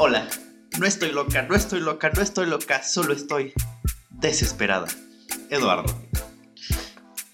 Hola, 0.00 0.28
no 0.78 0.86
estoy 0.86 1.10
loca, 1.10 1.42
no 1.42 1.56
estoy 1.56 1.80
loca, 1.80 2.08
no 2.10 2.22
estoy 2.22 2.46
loca, 2.46 2.84
solo 2.84 3.12
estoy 3.12 3.52
desesperada. 4.10 4.86
Eduardo. 5.50 5.92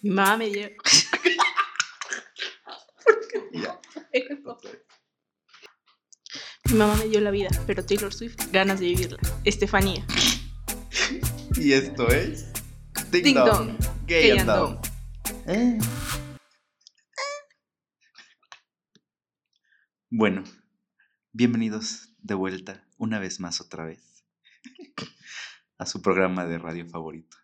Mi 0.01 0.09
mamá 0.09 0.38
me 0.38 0.49
dio. 0.49 0.71
Mi 6.65 6.74
mamá 6.74 6.95
me 6.95 7.08
dio 7.08 7.21
la 7.21 7.31
vida, 7.31 7.51
pero 7.67 7.85
Taylor 7.85 8.15
Swift 8.15 8.51
ganas 8.51 8.81
de 8.81 8.87
vivirla. 8.87 9.19
Estefanía. 9.44 10.06
Y 11.56 11.74
esto 11.74 12.08
es 12.08 12.51
Ding, 13.10 13.24
Ding 13.24 13.35
Dong, 13.35 13.76
Gay, 14.06 14.22
Gay 14.22 14.31
and 14.38 14.49
and 14.49 14.58
Dong. 14.58 14.78
Eh. 15.49 15.78
Bueno, 20.09 20.45
bienvenidos 21.34 22.11
de 22.23 22.34
vuelta, 22.34 22.87
una 22.97 23.19
vez 23.19 23.41
más 23.41 23.61
otra 23.61 23.84
vez, 23.84 24.25
a 25.79 25.84
su 25.84 26.01
programa 26.01 26.47
de 26.47 26.59
radio 26.59 26.87
favorito. 26.87 27.37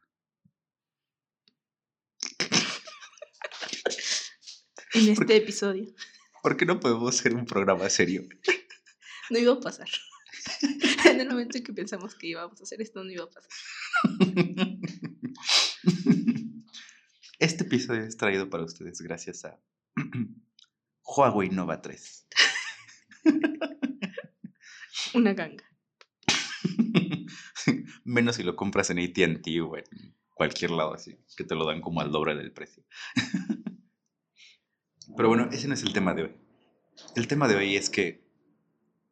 En 4.95 5.08
este 5.08 5.36
episodio. 5.36 5.92
¿Por 6.40 6.56
qué 6.56 6.66
no 6.66 6.78
podemos 6.78 7.18
hacer 7.18 7.34
un 7.34 7.46
programa 7.46 7.90
serio? 7.90 8.28
No 9.28 9.38
iba 9.38 9.52
a 9.54 9.60
pasar. 9.60 9.88
En 11.04 11.18
el 11.18 11.28
momento 11.28 11.59
en 11.59 11.64
que 11.64 11.72
pensamos 11.72 12.14
que 12.14 12.28
íbamos 12.28 12.60
a 12.60 12.62
hacer 12.62 12.80
esto, 12.80 13.02
no 13.02 13.10
iba 13.10 13.24
a 13.24 13.30
pasar. 13.30 13.50
Este 17.40 17.64
episodio 17.64 18.04
es 18.04 18.16
traído 18.16 18.50
para 18.50 18.64
ustedes 18.64 19.00
gracias 19.00 19.45
a 19.46 19.59
Huawei 21.02 21.48
Nova 21.48 21.80
3. 21.80 22.26
Una 25.14 25.34
ganga. 25.34 25.64
Menos 28.04 28.36
si 28.36 28.42
lo 28.42 28.56
compras 28.56 28.90
en 28.90 28.98
ATT 28.98 29.46
o 29.62 29.76
en 29.76 29.84
cualquier 30.34 30.70
lado 30.70 30.94
así, 30.94 31.16
que 31.36 31.44
te 31.44 31.54
lo 31.54 31.66
dan 31.66 31.80
como 31.80 32.00
al 32.00 32.10
doble 32.10 32.34
del 32.34 32.52
precio. 32.52 32.84
Pero 35.16 35.28
bueno, 35.28 35.48
ese 35.52 35.68
no 35.68 35.74
es 35.74 35.82
el 35.82 35.92
tema 35.92 36.14
de 36.14 36.22
hoy. 36.24 36.34
El 37.16 37.26
tema 37.26 37.48
de 37.48 37.56
hoy 37.56 37.76
es 37.76 37.90
que 37.90 38.22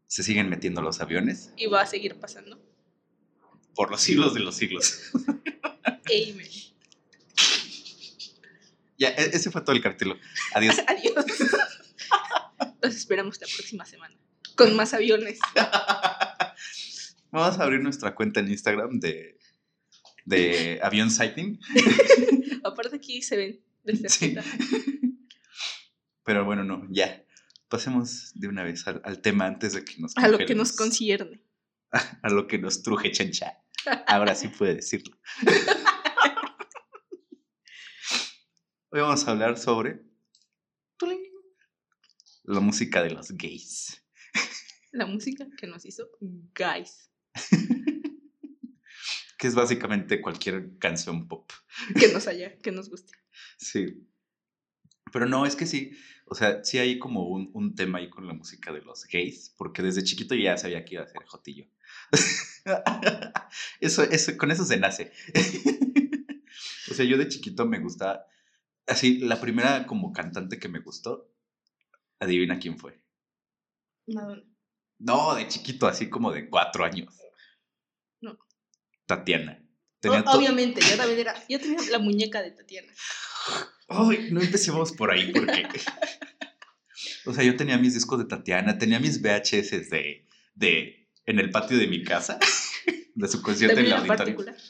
se 0.06 0.22
siguen 0.22 0.48
metiendo 0.48 0.80
los 0.80 1.00
aviones 1.00 1.52
Y 1.56 1.66
va 1.66 1.82
a 1.82 1.86
seguir 1.86 2.19
pasando. 2.19 2.58
por 3.74 3.91
los 3.91 4.00
siglos 4.00 4.34
de 4.34 4.41
los 4.41 4.56
siglos. 4.56 5.10
Amen. 5.74 6.48
Ya, 8.98 9.08
e- 9.10 9.30
ese 9.36 9.50
fue 9.50 9.60
todo 9.62 9.76
el 9.76 9.82
cartel. 9.82 10.19
Adiós. 10.54 10.76
Adiós. 10.86 11.14
Los 12.82 12.94
esperamos 12.96 13.41
la 13.41 13.46
próxima 13.46 13.84
semana. 13.84 14.16
Con 14.59 14.75
más 14.75 14.92
aviones. 14.92 15.39
Vamos 17.31 17.59
a 17.59 17.62
abrir 17.62 17.81
nuestra 17.81 18.14
cuenta 18.14 18.41
en 18.41 18.51
Instagram 18.51 18.98
de, 18.98 19.39
de 20.25 20.81
avión 20.83 21.12
sighting. 21.12 21.61
Aparte 22.65 22.97
aquí 22.97 23.23
se 23.23 23.37
ven 23.37 23.61
desde 23.84 24.09
Sí. 24.09 24.34
Pero 26.25 26.45
bueno, 26.45 26.65
no, 26.65 26.87
ya. 26.91 27.25
Pasemos 27.69 28.33
de 28.34 28.48
una 28.48 28.65
vez 28.65 28.84
al, 28.89 29.00
al 29.05 29.20
tema 29.23 29.47
antes 29.47 29.75
de 29.75 29.84
que 29.84 29.95
nos 29.98 30.17
A 30.17 30.27
lo 30.27 30.39
que 30.39 30.56
nos 30.56 30.72
concierne. 30.72 31.41
A 31.91 32.28
lo 32.28 32.48
que 32.48 32.59
nos 32.59 32.83
truje 32.83 33.12
chencha. 33.12 33.62
Ahora 34.09 34.34
sí 34.34 34.48
puede 34.48 34.75
decirlo. 34.75 35.17
Hoy 38.91 39.00
vamos 39.00 39.28
a 39.28 39.31
hablar 39.31 39.56
sobre 39.56 40.03
la 42.43 42.61
música 42.61 43.03
de 43.03 43.11
los 43.11 43.31
gays. 43.31 44.03
La 44.92 45.06
música 45.06 45.47
que 45.56 45.67
nos 45.67 45.84
hizo 45.84 46.08
Guys. 46.20 47.11
Que 49.39 49.47
es 49.47 49.55
básicamente 49.55 50.21
cualquier 50.21 50.78
canción 50.78 51.28
pop. 51.28 51.49
Que 51.97 52.12
nos 52.12 52.26
haya, 52.26 52.59
que 52.59 52.72
nos 52.72 52.91
guste. 52.91 53.12
Sí. 53.56 54.04
Pero 55.12 55.26
no, 55.26 55.47
es 55.47 55.54
que 55.54 55.65
sí. 55.65 55.93
O 56.26 56.34
sea, 56.34 56.65
sí 56.65 56.78
hay 56.78 56.99
como 56.99 57.28
un, 57.28 57.49
un 57.54 57.76
tema 57.76 57.99
ahí 57.99 58.10
con 58.10 58.26
la 58.26 58.34
música 58.34 58.72
de 58.72 58.82
los 58.82 59.04
gays, 59.04 59.54
porque 59.56 59.81
desde 59.81 60.03
chiquito 60.03 60.34
ya 60.34 60.56
sabía 60.56 60.84
que 60.84 60.97
iba 60.97 61.05
a 61.05 61.06
ser 61.06 61.25
jotillo. 61.25 61.66
eso, 63.81 64.03
eso, 64.03 64.37
con 64.37 64.50
eso 64.50 64.65
se 64.65 64.76
nace. 64.76 65.12
o 66.91 66.94
sea, 66.94 67.05
yo 67.05 67.16
de 67.16 67.28
chiquito 67.28 67.65
me 67.65 67.78
gustaba. 67.78 68.26
Así, 68.88 69.19
la 69.19 69.41
primera 69.41 69.87
como 69.87 70.12
cantante 70.12 70.59
que 70.59 70.69
me 70.69 70.81
gustó, 70.81 71.32
adivina 72.19 72.59
quién 72.59 72.76
fue. 72.76 73.00
Madonna. 74.09 74.43
No, 74.98 75.34
de 75.34 75.47
chiquito, 75.48 75.86
así 75.86 76.09
como 76.09 76.32
de 76.32 76.48
cuatro 76.48 76.84
años. 76.84 77.14
No. 78.20 78.38
Tatiana. 79.06 79.64
Tenía 80.00 80.22
obviamente, 80.26 80.81
yo 80.81 80.97
también 80.97 81.20
era. 81.20 81.34
Yo 81.48 81.59
tenía 81.59 81.78
la 81.91 81.98
muñeca 81.98 82.42
de 82.42 82.53
Tatiana. 82.53 82.92
Ay, 83.88 84.28
no 84.31 84.41
empecemos 84.41 84.92
por 84.92 85.10
ahí 85.10 85.32
porque. 85.32 85.69
o 87.26 87.32
sea, 87.32 87.44
yo 87.44 87.56
tenía 87.56 87.78
mis 87.78 87.94
discos 87.94 88.19
de 88.19 88.26
Tatiana, 88.26 88.78
tenía 88.78 89.00
mis 89.00 89.20
VHS 89.22 89.91
de. 89.91 90.26
de 90.54 91.08
en 91.26 91.38
el 91.38 91.50
patio 91.50 91.76
de 91.76 91.87
mi 91.87 92.04
casa, 92.04 92.38
de 93.14 93.28
su 93.28 93.42
concierto 93.42 93.78
en 93.81 93.84
el 93.84 93.91
la 93.91 93.98
auditorio. 93.98 94.37
particular. 94.37 94.56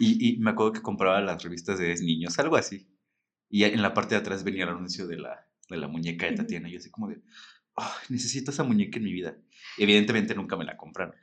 Y, 0.00 0.34
y 0.34 0.38
me 0.38 0.50
acuerdo 0.50 0.72
que 0.72 0.82
compraba 0.82 1.20
las 1.20 1.40
revistas 1.44 1.78
de 1.78 1.94
niños, 1.94 2.36
algo 2.40 2.56
así. 2.56 2.88
Y 3.48 3.62
en 3.62 3.80
la 3.80 3.94
parte 3.94 4.16
de 4.16 4.20
atrás 4.20 4.42
venía 4.42 4.64
el 4.64 4.70
anuncio 4.70 5.06
de 5.06 5.16
la, 5.16 5.48
de 5.70 5.76
la 5.76 5.86
muñeca 5.86 6.26
de. 6.26 6.32
Tatiana. 6.32 6.68
Y 6.68 6.72
yo 6.72 6.78
así 6.78 6.90
como 6.90 7.08
de. 7.08 7.22
"Ay, 7.76 7.92
necesito 8.08 8.50
esa 8.50 8.62
muñeca 8.64 8.98
en 8.98 9.04
mi 9.04 9.12
vida. 9.12 9.36
Evidentemente 9.78 10.34
nunca 10.34 10.56
me 10.56 10.64
la 10.64 10.76
compraron. 10.76 11.14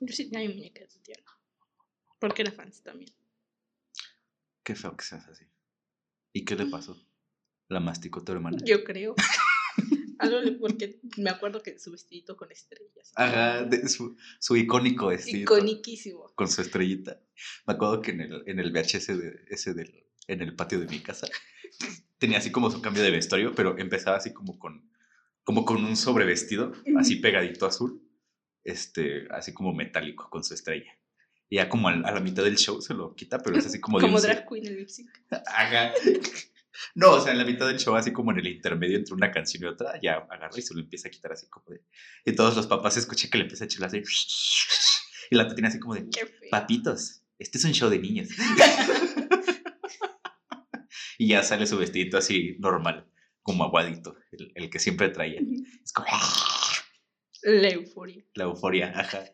Yo 0.00 0.14
sí 0.14 0.30
tenía 0.30 0.48
mi 0.48 0.54
muñeca 0.54 0.80
de 0.80 0.86
Tatiana. 0.86 1.24
Porque 2.20 2.42
era 2.42 2.52
fans 2.52 2.82
también. 2.82 3.12
Qué 4.62 4.74
feo 4.74 4.96
que 4.96 5.04
seas 5.04 5.26
así. 5.28 5.44
¿Y 6.32 6.44
qué 6.44 6.54
le 6.54 6.66
pasó? 6.66 6.96
¿La 7.68 7.80
masticó 7.80 8.22
tu 8.22 8.32
hermana? 8.32 8.58
Yo 8.64 8.84
creo. 8.84 9.14
Algo 10.18 10.40
porque 10.58 11.00
me 11.16 11.30
acuerdo 11.30 11.62
que 11.62 11.78
su 11.78 11.92
vestidito 11.92 12.36
con 12.36 12.50
estrellas. 12.50 13.12
Ajá, 13.14 13.64
de 13.64 13.88
su, 13.88 14.16
su 14.40 14.56
icónico 14.56 15.08
vestido. 15.08 15.42
Iconiquísimo. 15.42 16.32
con 16.34 16.48
su 16.48 16.60
estrellita. 16.60 17.20
Me 17.66 17.74
acuerdo 17.74 18.02
que 18.02 18.10
en 18.12 18.20
el, 18.22 18.42
en 18.46 18.58
el 18.58 18.72
VHS 18.72 19.06
de, 19.06 19.44
ese 19.48 19.74
del, 19.74 20.04
en 20.26 20.42
el 20.42 20.56
patio 20.56 20.80
de 20.80 20.86
mi 20.86 21.00
casa 21.00 21.28
tenía 22.18 22.38
así 22.38 22.50
como 22.50 22.70
su 22.70 22.80
cambio 22.80 23.02
de 23.02 23.10
vestuario, 23.10 23.54
pero 23.54 23.78
empezaba 23.78 24.16
así 24.16 24.32
como 24.32 24.58
con, 24.58 24.90
como 25.44 25.64
con 25.64 25.84
un 25.84 25.96
sobrevestido, 25.96 26.72
así 26.98 27.16
pegadito 27.16 27.66
azul, 27.66 28.02
este, 28.64 29.26
así 29.30 29.52
como 29.52 29.72
metálico 29.72 30.28
con 30.30 30.44
su 30.44 30.54
estrella. 30.54 30.92
Y 31.48 31.56
ya 31.56 31.68
como 31.68 31.88
a 31.88 31.96
la 31.96 32.20
mitad 32.20 32.44
del 32.44 32.58
show 32.58 32.80
se 32.82 32.92
lo 32.92 33.14
quita, 33.14 33.38
pero 33.38 33.56
es 33.56 33.66
así 33.66 33.80
como 33.80 33.98
Como 34.00 34.20
drag 34.20 34.46
queen 34.46 34.66
el 34.66 34.76
lip 34.76 34.88
sync. 34.88 35.08
No, 36.94 37.12
o 37.12 37.20
sea, 37.20 37.32
en 37.32 37.38
la 37.38 37.44
mitad 37.44 37.66
del 37.66 37.78
show, 37.78 37.96
así 37.96 38.12
como 38.12 38.30
en 38.32 38.38
el 38.38 38.46
intermedio 38.46 38.98
entre 38.98 39.14
una 39.14 39.30
canción 39.32 39.64
y 39.64 39.66
otra, 39.66 40.00
ya 40.00 40.26
agarra 40.30 40.56
y 40.56 40.62
se 40.62 40.74
lo 40.74 40.80
empieza 40.80 41.08
a 41.08 41.10
quitar 41.10 41.32
así 41.32 41.48
como 41.48 41.66
de. 41.70 41.80
Y 42.24 42.32
todos 42.32 42.54
los 42.54 42.66
papás 42.66 42.96
escuché 42.96 43.28
que 43.30 43.38
le 43.38 43.44
empieza 43.44 43.64
a 43.64 43.66
echar 43.66 43.84
así. 43.84 44.02
Y 45.30 45.36
la 45.36 45.46
tiene 45.46 45.68
así 45.68 45.78
como 45.78 45.94
de. 45.94 46.08
Papitos, 46.50 47.22
este 47.38 47.58
es 47.58 47.64
un 47.64 47.72
show 47.72 47.90
de 47.90 47.98
niños. 47.98 48.28
y 51.18 51.28
ya 51.28 51.42
sale 51.42 51.66
su 51.66 51.76
vestidito 51.76 52.16
así 52.16 52.56
normal, 52.60 53.06
como 53.42 53.64
aguadito, 53.64 54.16
el, 54.32 54.52
el 54.54 54.70
que 54.70 54.78
siempre 54.78 55.10
traía. 55.10 55.40
Es 55.84 55.92
como 55.92 56.06
La 57.42 57.68
euforia. 57.68 58.24
la 58.34 58.44
euforia, 58.44 58.92
ajá. 58.98 59.24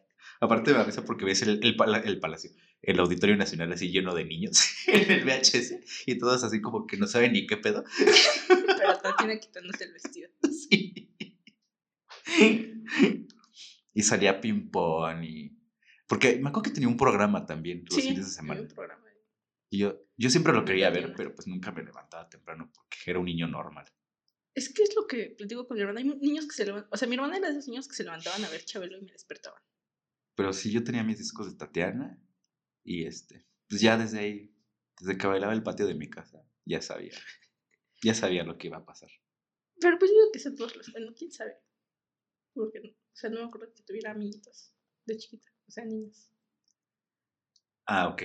Aparte 0.41 0.72
me 0.72 0.78
da 0.78 0.84
risa 0.84 1.05
porque 1.05 1.25
ves 1.25 1.43
el, 1.43 1.61
el, 1.62 1.77
pala- 1.77 1.99
el 2.00 2.19
palacio, 2.19 2.50
el 2.83 2.99
Auditorio 2.99 3.37
Nacional 3.37 3.72
así 3.72 3.91
lleno 3.91 4.15
de 4.15 4.25
niños 4.25 4.59
en 4.89 5.11
el 5.11 5.25
VHS 5.25 5.75
y 6.06 6.19
todos 6.19 6.43
así 6.43 6.61
como 6.61 6.87
que 6.87 6.97
no 6.97 7.07
saben 7.07 7.33
ni 7.33 7.47
qué 7.47 7.57
pedo. 7.57 7.84
Pero 8.48 8.98
Tatiana 8.98 9.39
quitándose 9.39 9.84
el 9.84 9.92
vestido. 9.92 10.30
Sí. 10.51 11.10
Y 13.92 14.03
salía 14.03 14.41
ping-pong 14.41 15.22
y... 15.25 15.57
Porque 16.07 16.37
me 16.37 16.48
acuerdo 16.48 16.63
que 16.63 16.71
tenía 16.71 16.89
un 16.89 16.97
programa 16.97 17.47
también 17.47 17.84
los 17.89 17.95
Sí, 17.95 18.03
fines 18.09 18.27
de 18.27 18.33
semana. 18.33 18.60
un 18.60 18.69
programa. 18.69 19.03
Y 19.74 19.78
yo, 19.78 20.06
yo 20.16 20.30
siempre 20.30 20.53
lo 20.53 20.65
quería 20.65 20.88
ver, 20.88 21.12
pero 21.16 21.34
pues 21.34 21.48
nunca 21.48 21.72
me 21.72 21.82
levantaba 21.82 22.28
temprano 22.28 22.71
porque 22.72 22.97
era 23.10 23.18
un 23.18 23.24
niño 23.24 23.48
normal. 23.48 23.84
Es 24.54 24.72
que 24.72 24.84
es 24.84 24.94
lo 24.94 25.09
que 25.09 25.34
platico 25.36 25.66
con 25.66 25.74
mi 25.76 25.80
hermana. 25.80 25.98
Hay 25.98 26.06
niños 26.06 26.47
que 26.47 26.54
se 26.54 26.65
levantan. 26.65 26.88
O 26.92 26.97
sea, 26.97 27.09
mi 27.09 27.16
hermana 27.16 27.38
era 27.38 27.48
de 27.48 27.54
esos 27.54 27.66
niños 27.66 27.88
que 27.88 27.97
se 27.97 28.04
levantaban 28.04 28.44
a 28.44 28.50
ver 28.50 28.65
Chabelo 28.65 28.97
y 28.98 29.03
me 29.03 29.10
despertaban. 29.10 29.60
Pero 30.36 30.53
sí, 30.53 30.71
yo 30.71 30.84
tenía 30.84 31.03
mis 31.03 31.18
discos 31.18 31.50
de 31.50 31.56
Tatiana 31.59 32.22
y 32.84 33.04
este, 33.04 33.48
pues 33.68 33.80
ya 33.80 33.97
desde 33.98 34.21
ahí, 34.21 34.56
desde 35.00 35.18
que 35.18 35.26
bailaba 35.26 35.53
el 35.53 35.65
patio 35.65 35.88
de 35.88 35.94
mi 35.97 36.09
casa, 36.09 36.47
ya 36.65 36.80
sabía, 36.80 37.18
ya 38.00 38.15
sabía 38.15 38.44
lo 38.44 38.56
que 38.56 38.68
iba 38.68 38.77
a 38.77 38.84
pasar. 38.86 39.10
Pero 39.80 39.98
pues 39.98 40.09
yo 40.12 40.18
digo 40.18 40.30
que 40.32 40.38
eso 40.38 40.54
todos 40.54 40.77
los. 40.77 40.92
Bueno, 40.92 41.12
quién 41.18 41.32
sabe. 41.32 41.56
Porque, 42.53 42.78
no- 42.78 42.91
o 42.91 43.16
sea, 43.16 43.28
no 43.28 43.41
me 43.41 43.47
acuerdo 43.47 43.74
que 43.74 43.82
tuviera 43.82 44.12
amiguitos 44.12 44.72
de 45.04 45.16
chiquita. 45.16 45.48
O 45.66 45.72
sea, 45.72 45.84
niños. 45.84 46.30
Ah, 47.86 48.06
ok. 48.06 48.22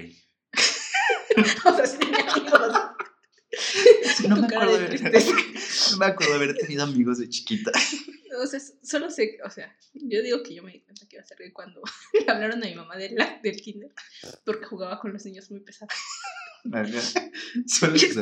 o 1.66 1.76
sea, 1.76 1.86
sí 1.86 1.98
tenía 1.98 2.32
amigos. 2.32 2.74
No 4.28 4.36
me 4.36 4.48
acuerdo 4.48 4.78
de 4.78 4.88
de. 4.90 5.00
No 5.92 5.98
me 5.98 6.06
acuerdo 6.06 6.34
de 6.34 6.44
haber 6.44 6.58
tenido 6.58 6.84
amigos 6.84 7.18
de 7.18 7.30
chiquita. 7.30 7.72
O 8.42 8.46
sea, 8.46 8.60
solo 8.84 9.10
sé, 9.10 9.40
o 9.44 9.50
sea, 9.50 9.76
yo 9.94 10.22
digo 10.22 10.44
que 10.44 10.54
yo 10.54 10.62
me 10.64 10.72
di 10.72 10.82
cuenta 10.82 11.08
que 11.08 11.16
iba 11.16 11.24
a 11.24 11.26
ser 11.26 11.38
gay 11.40 11.52
cuando 11.52 11.82
le 12.14 12.32
hablaron 12.32 12.64
a 12.64 12.68
mi 12.68 12.76
mamá 12.76 12.96
del, 12.96 13.16
del 13.42 13.62
kinder 13.62 13.92
porque 14.46 14.66
jugaba 14.66 15.00
con 15.00 15.12
los 15.12 15.26
niños 15.26 15.50
muy 15.50 15.62
pesados. 15.62 15.94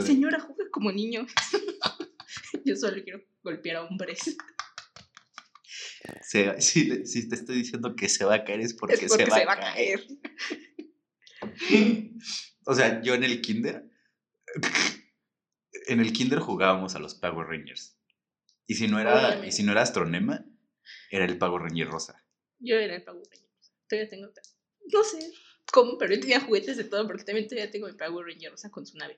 Señora, 0.05 0.39
juega 0.39 0.69
como 0.71 0.91
niño. 0.91 1.27
Yo 2.63 2.75
solo 2.75 3.03
quiero 3.03 3.21
golpear 3.43 3.77
a 3.77 3.83
hombres. 3.83 4.19
Se- 6.21 6.61
si, 6.61 7.29
te 7.29 7.35
estoy 7.35 7.57
diciendo 7.57 7.95
que 7.95 8.07
se 8.07 8.23
va 8.23 8.35
a 8.35 8.43
caer 8.43 8.61
es 8.61 8.73
porque, 8.73 8.95
es 8.95 9.07
porque 9.07 9.25
se, 9.25 9.45
va 9.45 9.53
a 9.53 9.59
caer. 9.59 10.07
O 12.69 12.73
sea, 12.73 13.01
yo 13.01 13.13
en 13.13 13.23
el 13.23 13.41
kinder, 13.41 13.89
en 15.87 16.01
el 16.01 16.11
kinder 16.11 16.39
jugábamos 16.39 16.95
a 16.95 16.99
los 16.99 17.15
Power 17.15 17.47
Rangers. 17.47 17.97
Y 18.67 18.75
si 18.75 18.89
no 18.89 18.99
era, 18.99 19.45
y 19.45 19.53
si 19.53 19.63
no 19.63 19.71
era 19.71 19.83
Astronema, 19.83 20.45
era 21.09 21.23
el 21.23 21.37
Power 21.37 21.61
Ranger 21.61 21.87
rosa. 21.87 22.25
Yo 22.59 22.75
era 22.75 22.97
el 22.97 23.03
Power 23.05 23.23
Ranger. 23.31 23.49
Todavía 23.87 24.09
tengo. 24.09 24.33
No 24.91 25.03
sé 25.05 25.31
cómo, 25.71 25.97
pero 25.97 26.13
yo 26.13 26.19
tenía 26.19 26.41
juguetes 26.41 26.75
de 26.75 26.83
todo 26.83 27.07
porque 27.07 27.23
también 27.23 27.47
todavía 27.47 27.71
tengo 27.71 27.87
mi 27.87 27.93
Power 27.93 28.25
Ranger 28.25 28.51
rosa 28.51 28.69
con 28.69 28.85
su 28.85 28.97
nave. 28.97 29.17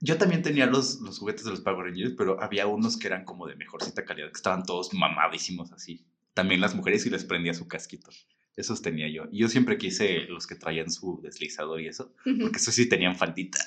Yo 0.00 0.16
también 0.16 0.40
tenía 0.40 0.64
los, 0.64 1.00
los 1.02 1.18
juguetes 1.18 1.44
de 1.44 1.50
los 1.50 1.60
Power 1.60 1.88
Rangers, 1.88 2.14
pero 2.16 2.40
había 2.42 2.66
unos 2.66 2.96
que 2.96 3.08
eran 3.08 3.26
como 3.26 3.46
de 3.46 3.56
mejorcita 3.56 4.06
calidad, 4.06 4.28
que 4.28 4.38
estaban 4.38 4.62
todos 4.62 4.94
mamadísimos 4.94 5.72
así. 5.72 6.06
También 6.32 6.62
las 6.62 6.74
mujeres 6.74 7.04
y 7.04 7.10
les 7.10 7.24
prendía 7.26 7.52
su 7.52 7.68
casquito. 7.68 8.10
Esos 8.56 8.82
tenía 8.82 9.08
yo. 9.08 9.24
Y 9.32 9.40
yo 9.40 9.48
siempre 9.48 9.78
quise 9.78 10.20
los 10.26 10.46
que 10.46 10.54
traían 10.54 10.90
su 10.90 11.20
deslizador 11.22 11.80
y 11.80 11.88
eso, 11.88 12.14
porque 12.22 12.58
esos 12.58 12.74
sí 12.74 12.88
tenían 12.88 13.16
faldita. 13.16 13.58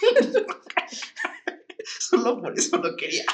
Solo 2.00 2.40
por 2.40 2.56
eso 2.56 2.76
lo 2.78 2.96
quería. 2.96 3.24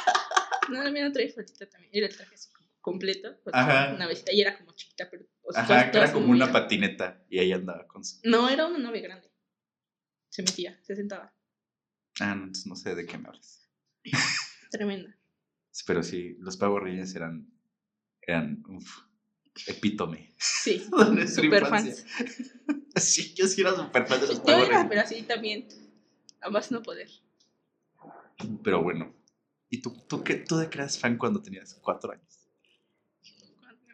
No, 0.70 0.82
la 0.82 0.90
mía 0.90 1.04
no 1.04 1.12
traía 1.12 1.32
faltita 1.32 1.68
también. 1.68 1.90
Era 1.92 2.06
el 2.06 2.16
traje 2.16 2.34
así 2.34 2.50
como 2.50 2.68
completo. 2.80 3.36
Ajá. 3.52 3.94
Una 3.94 4.06
vecita 4.06 4.32
y 4.32 4.40
era 4.40 4.56
como 4.56 4.72
chiquita, 4.72 5.08
pero. 5.10 5.24
o 5.42 5.52
sea, 5.52 5.62
Ajá, 5.62 5.90
era 5.90 6.12
como 6.12 6.30
una 6.30 6.50
patineta 6.50 7.24
y 7.28 7.38
ahí 7.38 7.52
andaba 7.52 7.86
con 7.86 8.04
su... 8.04 8.20
No, 8.24 8.48
era 8.48 8.66
una 8.66 8.78
nave 8.78 9.00
grande. 9.00 9.30
Se 10.30 10.42
metía, 10.42 10.78
se 10.82 10.96
sentaba. 10.96 11.34
Ah, 12.20 12.34
no, 12.34 12.44
entonces 12.44 12.66
no 12.66 12.76
sé 12.76 12.94
de 12.94 13.04
qué 13.06 13.18
me 13.18 13.28
hablas. 13.28 13.70
Tremenda. 14.70 15.14
Pero 15.86 16.02
sí, 16.02 16.36
los 16.38 16.56
Power 16.56 16.84
Rangers 16.84 17.14
eran, 17.14 17.50
eran 18.22 18.62
uf, 18.68 18.98
epítome. 19.66 20.34
Sí, 20.38 20.86
super 21.34 21.66
fans. 21.66 22.04
Sí, 22.94 23.32
yo 23.34 23.46
sí 23.46 23.62
era 23.62 23.74
super 23.74 24.06
fan 24.06 24.20
de 24.20 24.26
los 24.26 24.44
Yo 24.44 24.58
era, 24.58 24.86
pero 24.86 25.00
así 25.00 25.22
también. 25.22 25.66
A 26.42 26.50
más 26.50 26.70
no 26.70 26.82
poder. 26.82 27.08
Pero 28.62 28.82
bueno. 28.82 29.14
¿Y 29.70 29.80
tú, 29.80 29.96
tú, 30.06 30.22
qué, 30.22 30.34
tú 30.34 30.56
de 30.58 30.68
qué 30.68 30.76
eras 30.76 30.98
fan 30.98 31.16
cuando 31.16 31.40
tenías 31.40 31.72
cuatro 31.80 32.12
años? 32.12 32.50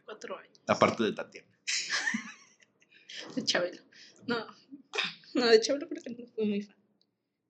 Cuatro 0.05 0.37
años. 0.37 0.61
Aparte 0.67 1.05
de 1.05 1.13
Tatiana. 1.13 1.49
De 3.37 3.45
Chabelo. 3.45 3.81
No, 4.27 4.47
no, 5.35 5.47
de 5.47 5.61
Chabelo 5.61 5.89
creo 5.89 6.03
que 6.03 6.11
no 6.11 6.27
fui 6.35 6.47
muy 6.47 6.63
fan. 6.63 6.77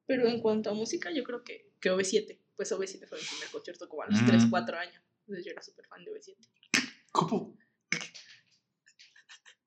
Pero 0.07 0.27
en 0.29 0.41
cuanto 0.43 0.69
a 0.71 0.75
música, 0.75 1.11
yo 1.11 1.25
creo 1.25 1.43
que, 1.45 1.73
que 1.81 1.91
OV7. 1.91 2.39
Pues 2.57 2.71
OV7 2.73 3.09
fue 3.09 3.19
mi 3.19 3.25
primer 3.25 3.49
concierto 3.51 3.89
como 3.89 4.03
a 4.03 4.07
los 4.09 4.21
Mm. 4.21 4.27
3, 4.27 4.47
4 4.51 4.79
años. 4.79 5.03
Entonces 5.21 5.45
yo 5.47 5.53
era 5.53 5.63
súper 5.63 5.87
fan 5.87 6.05
de 6.05 6.11
OV7. 6.13 6.37
¿Cómo? 7.13 7.57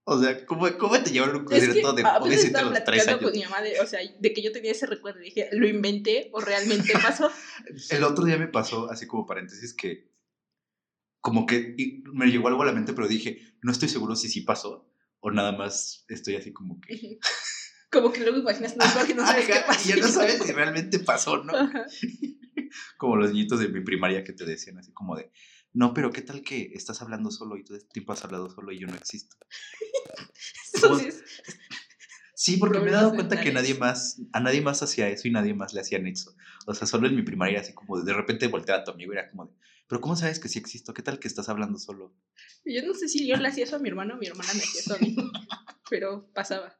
O 0.03 0.19
sea, 0.19 0.45
¿cómo, 0.45 0.67
cómo 0.77 1.01
te 1.01 1.11
llevaron 1.11 1.35
a 1.35 1.39
un 1.39 1.53
Es 1.53 1.59
que 1.59 1.65
concierto 1.67 1.93
de 1.93 2.03
OV7 2.03 2.55
a 2.55 2.61
los 2.63 2.83
tres 2.83 3.07
años? 3.07 3.21
con 3.21 3.31
mi 3.33 3.43
mamá 3.43 3.61
de, 3.61 3.79
o 3.79 3.87
sea, 3.87 3.99
de 4.19 4.33
que 4.33 4.41
yo 4.41 4.51
tenía 4.51 4.71
ese 4.71 4.87
recuerdo. 4.87 5.21
Y 5.21 5.25
dije, 5.25 5.49
¿lo 5.51 5.67
inventé 5.67 6.29
o 6.33 6.41
realmente 6.41 6.93
pasó? 6.93 7.29
El 7.89 8.03
otro 8.03 8.25
día 8.25 8.37
me 8.37 8.47
pasó, 8.47 8.89
así 8.89 9.05
como 9.05 9.27
paréntesis, 9.27 9.73
que 9.73 10.11
como 11.19 11.45
que 11.45 11.75
me 12.13 12.27
llegó 12.27 12.47
algo 12.47 12.63
a 12.63 12.65
la 12.65 12.71
mente, 12.71 12.93
pero 12.93 13.07
dije, 13.07 13.55
no 13.61 13.71
estoy 13.71 13.89
seguro 13.89 14.15
si 14.15 14.27
sí 14.27 14.41
pasó 14.41 14.91
o 15.19 15.31
nada 15.31 15.51
más 15.51 16.03
estoy 16.09 16.35
así 16.35 16.51
como 16.51 16.81
que... 16.81 17.19
Como 17.91 18.11
que 18.11 18.21
luego 18.21 18.37
imaginas 18.37 18.75
no, 18.77 18.85
porque 18.97 19.13
no 19.13 19.23
sabes 19.27 19.45
qué 19.45 19.55
pasó. 19.67 19.87
y 19.87 19.93
ya 19.93 19.97
no 19.97 20.07
sabes 20.07 20.41
si 20.41 20.51
realmente 20.53 20.99
pasó, 20.99 21.43
¿no? 21.43 21.53
Ajá. 21.55 21.85
Como 22.97 23.17
los 23.17 23.31
niñitos 23.31 23.59
de 23.59 23.67
mi 23.67 23.81
primaria 23.81 24.23
que 24.23 24.31
te 24.31 24.45
decían 24.45 24.77
así 24.77 24.93
como 24.93 25.17
de, 25.17 25.29
no, 25.73 25.93
pero 25.93 26.11
¿qué 26.11 26.21
tal 26.21 26.41
que 26.41 26.71
estás 26.73 27.01
hablando 27.01 27.31
solo 27.31 27.57
y 27.57 27.63
todo 27.63 27.77
este 27.77 27.89
tiempo 27.89 28.13
has 28.13 28.23
hablado 28.23 28.49
solo 28.49 28.71
y 28.71 28.79
yo 28.79 28.87
no 28.87 28.95
existo? 28.95 29.37
Entonces, 30.73 31.23
Sí, 32.41 32.57
porque 32.57 32.79
me 32.79 32.89
he 32.89 32.91
dado 32.91 33.13
cuenta 33.13 33.39
que 33.39 33.51
nadie 33.51 33.75
más, 33.75 34.19
a 34.33 34.39
nadie 34.39 34.61
más 34.61 34.81
hacía 34.81 35.07
eso 35.09 35.27
y 35.27 35.31
nadie 35.31 35.53
más 35.53 35.75
le 35.75 35.81
hacían 35.81 36.07
eso. 36.07 36.35
O 36.65 36.73
sea, 36.73 36.87
solo 36.87 37.07
en 37.07 37.15
mi 37.15 37.21
primaria 37.21 37.59
así 37.59 37.71
como 37.71 37.99
de, 37.99 38.03
de 38.03 38.17
repente 38.17 38.47
volteaba 38.47 38.81
a 38.81 38.83
tu 38.83 38.89
amigo 38.89 39.13
y 39.13 39.17
era 39.17 39.29
como 39.29 39.45
de, 39.45 39.53
pero 39.87 40.01
¿cómo 40.01 40.15
sabes 40.15 40.39
que 40.39 40.49
sí 40.49 40.57
existo? 40.57 40.91
¿Qué 40.91 41.03
tal 41.03 41.19
que 41.19 41.27
estás 41.27 41.49
hablando 41.49 41.77
solo? 41.77 42.15
yo 42.65 42.81
no 42.83 42.95
sé 42.95 43.09
si 43.09 43.27
yo 43.27 43.35
le 43.35 43.47
hacía 43.47 43.65
eso 43.65 43.75
a 43.75 43.79
mi 43.79 43.89
hermano 43.89 44.15
o 44.15 44.17
mi 44.17 44.25
hermana 44.25 44.51
me 44.55 44.59
hacía 44.61 44.81
eso 44.81 44.95
a 44.95 44.97
mí. 44.97 45.15
Pero 45.91 46.31
pasaba. 46.33 46.75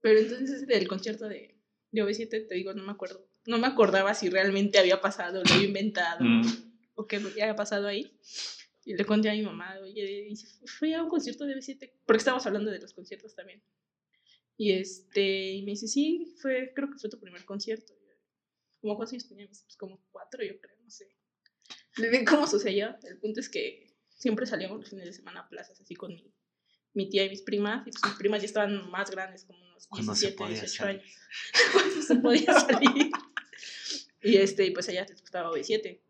Pero 0.00 0.20
entonces 0.20 0.64
del 0.68 0.86
concierto 0.86 1.26
de, 1.26 1.58
de 1.90 2.04
OV7, 2.04 2.46
te 2.46 2.54
digo, 2.54 2.74
no 2.74 2.84
me 2.84 2.92
acuerdo. 2.92 3.28
No 3.46 3.58
me 3.58 3.66
acordaba 3.66 4.14
si 4.14 4.30
realmente 4.30 4.78
había 4.78 5.00
pasado, 5.00 5.42
lo 5.42 5.52
había 5.52 5.66
inventado 5.66 6.24
Mm. 6.24 6.67
O 6.98 7.06
qué 7.06 7.16
había 7.16 7.54
pasado 7.56 7.86
ahí. 7.86 8.12
Y 8.84 8.94
le 8.94 9.04
conté 9.04 9.28
a 9.30 9.34
mi 9.34 9.42
mamá, 9.42 9.78
oye, 9.82 10.28
y 10.30 10.34
fui 10.66 10.94
a 10.94 11.02
un 11.02 11.08
concierto 11.08 11.44
de 11.44 11.54
OV7, 11.54 11.92
porque 12.06 12.18
estábamos 12.18 12.46
hablando 12.46 12.70
de 12.70 12.78
los 12.80 12.92
conciertos 12.92 13.34
también. 13.34 13.62
Y 14.56 14.72
este, 14.72 15.52
y 15.52 15.62
me 15.62 15.72
dice, 15.72 15.86
sí, 15.86 16.34
fue, 16.40 16.72
creo 16.74 16.90
que 16.90 16.98
fue 16.98 17.08
tu 17.08 17.20
primer 17.20 17.44
concierto. 17.44 17.94
¿Cómo 18.80 18.96
cuántos 18.96 19.12
años 19.12 19.28
tenía? 19.28 19.46
Dice, 19.46 19.62
Pues 19.64 19.76
como 19.76 20.00
cuatro, 20.10 20.42
yo 20.44 20.58
creo, 20.60 20.76
no 20.82 20.90
sé. 20.90 21.08
Le 21.98 22.10
dije, 22.10 22.24
¿cómo 22.24 22.46
sucedió? 22.46 22.96
El 23.02 23.18
punto 23.18 23.40
es 23.40 23.48
que 23.48 23.94
siempre 24.08 24.46
salíamos 24.46 24.80
los 24.80 24.88
fines 24.90 25.04
de 25.06 25.12
semana 25.12 25.40
a 25.40 25.48
plazas, 25.48 25.80
así 25.80 25.94
con 25.94 26.14
mi, 26.14 26.32
mi 26.94 27.08
tía 27.10 27.24
y 27.24 27.28
mis 27.30 27.42
primas. 27.42 27.86
Y 27.86 27.90
pues 27.90 28.02
mis 28.04 28.14
primas 28.14 28.40
ya 28.40 28.46
estaban 28.46 28.90
más 28.90 29.10
grandes, 29.10 29.44
como 29.44 29.64
unos 29.68 29.86
Cuando 29.86 30.14
se 30.14 30.28
17, 30.28 30.36
podía 30.38 30.60
18 30.60 30.76
salir. 30.76 31.00
años. 31.00 31.16
Cuando 31.72 32.02
se 32.02 32.14
podía 32.16 32.52
salir. 32.54 33.10
y 34.22 34.36
este, 34.36 34.64
y 34.66 34.70
pues 34.70 34.88
allá 34.88 35.04
les 35.08 35.20
gustaba 35.20 35.50
OV7. 35.50 36.00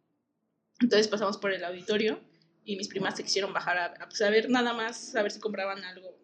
Entonces 0.81 1.09
pasamos 1.09 1.39
por 1.39 1.53
el 1.53 1.65
auditorio 1.65 2.21
y 2.65 2.77
mis 2.77 2.89
primas 2.89 3.17
se 3.17 3.25
quisieron 3.25 3.53
bajar 3.53 3.79
a, 3.79 3.87
a, 3.87 4.09
pues, 4.09 4.21
a 4.23 4.31
ver 4.31 4.49
nada 4.51 4.73
más, 4.73 5.15
a 5.17 5.23
ver 5.23 5.33
si 5.33 5.41
compraban 5.41 5.83
algo. 5.85 6.17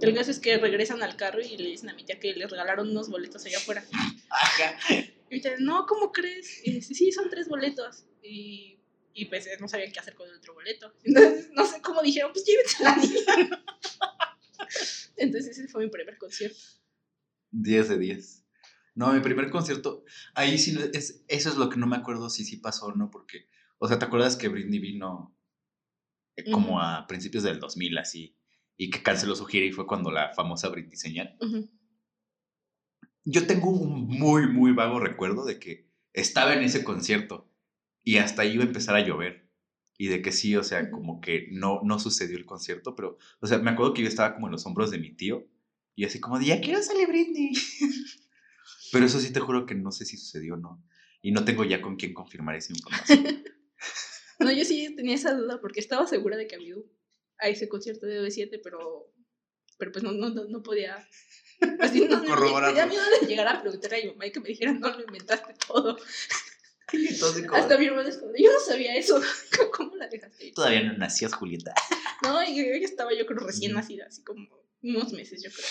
El 0.00 0.14
caso 0.14 0.30
es 0.30 0.38
que 0.38 0.56
regresan 0.58 1.02
al 1.02 1.16
carro 1.16 1.40
y 1.40 1.56
le 1.56 1.70
dicen 1.70 1.88
a 1.90 1.94
mi 1.94 2.04
tía 2.04 2.20
que 2.20 2.32
les 2.32 2.48
regalaron 2.50 2.90
unos 2.90 3.08
boletos 3.08 3.44
allá 3.44 3.58
afuera. 3.58 3.84
Ajá. 4.30 4.78
Y 5.30 5.34
mi 5.34 5.40
tía, 5.40 5.56
no, 5.58 5.86
¿cómo 5.86 6.12
crees? 6.12 6.64
Y 6.64 6.72
dice, 6.72 6.94
sí, 6.94 7.10
son 7.10 7.28
tres 7.28 7.48
boletos. 7.48 8.04
Y, 8.22 8.78
y 9.14 9.24
pues 9.26 9.46
eh, 9.46 9.56
no 9.60 9.68
sabían 9.68 9.92
qué 9.92 9.98
hacer 9.98 10.14
con 10.14 10.28
el 10.28 10.36
otro 10.36 10.54
boleto. 10.54 10.94
Entonces, 11.04 11.50
no 11.52 11.66
sé 11.66 11.80
cómo 11.82 12.02
dijeron, 12.02 12.32
pues 12.32 12.44
llévense 12.44 12.82
la 12.84 12.96
niña. 12.96 13.64
Entonces 15.16 15.58
ese 15.58 15.68
fue 15.68 15.84
mi 15.84 15.90
primer 15.90 16.16
concierto. 16.18 16.58
10 17.50 17.88
de 17.88 17.98
10. 17.98 18.39
No, 19.00 19.14
mi 19.14 19.20
primer 19.20 19.48
concierto, 19.48 20.04
ahí 20.34 20.58
sí, 20.58 20.78
es, 20.92 21.24
eso 21.26 21.48
es 21.48 21.56
lo 21.56 21.70
que 21.70 21.78
no 21.78 21.86
me 21.86 21.96
acuerdo 21.96 22.28
si 22.28 22.44
sí 22.44 22.58
pasó 22.58 22.88
o 22.88 22.94
no, 22.94 23.10
porque, 23.10 23.46
o 23.78 23.88
sea, 23.88 23.98
¿te 23.98 24.04
acuerdas 24.04 24.36
que 24.36 24.48
Britney 24.48 24.78
vino 24.78 25.34
eh, 26.36 26.50
como 26.50 26.82
a 26.82 27.06
principios 27.06 27.42
del 27.42 27.60
2000 27.60 27.96
así, 27.96 28.36
y 28.76 28.90
que 28.90 29.02
canceló 29.02 29.34
su 29.34 29.46
gira 29.46 29.64
y 29.64 29.72
fue 29.72 29.86
cuando 29.86 30.10
la 30.10 30.34
famosa 30.34 30.68
Britney 30.68 30.96
señal? 30.96 31.34
Yo 33.24 33.46
tengo 33.46 33.70
un 33.70 34.06
muy, 34.06 34.46
muy 34.46 34.72
vago 34.72 35.00
recuerdo 35.00 35.46
de 35.46 35.58
que 35.58 35.88
estaba 36.12 36.52
en 36.52 36.62
ese 36.62 36.84
concierto 36.84 37.50
y 38.04 38.18
hasta 38.18 38.42
ahí 38.42 38.52
iba 38.52 38.64
a 38.64 38.66
empezar 38.66 38.96
a 38.96 39.06
llover. 39.06 39.48
Y 39.96 40.08
de 40.08 40.20
que 40.20 40.30
sí, 40.30 40.56
o 40.56 40.62
sea, 40.62 40.90
como 40.90 41.22
que 41.22 41.48
no, 41.52 41.80
no 41.84 41.98
sucedió 41.98 42.36
el 42.36 42.44
concierto, 42.44 42.94
pero, 42.94 43.16
o 43.40 43.46
sea, 43.46 43.56
me 43.60 43.70
acuerdo 43.70 43.94
que 43.94 44.02
yo 44.02 44.08
estaba 44.08 44.34
como 44.34 44.48
en 44.48 44.52
los 44.52 44.66
hombros 44.66 44.90
de 44.90 44.98
mi 44.98 45.14
tío 45.16 45.48
y 45.94 46.04
así 46.04 46.20
como 46.20 46.38
de, 46.38 46.46
ya 46.46 46.60
quiero 46.60 46.82
salir 46.82 47.08
Britney. 47.08 47.52
pero 48.92 49.06
eso 49.06 49.20
sí 49.20 49.32
te 49.32 49.40
juro 49.40 49.66
que 49.66 49.74
no 49.74 49.92
sé 49.92 50.04
si 50.04 50.16
sucedió 50.16 50.54
o 50.54 50.56
no. 50.56 50.82
Y 51.22 51.32
no 51.32 51.44
tengo 51.44 51.64
ya 51.64 51.80
con 51.82 51.96
quién 51.96 52.14
confirmar 52.14 52.56
esa 52.56 52.72
información. 52.72 53.44
No, 54.40 54.50
yo 54.50 54.64
sí 54.64 54.94
tenía 54.96 55.14
esa 55.14 55.34
duda 55.34 55.60
porque 55.60 55.80
estaba 55.80 56.06
segura 56.06 56.38
de 56.38 56.46
que 56.46 56.56
había 56.56 56.74
a 57.38 57.48
ese 57.48 57.68
concierto 57.68 58.06
de 58.06 58.22
OV7, 58.22 58.58
pero, 58.62 59.12
pero 59.76 59.92
pues 59.92 60.02
no, 60.02 60.12
no, 60.12 60.30
no, 60.30 60.44
no 60.44 60.62
podía. 60.62 61.06
Así 61.78 62.06
no, 62.06 62.20
no, 62.20 62.26
Corroborarlo. 62.26 62.86
miedo 62.86 63.02
de 63.20 63.26
llegar 63.26 63.48
a 63.48 63.60
preguntar 63.60 63.92
a 63.92 63.96
mi 63.98 64.06
mamá 64.06 64.26
y 64.26 64.32
que 64.32 64.40
me 64.40 64.48
dijeran, 64.48 64.80
no, 64.80 64.88
lo 64.96 65.02
inventaste 65.02 65.54
todo. 65.66 65.98
Entonces, 66.92 67.46
Hasta 67.52 67.78
mi 67.78 67.84
hermana 67.86 68.04
respondió, 68.04 68.46
yo 68.46 68.52
no 68.52 68.60
sabía 68.60 68.96
eso. 68.96 69.20
¿Cómo 69.76 69.94
la 69.96 70.08
dejaste? 70.08 70.46
ir?". 70.46 70.54
todavía 70.54 70.82
no 70.84 70.94
nacías, 70.94 71.34
Julieta. 71.34 71.74
No, 72.22 72.42
y 72.42 72.56
yo 72.56 72.64
ya 72.64 72.86
estaba 72.86 73.12
yo 73.14 73.26
creo 73.26 73.40
recién 73.40 73.74
nacida, 73.74 74.06
así 74.08 74.22
como 74.22 74.46
unos 74.82 75.12
meses, 75.12 75.42
yo 75.42 75.50
creo. 75.50 75.66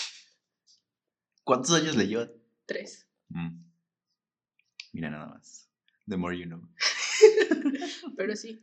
¿Cuántos 1.44 1.72
años 1.72 1.96
le 1.96 2.06
llevan? 2.06 2.32
Tres. 2.66 3.09
Mm. 3.30 3.64
Mira 4.92 5.10
nada 5.10 5.26
más. 5.26 5.68
The 6.08 6.16
more 6.16 6.36
you 6.36 6.44
know. 6.46 6.60
Pero 8.16 8.34
sí. 8.36 8.60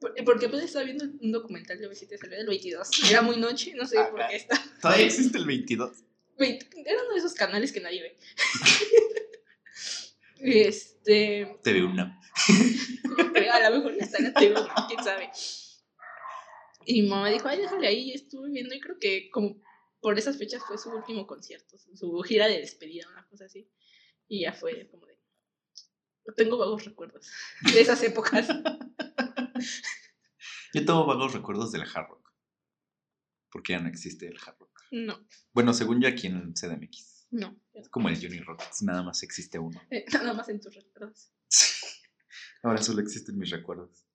Por- 0.00 0.14
Porque 0.24 0.48
pues 0.48 0.64
estaba 0.64 0.84
viendo 0.84 1.04
un 1.04 1.32
documental 1.32 1.78
de 1.78 1.88
OV7, 1.88 2.18
salió 2.18 2.36
del 2.38 2.46
22. 2.46 2.90
Era 3.10 3.22
muy 3.22 3.36
noche, 3.36 3.74
no 3.74 3.86
sé 3.86 3.96
por 4.10 4.20
Ajá. 4.20 4.30
qué 4.30 4.36
está. 4.36 4.60
Todavía 4.80 5.06
existe 5.06 5.38
el 5.38 5.46
22. 5.46 6.04
Wait, 6.38 6.64
era 6.84 7.00
uno 7.04 7.12
de 7.12 7.18
esos 7.20 7.32
canales 7.34 7.70
que 7.72 7.80
nadie 7.80 8.02
ve. 8.02 8.18
Este. 10.38 11.58
TV 11.62 11.84
una. 11.84 12.20
yo 13.18 13.32
creo, 13.32 13.52
a 13.52 13.70
lo 13.70 13.76
mejor 13.76 13.94
está 13.94 14.18
en 14.18 14.24
la 14.24 14.34
TV, 14.34 14.54
quién 14.88 15.02
sabe. 15.04 15.30
Y 16.86 17.02
mi 17.02 17.08
mamá 17.08 17.30
dijo, 17.30 17.48
ay, 17.48 17.58
déjale 17.60 17.86
ahí, 17.86 18.12
estuve 18.12 18.50
viendo, 18.50 18.74
y 18.74 18.80
creo 18.80 18.98
que 19.00 19.30
como 19.30 19.56
por 20.04 20.18
esas 20.18 20.36
fechas 20.36 20.62
fue 20.66 20.76
su 20.76 20.90
último 20.90 21.26
concierto, 21.26 21.78
su- 21.78 22.20
gira 22.22 22.46
de 22.46 22.58
despedida, 22.58 23.08
una 23.10 23.26
cosa 23.26 23.46
así. 23.46 23.66
Y 24.28 24.42
ya 24.42 24.52
fue 24.52 24.86
como 24.90 25.06
de. 25.06 25.18
Tengo 26.36 26.58
vagos 26.58 26.84
recuerdos 26.84 27.30
de 27.74 27.80
esas 27.80 28.02
épocas. 28.02 28.46
Yo 30.74 30.84
tengo 30.84 31.06
vagos 31.06 31.32
recuerdos 31.32 31.72
del 31.72 31.82
hard 31.82 32.08
rock. 32.08 32.32
Porque 33.50 33.72
ya 33.72 33.80
no 33.80 33.88
existe 33.88 34.26
el 34.26 34.36
hard 34.44 34.58
rock. 34.58 34.80
No, 34.90 35.26
Bueno, 35.52 35.72
según 35.72 36.00
yo 36.02 36.08
aquí 36.08 36.26
en 36.26 36.52
CDMX. 36.54 37.28
no. 37.30 37.58
Es 37.72 37.88
como 37.88 38.08
el 38.08 38.16
Johnny 38.20 38.38
Rockets, 38.40 38.82
nada 38.82 39.02
más 39.02 39.22
existe 39.22 39.58
uno. 39.58 39.80
Eh, 39.90 40.04
Nada 40.12 40.34
más 40.34 40.48
en 40.50 40.60
tus 40.60 40.74
recuerdos. 40.74 41.32
Ahora 42.62 42.82
solo 42.82 43.00
existen 43.00 43.38
mis 43.38 43.50
recuerdos. 43.50 44.06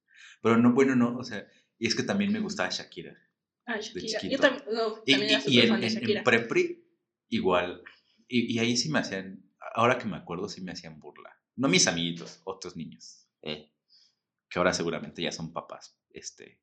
Pero 0.41 0.57
no, 0.57 0.73
bueno, 0.73 0.95
no, 0.95 1.17
o 1.17 1.23
sea, 1.23 1.45
y 1.77 1.87
es 1.87 1.95
que 1.95 2.03
también 2.03 2.31
me 2.31 2.39
gustaba 2.39 2.69
Shakira. 2.69 3.17
Ah, 3.71 3.79
Shakira. 3.79 4.19
Yo 4.23 4.39
también, 4.39 4.63
no, 4.73 5.01
Y, 5.05 5.11
también 5.11 5.31
era 5.31 5.39
y- 5.39 5.41
y 5.41 5.53
súper 5.53 5.65
en, 5.65 5.69
de 5.81 5.87
en- 5.87 5.93
en 5.93 5.99
Shakira. 5.99 6.23
prepri, 6.23 6.83
igual. 7.29 7.83
Y, 8.27 8.53
y 8.55 8.59
ahí 8.59 8.75
sí 8.77 8.89
me 8.89 8.99
hacían, 8.99 9.43
ahora 9.75 9.97
que 9.99 10.05
me 10.05 10.17
acuerdo, 10.17 10.49
sí 10.49 10.61
me 10.61 10.71
hacían 10.71 10.99
burla. 10.99 11.29
No 11.55 11.67
mis 11.67 11.87
amiguitos, 11.87 12.41
otros 12.45 12.75
niños. 12.75 13.27
eh, 13.41 13.71
que 14.49 14.57
ahora 14.59 14.73
seguramente 14.73 15.21
ya 15.21 15.31
son 15.31 15.53
papás, 15.53 15.95
este, 16.09 16.59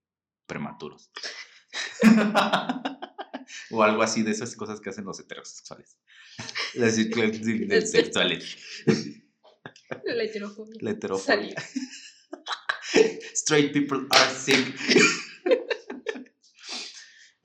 prematuros. 0.47 1.11
o 3.71 3.83
algo 3.83 4.03
así 4.03 4.23
de 4.23 4.33
esas 4.33 4.57
cosas 4.57 4.81
que 4.81 4.91
hacen 4.91 5.05
los 5.05 5.21
heterosexuales. 5.21 5.97
Las 6.75 6.95
sexuales. 6.97 8.57
La 10.05 10.25
heterofobia. 10.25 10.77
La 10.81 10.91
heterofobia. 10.91 11.55
Straight 13.35 13.73
people 13.73 14.07
are 14.11 14.35
sick. 14.35 14.75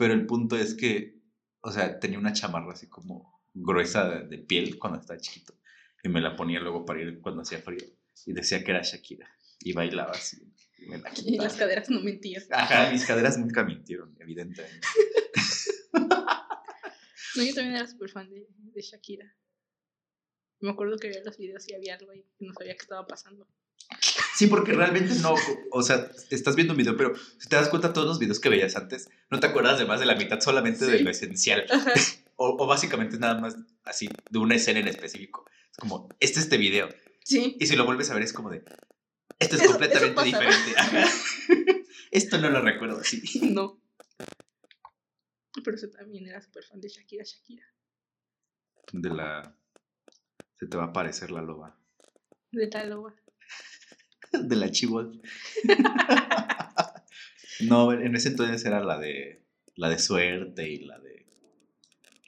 Pero 0.01 0.15
el 0.15 0.25
punto 0.25 0.55
es 0.55 0.73
que, 0.73 1.21
o 1.61 1.71
sea, 1.71 1.99
tenía 1.99 2.17
una 2.17 2.33
chamarra 2.33 2.73
así 2.73 2.89
como 2.89 3.39
gruesa 3.53 4.09
de, 4.09 4.27
de 4.27 4.39
piel 4.39 4.79
cuando 4.79 4.99
estaba 4.99 5.19
chiquito. 5.19 5.53
Y 6.01 6.09
me 6.09 6.21
la 6.21 6.35
ponía 6.35 6.59
luego 6.59 6.83
para 6.87 7.03
ir 7.03 7.21
cuando 7.21 7.43
hacía 7.43 7.59
frío. 7.59 7.85
Y 8.25 8.33
decía 8.33 8.63
que 8.63 8.71
era 8.71 8.81
Shakira. 8.81 9.29
Y 9.59 9.73
bailaba 9.73 10.09
así. 10.09 10.51
Y 10.79 10.87
me 10.87 10.97
la 10.97 11.11
Y 11.23 11.37
las 11.37 11.55
caderas 11.55 11.91
no 11.91 11.99
mentían. 12.01 12.41
Ajá, 12.49 12.91
mis 12.91 13.05
caderas 13.05 13.37
nunca 13.37 13.63
mintieron, 13.63 14.17
evidentemente. 14.19 14.87
No, 17.33 17.43
yo 17.43 17.53
también 17.53 17.77
era 17.77 17.87
súper 17.87 18.09
fan 18.09 18.29
de, 18.29 18.45
de 18.57 18.81
Shakira. 18.81 19.37
Me 20.61 20.71
acuerdo 20.71 20.97
que 20.97 21.09
veía 21.09 21.23
los 21.23 21.37
videos 21.37 21.69
y 21.69 21.75
había 21.75 21.95
algo 21.95 22.11
ahí 22.11 22.25
que 22.37 22.45
no 22.45 22.53
sabía 22.53 22.73
qué 22.73 22.81
estaba 22.81 23.05
pasando. 23.05 23.47
Sí, 24.35 24.47
porque 24.47 24.73
realmente 24.73 25.13
no, 25.15 25.35
o 25.71 25.83
sea, 25.83 26.09
estás 26.29 26.55
viendo 26.55 26.73
un 26.73 26.77
video, 26.77 26.97
pero 26.97 27.13
si 27.37 27.47
te 27.47 27.55
das 27.55 27.69
cuenta 27.69 27.93
todos 27.93 28.07
los 28.07 28.19
videos 28.19 28.39
que 28.39 28.49
veías 28.49 28.75
antes, 28.75 29.09
no 29.29 29.39
te 29.39 29.47
acuerdas 29.47 29.77
de 29.77 29.85
más 29.85 29.99
de 29.99 30.05
la 30.07 30.15
mitad, 30.15 30.39
solamente 30.39 30.85
de 30.85 30.99
lo 31.01 31.09
esencial. 31.11 31.65
O, 32.37 32.57
o 32.63 32.65
básicamente 32.67 33.19
nada 33.19 33.39
más 33.39 33.55
así, 33.83 34.09
de 34.29 34.39
una 34.39 34.55
escena 34.55 34.79
en 34.79 34.87
específico. 34.87 35.45
Es 35.71 35.77
como, 35.77 36.09
este 36.19 36.39
es 36.39 36.45
este 36.45 36.57
video. 36.57 36.89
Sí. 37.23 37.55
Y 37.59 37.67
si 37.67 37.75
lo 37.75 37.85
vuelves 37.85 38.09
a 38.09 38.15
ver 38.15 38.23
es 38.23 38.33
como 38.33 38.49
de, 38.49 38.63
esto 39.37 39.55
es 39.57 39.61
Eso- 39.61 39.71
completamente 39.71 40.13
eso 40.21 40.23
diferente. 40.23 41.85
Esto 42.11 42.37
no 42.39 42.49
lo 42.49 42.61
recuerdo 42.61 42.99
así. 42.99 43.21
No. 43.53 43.79
Pero 45.63 45.75
eso 45.77 45.89
también 45.89 46.27
era 46.27 46.41
súper 46.41 46.63
fan 46.63 46.79
de 46.81 46.89
Shakira, 46.89 47.23
Shakira. 47.23 47.65
De 48.93 49.09
la... 49.09 49.55
Se 50.59 50.65
te 50.67 50.77
va 50.77 50.83
a 50.83 50.87
aparecer 50.87 51.29
la 51.31 51.41
loba. 51.41 51.77
De 52.51 52.67
la 52.67 52.85
loba. 52.85 53.13
De 54.49 54.55
la 54.55 54.69
chihuahua. 54.71 55.11
No, 57.61 57.91
en 57.93 58.15
ese 58.15 58.29
entonces 58.29 58.65
era 58.65 58.79
la 58.83 58.97
de 58.97 59.43
la 59.75 59.87
de 59.87 59.99
suerte 59.99 60.67
y 60.67 60.79
la 60.79 60.97
de 60.97 61.27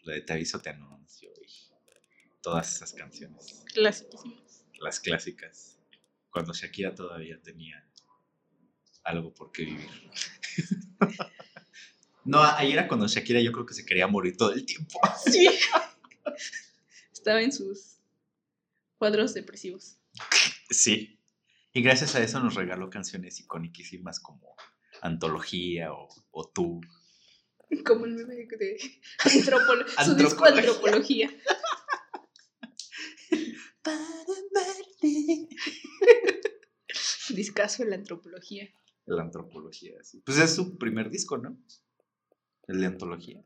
la 0.03 0.13
de 0.13 0.21
te 0.21 0.33
aviso 0.33 0.59
te 0.59 0.69
anuncio 0.69 1.31
y 1.41 1.47
todas 2.41 2.75
esas 2.75 2.93
canciones, 2.93 3.63
Clasiquísimos. 3.73 4.63
las 4.79 4.99
clásicas, 4.99 5.79
cuando 6.29 6.53
Shakira 6.53 6.93
todavía 6.93 7.41
tenía 7.41 7.83
algo 9.03 9.33
por 9.33 9.51
qué 9.51 9.65
vivir. 9.65 9.89
No, 12.25 12.41
ahí 12.41 12.71
era 12.71 12.87
cuando 12.87 13.05
Shakira 13.07 13.41
yo 13.41 13.51
creo 13.51 13.65
que 13.65 13.73
se 13.73 13.85
quería 13.85 14.07
morir 14.07 14.37
todo 14.37 14.53
el 14.53 14.65
tiempo. 14.65 14.97
Sí. 15.25 15.49
Estaba 17.11 17.41
en 17.41 17.51
sus 17.51 17.97
cuadros 18.97 19.33
depresivos. 19.33 19.97
Sí. 20.69 21.19
Y 21.73 21.81
gracias 21.81 22.15
a 22.15 22.23
eso 22.23 22.39
nos 22.39 22.55
regaló 22.55 22.89
canciones 22.89 23.39
icónicísimas 23.39 24.19
como 24.19 24.55
Antología 25.01 25.93
o, 25.93 26.07
o 26.31 26.49
Tú. 26.49 26.81
Como 27.85 28.05
el 28.05 28.13
meme 28.13 28.35
de, 28.35 28.77
antropolo- 29.23 29.87
su 30.05 30.13
disco 30.13 30.45
Antropología. 30.45 31.29
antropología. 31.31 31.31
Discaso 37.29 37.83
de 37.83 37.89
la 37.89 37.95
antropología. 37.95 38.69
La 39.05 39.23
antropología, 39.23 39.93
sí. 40.03 40.21
Pues 40.25 40.37
es 40.37 40.55
su 40.55 40.77
primer 40.77 41.09
disco, 41.09 41.37
¿no? 41.37 41.57
El 42.67 42.79
de 42.79 42.85
antología. 42.87 43.43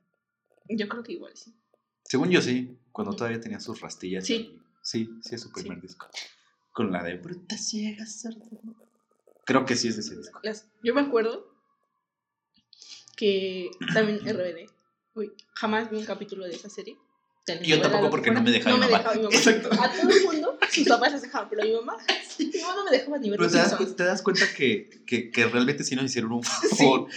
Yo 0.69 0.87
creo 0.89 1.03
que 1.03 1.13
igual 1.13 1.35
sí. 1.35 1.55
Según 2.03 2.29
yo 2.29 2.41
sí, 2.41 2.77
cuando 2.91 3.15
todavía 3.15 3.39
tenía 3.39 3.59
sus 3.59 3.79
rastillas. 3.81 4.25
Sí. 4.25 4.59
sí, 4.83 5.09
sí 5.23 5.35
es 5.35 5.41
su 5.41 5.47
Sí. 5.49 5.53
primer 5.61 5.81
disco. 5.81 6.07
Con 6.77 6.91
la 6.91 7.01
de 7.03 7.15
Bruta 7.15 7.57
Ciega 7.57 8.05
Sorda. 8.05 8.45
Creo 9.45 9.65
que 9.65 9.75
sí 9.75 9.87
es 9.87 9.95
de 9.95 10.01
ese 10.03 10.15
disco. 10.15 10.39
Las- 10.43 10.67
yo 10.83 10.93
me 10.93 11.01
acuerdo 11.01 11.51
que 13.15 13.71
también 13.95 14.19
RBD. 14.27 14.69
Uy, 15.15 15.33
jamás 15.55 15.89
vi 15.89 15.97
un 15.97 16.05
capítulo 16.05 16.45
de 16.45 16.53
esa 16.53 16.69
serie. 16.69 16.95
Yo 17.63 17.81
tampoco 17.81 18.11
porque 18.11 18.29
no 18.29 18.43
me 18.43 18.51
dejaba 18.51 18.75
mi 18.75 18.81
no 18.83 18.91
mamá. 18.91 18.97
Me 18.97 19.03
dejaba 19.03 19.15
mi 19.15 19.23
mamá. 19.23 19.35
Exacto. 19.35 19.69
A 19.81 19.91
todo 19.91 20.11
el 20.11 20.23
mundo, 20.25 20.59
sus 20.69 20.87
papás 20.87 21.13
les 21.13 21.21
dejaban, 21.23 21.49
pero 21.49 21.61
a 21.63 21.65
mi 21.65 21.71
mamá, 21.71 21.97
mi 22.39 22.45
mamá 22.61 22.75
no 22.75 22.83
me 22.85 22.91
dejaba 22.91 23.17
ni 23.17 23.29
ver 23.31 23.39
Pero 23.39 23.49
te 23.51 23.57
das, 23.57 23.73
cu- 23.75 23.95
te 23.95 24.03
das 24.03 24.21
cuenta 24.21 24.45
que, 24.55 24.89
que, 25.07 25.31
que 25.31 25.47
realmente 25.47 25.83
sí 25.83 25.95
nos 25.95 26.05
hicieron 26.05 26.31
un 26.33 26.43
favor. 26.77 27.07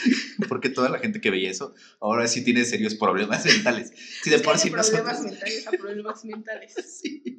Porque 0.49 0.71
toda 0.71 0.89
la 0.89 1.01
gente 1.01 1.21
que 1.21 1.31
veía 1.31 1.51
eso 1.51 1.75
ahora 2.01 2.27
sí 2.29 2.43
tiene 2.45 2.65
serios 2.65 2.95
problemas 2.95 3.45
mentales. 3.45 3.93
Si 4.23 4.31
de 4.31 4.39
por 4.39 4.57
sí 4.57 4.71
problemas 4.71 5.19
nosotros. 5.21 5.21
mentales 5.33 5.67
a 5.67 5.71
problemas 5.73 6.25
mentales. 6.25 6.75
Sí. 7.03 7.39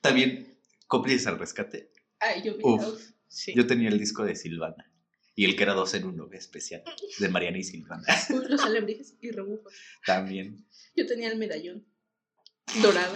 También, 0.00 0.56
cómplices 0.90 1.26
al 1.28 1.38
rescate. 1.38 1.92
Ay, 2.18 2.42
yo. 2.42 2.54
Uf. 2.62 3.12
sí. 3.28 3.52
Yo 3.56 3.66
tenía 3.66 3.88
el 3.88 3.98
disco 3.98 4.24
de 4.24 4.34
Silvana. 4.36 4.92
Y 5.36 5.44
el 5.46 5.56
que 5.56 5.62
era 5.62 5.72
dos 5.74 5.94
en 5.94 6.04
uno, 6.04 6.28
especial. 6.32 6.82
De 7.18 7.28
Mariana 7.28 7.56
y 7.58 7.62
Silvana. 7.64 8.04
Uy, 8.30 8.44
los 8.48 8.60
alebrijes 8.62 9.14
y 9.20 9.30
rebujos. 9.30 9.72
También. 10.04 10.66
Yo 10.96 11.06
tenía 11.06 11.30
el 11.30 11.38
medallón 11.38 11.86
dorado 12.82 13.14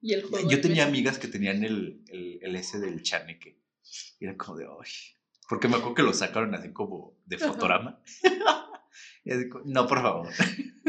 y 0.00 0.12
el 0.12 0.22
juego. 0.22 0.48
Yo 0.48 0.60
tenía 0.60 0.84
amigas 0.86 1.18
que 1.18 1.28
tenían 1.28 1.64
el, 1.64 2.02
el, 2.08 2.38
el 2.42 2.54
ese 2.56 2.78
del 2.78 3.02
chaneque. 3.02 3.58
Y 4.20 4.26
era 4.26 4.36
como 4.36 4.58
de, 4.58 4.66
ay. 4.66 4.90
Porque 5.48 5.66
me 5.68 5.76
acuerdo 5.76 5.94
que 5.94 6.02
lo 6.02 6.12
sacaron 6.12 6.54
así 6.54 6.72
como 6.72 7.18
de 7.24 7.38
fotorama. 7.38 8.02
Y 9.24 9.32
así 9.32 9.48
como, 9.48 9.64
no, 9.66 9.86
por 9.88 10.00
favor. 10.00 10.28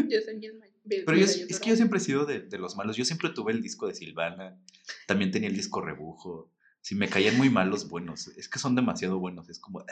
Yo 0.07 0.23
tenía 0.23 0.51
el 0.51 0.59
ma- 0.59 0.65
el 0.67 0.76
Pero 0.89 1.17
yo, 1.17 1.25
es 1.25 1.59
que 1.59 1.69
yo 1.69 1.75
siempre 1.75 1.97
he 1.97 2.01
sido 2.01 2.25
de, 2.25 2.41
de 2.41 2.57
los 2.57 2.75
malos. 2.75 2.95
Yo 2.95 3.05
siempre 3.05 3.29
tuve 3.29 3.51
el 3.51 3.61
disco 3.61 3.87
de 3.87 3.95
Silvana. 3.95 4.61
También 5.07 5.31
tenía 5.31 5.49
el 5.49 5.55
disco 5.55 5.81
Rebujo. 5.81 6.53
Si 6.81 6.95
me 6.95 7.09
caían 7.09 7.37
muy 7.37 7.49
mal 7.49 7.69
los 7.69 7.87
buenos. 7.89 8.27
Es 8.29 8.47
que 8.47 8.59
son 8.59 8.75
demasiado 8.75 9.19
buenos. 9.19 9.49
Es 9.49 9.59
como, 9.59 9.85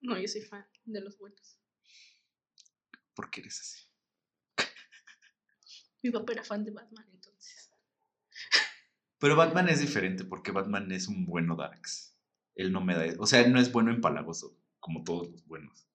No, 0.00 0.18
yo 0.18 0.28
soy 0.28 0.42
fan 0.42 0.66
de 0.84 1.00
los 1.00 1.18
buenos. 1.18 1.60
¿por 3.20 3.30
qué 3.30 3.42
eres 3.42 3.60
así? 3.60 3.84
Mi 6.02 6.10
papá 6.10 6.32
era 6.32 6.42
fan 6.42 6.64
de 6.64 6.70
Batman, 6.70 7.06
entonces. 7.12 7.70
Pero 9.18 9.36
Batman 9.36 9.68
es 9.68 9.80
diferente 9.80 10.24
porque 10.24 10.52
Batman 10.52 10.90
es 10.90 11.06
un 11.06 11.26
bueno 11.26 11.54
Darks. 11.54 12.16
Él 12.54 12.72
no 12.72 12.80
me 12.80 12.94
da. 12.94 13.04
O 13.18 13.26
sea, 13.26 13.42
él 13.42 13.52
no 13.52 13.60
es 13.60 13.70
bueno 13.70 13.90
empalagoso, 13.90 14.58
como 14.78 15.04
todos 15.04 15.28
los 15.28 15.46
buenos. 15.46 15.86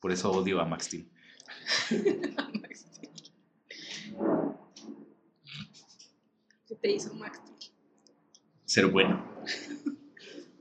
Por 0.00 0.10
eso 0.10 0.32
odio 0.32 0.60
a 0.60 0.64
Max 0.64 0.86
Steel. 0.86 1.12
¿Qué 6.66 6.74
te 6.76 6.90
hizo 6.90 7.14
Max? 7.14 7.40
Ser 8.64 8.86
bueno. 8.86 9.24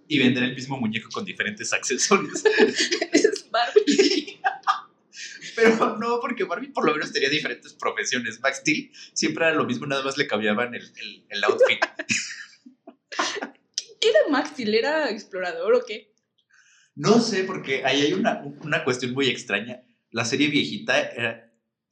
Y 0.07 0.19
vender 0.19 0.43
el 0.43 0.55
mismo 0.55 0.77
muñeco 0.77 1.09
con 1.11 1.25
diferentes 1.25 1.73
accesorios. 1.73 2.43
es 3.13 3.49
Barbie. 3.49 4.39
Pero 5.55 5.97
no, 5.97 6.19
porque 6.19 6.43
Barbie 6.43 6.71
por 6.71 6.85
lo 6.85 6.93
menos 6.93 7.11
tenía 7.11 7.29
diferentes 7.29 7.73
profesiones. 7.73 8.39
Max 8.41 8.57
Steel 8.57 8.91
siempre 9.13 9.45
era 9.45 9.55
lo 9.55 9.65
mismo, 9.65 9.85
nada 9.85 10.03
más 10.03 10.17
le 10.17 10.27
cambiaban 10.27 10.73
el, 10.73 10.83
el, 10.83 11.25
el 11.29 11.43
outfit. 11.43 11.79
¿Qué 14.01 14.09
era 14.09 14.19
Max 14.29 14.49
Steel? 14.49 14.73
¿Era 14.73 15.09
explorador 15.09 15.73
o 15.75 15.85
qué? 15.85 16.13
No 16.95 17.19
sé, 17.19 17.43
porque 17.43 17.85
ahí 17.85 18.01
hay 18.01 18.13
una, 18.13 18.41
una 18.61 18.83
cuestión 18.83 19.13
muy 19.13 19.29
extraña. 19.29 19.83
La 20.11 20.25
serie 20.25 20.49
viejita 20.49 20.99
era, 20.99 21.42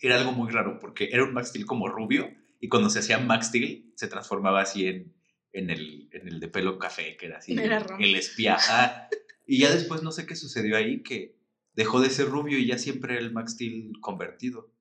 era 0.01 0.17
algo 0.19 0.31
muy 0.31 0.49
raro, 0.51 0.79
porque 0.79 1.09
era 1.11 1.23
un 1.23 1.33
Max 1.33 1.49
Steel 1.49 1.65
como 1.65 1.87
rubio, 1.87 2.33
y 2.59 2.67
cuando 2.69 2.89
se 2.89 2.99
hacía 2.99 3.17
Max 3.19 3.47
Steel 3.47 3.91
se 3.95 4.07
transformaba 4.07 4.61
así 4.61 4.87
en, 4.87 5.13
en 5.53 5.69
el, 5.69 6.09
en 6.11 6.27
el 6.27 6.39
de 6.39 6.47
pelo 6.47 6.77
café, 6.79 7.17
que 7.17 7.25
era 7.27 7.37
así, 7.37 7.53
Era 7.53 7.85
el- 7.99 8.15
espía. 8.15 8.57
Ah, 8.69 9.09
y 9.47 9.59
ya 9.59 9.71
después 9.71 10.03
no 10.03 10.11
sé 10.11 10.25
qué 10.25 10.35
sucedió 10.35 10.77
ahí, 10.77 11.01
que 11.03 11.35
dejó 11.73 12.01
de 12.01 12.09
ser 12.09 12.27
rubio 12.29 12.57
y 12.57 12.67
ya 12.67 12.77
siempre 12.77 13.13
era 13.15 13.21
el 13.21 13.31
Max 13.33 13.53
Steel 13.53 13.93
convertido. 14.01 14.71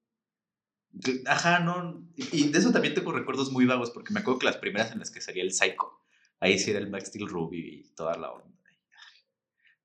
Ajá, 1.27 1.61
no. 1.61 2.05
Y 2.17 2.45
y 2.45 2.49
de 2.51 2.59
eso 2.59 2.73
también 2.73 2.95
tengo 2.95 3.13
recuerdos 3.13 3.53
muy 3.53 3.65
vagos, 3.65 3.91
porque 3.91 4.13
me 4.13 4.21
acuerdo 4.21 4.41
que 4.41 4.47
las 4.47 4.57
primeras 4.57 4.91
en 4.93 4.99
las 4.99 5.11
que 5.11 5.21
salía 5.21 5.43
el 5.45 5.53
Psycho, 5.53 6.01
ahí 6.41 6.59
sí 6.59 6.71
era 6.71 6.81
el 6.81 6.91
Max 6.91 7.09
Steel 7.09 7.29
rubio 7.29 7.61
y 7.65 7.85
toda 7.95 8.17
la 8.19 8.33
onda. 8.33 8.51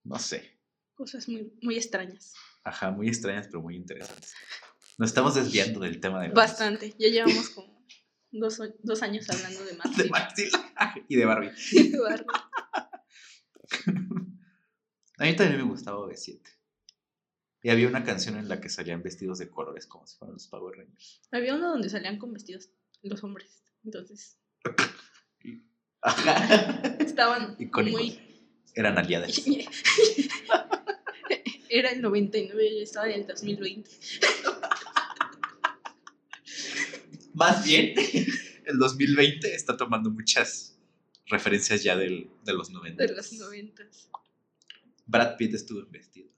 No 0.04 0.18
sé. 0.20 0.60
Cosas 0.96 1.28
muy, 1.28 1.52
muy 1.62 1.76
extrañas. 1.78 2.34
Ajá, 2.64 2.90
muy 2.92 3.08
extrañas, 3.08 3.48
pero 3.48 3.62
muy 3.62 3.76
interesantes. 3.76 4.34
Nos 4.98 5.10
estamos 5.10 5.36
desviando 5.36 5.80
del 5.82 6.00
tema 6.00 6.22
de 6.22 6.30
Bastante. 6.30 6.96
Ya 6.98 7.10
llevamos 7.10 7.50
como 7.50 7.86
dos, 8.32 8.62
dos 8.82 9.02
años 9.04 9.30
hablando 9.30 9.64
de 9.66 9.74
más. 9.74 9.98
de 9.98 10.10
Max 10.10 10.34
Steel 10.34 10.52
y 11.10 11.16
de 11.16 11.26
Barbie. 11.26 11.52
Barbie. 12.02 12.26
A 15.18 15.24
mí 15.24 15.36
también 15.36 15.62
me 15.62 15.68
gustaba 15.68 16.06
B7. 16.08 16.42
Y 17.64 17.70
había 17.70 17.88
una 17.88 18.04
canción 18.04 18.38
en 18.38 18.48
la 18.48 18.62
que 18.62 18.70
salían 18.70 19.02
vestidos 19.02 19.40
de 19.40 19.50
colores 19.50 19.88
como 19.88 20.06
si 20.06 20.18
fueran 20.18 20.34
los 20.34 20.48
Power 20.48 20.78
Rangers. 20.78 21.22
Había 21.32 21.56
uno 21.56 21.70
donde 21.70 21.90
salían 21.90 22.20
con 22.20 22.32
vestidos 22.34 22.70
los 23.02 23.24
hombres. 23.24 23.64
Entonces, 23.84 24.38
Ajá. 26.02 26.98
estaban 27.00 27.56
Icónicos. 27.58 28.02
muy... 28.02 28.20
Eran 28.76 28.98
aliadas. 28.98 29.42
Era 31.70 31.92
el 31.92 32.02
99 32.02 32.68
y 32.68 32.78
yo 32.78 32.84
estaba 32.84 33.08
en 33.10 33.22
el 33.22 33.28
2020. 33.28 33.90
Más 37.36 37.66
bien, 37.66 37.94
el 38.66 38.80
2020 38.80 39.54
está 39.54 39.76
tomando 39.76 40.10
muchas 40.10 40.80
referencias 41.26 41.84
ya 41.84 41.98
del, 41.98 42.30
de 42.44 42.54
los 42.54 42.70
90. 42.70 43.06
De 43.06 43.14
los 43.14 43.34
90. 43.34 43.84
Brad 45.06 45.36
Pitt 45.36 45.54
estuvo 45.54 45.82
en 45.82 45.92
vestido. 45.92 46.30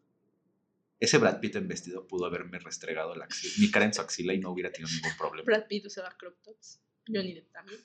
Ese 0.99 1.19
Brad 1.19 1.39
Pitt 1.39 1.55
en 1.55 1.67
vestido 1.67 2.07
pudo 2.07 2.25
haberme 2.25 2.57
restregado 2.57 3.13
la 3.13 3.25
axila, 3.25 3.53
mi 3.59 3.69
cara 3.69 3.85
en 3.85 3.93
su 3.93 4.01
axila 4.01 4.33
y 4.33 4.39
no 4.39 4.49
hubiera 4.49 4.71
tenido 4.71 4.91
ningún 4.91 5.15
problema. 5.17 5.45
Brad 5.45 5.67
Pitt 5.67 5.85
usaba 5.85 6.09
crop 6.17 6.41
tops. 6.41 6.81
Johnny 7.07 7.35
Depp 7.35 7.51
también. 7.51 7.79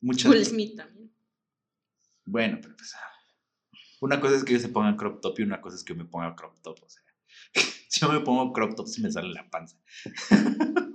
Muchas 0.00 0.30
Will 0.30 0.44
Smith 0.44 0.76
también. 0.76 1.14
Bueno, 2.24 2.58
pero 2.60 2.76
pues. 2.76 2.94
ah, 2.96 3.78
Una 4.00 4.20
cosa 4.20 4.34
es 4.34 4.44
que 4.44 4.54
yo 4.54 4.58
se 4.58 4.68
ponga 4.70 4.96
crop 4.96 5.20
top 5.20 5.38
y 5.38 5.42
una 5.44 5.60
cosa 5.60 5.76
es 5.76 5.84
que 5.84 5.94
yo 5.94 5.98
me 5.98 6.04
ponga 6.04 6.34
crop 6.34 6.60
top. 6.62 6.82
O 6.82 6.88
sea, 6.88 7.02
si 7.88 8.00
yo 8.00 8.12
me 8.12 8.20
pongo 8.20 8.52
crop 8.52 8.74
top, 8.74 8.88
se 8.88 9.00
me 9.00 9.12
sale 9.12 9.32
la 9.32 9.48
panza. 9.48 9.78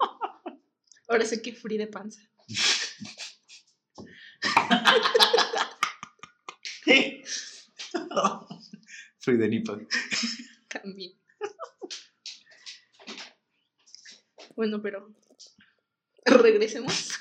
Ahora 1.09 1.25
sé 1.25 1.41
que 1.41 1.53
free 1.53 1.77
de 1.77 1.87
panza. 1.87 2.21
Free 9.19 9.37
the 9.37 9.47
nipple. 9.47 9.87
También. 10.67 11.13
Bueno, 14.55 14.81
pero 14.81 15.13
regresemos. 16.25 17.11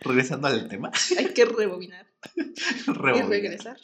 Regresando 0.00 0.48
al 0.48 0.68
tema. 0.68 0.90
Hay 1.18 1.32
que 1.34 1.44
rebobinar 1.44 2.06
y 2.34 2.92
rebobinar, 2.92 3.28
regresar. 3.28 3.76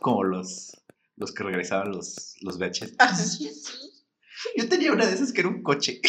Como 0.00 0.24
los, 0.24 0.72
los 1.16 1.32
que 1.32 1.42
regresaban 1.44 1.92
los, 1.92 2.36
los 2.40 2.58
VHS. 2.58 2.94
Ajá, 2.98 3.16
sí. 3.16 3.50
Yo 4.56 4.68
tenía 4.68 4.92
una 4.92 5.06
de 5.06 5.14
esas 5.14 5.32
que 5.32 5.40
era 5.40 5.48
un 5.48 5.62
coche. 5.62 6.00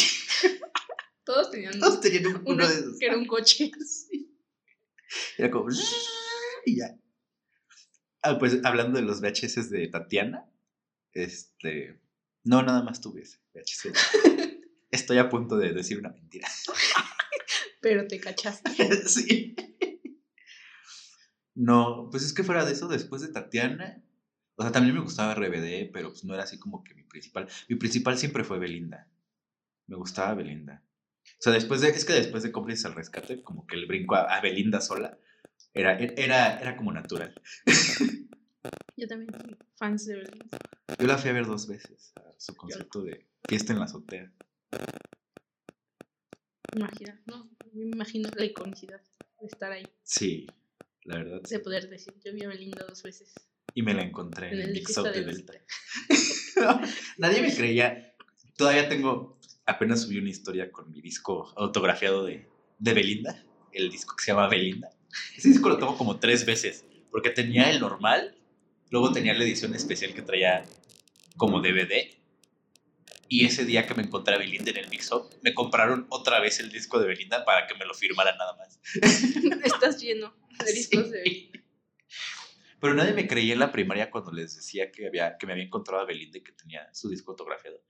Todos 1.26 1.52
tenían 1.52 1.80
Todos 1.80 2.02
tenían 2.02 2.26
un- 2.28 2.36
uno 2.36 2.44
uno 2.54 2.68
de 2.68 2.74
esos. 2.74 3.00
que 3.00 3.06
era 3.06 3.18
un 3.18 3.26
coche. 3.26 3.72
Era 5.38 5.52
como. 5.52 5.70
Y 6.66 6.78
ya. 6.78 6.98
Ah, 8.24 8.40
pues 8.40 8.60
hablando 8.64 8.98
de 9.00 9.06
los 9.06 9.22
VHS 9.22 9.70
de 9.70 9.88
Tatiana. 9.88 10.50
Este. 11.12 12.00
No, 12.44 12.64
nada 12.64 12.82
más 12.84 13.00
tuve 13.02 13.22
ese 13.22 13.38
VHS. 13.54 13.92
Estoy 14.92 15.18
a 15.20 15.30
punto 15.30 15.58
de 15.58 15.72
decir 15.74 16.00
una 16.00 16.10
mentira. 16.10 16.48
Pero 17.82 18.08
te 18.08 18.20
cachaste. 18.20 18.72
sí. 19.08 19.56
No, 21.56 22.08
pues 22.10 22.24
es 22.24 22.34
que 22.34 22.44
fuera 22.44 22.66
de 22.66 22.72
eso, 22.74 22.88
después 22.88 23.22
de 23.22 23.28
Tatiana. 23.30 24.04
O 24.56 24.64
sea, 24.64 24.72
también 24.72 24.96
me 24.96 25.02
gustaba 25.02 25.34
RBD, 25.36 25.92
pero 25.92 26.10
pues 26.10 26.24
no 26.24 26.34
era 26.34 26.44
así 26.44 26.60
como 26.60 26.84
que 26.84 26.94
mi 26.94 27.04
principal. 27.04 27.48
Mi 27.70 27.76
principal 27.76 28.18
siempre 28.18 28.44
fue 28.44 28.60
Belinda. 28.60 29.10
Me 29.88 29.96
gustaba 29.96 30.34
Belinda. 30.36 30.84
O 31.24 31.42
sea, 31.44 31.54
después 31.54 31.82
de. 31.82 31.90
Es 31.90 32.06
que 32.06 32.14
después 32.14 32.44
de 32.44 32.52
Cómplices 32.52 32.86
al 32.86 32.96
Rescate, 32.96 33.42
como 33.44 33.66
que 33.68 33.76
el 33.76 33.86
brinco 33.86 34.16
a, 34.16 34.22
a 34.36 34.42
Belinda 34.42 34.80
sola 34.82 35.18
era, 35.74 35.98
era, 35.98 36.60
era 36.60 36.76
como 36.78 36.92
natural. 36.94 37.34
Yo 38.96 39.08
también 39.08 39.32
soy 39.34 39.58
fans 39.76 40.06
de 40.06 40.16
Belinda. 40.16 40.58
Yo 41.00 41.08
la 41.08 41.18
fui 41.18 41.30
a 41.30 41.34
ver 41.34 41.46
dos 41.46 41.68
veces 41.68 42.14
a 42.16 42.32
su 42.40 42.56
concierto 42.56 43.02
de 43.04 43.26
Fiesta 43.48 43.74
en 43.74 43.80
la 43.80 43.86
azotea. 43.86 44.32
Imagina, 46.76 47.20
no, 47.26 47.50
me 47.74 47.86
imagino 47.86 48.30
la 48.36 48.46
iconicidad 48.46 49.02
de 49.42 49.48
estar 49.48 49.72
ahí, 49.72 49.88
Sí, 50.04 50.48
la 51.04 51.18
verdad. 51.18 51.42
de 51.42 51.60
poder 51.60 51.90
decir, 51.90 52.14
yo 52.24 52.34
vi 52.34 52.44
a 52.44 52.48
Belinda 52.48 52.86
dos 52.88 53.04
veces 53.04 53.34
Y 53.76 53.84
me 53.84 53.94
la 53.94 54.02
encontré 54.04 54.48
en 54.48 54.54
en 54.56 54.62
el 54.62 54.72
Mix 54.74 54.96
de 54.96 55.04
de 55.12 55.24
Delta. 55.24 55.54
Delta. 55.54 56.82
Nadie 57.18 57.42
me 57.42 57.54
creía. 57.56 58.16
Todavía 58.56 58.88
tengo. 58.90 59.40
Apenas 59.66 60.02
subí 60.04 60.18
una 60.18 60.30
historia 60.30 60.72
con 60.72 60.92
mi 60.92 61.02
disco 61.02 61.54
autografiado 61.56 62.26
de, 62.26 62.50
de 62.80 62.94
Belinda. 62.94 63.44
El 63.72 63.90
disco 63.90 64.16
que 64.16 64.24
se 64.26 64.32
llama 64.32 64.48
Belinda. 64.48 64.90
Ese 65.36 65.50
disco 65.50 65.70
lo 65.70 65.78
tengo 65.78 65.98
como 65.98 66.20
tres 66.20 66.46
veces. 66.46 66.86
Porque 67.12 67.30
tenía 67.30 67.70
el 67.72 67.80
normal. 67.80 68.38
Luego 68.90 69.12
tenía 69.12 69.34
la 69.34 69.44
edición 69.44 69.74
especial 69.74 70.14
que 70.14 70.22
traía 70.22 70.64
como 71.38 71.62
DVD. 71.62 72.10
Y 73.30 73.46
ese 73.46 73.66
día 73.66 73.88
que 73.88 73.96
me 73.96 74.04
encontré 74.04 74.36
a 74.36 74.38
Belinda 74.38 74.70
en 74.70 74.78
el 74.78 74.90
Mix 74.90 75.12
Up, 75.12 75.30
me 75.42 75.54
compraron 75.56 76.06
otra 76.10 76.40
vez 76.40 76.60
el 76.60 76.70
disco 76.72 77.00
de 77.00 77.08
Belinda 77.08 77.44
para 77.46 77.66
que 77.66 77.74
me 77.76 77.86
lo 77.86 77.94
firmara 77.96 78.36
nada 78.36 78.56
más. 78.58 78.80
Estás 79.64 80.00
lleno 80.00 80.36
de 80.60 80.68
Sí. 80.68 80.74
discos 80.76 81.10
de 81.10 81.22
Belinda. 81.22 81.60
Pero 82.80 82.94
nadie 82.96 83.14
me 83.14 83.28
creía 83.28 83.54
en 83.54 83.60
la 83.60 83.72
primaria 83.72 84.12
cuando 84.12 84.32
les 84.34 84.56
decía 84.58 84.92
que, 84.92 85.08
había, 85.08 85.38
que 85.38 85.48
me 85.48 85.54
había 85.54 85.64
encontrado 85.64 86.04
a 86.04 86.06
Belinda 86.06 86.38
y 86.38 86.44
que 86.44 86.52
tenía 86.52 86.94
su 86.94 87.10
disco 87.10 87.32
autografiado. 87.32 87.82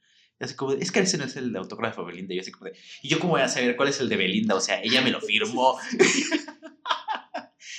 Así 0.44 0.56
como, 0.56 0.74
es 0.74 0.92
que 0.92 1.00
ese 1.00 1.18
no 1.18 1.26
es 1.26 1.36
el 1.36 1.52
de 1.54 1.60
autógrafo 1.60 2.02
de 2.02 2.08
Belinda. 2.08 2.34
Y 2.34 2.38
yo 2.38 2.42
así 2.42 2.52
como 2.52 2.66
de, 2.66 2.78
¿y 3.02 3.10
yo 3.10 3.20
cómo 3.20 3.34
voy 3.34 3.42
a 3.42 3.48
saber 3.48 3.76
cuál 3.76 3.90
es 3.90 4.00
el 4.00 4.10
de 4.10 4.18
Belinda? 4.18 4.56
O 4.56 4.62
sea, 4.62 4.82
ella 4.84 5.02
me 5.02 5.12
lo 5.12 5.22
firmó. 5.22 5.78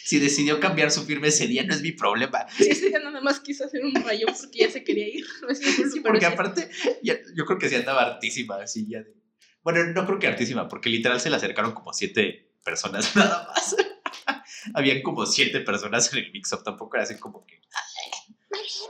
si 0.05 0.18
decidió 0.18 0.61
cambiar 0.61 0.90
su 0.90 1.05
firma 1.05 1.27
ese 1.29 1.46
día, 1.46 1.64
no 1.64 1.74
es 1.74 1.83
mi 1.83 1.92
problema. 1.92 2.46
Sí, 2.57 2.66
ese 2.68 2.88
día 2.88 2.98
nada 3.00 3.20
más 3.20 3.40
quiso 3.40 3.64
hacer 3.64 3.85
un 3.85 3.94
rayo 3.94 4.27
porque 4.27 4.59
ya 4.61 4.70
se 4.70 4.85
quería 4.85 5.09
ir. 5.09 5.24
No 5.42 5.48
es 5.50 5.59
Sí, 5.61 6.00
porque 6.00 6.27
aparte, 6.27 6.70
ya- 7.03 7.18
yo 7.35 7.44
creo 7.44 7.59
que 7.59 7.68
sí 7.68 7.74
andaba 7.74 8.03
hartísima, 8.03 8.57
así 8.57 8.87
ya 8.88 8.98
de... 9.00 9.14
Bueno, 9.62 9.83
no 9.94 10.05
creo 10.07 10.18
que 10.18 10.27
hartísima, 10.27 10.68
porque 10.68 10.90
literal 10.90 11.20
se 11.20 11.31
le 11.31 11.37
acercaron 11.37 11.72
como 11.72 11.92
siete 11.94 12.53
personas 12.64 13.14
nada 13.16 13.48
más. 13.48 13.77
Habían 14.74 15.03
como 15.03 15.24
siete 15.27 15.61
personas 15.61 16.12
en 16.12 16.24
el 16.24 16.33
mix-up, 16.33 16.62
tampoco 16.62 16.96
era 16.96 17.05
así 17.05 17.16
como 17.16 17.46
que... 17.46 17.61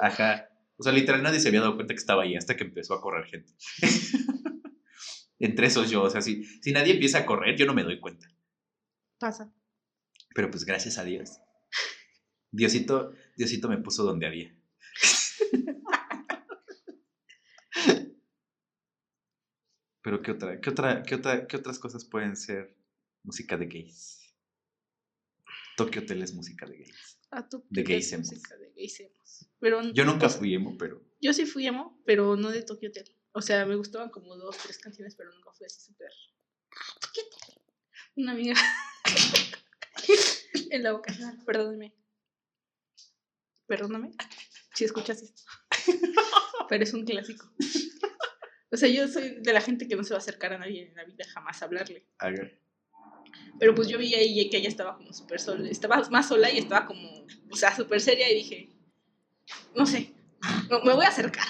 Ajá. 0.00 0.48
O 0.76 0.82
sea, 0.82 0.92
literal 0.92 1.22
nadie 1.22 1.40
se 1.40 1.48
había 1.48 1.60
dado 1.60 1.76
cuenta 1.76 1.94
que 1.94 2.00
estaba 2.00 2.24
ahí 2.24 2.36
hasta 2.36 2.56
que 2.56 2.64
empezó 2.64 2.94
a 2.94 3.00
correr 3.00 3.26
gente. 3.26 3.52
Entre 5.38 5.66
esos 5.66 5.90
yo, 5.90 6.02
o 6.02 6.10
sea, 6.10 6.20
si, 6.20 6.44
si 6.44 6.72
nadie 6.72 6.94
empieza 6.94 7.18
a 7.18 7.26
correr, 7.26 7.56
yo 7.56 7.66
no 7.66 7.74
me 7.74 7.84
doy 7.84 8.00
cuenta. 8.00 8.26
Pasa. 9.18 9.52
Pero 10.34 10.50
pues 10.50 10.64
gracias 10.64 10.98
a 10.98 11.04
Dios. 11.04 11.38
Diosito, 12.50 13.12
Diosito 13.36 13.68
me 13.68 13.78
puso 13.78 14.02
donde 14.04 14.26
había. 14.26 14.52
Pero 20.02 20.22
qué 20.22 20.32
otra, 20.32 20.60
qué 20.60 20.70
otra, 20.70 21.02
qué 21.02 21.14
otra, 21.14 21.46
qué 21.46 21.56
otras 21.56 21.78
cosas 21.78 22.04
pueden 22.04 22.36
ser 22.36 22.76
música 23.22 23.56
de 23.56 23.66
gays. 23.66 24.23
Tokyo 25.76 26.02
Hotel 26.02 26.22
es 26.22 26.34
música 26.34 26.66
de 26.66 26.76
gays. 26.78 27.18
Ah, 27.30 27.48
tú 27.48 27.64
De 27.70 27.82
gays 27.82 28.12
emos. 28.12 28.30
música 28.30 28.56
de 28.56 28.70
gays 28.72 29.00
emos. 29.00 29.48
Pero 29.58 29.82
Yo 29.92 30.04
nunca 30.04 30.28
fui 30.28 30.54
emo, 30.54 30.76
pero 30.78 31.02
Yo 31.20 31.32
sí 31.32 31.46
fui 31.46 31.66
emo, 31.66 32.00
pero 32.06 32.36
no 32.36 32.50
de 32.50 32.62
Tokyo 32.62 32.88
Hotel. 32.90 33.04
O 33.32 33.42
sea, 33.42 33.66
me 33.66 33.74
gustaban 33.76 34.10
como 34.10 34.36
dos, 34.36 34.56
tres 34.58 34.78
canciones, 34.78 35.14
pero 35.16 35.32
nunca 35.32 35.50
fui 35.52 35.66
así 35.66 35.80
súper. 35.80 36.10
"Ah, 36.70 36.98
Tokyo 37.00 37.22
Hotel". 37.26 37.62
Una 38.16 38.32
amiga 38.32 38.54
en 40.70 40.82
la 40.82 40.92
boca. 40.92 41.12
Ah, 41.22 41.34
Perdóname. 41.44 41.92
Perdóname 43.66 44.10
si 44.74 44.84
escuchas 44.84 45.22
esto. 45.22 45.42
Pero 46.68 46.84
es 46.84 46.92
un 46.92 47.04
clásico. 47.04 47.50
O 48.70 48.76
sea, 48.76 48.88
yo 48.88 49.06
soy 49.08 49.40
de 49.40 49.52
la 49.52 49.60
gente 49.60 49.86
que 49.86 49.96
no 49.96 50.02
se 50.04 50.10
va 50.10 50.16
a 50.16 50.18
acercar 50.20 50.52
a 50.52 50.58
nadie 50.58 50.88
en 50.88 50.94
la 50.94 51.04
vida 51.04 51.24
jamás 51.32 51.62
a 51.62 51.66
hablarle. 51.66 52.06
haga. 52.18 52.50
Pero 53.58 53.74
pues 53.74 53.88
yo 53.88 53.98
vi 53.98 54.14
ahí 54.14 54.50
que 54.50 54.56
ella 54.56 54.68
estaba 54.68 54.96
como 54.96 55.12
súper 55.12 55.40
sola, 55.40 55.68
estaba 55.68 56.02
más 56.10 56.28
sola 56.28 56.50
y 56.50 56.58
estaba 56.58 56.86
como, 56.86 57.26
o 57.50 57.56
sea, 57.56 57.74
súper 57.74 58.00
seria 58.00 58.30
y 58.30 58.34
dije, 58.34 58.70
no 59.74 59.86
sé, 59.86 60.12
no, 60.70 60.82
me 60.82 60.94
voy 60.94 61.04
a 61.04 61.08
acercar. 61.08 61.46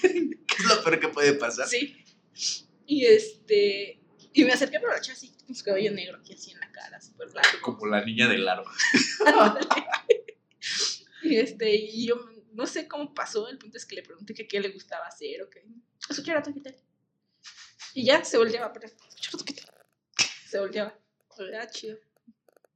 ¿Qué 0.00 0.08
es 0.58 0.64
lo 0.68 0.82
peor 0.82 1.00
que 1.00 1.08
puede 1.08 1.34
pasar? 1.34 1.68
Sí. 1.68 1.96
Y 2.86 3.06
este, 3.06 4.00
Y 4.32 4.44
me 4.44 4.52
acerqué 4.52 4.80
por 4.80 4.90
la 4.90 5.00
chava 5.00 5.16
así, 5.16 5.32
con 5.46 5.54
su 5.54 5.64
cabello 5.64 5.92
negro 5.92 6.18
aquí 6.18 6.34
así 6.34 6.50
en 6.50 6.60
la 6.60 6.70
cara, 6.72 7.00
súper 7.00 7.32
largo. 7.32 7.60
Como 7.62 7.86
la 7.86 8.04
niña 8.04 8.28
del 8.28 8.48
aro. 8.48 8.64
y 11.22 11.36
este, 11.36 11.74
y 11.74 12.06
yo 12.06 12.16
no 12.52 12.66
sé 12.66 12.88
cómo 12.88 13.14
pasó, 13.14 13.48
el 13.48 13.58
punto 13.58 13.78
es 13.78 13.86
que 13.86 13.96
le 13.96 14.02
pregunté 14.02 14.34
que 14.34 14.46
qué 14.46 14.60
le 14.60 14.70
gustaba 14.70 15.06
hacer 15.06 15.42
o 15.42 15.50
qué. 15.50 15.64
Escuchar 16.08 16.36
a 16.36 16.42
Toquitel. 16.42 16.76
Y 17.94 18.04
ya 18.04 18.24
se 18.24 18.38
volteaba, 18.38 18.72
pero 18.72 18.86
escuchar 18.86 19.34
a 19.34 19.38
Toquitel. 19.38 19.64
Se 20.48 20.58
volteaba. 20.58 20.98
Ah, 21.38 21.68
chido. 21.70 21.98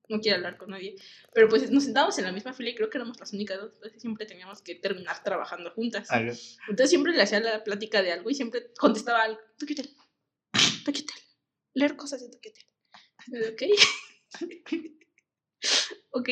No 0.08 0.20
quiere 0.20 0.36
hablar 0.36 0.56
con 0.56 0.70
nadie. 0.70 0.96
Pero 1.34 1.48
pues 1.48 1.70
nos 1.70 1.84
sentábamos 1.84 2.18
en 2.18 2.24
la 2.24 2.32
misma 2.32 2.54
fila 2.54 2.70
y 2.70 2.74
creo 2.74 2.88
que 2.88 2.96
éramos 2.96 3.20
las 3.20 3.32
únicas 3.32 3.58
dos. 3.58 3.74
Entonces 3.74 4.00
siempre 4.00 4.24
teníamos 4.26 4.62
que 4.62 4.74
terminar 4.74 5.22
trabajando 5.22 5.70
juntas. 5.70 6.08
Entonces 6.10 6.90
siempre 6.90 7.12
le 7.12 7.22
hacía 7.22 7.40
la 7.40 7.62
plática 7.62 8.02
de 8.02 8.12
algo 8.12 8.30
y 8.30 8.34
siempre 8.34 8.72
contestaba 8.78 9.22
algo. 9.22 9.38
Toquitel. 9.58 9.90
Toquitel. 10.84 11.16
Leer 11.74 11.96
cosas 11.96 12.20
de 12.20 12.30
yo, 12.30 13.50
Ok. 13.50 13.62
ok. 16.10 16.28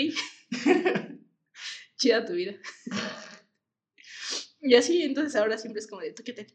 Chida 1.97 2.25
tu 2.25 2.33
vida. 2.33 2.55
Y 4.61 4.75
así, 4.75 5.03
entonces 5.03 5.37
ahora 5.37 5.59
siempre 5.59 5.81
es 5.81 5.87
como 5.87 6.01
de 6.01 6.13
Tokyo 6.13 6.33
Hotel. 6.33 6.47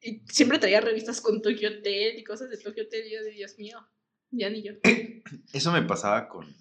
Y 0.00 0.22
siempre 0.28 0.58
traía 0.58 0.80
revistas 0.80 1.20
con 1.20 1.42
Tokyo 1.42 1.68
Hotel 1.68 2.18
y 2.18 2.24
cosas 2.24 2.50
de 2.50 2.56
Tokyo 2.56 2.84
Hotel. 2.84 3.06
Y 3.06 3.12
yo 3.12 3.22
de 3.22 3.30
Dios 3.30 3.58
mío, 3.58 3.78
ya 4.38 4.50
ni 4.50 4.62
yo. 4.62 4.72
Eso 5.52 5.72
me 5.72 5.82
pasaba 5.82 6.28
con, 6.28 6.54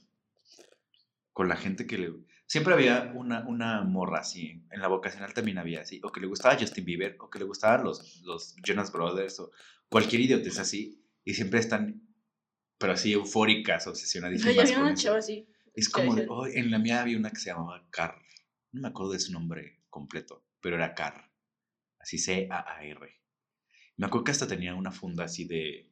con 1.33 1.47
la 1.47 1.55
gente 1.55 1.85
que 1.85 1.97
le... 1.97 2.13
Siempre 2.47 2.73
había 2.73 3.11
una, 3.15 3.45
una 3.47 3.81
morra 3.83 4.19
así, 4.19 4.63
en 4.69 4.79
la 4.81 4.87
vocacional 4.87 5.33
también 5.33 5.57
había 5.57 5.81
así, 5.81 5.99
o 6.03 6.11
que 6.11 6.19
le 6.21 6.27
gustaba 6.27 6.57
Justin 6.59 6.85
Bieber, 6.85 7.17
o 7.19 7.29
que 7.29 7.39
le 7.39 7.45
gustaban 7.45 7.83
los, 7.83 8.21
los 8.21 8.55
Jonas 8.63 8.91
Brothers, 8.91 9.39
o 9.39 9.51
cualquier 9.89 10.21
idiotez 10.21 10.59
así, 10.59 11.03
y 11.23 11.33
siempre 11.33 11.59
están, 11.59 12.03
pero 12.77 12.93
así 12.93 13.13
eufóricas, 13.13 13.87
O 13.87 13.89
obsesionadísimas. 13.91 14.53
sea, 14.53 14.63
ya 14.63 14.69
había 14.77 14.85
una 14.85 14.93
chava 14.95 15.17
así. 15.17 15.47
Es 15.73 15.89
como, 15.89 16.13
de, 16.15 16.27
"Oh, 16.29 16.45
en 16.45 16.69
la 16.69 16.77
mía 16.77 17.01
había 17.01 17.17
una 17.17 17.31
que 17.31 17.39
se 17.39 17.49
llamaba 17.49 17.85
Car, 17.89 18.15
no 18.71 18.81
me 18.81 18.87
acuerdo 18.89 19.13
de 19.13 19.19
su 19.19 19.33
nombre 19.33 19.81
completo, 19.89 20.45
pero 20.61 20.75
era 20.75 20.93
Car, 20.93 21.31
así 21.99 22.19
C-A-A-R. 22.19 23.21
Me 23.97 24.05
acuerdo 24.05 24.23
que 24.25 24.31
hasta 24.31 24.47
tenía 24.47 24.75
una 24.75 24.91
funda 24.91 25.23
así 25.25 25.45
de, 25.45 25.89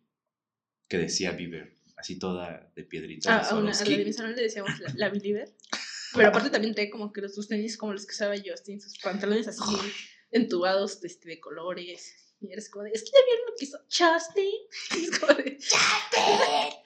que 0.88 0.98
decía 0.98 1.32
Bieber, 1.32 1.78
así 1.98 2.20
toda 2.20 2.72
de 2.76 2.84
piedrita. 2.84 3.40
Ah, 3.40 3.44
de 3.44 3.50
a, 3.50 3.56
una, 3.56 3.72
a 3.72 3.84
la 3.84 3.98
de 3.98 4.06
mi 4.06 4.14
salón 4.14 4.36
le 4.36 4.44
decíamos 4.44 4.80
la, 4.80 4.94
la 4.96 5.10
Believer. 5.10 5.50
Pero 6.16 6.30
aparte 6.30 6.50
también 6.50 6.76
trae 6.76 6.90
como 6.90 7.12
que 7.12 7.22
los, 7.22 7.34
sus 7.34 7.48
tenis 7.48 7.78
como 7.78 7.94
los 7.94 8.06
que 8.06 8.12
usaba 8.12 8.36
Justin, 8.38 8.80
sus 8.80 8.98
pantalones 9.00 9.48
así 9.48 9.76
entubados 10.32 11.04
este, 11.04 11.30
de 11.30 11.40
colores. 11.40 12.16
Y 12.40 12.52
eres 12.52 12.70
como 12.70 12.84
de, 12.84 12.92
es 12.92 13.04
que 13.04 13.12
ya 13.12 13.20
vieron 13.26 13.46
lo 13.48 13.56
que 13.56 13.66
hizo 13.66 13.80
Justin. 13.90 14.52
Y 14.98 15.06
es 15.10 15.20
como 15.20 15.34
de, 15.34 15.58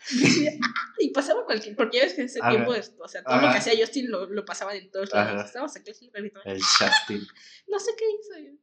Justin. 0.07 0.59
y 0.99 1.09
pasaba 1.09 1.45
cualquier, 1.45 1.75
porque 1.75 1.97
ya 1.97 2.03
ves 2.03 2.13
que 2.13 2.21
en 2.21 2.27
ese 2.27 2.39
Ajá. 2.39 2.51
tiempo, 2.51 2.73
o 2.99 3.07
sea, 3.07 3.23
todo 3.23 3.35
lo 3.37 3.51
que 3.51 3.57
hacía 3.57 3.73
Justin 3.77 4.11
lo, 4.11 4.27
lo 4.27 4.45
pasaban 4.45 4.77
en 4.77 4.91
todos 4.91 5.11
lados. 5.11 5.45
Estábamos 5.45 5.75
aquí 5.75 5.91
así, 5.91 6.09
perrito. 6.09 6.39
El 6.45 6.61
Justin. 6.61 7.25
No 7.67 7.79
sé 7.79 7.91
qué 7.97 8.05
hizo. 8.05 8.57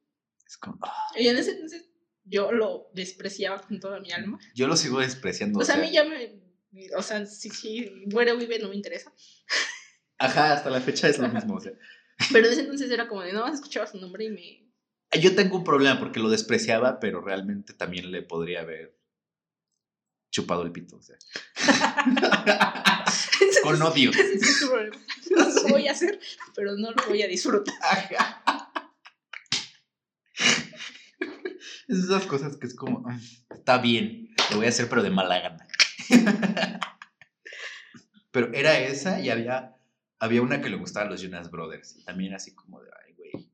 Es 0.47 0.57
como, 0.57 0.79
ah, 0.83 1.13
Y 1.17 1.29
en 1.29 1.37
ese 1.37 1.51
entonces 1.53 1.91
yo 2.25 2.53
lo 2.53 2.91
despreciaba 2.95 3.61
con 3.61 3.81
toda 3.81 4.01
mi 4.01 4.11
alma. 4.13 4.39
yo 4.55 4.67
lo 4.67 4.77
sigo 4.77 5.01
despreciando. 5.01 5.59
O 5.61 5.65
sea, 5.65 5.77
a 5.77 5.79
mí 5.79 5.91
ya 5.93 6.05
me. 6.05 6.43
O 6.97 7.03
sea, 7.03 7.25
si, 7.27 7.51
si 7.51 7.91
muere 8.07 8.33
o 8.33 8.37
vive 8.37 8.59
no 8.59 8.69
me 8.69 8.77
interesa. 8.77 9.13
Ajá, 10.19 10.55
hasta 10.55 10.71
la 10.71 10.81
fecha 10.81 11.09
es 11.09 11.19
lo 11.19 11.27
Ajá. 11.27 11.35
mismo. 11.35 11.55
o 11.57 11.61
sea. 11.61 11.73
Pero 12.33 12.47
en 12.47 12.53
ese 12.53 12.63
entonces 12.63 12.91
era 12.91 13.09
como 13.09 13.23
de 13.23 13.33
no 13.33 13.41
más 13.43 13.55
escuchaba 13.55 13.87
su 13.87 13.99
nombre 13.99 14.25
y 14.25 14.31
me. 14.31 14.65
Yo 15.21 15.35
tengo 15.37 15.57
un 15.57 15.65
problema 15.65 16.01
porque 16.01 16.19
lo 16.19 16.29
despreciaba, 16.29 16.99
pero 16.99 17.21
realmente 17.21 17.73
también 17.73 18.11
le 18.11 18.23
podría 18.23 18.63
haber 18.63 18.99
chupado 20.33 20.63
el 20.63 20.73
pito. 20.73 20.97
O 20.97 21.03
sea. 21.03 21.17
Con 23.63 23.81
odio. 23.81 24.11
ese 24.11 24.35
es 24.35 24.59
su 24.59 24.69
problema. 24.69 24.97
No 25.31 25.49
lo 25.49 25.63
voy 25.69 25.87
a 25.87 25.93
hacer, 25.93 26.19
pero 26.55 26.77
no 26.77 26.91
lo 26.91 27.07
voy 27.07 27.23
a 27.23 27.29
disfrutar. 27.29 27.75
Es 31.89 31.99
esas 31.99 32.27
cosas 32.27 32.57
que 32.57 32.67
es 32.67 32.75
como, 32.75 33.01
"Mm, 33.01 33.21
está 33.51 33.79
bien, 33.79 34.35
lo 34.51 34.59
voy 34.59 34.67
a 34.67 34.71
hacer, 34.71 34.89
pero 34.89 35.03
de 35.03 35.11
mala 35.11 35.41
gana. 35.41 35.67
pero 38.31 38.53
era 38.53 38.79
esa 38.81 39.21
y 39.21 39.31
había, 39.31 39.77
había 40.19 40.43
una 40.43 40.61
que 40.61 40.71
le 40.71 40.77
gustaba 40.77 41.07
a 41.07 41.11
los 41.11 41.21
Jonas 41.21 41.51
Brothers. 41.51 41.97
Y 41.97 42.05
también 42.05 42.35
así 42.35 42.55
como 42.55 42.83
de, 42.83 42.91
ay, 43.05 43.15
güey. 43.15 43.51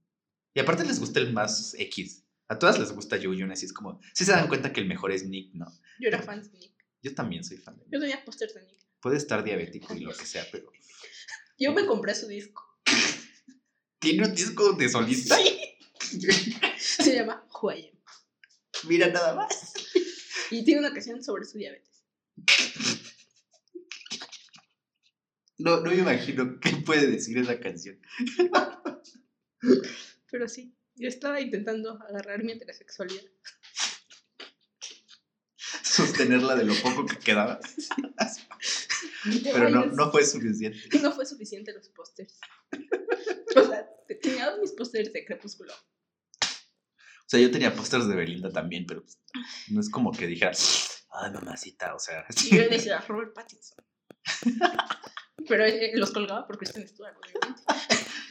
Y 0.55 0.61
aparte 0.61 0.85
les 0.85 1.01
gusta 1.01 1.21
el 1.21 1.33
más 1.33 1.75
X. 1.79 2.25
A 2.49 2.59
todas 2.59 2.79
les 2.79 2.93
gusta 2.93 3.19
Joe 3.23 3.37
Jonas 3.37 3.63
y 3.63 3.67
es 3.67 3.73
como, 3.73 4.01
sí 4.13 4.25
se 4.25 4.33
dan 4.33 4.49
cuenta 4.49 4.73
que 4.73 4.81
el 4.81 4.87
mejor 4.89 5.13
es 5.13 5.25
Nick, 5.25 5.55
¿no? 5.55 5.67
Yo 6.01 6.09
era 6.09 6.21
fan 6.21 6.43
de 6.43 6.51
Nick. 6.59 6.73
Yo 7.03 7.15
también 7.15 7.45
soy 7.45 7.59
fan 7.59 7.77
de 7.77 7.85
Nick. 7.85 7.93
Yo 7.93 8.01
tenía 8.01 8.25
pósters 8.25 8.55
de 8.55 8.63
Nick. 8.63 8.81
Puede 9.01 9.17
estar 9.17 9.45
diabético 9.45 9.95
y 9.95 10.01
lo 10.01 10.13
que 10.13 10.27
sea, 10.27 10.45
pero... 10.51 10.71
Yo 11.59 11.73
me 11.73 11.87
compré 11.87 12.15
su 12.15 12.27
disco. 12.27 12.65
¿Tiene 14.01 14.27
un 14.27 14.35
disco 14.35 14.73
de 14.73 14.89
solista? 14.89 15.37
Se 16.79 17.15
llama 17.15 17.45
Am. 17.63 18.00
Mira 18.89 19.09
nada 19.09 19.35
más. 19.35 19.75
Y 20.51 20.65
tiene 20.65 20.81
una 20.81 20.93
canción 20.93 21.23
sobre 21.23 21.45
su 21.45 21.59
diabetes. 21.59 22.05
No, 25.59 25.81
no 25.81 25.91
me 25.91 25.97
imagino 25.97 26.59
qué 26.59 26.71
puede 26.85 27.07
decir 27.07 27.37
esa 27.39 27.61
canción. 27.61 28.01
Pero 30.31 30.49
sí, 30.49 30.75
yo 30.95 31.09
estaba 31.09 31.41
intentando 31.41 32.03
agarrar 32.09 32.43
mi 32.43 32.53
heterosexualidad. 32.53 33.25
Sostenerla 35.83 36.57
de 36.57 36.65
lo 36.65 36.75
poco 36.75 37.05
que 37.05 37.19
quedaba. 37.19 37.61
Pero 39.45 39.69
no, 39.69 39.87
no 39.87 40.11
fue 40.11 40.25
suficiente. 40.25 40.99
no 41.03 41.13
fue 41.13 41.27
suficiente 41.27 41.73
los 41.73 41.89
pósters. 41.89 42.39
O 43.55 43.67
sea, 43.67 43.87
tenía 44.23 44.57
mis 44.57 44.73
pósters 44.73 45.13
de 45.13 45.25
Crepúsculo. 45.25 45.75
O 47.31 47.33
sea, 47.33 47.39
yo 47.39 47.53
tenía 47.53 47.73
pósters 47.73 48.09
de 48.09 48.17
Belinda 48.17 48.51
también, 48.51 48.87
pero 48.87 49.03
pues, 49.03 49.17
no 49.69 49.81
es 49.81 49.89
como 49.89 50.11
que 50.11 50.27
dijera, 50.27 50.51
ay, 51.13 51.31
mamacita, 51.31 51.95
o 51.95 51.99
sea. 52.01 52.27
Y 52.45 52.57
yo 52.57 52.63
decía 52.69 52.99
Robert 53.07 53.33
Pattinson. 53.33 53.79
Pero 55.49 55.65
eh, 55.65 55.93
los 55.95 56.11
colgaba 56.11 56.45
por 56.45 56.59
Kristen 56.59 56.89
Stewart, 56.89 57.15
obviamente. 57.17 57.63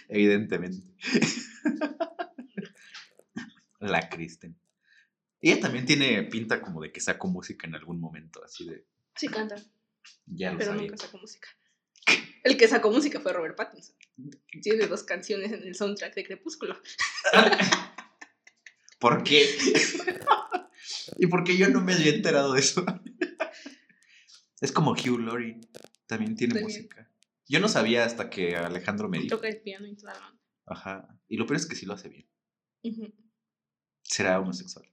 Evidentemente. 0.09 0.85
La 3.79 4.09
Kristen. 4.09 4.59
Ella 5.39 5.61
también 5.61 5.85
tiene 5.85 6.21
pinta 6.23 6.61
como 6.61 6.81
de 6.81 6.91
que 6.91 6.99
sacó 6.99 7.29
música 7.29 7.67
en 7.67 7.75
algún 7.75 8.01
momento, 8.01 8.43
así 8.43 8.67
de. 8.67 8.85
Sí 9.15 9.29
canta, 9.29 9.55
Ya 10.25 10.51
lo 10.51 10.57
pero 10.57 10.71
sabía. 10.71 10.89
nunca 10.89 10.97
sacó 10.97 11.19
música. 11.19 11.47
El 12.43 12.57
que 12.57 12.67
sacó 12.67 12.91
música 12.91 13.21
fue 13.21 13.31
Robert 13.31 13.55
Pattinson. 13.55 13.95
Tiene 14.61 14.87
dos 14.87 15.03
canciones 15.03 15.53
en 15.53 15.63
el 15.63 15.73
soundtrack 15.73 16.15
de 16.15 16.25
Crepúsculo. 16.25 16.77
¿Por 18.99 19.23
qué? 19.23 19.47
¿Y 21.17 21.27
por 21.27 21.43
qué 21.43 21.57
yo 21.57 21.69
no 21.69 21.81
me 21.81 21.93
había 21.93 22.13
enterado 22.13 22.53
de 22.53 22.59
eso? 22.59 22.85
es 24.61 24.71
como 24.71 24.91
Hugh 24.91 25.19
Laurie, 25.19 25.59
también 26.05 26.35
tiene 26.35 26.55
También. 26.55 26.81
música. 26.81 27.09
Yo 27.47 27.59
no 27.59 27.67
sabía 27.67 28.05
hasta 28.05 28.29
que 28.29 28.55
Alejandro 28.55 29.09
me 29.09 29.19
dijo. 29.19 29.35
Toca 29.37 29.47
el 29.47 29.61
piano 29.61 29.87
y 29.87 29.95
toda 29.95 30.13
la 30.13 30.19
banda. 30.19 30.41
Ajá. 30.67 31.19
Y 31.27 31.37
lo 31.37 31.47
peor 31.47 31.57
es 31.57 31.65
que 31.65 31.75
sí 31.75 31.85
lo 31.85 31.93
hace 31.93 32.09
bien. 32.09 32.29
Ujú. 32.83 33.11
Será 34.03 34.39
homosexual. 34.39 34.85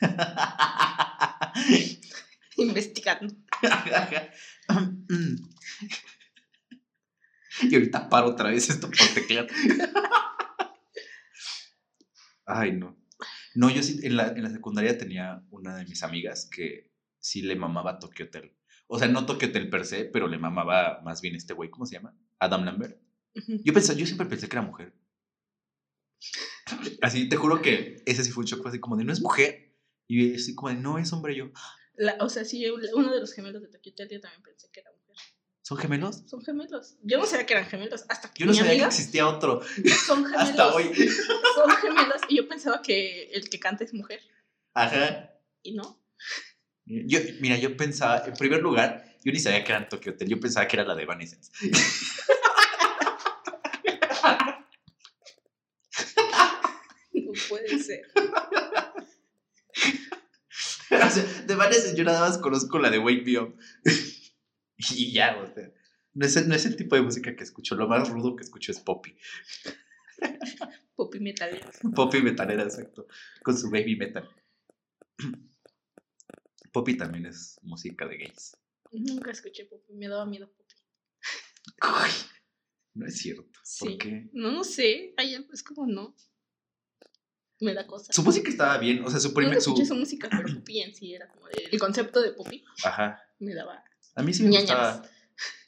Investigando. 2.56 3.34
y 7.62 7.74
ahorita 7.74 8.08
paro 8.08 8.28
otra 8.28 8.50
vez 8.50 8.70
esto 8.70 8.88
por 8.88 8.96
teclado. 9.14 9.48
Ay, 12.46 12.72
no. 12.72 12.96
No, 13.54 13.68
yo 13.70 13.82
sí, 13.82 14.00
en 14.02 14.16
la, 14.16 14.28
en 14.28 14.42
la 14.42 14.50
secundaria 14.50 14.96
tenía 14.98 15.42
una 15.50 15.76
de 15.76 15.84
mis 15.84 16.02
amigas 16.02 16.48
que 16.50 16.90
sí 17.18 17.42
le 17.42 17.56
mamaba 17.56 17.98
Tokyo 17.98 18.26
Hotel. 18.26 18.52
O 18.86 18.98
sea, 18.98 19.08
no 19.08 19.26
Tokyo 19.26 19.48
Hotel 19.48 19.70
per 19.70 19.84
se, 19.84 20.04
pero 20.04 20.28
le 20.28 20.38
mamaba 20.38 21.00
más 21.02 21.20
bien 21.20 21.34
este 21.36 21.54
güey, 21.54 21.70
¿cómo 21.70 21.86
se 21.86 21.94
llama? 21.96 22.16
Adam 22.38 22.64
Lambert. 22.64 23.00
Yo 23.64 23.72
pensé, 23.72 23.96
yo 23.96 24.06
siempre 24.06 24.26
pensé 24.26 24.48
que 24.48 24.56
era 24.56 24.62
mujer. 24.66 24.92
Así, 27.02 27.28
te 27.28 27.36
juro 27.36 27.62
que 27.62 28.02
ese 28.06 28.24
sí 28.24 28.30
fue 28.30 28.42
un 28.42 28.46
shock, 28.46 28.66
así 28.66 28.78
como 28.80 28.96
de, 28.96 29.04
no 29.04 29.12
es 29.12 29.20
mujer. 29.20 29.74
Y 30.08 30.34
así 30.34 30.54
como 30.54 30.68
de, 30.68 30.74
no 30.76 30.98
es 30.98 31.12
hombre 31.12 31.36
yo. 31.36 31.50
La- 31.94 32.16
o 32.20 32.28
sea, 32.28 32.44
sí, 32.44 32.64
uno 32.68 33.12
de 33.12 33.20
los 33.20 33.32
gemelos 33.32 33.62
de 33.62 33.68
Tokyo 33.68 33.92
Hotel 33.92 34.08
yo 34.10 34.20
también 34.20 34.42
pensé 34.42 34.68
que 34.72 34.80
era 34.80 34.90
mujer. 34.90 34.99
¿Son 35.70 35.78
gemelos? 35.78 36.24
Son 36.26 36.44
gemelos. 36.44 36.96
Yo 37.04 37.18
no 37.18 37.26
sabía 37.26 37.46
que 37.46 37.52
eran 37.54 37.64
gemelos 37.64 38.04
hasta 38.08 38.28
que 38.32 38.40
Yo 38.40 38.46
no 38.46 38.50
mi 38.50 38.58
sabía 38.58 38.72
amiga 38.72 38.88
que 38.88 38.94
existía 38.96 39.28
otro 39.28 39.62
son 40.04 40.24
gemelos. 40.24 40.48
hasta 40.48 40.74
hoy. 40.74 40.92
Son 41.54 41.70
gemelos 41.76 42.20
y 42.28 42.38
yo 42.38 42.48
pensaba 42.48 42.82
que 42.82 43.30
el 43.30 43.48
que 43.48 43.60
canta 43.60 43.84
es 43.84 43.94
mujer. 43.94 44.18
Ajá. 44.74 45.30
Y 45.62 45.74
no. 45.74 46.02
Yo, 46.86 47.20
mira, 47.38 47.56
yo 47.56 47.76
pensaba, 47.76 48.24
en 48.26 48.34
primer 48.34 48.60
lugar, 48.60 49.16
yo 49.24 49.30
ni 49.30 49.38
sabía 49.38 49.62
que 49.62 49.70
eran 49.70 49.88
Tokyo 49.88 50.10
Hotel, 50.10 50.26
yo 50.28 50.40
pensaba 50.40 50.66
que 50.66 50.74
era 50.74 50.84
la 50.84 50.96
de 50.96 51.04
Evanescence. 51.04 51.52
No 57.12 57.32
puede 57.48 57.78
ser. 57.78 58.02
o 60.90 61.10
sea, 61.10 61.24
de 61.46 61.54
varias 61.54 61.94
yo 61.94 62.02
nada 62.04 62.20
más 62.28 62.38
conozco 62.38 62.78
la 62.80 62.90
de 62.90 62.98
Wake 62.98 63.22
Me 63.24 63.38
Up. 63.38 63.56
Y 64.94 65.12
ya, 65.12 65.38
o 65.40 65.54
sea. 65.54 65.72
No 66.12 66.26
es, 66.26 66.36
el, 66.36 66.48
no 66.48 66.54
es 66.56 66.66
el 66.66 66.74
tipo 66.76 66.96
de 66.96 67.02
música 67.02 67.36
que 67.36 67.44
escucho. 67.44 67.76
Lo 67.76 67.86
más 67.86 68.08
rudo 68.08 68.34
que 68.34 68.42
escucho 68.42 68.72
es 68.72 68.80
Poppy. 68.80 69.16
Poppy 70.96 71.20
metalera. 71.20 71.70
Poppy 71.94 72.20
metalera, 72.22 72.64
exacto. 72.64 73.06
Con 73.42 73.56
su 73.56 73.70
baby 73.70 73.96
metal. 73.96 74.28
Poppy 76.72 76.96
también 76.96 77.26
es 77.26 77.58
música 77.62 78.06
de 78.06 78.16
gays. 78.18 78.56
Nunca 78.92 79.30
escuché 79.30 79.66
Poppy, 79.66 79.92
me 79.94 80.08
daba 80.08 80.26
miedo 80.26 80.50
Poppy. 80.52 80.74
No 82.94 83.06
es 83.06 83.18
cierto. 83.18 83.60
Sí. 83.62 83.84
¿Por 83.84 83.98
qué? 83.98 84.30
No, 84.32 84.50
no 84.50 84.64
sé. 84.64 85.14
Ay, 85.16 85.34
es 85.52 85.62
como 85.62 85.86
no. 85.86 86.16
Me 87.60 87.74
da 87.74 87.86
cosa. 87.86 88.12
Su 88.12 88.22
música 88.22 88.50
estaba 88.50 88.78
bien. 88.78 89.04
O 89.04 89.10
sea, 89.10 89.20
su 89.20 89.32
primer. 89.32 89.60
Su... 89.60 89.70
escuché 89.70 89.86
su 89.86 89.94
música, 89.94 90.28
pero 90.28 90.52
Poppy 90.54 90.80
en 90.80 90.94
sí 90.94 91.14
era 91.14 91.28
como 91.28 91.46
de- 91.46 91.68
el 91.70 91.78
concepto 91.78 92.20
de 92.20 92.32
Poppy 92.32 92.64
Ajá. 92.84 93.20
me 93.38 93.54
daba. 93.54 93.84
A 94.20 94.22
mí 94.22 94.34
sí 94.34 94.42
me 94.42 94.50
gustaba. 94.50 95.02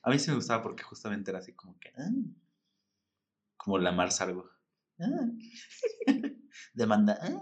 A 0.03 0.11
mí 0.11 0.19
sí 0.19 0.31
me 0.31 0.37
gustaba 0.37 0.62
porque 0.62 0.83
justamente 0.83 1.31
era 1.31 1.38
así 1.38 1.55
como 1.55 1.79
que. 1.79 1.91
ah, 1.97 2.11
como 3.57 3.79
la 3.79 3.93
Mar 3.93 4.12
Sargo. 4.12 4.51
Ah. 5.01 5.27
Demanda. 6.75 7.19
ah. 7.23 7.41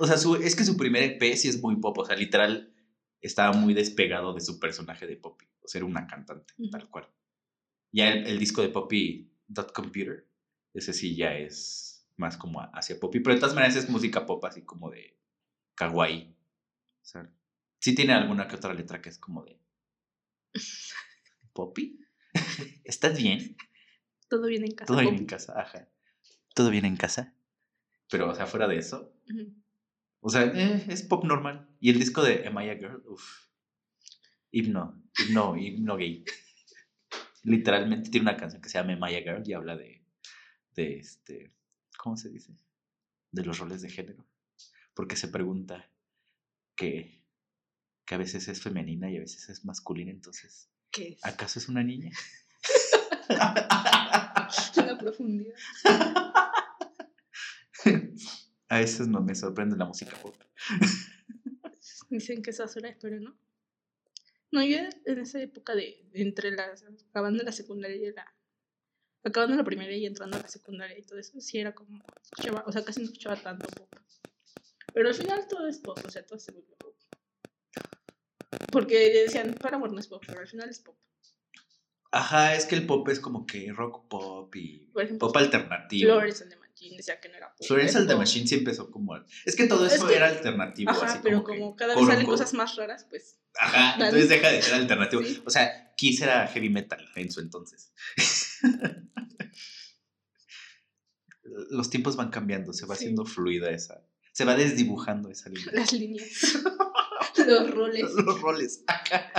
o 0.00 0.06
sea, 0.06 0.16
su, 0.16 0.34
es 0.34 0.56
que 0.56 0.64
su 0.64 0.76
primer 0.76 1.04
EP 1.04 1.36
sí 1.36 1.48
es 1.48 1.62
muy 1.62 1.76
pop. 1.76 1.96
O 1.98 2.04
sea, 2.04 2.16
literal 2.16 2.74
estaba 3.20 3.52
muy 3.52 3.72
despegado 3.72 4.34
de 4.34 4.40
su 4.40 4.58
personaje 4.58 5.06
de 5.06 5.16
Poppy. 5.16 5.46
O 5.62 5.68
sea, 5.68 5.78
era 5.78 5.86
una 5.86 6.08
cantante, 6.08 6.54
tal 6.72 6.88
cual. 6.90 7.08
Ya 7.92 8.10
el, 8.10 8.26
el 8.26 8.38
disco 8.38 8.62
de 8.62 8.70
Poppy 8.70 9.32
Dot 9.46 9.72
Computer, 9.72 10.28
ese 10.74 10.92
sí 10.92 11.14
ya 11.14 11.36
es 11.36 12.08
más 12.16 12.36
como 12.36 12.60
hacia 12.60 12.98
Poppy. 12.98 13.20
Pero 13.20 13.34
de 13.34 13.40
todas 13.40 13.54
maneras 13.54 13.76
es 13.76 13.88
música 13.88 14.26
pop, 14.26 14.44
así 14.44 14.62
como 14.64 14.90
de 14.90 15.16
kawaii. 15.76 16.36
O 17.02 17.04
sea, 17.04 17.30
sí 17.80 17.94
tiene 17.94 18.12
alguna 18.12 18.46
que 18.46 18.56
otra 18.56 18.72
letra 18.72 19.02
que 19.02 19.08
es 19.08 19.18
como 19.18 19.44
de. 19.44 19.58
¿Poppy? 21.52 22.00
¿Estás 22.84 23.18
bien? 23.18 23.56
Todo 24.28 24.46
bien 24.46 24.64
en 24.64 24.74
casa. 24.74 24.86
Todo 24.86 24.98
bien 25.00 25.14
Poppy. 25.14 25.22
en 25.22 25.26
casa, 25.26 25.60
ajá. 25.60 25.88
¿Todo 26.54 26.70
bien 26.70 26.84
en 26.84 26.96
casa? 26.96 27.34
Pero, 28.10 28.30
o 28.30 28.34
sea, 28.34 28.46
fuera 28.46 28.68
de 28.68 28.76
eso. 28.78 29.12
O 30.20 30.30
sea, 30.30 30.44
eh, 30.44 30.84
es 30.88 31.02
pop 31.02 31.24
normal. 31.24 31.68
Y 31.80 31.90
el 31.90 31.98
disco 31.98 32.22
de 32.22 32.46
Am 32.46 32.60
I 32.60 32.70
a 32.70 32.74
Girl? 32.76 33.02
Uf. 33.06 33.48
Himno. 34.50 35.02
Himno, 35.18 35.56
himno 35.56 35.96
gay. 35.96 36.24
Literalmente 37.44 38.10
tiene 38.10 38.28
una 38.28 38.36
canción 38.36 38.60
que 38.60 38.68
se 38.68 38.78
llama 38.78 38.92
Am 38.92 39.10
I 39.10 39.16
a 39.16 39.22
Girl 39.22 39.42
y 39.48 39.52
habla 39.52 39.76
de. 39.76 40.04
de 40.74 40.98
este. 40.98 41.52
¿Cómo 41.96 42.16
se 42.16 42.28
dice? 42.30 42.56
De 43.30 43.44
los 43.44 43.58
roles 43.58 43.80
de 43.82 43.90
género. 43.90 44.26
Porque 44.94 45.16
se 45.16 45.28
pregunta 45.28 45.88
que. 46.76 47.19
Que 48.10 48.16
a 48.16 48.18
veces 48.18 48.48
es 48.48 48.60
femenina 48.60 49.08
y 49.08 49.18
a 49.18 49.20
veces 49.20 49.48
es 49.50 49.64
masculina, 49.64 50.10
entonces. 50.10 50.68
¿Qué 50.90 51.10
es? 51.10 51.24
¿Acaso 51.24 51.60
es 51.60 51.68
una 51.68 51.84
niña? 51.84 52.10
Una 54.78 54.98
profundidad. 54.98 55.54
A 58.68 58.78
veces 58.80 59.06
no 59.06 59.22
me 59.22 59.36
sorprende 59.36 59.76
la 59.76 59.84
música 59.84 60.16
pop. 60.20 60.34
Dicen 62.10 62.42
que 62.42 62.50
esa 62.50 62.64
hora, 62.64 62.96
pero 63.00 63.20
no. 63.20 63.38
No, 64.50 64.64
yo 64.64 64.78
en 65.04 65.18
esa 65.20 65.40
época 65.40 65.76
de 65.76 66.10
entre 66.12 66.50
las 66.50 66.82
acabando 67.10 67.44
la 67.44 67.52
secundaria 67.52 68.08
y 68.08 68.12
la 68.12 68.26
acabando 69.22 69.54
la 69.54 69.62
primaria 69.62 69.96
y 69.96 70.06
entrando 70.06 70.36
a 70.36 70.40
la 70.40 70.48
secundaria 70.48 70.98
y 70.98 71.02
todo 71.02 71.20
eso, 71.20 71.40
sí 71.40 71.60
era 71.60 71.76
como 71.76 72.04
escuchaba, 72.24 72.64
o 72.66 72.72
sea, 72.72 72.84
casi 72.84 73.02
no 73.02 73.04
escuchaba 73.04 73.36
tanto 73.36 73.68
pop. 73.68 73.94
Pero 74.92 75.08
al 75.10 75.14
final 75.14 75.46
todo 75.46 75.68
es 75.68 75.78
pop, 75.78 76.00
o 76.04 76.10
sea, 76.10 76.26
todo 76.26 76.40
se 76.40 76.50
vuelve 76.50 76.74
pop. 76.76 76.89
Porque 78.70 79.10
decían, 79.24 79.54
para 79.54 79.76
amor 79.76 79.92
no 79.92 80.00
es 80.00 80.06
pop, 80.06 80.22
pero 80.26 80.40
al 80.40 80.46
final 80.48 80.68
es 80.68 80.78
pop. 80.80 80.96
Ajá, 82.12 82.56
es 82.56 82.66
que 82.66 82.74
el 82.74 82.86
pop 82.86 83.08
es 83.08 83.20
como 83.20 83.46
que 83.46 83.72
rock 83.72 84.08
pop 84.08 84.54
y 84.56 84.86
Por 84.92 85.04
ejemplo, 85.04 85.28
pop 85.28 85.36
alternativo. 85.36 86.12
Flores 86.14 86.42
and 86.42 86.50
the 86.50 86.56
Machine 86.56 86.96
decía 86.96 87.20
que 87.20 87.28
no 87.28 87.36
era 87.36 87.54
pop. 87.54 87.66
Florence 87.66 87.98
and 87.98 88.08
the. 88.08 88.16
Machine 88.16 88.46
sí 88.48 88.54
empezó 88.56 88.90
como... 88.90 89.14
Es 89.44 89.54
que 89.54 89.66
todo 89.66 89.86
Es 89.86 89.92
eso 89.94 90.08
que- 90.08 90.16
era 90.16 90.26
alternativo. 90.28 90.90
Ajá, 90.90 91.06
así 91.06 91.18
pero 91.22 91.44
como, 91.44 91.76
cada 91.76 91.94
vez 91.94 92.04
salen 92.06 92.26
cosas 92.26 92.52
más 92.54 92.74
raras, 92.76 93.06
pues 93.08 93.38
Ajá, 93.58 93.92
Dale. 93.92 94.04
entonces 94.06 94.28
deja 94.28 94.50
de 94.50 94.62
ser 94.62 94.74
alternativo. 94.74 95.22
Sí. 95.22 95.42
O 95.44 95.50
sea, 95.50 95.94
Kiss 95.96 96.20
era 96.20 96.46
heavy 96.48 96.68
metal 96.70 97.04
en 97.16 97.30
su 97.30 97.40
entonces. 97.40 97.92
Los 101.70 101.90
tiempos 101.90 102.16
van 102.16 102.30
cambiando, 102.30 102.72
se 102.72 102.86
va 102.86 102.94
Sí. 102.94 103.04
haciendo 103.04 103.24
fluida 103.24 103.70
esa... 103.70 104.04
Se 104.32 104.44
va 104.44 104.54
desdibujando 104.54 105.30
esa 105.30 105.48
línea. 105.50 105.66
las 105.72 105.92
líneas, 105.92 106.28
los 107.46 107.70
roles 107.70 108.12
Los 108.14 108.40
roles. 108.40 108.84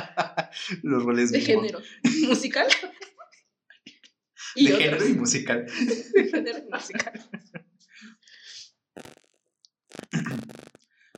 Los 0.84 1.04
roles 1.04 1.32
de 1.32 1.42
género 1.42 1.82
musical 2.28 2.68
y 4.56 4.68
de 4.68 4.74
otros. 4.74 4.90
género 4.90 5.08
y 5.08 5.14
musical. 5.14 5.66
de 5.66 6.30
género 6.30 6.60
y 6.60 6.70
musical. 6.70 7.30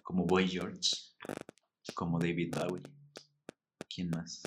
Como 0.04 0.26
Boy 0.26 0.48
George, 0.48 0.92
como 1.96 2.20
David 2.20 2.54
Bowie. 2.56 2.84
¿Quién 3.94 4.10
más? 4.10 4.42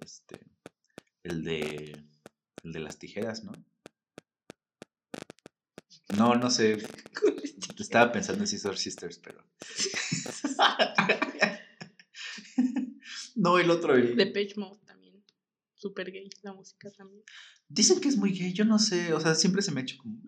Este, 0.00 0.40
el 1.22 1.44
de, 1.44 2.04
el 2.64 2.72
de 2.72 2.80
las 2.80 2.98
tijeras, 2.98 3.44
¿no? 3.44 3.52
No, 6.16 6.34
no 6.34 6.50
sé. 6.50 6.78
Estaba 7.78 8.12
pensando 8.12 8.42
en 8.42 8.46
Sister 8.48 8.76
Sisters, 8.76 9.18
pero. 9.18 9.44
no, 13.36 13.58
el 13.58 13.70
otro. 13.70 13.94
el- 13.96 14.16
De 14.16 14.26
Page 14.26 14.54
Mode 14.56 14.80
también. 14.86 15.22
Super 15.74 16.10
gay, 16.12 16.28
la 16.42 16.52
música 16.52 16.90
también. 16.92 17.24
Dicen 17.68 18.00
que 18.00 18.08
es 18.08 18.16
muy 18.16 18.32
gay, 18.32 18.52
yo 18.52 18.64
no 18.64 18.78
sé. 18.78 19.12
O 19.14 19.20
sea, 19.20 19.34
siempre 19.34 19.62
se 19.62 19.72
me 19.72 19.80
ha 19.80 19.82
hecho 19.82 19.96
como. 19.98 20.20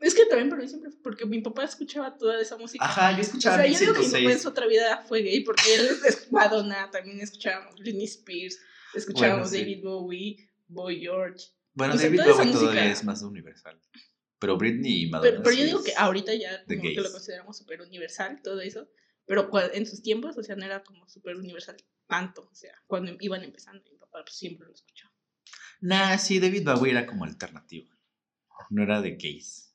Es 0.00 0.14
que 0.14 0.24
también 0.26 0.48
para 0.48 0.62
mí 0.62 0.68
siempre 0.68 0.90
fue 0.90 1.00
porque 1.02 1.24
mi 1.24 1.40
papá 1.40 1.64
escuchaba 1.64 2.16
toda 2.16 2.40
esa 2.40 2.56
música. 2.56 2.84
Ajá, 2.84 3.12
yo 3.12 3.18
O 3.18 3.20
escuchaba 3.20 3.56
sea, 3.58 3.66
yo 3.66 3.78
digo 3.78 3.92
que 3.92 4.00
mi 4.00 4.06
papá 4.06 4.18
en 4.18 4.22
106. 4.24 4.42
su 4.42 4.48
otra 4.48 4.66
vida 4.66 5.04
fue 5.06 5.22
gay 5.22 5.44
porque 5.44 5.74
él 5.74 5.88
es 6.06 6.26
Madonna, 6.32 6.90
también 6.90 7.20
escuchábamos 7.20 7.76
Britney 7.78 8.06
Spears, 8.06 8.58
escuchábamos 8.94 9.50
Bueno, 9.50 9.64
sí. 9.64 9.72
David 9.72 9.84
Bowie, 9.84 10.50
Boy 10.66 11.00
George. 11.00 11.44
Bueno, 11.74 11.94
o 11.94 11.96
sea, 11.98 12.06
David 12.10 12.22
Bowie 12.32 12.52
todavía 12.52 12.90
es 12.90 13.04
más 13.04 13.22
universal. 13.22 13.80
Pero 14.38 14.56
Britney 14.56 15.02
y 15.02 15.10
Madonna. 15.10 15.30
Pero, 15.30 15.42
pero 15.42 15.56
yo 15.56 15.64
digo 15.64 15.82
que 15.82 15.94
ahorita 15.96 16.34
ya 16.34 16.62
de 16.64 16.76
como 16.76 16.88
que 16.88 17.00
lo 17.00 17.10
consideramos 17.10 17.56
súper 17.56 17.82
universal, 17.82 18.40
todo 18.42 18.60
eso. 18.60 18.88
Pero 19.26 19.50
en 19.74 19.86
sus 19.86 20.02
tiempos, 20.02 20.38
o 20.38 20.42
sea, 20.42 20.56
no 20.56 20.64
era 20.64 20.82
como 20.82 21.06
súper 21.08 21.36
universal 21.36 21.76
tanto. 22.06 22.48
O 22.50 22.54
sea, 22.54 22.72
cuando 22.86 23.14
iban 23.20 23.42
empezando, 23.42 23.84
mi 23.90 23.98
papá 23.98 24.22
pues, 24.24 24.36
siempre 24.36 24.66
lo 24.66 24.72
escuchaba. 24.72 25.12
Nah, 25.80 26.16
sí, 26.18 26.40
David 26.40 26.64
Bowie 26.64 26.92
era 26.92 27.06
como 27.06 27.24
alternativo. 27.24 27.88
No 28.70 28.82
era 28.82 29.00
de 29.00 29.12
gays. 29.12 29.74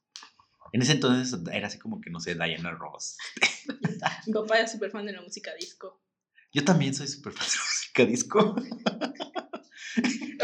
En 0.71 0.81
ese 0.81 0.93
entonces 0.93 1.39
era 1.51 1.67
así 1.67 1.77
como 1.77 2.01
que, 2.01 2.09
no 2.09 2.19
sé, 2.19 2.33
Diana 2.33 2.71
Ross. 2.71 3.17
Mi 4.25 4.33
papá 4.33 4.57
era 4.57 4.67
súper 4.67 4.89
fan 4.89 5.05
de 5.05 5.13
la 5.13 5.21
música 5.21 5.53
disco. 5.55 6.01
Yo 6.51 6.65
también 6.65 6.95
soy 6.95 7.07
súper 7.07 7.33
fan 7.33 7.45
de 7.47 7.55
la 7.55 7.63
música 7.63 8.05
disco. 8.05 8.55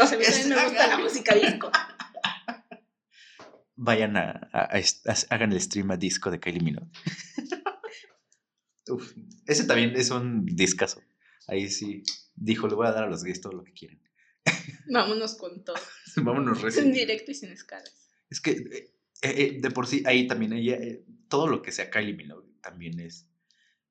O 0.00 0.06
sea, 0.06 0.16
a 0.16 0.18
mí 0.18 0.24
también 0.24 0.48
me 0.48 0.64
gusta 0.64 0.86
la 0.86 0.98
música 0.98 1.34
disco. 1.34 1.70
Vayan 3.82 4.16
a, 4.16 4.48
a- 4.52 4.68
a 4.74 4.78
est- 4.78 5.08
a- 5.08 5.34
hagan 5.34 5.52
el 5.52 5.60
stream 5.60 5.90
a 5.90 5.96
disco 5.96 6.30
de 6.30 6.38
Kylie 6.38 6.60
Minogue. 6.60 6.90
Uf, 8.88 9.12
ese 9.46 9.64
también 9.64 9.92
es 9.96 10.10
un 10.10 10.44
discazo. 10.46 11.00
Ahí 11.46 11.68
sí 11.68 12.02
dijo, 12.34 12.68
le 12.68 12.74
voy 12.74 12.86
a 12.86 12.92
dar 12.92 13.04
a 13.04 13.08
los 13.10 13.22
gays 13.24 13.40
todo 13.40 13.52
lo 13.52 13.64
que 13.64 13.72
quieren. 13.72 14.00
Vámonos 14.92 15.34
con 15.36 15.64
todo. 15.64 15.76
Vámonos 16.16 16.58
En 16.58 16.64
recién. 16.64 16.92
directo 16.92 17.30
y 17.30 17.34
sin 17.34 17.50
escalas. 17.52 18.10
Es 18.28 18.40
que 18.40 18.50
eh, 18.52 18.92
eh, 19.22 19.58
de 19.60 19.70
por 19.70 19.86
sí, 19.86 20.02
ahí 20.06 20.26
también 20.26 20.52
ella, 20.52 20.74
eh, 20.76 21.04
todo 21.28 21.46
lo 21.46 21.62
que 21.62 21.72
sea 21.72 21.90
Kylie 21.90 22.14
Minogue 22.14 22.48
también 22.60 22.98
es, 23.00 23.28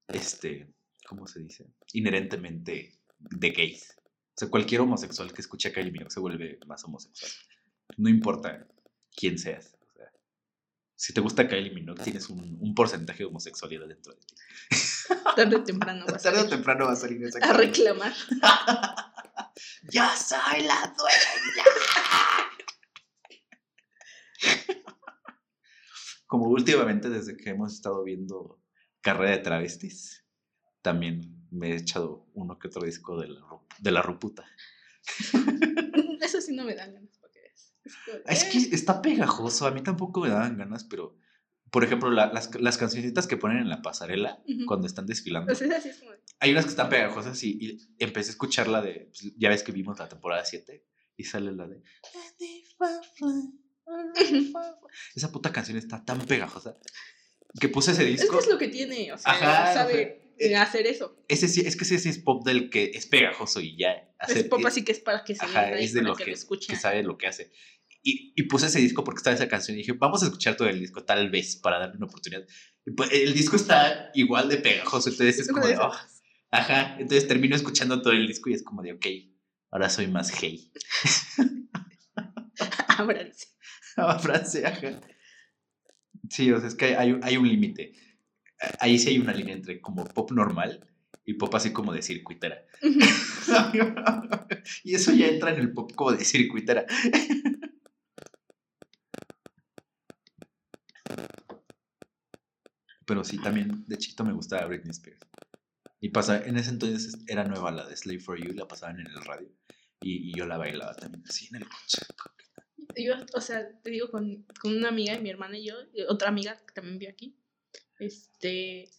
este, 0.08 0.68
¿cómo 1.08 1.28
se 1.28 1.40
dice? 1.42 1.66
Inherentemente 1.94 3.00
de 3.20 3.50
gays. 3.52 3.96
O 4.00 4.40
sea, 4.40 4.50
cualquier 4.50 4.82
homosexual 4.82 5.34
que 5.34 5.42
escuche 5.42 5.70
a 5.70 5.74
Kylie 5.74 5.92
Minogue 5.92 6.12
se 6.12 6.20
vuelve 6.20 6.60
más 6.68 6.84
homosexual. 6.84 7.32
No 7.98 8.10
importa 8.10 8.68
quién 9.16 9.38
seas. 9.38 9.76
O 11.00 11.02
si 11.02 11.14
te 11.14 11.22
gusta 11.22 11.48
Kylie 11.48 11.74
Minogue, 11.74 12.04
tienes 12.04 12.30
un, 12.30 12.58
un 12.60 12.76
porcentaje 12.76 13.20
de 13.20 13.26
homosexualidad 13.26 13.88
dentro 13.88 14.14
de 14.14 14.20
ti. 14.20 14.36
Tarde 15.36 15.56
o 15.56 15.64
temprano 15.64 16.06
vas 16.06 16.22
Tarde 16.22 16.40
a, 16.40 16.42
o 16.42 16.44
ir 16.44 16.50
temprano 16.50 16.86
va 16.88 16.92
a 16.92 16.96
salir 16.98 17.24
esa 17.24 17.40
a 17.40 17.54
reclamar. 17.54 18.12
¡Yo 19.90 20.04
soy 20.18 20.64
la 20.64 20.94
dueña! 20.98 21.64
Como 26.28 26.50
últimamente, 26.50 27.10
desde 27.10 27.38
que 27.38 27.52
hemos 27.52 27.74
estado 27.74 28.04
viendo 28.04 28.62
Carrera 29.00 29.32
de 29.32 29.38
Travestis, 29.38 30.26
también 30.82 31.48
me 31.50 31.72
he 31.72 31.76
echado 31.78 32.28
uno 32.34 32.60
que 32.60 32.68
otro 32.68 32.84
disco 32.84 33.18
de 33.18 33.30
la, 33.30 33.42
de 33.80 33.92
la 33.92 34.02
Ruputa. 34.02 34.46
Eso 36.22 36.42
sí 36.42 36.54
no 36.54 36.66
me 36.66 36.76
dan 36.76 36.94
ganas. 36.94 37.20
Es 37.90 38.06
de, 38.06 38.34
Es 38.34 38.44
que 38.46 38.76
está 38.76 39.02
pegajoso, 39.02 39.66
a 39.68 39.72
mí 39.72 39.82
tampoco 39.82 40.22
me 40.22 40.30
daban 40.30 40.58
ganas, 40.58 40.84
pero 40.84 41.18
por 41.72 41.84
ejemplo, 41.84 42.10
la- 42.10 42.32
las, 42.34 42.50
las 42.60 42.78
cancioncitas 42.80 43.28
que 43.28 43.38
ponen 43.38 43.60
en 43.60 43.70
la 43.70 43.82
pasarela 43.84 44.42
Ujú. 44.48 44.66
cuando 44.66 44.88
están 44.88 45.06
desfilando. 45.06 45.52
Es 45.52 45.60
de- 45.60 45.70
Hay 46.40 46.52
unas 46.52 46.66
que 46.66 46.72
están 46.72 46.90
pegajosas 46.90 47.44
y, 47.44 47.58
y 47.62 47.78
empecé 48.00 48.30
a 48.30 48.32
escuchar 48.32 48.68
la 48.68 48.82
de. 48.82 49.10
pues, 49.12 49.34
ya 49.38 49.50
ves 49.50 49.62
que 49.64 49.72
vimos 49.72 50.00
la 50.00 50.10
temporada 50.10 50.44
7 50.46 50.84
y 51.16 51.24
sale 51.26 51.52
la 51.52 51.68
de. 51.68 51.84
Esa 55.16 55.32
puta 55.32 55.52
canción 55.52 55.78
está 55.78 56.04
tan 56.04 56.20
pegajosa 56.26 56.78
que 57.60 57.70
puse 57.70 57.92
ese 57.92 58.04
Es 58.04 58.22
disco. 58.22 58.38
que 58.38 58.44
es 58.44 58.50
lo 58.50 58.58
que 58.58 58.68
tiene, 58.68 59.12
o 59.12 59.18
sea, 59.18 59.32
Ajá, 59.32 59.74
sabe 59.74 60.22
o 60.36 60.40
sea, 60.40 60.48
eh, 60.52 60.56
hacer 60.56 60.86
eso. 60.88 61.18
Ese 61.28 61.48
sí, 61.48 61.62
es 61.62 61.76
que 61.76 61.84
ese 61.84 62.10
es 62.10 62.20
pop 62.20 62.46
del 62.46 62.70
que 62.70 62.92
es 62.94 63.08
pegajoso 63.08 63.60
y 63.60 63.76
ya. 63.78 63.94
Es 63.94 64.10
hacer- 64.30 64.50
pop 64.50 64.60
eh, 64.62 64.68
así 64.68 64.84
que 64.86 64.92
es 64.92 65.00
para 65.00 65.24
que 65.24 65.34
se 65.36 65.44
Ajá, 65.44 65.72
es 65.74 65.94
de 65.94 66.02
para 66.02 66.10
lo 66.12 66.16
que, 66.16 66.26
que, 66.26 66.32
lo 66.32 66.60
que 66.60 66.76
sabe 66.76 67.04
lo 67.04 67.18
que 67.18 67.28
hace. 67.28 67.52
Y, 68.02 68.34
y 68.36 68.44
puse 68.44 68.68
ese 68.68 68.80
disco 68.80 69.04
porque 69.04 69.20
estaba 69.20 69.36
esa 69.36 69.50
canción 69.50 69.76
y 69.76 69.80
dije, 69.80 69.94
vamos 69.94 70.24
a 70.24 70.28
escuchar 70.28 70.56
todo 70.56 70.70
el 70.70 70.80
disco, 70.80 71.04
tal 71.04 71.30
vez, 71.30 71.58
para 71.58 71.80
darle 71.80 71.98
una 71.98 72.06
oportunidad. 72.06 72.46
Pues, 72.96 73.12
el 73.12 73.34
disco 73.34 73.56
está 73.56 74.10
igual 74.14 74.50
de 74.50 74.58
pegajoso, 74.58 75.10
entonces 75.10 75.40
es 75.40 75.48
como 75.48 75.68
de, 75.68 75.78
oh, 75.78 75.92
ajá, 76.52 76.96
entonces 77.00 77.28
termino 77.28 77.56
escuchando 77.56 78.02
todo 78.02 78.14
el 78.14 78.26
disco 78.26 78.50
y 78.50 78.54
es 78.54 78.64
como 78.64 78.82
de, 78.82 78.94
ok, 78.94 79.06
ahora 79.72 79.90
soy 79.90 80.08
más 80.08 80.40
gay. 80.40 80.72
Ábranse. 82.98 83.48
Frase, 84.22 84.66
ajá. 84.66 85.02
Sí, 86.30 86.52
o 86.52 86.60
sea, 86.60 86.68
es 86.68 86.76
que 86.76 86.96
hay, 86.96 87.18
hay 87.22 87.38
un 87.38 87.48
límite. 87.48 87.94
Ahí 88.80 89.00
sí 89.00 89.10
hay 89.10 89.20
una 89.20 89.34
línea 89.34 89.56
entre 89.56 89.82
como 89.82 90.06
pop 90.06 90.32
normal 90.32 90.86
y 91.26 91.36
pop 91.36 91.54
así 91.56 91.72
como 91.72 91.94
de 91.94 92.02
circuitera. 92.02 92.66
y 94.84 94.96
eso 94.96 95.14
ya 95.14 95.28
entra 95.28 95.54
en 95.54 95.60
el 95.60 95.74
pop 95.74 95.92
como 95.96 96.12
de 96.12 96.26
circuitera. 96.26 96.86
Pero 103.10 103.24
sí, 103.24 103.40
también 103.40 103.86
de 103.88 103.98
chiquito 103.98 104.24
me 104.24 104.34
gustaba 104.34 104.68
Britney 104.68 104.92
Spears. 104.92 105.20
Y 106.00 106.10
pasa, 106.10 106.46
en 106.46 106.58
ese 106.58 106.70
entonces 106.70 107.18
era 107.26 107.44
nueva 107.44 107.72
la 107.72 107.88
de 107.88 107.98
Slave 107.98 108.20
for 108.20 108.40
You, 108.40 108.54
la 108.54 108.68
pasaban 108.68 109.00
en 109.00 109.08
el 109.08 109.26
radio. 109.26 109.50
Y, 110.00 110.30
y 110.30 110.38
yo 110.38 110.46
la 110.46 110.60
bailaba 110.60 110.94
también 110.94 111.24
así 111.28 111.48
en 111.48 111.56
el 111.56 111.68
coche. 111.68 112.06
Yo, 112.96 113.16
o 113.34 113.42
sea, 113.42 113.68
te 113.82 113.90
digo, 113.90 114.12
con, 114.12 114.46
con 114.62 114.78
una 114.78 114.90
amiga, 114.90 115.18
mi 115.18 115.32
hermana 115.32 115.58
y 115.58 115.66
yo, 115.66 115.74
y 115.92 116.04
otra 116.04 116.30
amiga 116.30 116.56
que 116.68 116.72
también 116.76 117.00
vio 117.00 117.10
aquí, 117.10 117.36
este, 117.98 118.92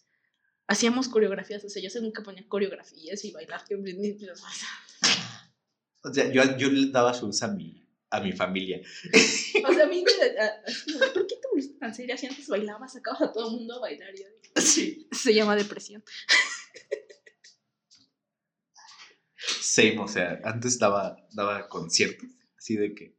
hacíamos 0.67 1.07
coreografías, 1.07 1.63
o 1.63 1.69
sea, 1.69 1.81
yo 1.81 1.89
según 1.89 2.11
que 2.11 2.21
ponía 2.21 2.45
coreografías 2.49 3.23
y 3.23 3.31
bailar 3.31 3.63
que 3.63 3.77
Britney 3.77 4.11
Spears, 4.11 4.43
o 6.03 6.13
sea, 6.13 6.29
yo, 6.29 6.57
yo 6.57 6.69
le 6.69 6.91
daba 6.91 7.13
shows 7.13 7.43
a 7.43 7.47
mi, 7.47 7.81
a 8.09 8.19
mi 8.19 8.33
familia. 8.33 8.81
O 9.65 9.73
sea, 9.73 9.85
a 9.85 9.87
mí 9.87 10.03
me 10.03 11.09
¿por 11.13 11.27
qué 11.27 11.35
tan 11.79 11.93
seria 11.93 12.17
si 12.17 12.27
antes 12.27 12.47
bailabas, 12.47 12.93
sacabas 12.93 13.21
a 13.21 13.31
todo 13.31 13.49
el 13.51 13.57
mundo 13.57 13.75
a 13.75 13.79
bailar? 13.79 14.13
Y 14.15 14.19
yo 14.21 14.27
Sí. 14.61 15.07
Se 15.11 15.33
llama 15.33 15.55
depresión. 15.55 16.03
Same, 19.61 19.99
o 19.99 20.07
sea, 20.07 20.39
antes 20.43 20.77
daba, 20.77 21.17
daba 21.31 21.67
conciertos, 21.67 22.27
así 22.57 22.75
de 22.75 22.93
que. 22.93 23.15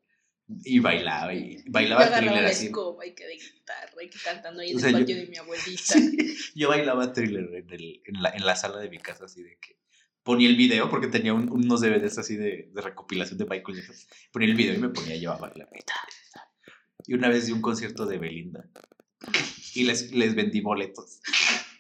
Y 0.65 0.81
bailaba, 0.81 1.33
y 1.33 1.57
Yo 1.59 1.63
bailaba 1.69 2.03
agarraba 2.05 2.33
thriller 2.33 2.45
así. 2.51 2.67
escoba 2.67 3.07
y 3.07 3.15
que 3.15 3.25
de 3.27 3.35
guitarra 3.37 4.03
y 4.03 4.11
que 4.11 4.19
cantando 4.23 4.61
ahí 4.61 4.71
en 4.71 4.77
O 4.77 4.79
el 4.79 4.83
sea, 4.83 4.91
yo- 4.93 4.99
patio 4.99 5.17
de 5.17 5.27
mi 5.27 5.37
abuelita. 5.39 5.83
Sí, 5.95 6.37
yo 6.55 6.69
bailaba 6.69 7.13
thriller 7.13 7.55
en, 7.55 7.71
el, 7.71 8.03
en, 8.05 8.23
la, 8.23 8.31
en 8.31 8.45
la 8.45 8.55
sala 8.57 8.79
de 8.79 8.91
mi 8.91 8.99
casa, 8.99 9.25
así 9.25 9.43
de 9.43 9.57
que 9.59 9.79
ponía 10.23 10.49
el 10.49 10.57
video, 10.57 10.91
porque 10.91 11.07
tenía 11.07 11.33
un- 11.33 11.51
unos 11.51 11.81
DVDs 11.81 12.19
así 12.19 12.37
de, 12.37 12.71
de 12.73 12.83
recopilación 12.83 13.39
de 13.39 13.47
Michael 13.47 13.79
Jackson. 13.79 13.97
Ponía 14.31 14.49
el 14.49 14.55
video 14.55 14.75
y 14.75 14.79
me 14.79 14.89
ponía 14.91 15.17
yo 15.17 15.33
a 15.33 15.39
bailar. 15.39 15.69
Y 17.07 17.15
una 17.15 17.29
vez 17.29 17.47
di 17.47 17.53
un 17.53 17.63
concierto 17.63 18.07
de 18.07 18.19
Belinda 18.19 18.69
y 19.75 19.85
les, 19.85 20.13
les 20.13 20.35
vendí 20.35 20.61
boletos. 20.61 21.21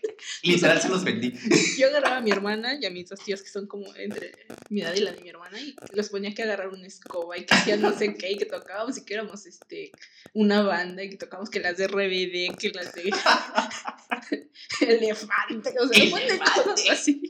Literal 0.43 0.81
se 0.81 0.89
los 0.89 1.05
vendí. 1.05 1.33
Yo 1.79 1.87
agarraba 1.87 2.17
a 2.17 2.21
mi 2.21 2.33
hermana 2.33 2.75
y 2.81 2.85
a 2.85 2.91
mis 2.91 3.09
dos 3.09 3.21
tíos 3.21 3.43
que 3.43 3.49
son 3.49 3.67
como 3.69 3.95
entre 3.95 4.33
mi 4.71 4.81
edad 4.81 4.95
y 4.95 5.01
la 5.01 5.13
de 5.13 5.21
mi 5.21 5.29
hermana 5.29 5.61
y 5.61 5.77
los 5.93 6.09
ponía 6.09 6.35
que 6.35 6.43
agarrar 6.43 6.69
una 6.69 6.87
escoba 6.87 7.39
y 7.39 7.47
que 7.47 7.55
hacían 7.55 7.81
no 7.81 7.97
sé 7.97 8.15
qué 8.15 8.33
y 8.33 8.37
que 8.37 8.47
tocábamos 8.47 8.99
y 8.99 9.05
que 9.05 9.15
éramos 9.15 9.47
este 9.47 9.93
una 10.33 10.63
banda 10.63 11.05
y 11.05 11.11
que 11.11 11.17
tocábamos 11.17 11.49
que 11.49 11.61
las 11.61 11.77
de 11.77 11.87
RBD, 11.87 12.57
que 12.59 12.73
las 12.75 12.93
de 12.93 13.03
Elefante, 14.81 15.75
o 15.79 15.87
sea, 15.89 16.05
de 16.05 16.11
cosas 16.11 16.25
Elefante. 16.25 16.91
así. 16.91 17.23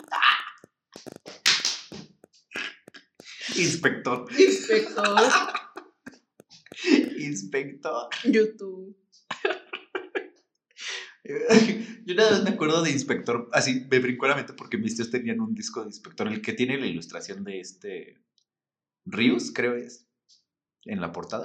Inspector. 3.56 4.26
Inspector, 4.38 5.32
Inspector. 7.24 8.08
YouTube. 8.24 8.96
Yo 12.04 12.14
nada 12.16 12.32
más 12.32 12.42
me 12.42 12.50
acuerdo 12.50 12.82
de 12.82 12.90
Inspector, 12.90 13.48
así 13.52 13.86
me 13.88 14.00
brincó 14.00 14.26
la 14.26 14.34
mente 14.34 14.54
porque 14.54 14.76
mis 14.76 14.96
tíos 14.96 15.10
tenían 15.10 15.40
un 15.40 15.54
disco 15.54 15.80
de 15.82 15.86
Inspector, 15.86 16.26
el 16.28 16.42
que 16.42 16.52
tiene 16.52 16.78
la 16.78 16.86
ilustración 16.86 17.44
de 17.44 17.60
este 17.60 18.18
Rius, 19.04 19.52
creo 19.54 19.76
es, 19.76 20.08
en 20.84 21.00
la 21.00 21.12
portada, 21.12 21.44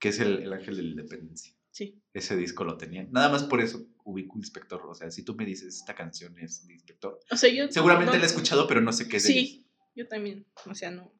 que 0.00 0.08
es 0.08 0.18
el, 0.18 0.42
el 0.42 0.52
ángel 0.52 0.76
de 0.76 0.82
la 0.82 0.88
independencia. 0.90 1.54
Sí. 1.70 2.02
Ese 2.12 2.36
disco 2.36 2.64
lo 2.64 2.76
tenían. 2.76 3.12
Nada 3.12 3.28
más 3.28 3.44
por 3.44 3.60
eso 3.60 3.86
ubico 4.04 4.36
Inspector. 4.36 4.84
O 4.86 4.94
sea, 4.94 5.12
si 5.12 5.22
tú 5.24 5.36
me 5.36 5.46
dices 5.46 5.76
esta 5.76 5.94
canción 5.94 6.36
es 6.40 6.66
de 6.66 6.74
Inspector, 6.74 7.20
O 7.30 7.36
sea, 7.36 7.52
yo 7.54 7.70
seguramente 7.70 8.12
no- 8.14 8.18
la 8.18 8.24
he 8.24 8.26
escuchado, 8.26 8.66
pero 8.66 8.80
no 8.80 8.92
sé 8.92 9.06
qué 9.08 9.18
es 9.18 9.22
de. 9.24 9.32
Sí, 9.32 9.66
yo 9.94 10.08
también. 10.08 10.44
O 10.66 10.74
sea, 10.74 10.90
no. 10.90 11.14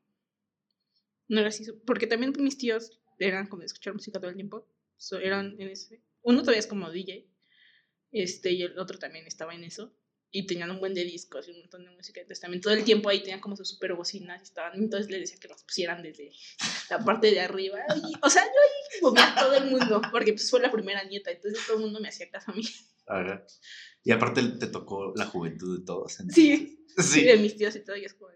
No 1.29 1.39
era 1.39 1.51
así. 1.51 1.65
Porque 1.87 2.09
también 2.09 2.33
mis 2.41 2.59
tíos 2.59 3.00
eran 3.29 3.47
como 3.47 3.61
de 3.61 3.67
escuchar 3.67 3.95
música 3.95 4.19
todo 4.19 4.31
el 4.31 4.37
tiempo. 4.37 4.67
So, 4.97 5.19
eran 5.19 5.57
en 5.61 5.69
ese. 5.69 6.03
Uno 6.23 6.41
todavía 6.41 6.61
es 6.61 6.67
como 6.67 6.91
DJ. 6.91 7.27
Este, 8.13 8.51
y 8.53 8.63
el 8.63 8.79
otro 8.79 8.99
también 8.99 9.27
estaba 9.27 9.55
en 9.55 9.65
eso. 9.65 9.95
Y 10.33 10.47
tenían 10.47 10.71
un 10.71 10.79
buen 10.79 10.95
de 10.95 11.03
discos 11.05 11.49
y 11.49 11.51
un 11.51 11.59
montón 11.61 11.85
de 11.85 11.91
música. 11.91 12.21
Entonces 12.21 12.41
también 12.41 12.61
todo 12.61 12.73
el 12.73 12.85
tiempo 12.85 13.09
ahí 13.09 13.19
tenían 13.21 13.41
como 13.41 13.57
sus 13.57 13.69
super 13.71 13.95
bocinas 13.95 14.41
y 14.41 14.45
estaban. 14.45 14.79
Entonces 14.79 15.11
les 15.11 15.21
decía 15.21 15.39
que 15.41 15.49
las 15.49 15.65
pusieran 15.65 16.03
desde 16.05 16.31
la 16.89 17.05
parte 17.05 17.31
de 17.33 17.41
arriba. 17.41 17.81
Y, 17.97 18.13
o 18.23 18.31
sea, 18.31 18.43
yo 18.45 18.49
ahí 18.49 19.01
movía 19.03 19.33
a 19.33 19.41
todo 19.41 19.55
el 19.55 19.71
mundo. 19.71 20.01
Porque 20.13 20.33
pues 20.35 20.49
fue 20.49 20.61
la 20.61 20.71
primera 20.71 21.03
nieta. 21.05 21.33
Entonces 21.33 21.61
todo 21.67 21.79
el 21.79 21.83
mundo 21.85 21.99
me 22.01 22.09
hacía 22.09 22.31
caso 22.31 22.53
a 22.53 22.55
mí. 22.55 22.63
Ajá. 23.07 23.45
Y 24.05 24.13
aparte 24.13 24.41
te 24.61 24.69
tocó 24.69 25.13
la 25.17 25.27
juventud 25.27 25.81
de 25.81 25.85
todos. 25.85 26.13
Sí. 26.15 26.23
entonces- 26.23 26.35
Sí. 26.35 27.21
Sí. 27.21 27.25
de 27.25 27.37
mis 27.37 27.57
tíos 27.57 27.75
y 27.75 27.81
todo. 27.85 27.97
Y 27.97 28.05
es 28.05 28.15
como 28.15 28.31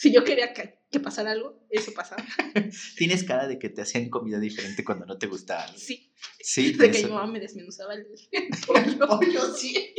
Si 0.00 0.12
yo 0.12 0.22
quería 0.22 0.52
que, 0.54 0.78
que 0.92 1.00
pasara 1.00 1.32
algo, 1.32 1.66
eso 1.70 1.92
pasaba. 1.92 2.24
Tienes 2.96 3.24
cara 3.24 3.48
de 3.48 3.58
que 3.58 3.68
te 3.68 3.82
hacían 3.82 4.08
comida 4.10 4.38
diferente 4.38 4.84
cuando 4.84 5.06
no 5.06 5.18
te 5.18 5.26
gustaba. 5.26 5.64
algo. 5.64 5.76
Sí. 5.76 6.12
Sí, 6.40 6.72
De 6.74 6.88
que 6.92 6.98
eso. 6.98 7.08
mi 7.08 7.14
mamá 7.14 7.26
me 7.26 7.40
desmenuzaba 7.40 7.94
el 7.94 8.06
pollo. 8.66 9.08
pollo, 9.08 9.54
sí. 9.56 9.92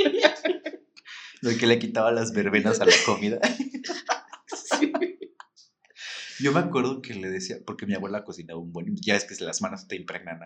De 1.42 1.58
que 1.58 1.68
le 1.68 1.80
quitaba 1.80 2.14
las 2.14 2.32
verbenas 2.32 2.80
a 2.80 2.86
la 2.86 2.94
comida. 3.06 3.42
Sí. 4.80 4.94
Yo 6.40 6.54
me 6.54 6.60
acuerdo 6.60 7.02
que 7.02 7.14
le 7.16 7.30
decía, 7.30 7.58
porque 7.66 7.86
mi 7.86 7.94
abuela 7.94 8.24
cocinaba 8.24 8.58
un 8.58 8.72
buen, 8.72 8.96
ya 9.02 9.18
es 9.18 9.26
que 9.26 9.36
las 9.44 9.62
manos 9.62 9.90
te 9.90 9.98
impregnan. 9.98 10.40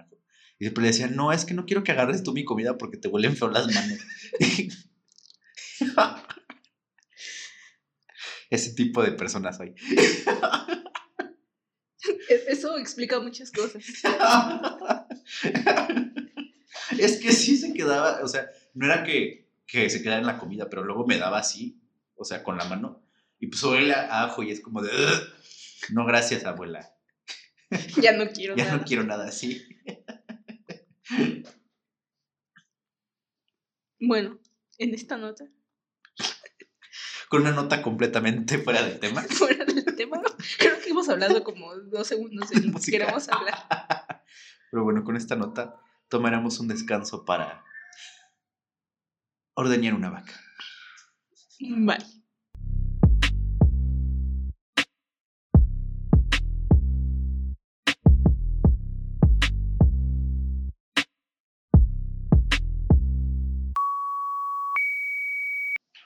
Y 0.57 0.65
siempre 0.65 0.81
le 0.81 0.87
decía, 0.87 1.05
no, 1.05 1.31
es 1.31 1.45
que 1.45 1.53
no 1.53 1.67
quiero 1.67 1.83
que 1.83 1.91
agarres 1.91 2.23
tú 2.23 2.33
mi 2.33 2.43
comida 2.43 2.79
porque 2.79 2.97
te 2.97 3.07
huelen 3.07 3.37
feo 3.37 3.49
las 3.49 3.67
manos. 3.71 3.99
Ese 8.53 8.73
tipo 8.73 9.01
de 9.01 9.13
personas 9.13 9.59
hay. 9.59 9.73
E- 12.29 12.43
Eso 12.49 12.77
explica 12.77 13.19
muchas 13.19 13.51
cosas. 13.51 13.83
es 16.99 17.17
que 17.19 17.31
sí 17.31 17.57
se 17.57 17.73
quedaba, 17.73 18.19
o 18.23 18.27
sea, 18.27 18.47
no 18.75 18.85
era 18.85 19.03
que, 19.03 19.49
que 19.65 19.89
se 19.89 20.03
quedara 20.03 20.19
en 20.19 20.27
la 20.27 20.37
comida, 20.37 20.69
pero 20.69 20.83
luego 20.83 21.07
me 21.07 21.17
daba 21.17 21.39
así, 21.39 21.81
o 22.15 22.23
sea, 22.25 22.43
con 22.43 22.59
la 22.59 22.65
mano, 22.65 23.01
y 23.39 23.47
pues 23.47 23.63
huele 23.63 23.91
a 23.93 24.23
ajo 24.25 24.43
y 24.43 24.51
es 24.51 24.59
como 24.61 24.83
de, 24.83 24.91
no 25.89 26.05
gracias, 26.05 26.45
abuela, 26.45 26.93
Ya 28.01 28.11
no 28.15 28.29
quiero 28.29 28.55
ya 28.55 28.65
nada. 28.65 28.77
no 28.77 28.83
quiero 28.85 29.03
nada 29.03 29.27
así. 29.29 29.65
Bueno, 33.99 34.37
en 34.77 34.93
esta 34.93 35.17
nota, 35.17 35.47
Con 37.33 37.41
una 37.41 37.51
nota 37.51 37.81
completamente 37.81 38.59
fuera 38.59 38.83
de 38.83 38.91
tema. 38.91 39.21
fuera 39.27 39.65
del 39.65 39.83
tema, 39.95 40.21
creo 40.59 40.79
que 40.79 40.91
hemos 40.91 41.09
hablado 41.09 41.43
como 41.43 41.75
dos 41.75 42.05
segundos 42.05 42.51
de 42.51 42.61
lo 42.61 42.79
que 42.79 42.91
queremos 42.91 43.27
hablar. 43.27 43.55
Pero 44.69 44.83
bueno, 44.83 45.03
con 45.03 45.17
esta 45.17 45.35
nota 45.35 45.81
tomaremos 46.09 46.59
un 46.59 46.67
descanso 46.67 47.25
para 47.25 47.63
ordeñar 49.55 49.95
una 49.95 50.11
vaca. 50.11 50.31
Vale. 51.59 52.05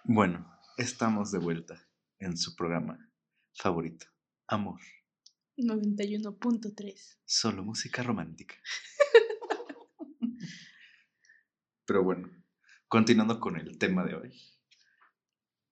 Bueno, 0.05 0.47
estamos 0.78 1.32
de 1.32 1.39
vuelta 1.39 1.88
en 2.19 2.38
su 2.38 2.55
programa 2.55 2.97
favorito, 3.53 4.05
Amor, 4.47 4.80
91.3. 5.57 7.17
solo 7.25 7.63
música 7.63 8.03
romántica. 8.03 8.55
Pero 11.86 12.03
bueno, 12.03 12.30
continuando 12.88 13.39
con 13.39 13.57
el 13.57 13.78
tema 13.78 14.03
de 14.05 14.15
hoy. 14.15 14.41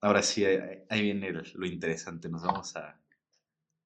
Ahora 0.01 0.21
sí, 0.23 0.45
ahí, 0.45 0.83
ahí 0.89 1.01
viene 1.01 1.27
el- 1.27 1.51
lo 1.55 1.65
interesante. 1.65 2.29
Nos 2.29 2.43
vamos 2.43 2.75
a. 2.75 3.01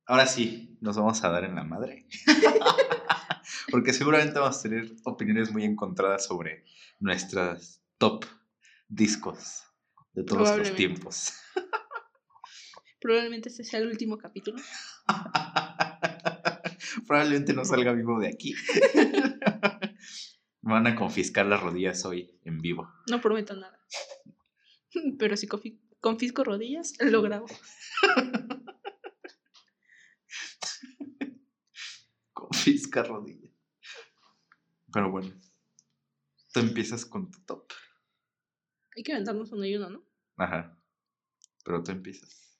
Ahora 0.05 0.25
sí, 0.27 0.77
nos 0.81 0.97
vamos 0.97 1.23
a 1.23 1.29
dar 1.29 1.43
en 1.43 1.55
la 1.55 1.63
madre. 1.63 2.07
Porque 3.71 3.93
seguramente 3.93 4.39
vamos 4.39 4.57
a 4.59 4.61
tener 4.63 4.91
opiniones 5.05 5.51
muy 5.51 5.63
encontradas 5.63 6.25
sobre 6.25 6.65
nuestras 6.99 7.81
top 7.97 8.25
discos 8.87 9.63
de 10.13 10.23
todos 10.23 10.57
los 10.57 10.75
tiempos. 10.75 11.33
Probablemente 13.01 13.49
este 13.49 13.63
sea 13.63 13.79
el 13.79 13.87
último 13.87 14.17
capítulo. 14.17 14.61
Probablemente 17.07 17.53
no 17.53 17.63
salga 17.65 17.93
vivo 17.93 18.19
de 18.19 18.27
aquí. 18.27 18.53
Me 20.61 20.73
van 20.73 20.87
a 20.87 20.95
confiscar 20.95 21.45
las 21.45 21.61
rodillas 21.61 22.03
hoy 22.05 22.37
en 22.43 22.59
vivo. 22.59 22.91
No 23.09 23.21
prometo 23.21 23.55
nada. 23.55 23.79
Pero 25.17 25.37
si 25.37 25.47
confi- 25.47 25.79
confisco 26.01 26.43
rodillas, 26.43 26.93
lo 26.99 27.21
grabo. 27.21 27.45
Confisca 32.33 33.03
rodillas. 33.03 33.53
Pero 34.91 35.11
bueno. 35.11 35.33
Tú 36.51 36.61
empiezas 36.61 37.05
con 37.05 37.29
tu 37.29 37.39
top. 37.45 37.71
Hay 38.99 39.03
que 39.03 39.13
aventarnos 39.13 39.49
uno 39.53 39.65
y 39.65 39.77
uno, 39.77 39.89
¿no? 39.89 40.03
Ajá. 40.35 40.77
Pero 41.63 41.81
tú 41.81 41.91
empiezas. 41.91 42.59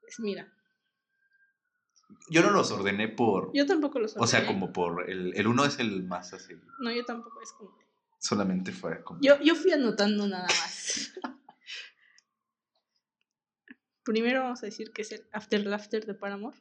Pues 0.00 0.20
mira, 0.20 0.52
Yo 2.30 2.42
no 2.42 2.50
los 2.52 2.70
ordené 2.70 3.08
por. 3.08 3.50
yo 3.52 3.66
tampoco 3.66 3.98
lo 3.98 4.06
O 4.06 4.26
sea, 4.28 4.38
ordené. 4.38 4.46
como 4.46 4.72
por. 4.72 5.10
El, 5.10 5.34
el 5.36 5.46
uno 5.48 5.64
es 5.64 5.80
el 5.80 6.04
más 6.04 6.32
así. 6.32 6.54
No, 6.78 6.92
yo 6.92 7.04
tampoco, 7.04 7.42
es 7.42 7.50
como... 7.54 7.76
Solamente 8.20 8.70
fue 8.70 9.02
como. 9.02 9.18
Yo, 9.20 9.40
yo 9.42 9.56
fui 9.56 9.72
anotando 9.72 10.28
nada 10.28 10.44
más. 10.46 11.12
Primero 14.04 14.44
vamos 14.44 14.62
a 14.62 14.66
decir 14.66 14.92
que 14.92 15.02
es 15.02 15.10
el 15.10 15.26
After 15.32 15.66
Laughter 15.66 16.06
de 16.06 16.14
Paramore. 16.14 16.56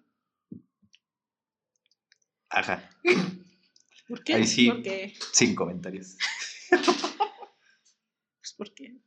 Ajá. 2.49 2.89
¿Por 4.07 4.23
qué? 4.23 4.33
Ahí 4.33 4.47
sí. 4.47 4.71
Porque, 4.71 5.13
Sin 5.33 5.53
comentarios. 5.53 6.17
Porque 8.57 8.97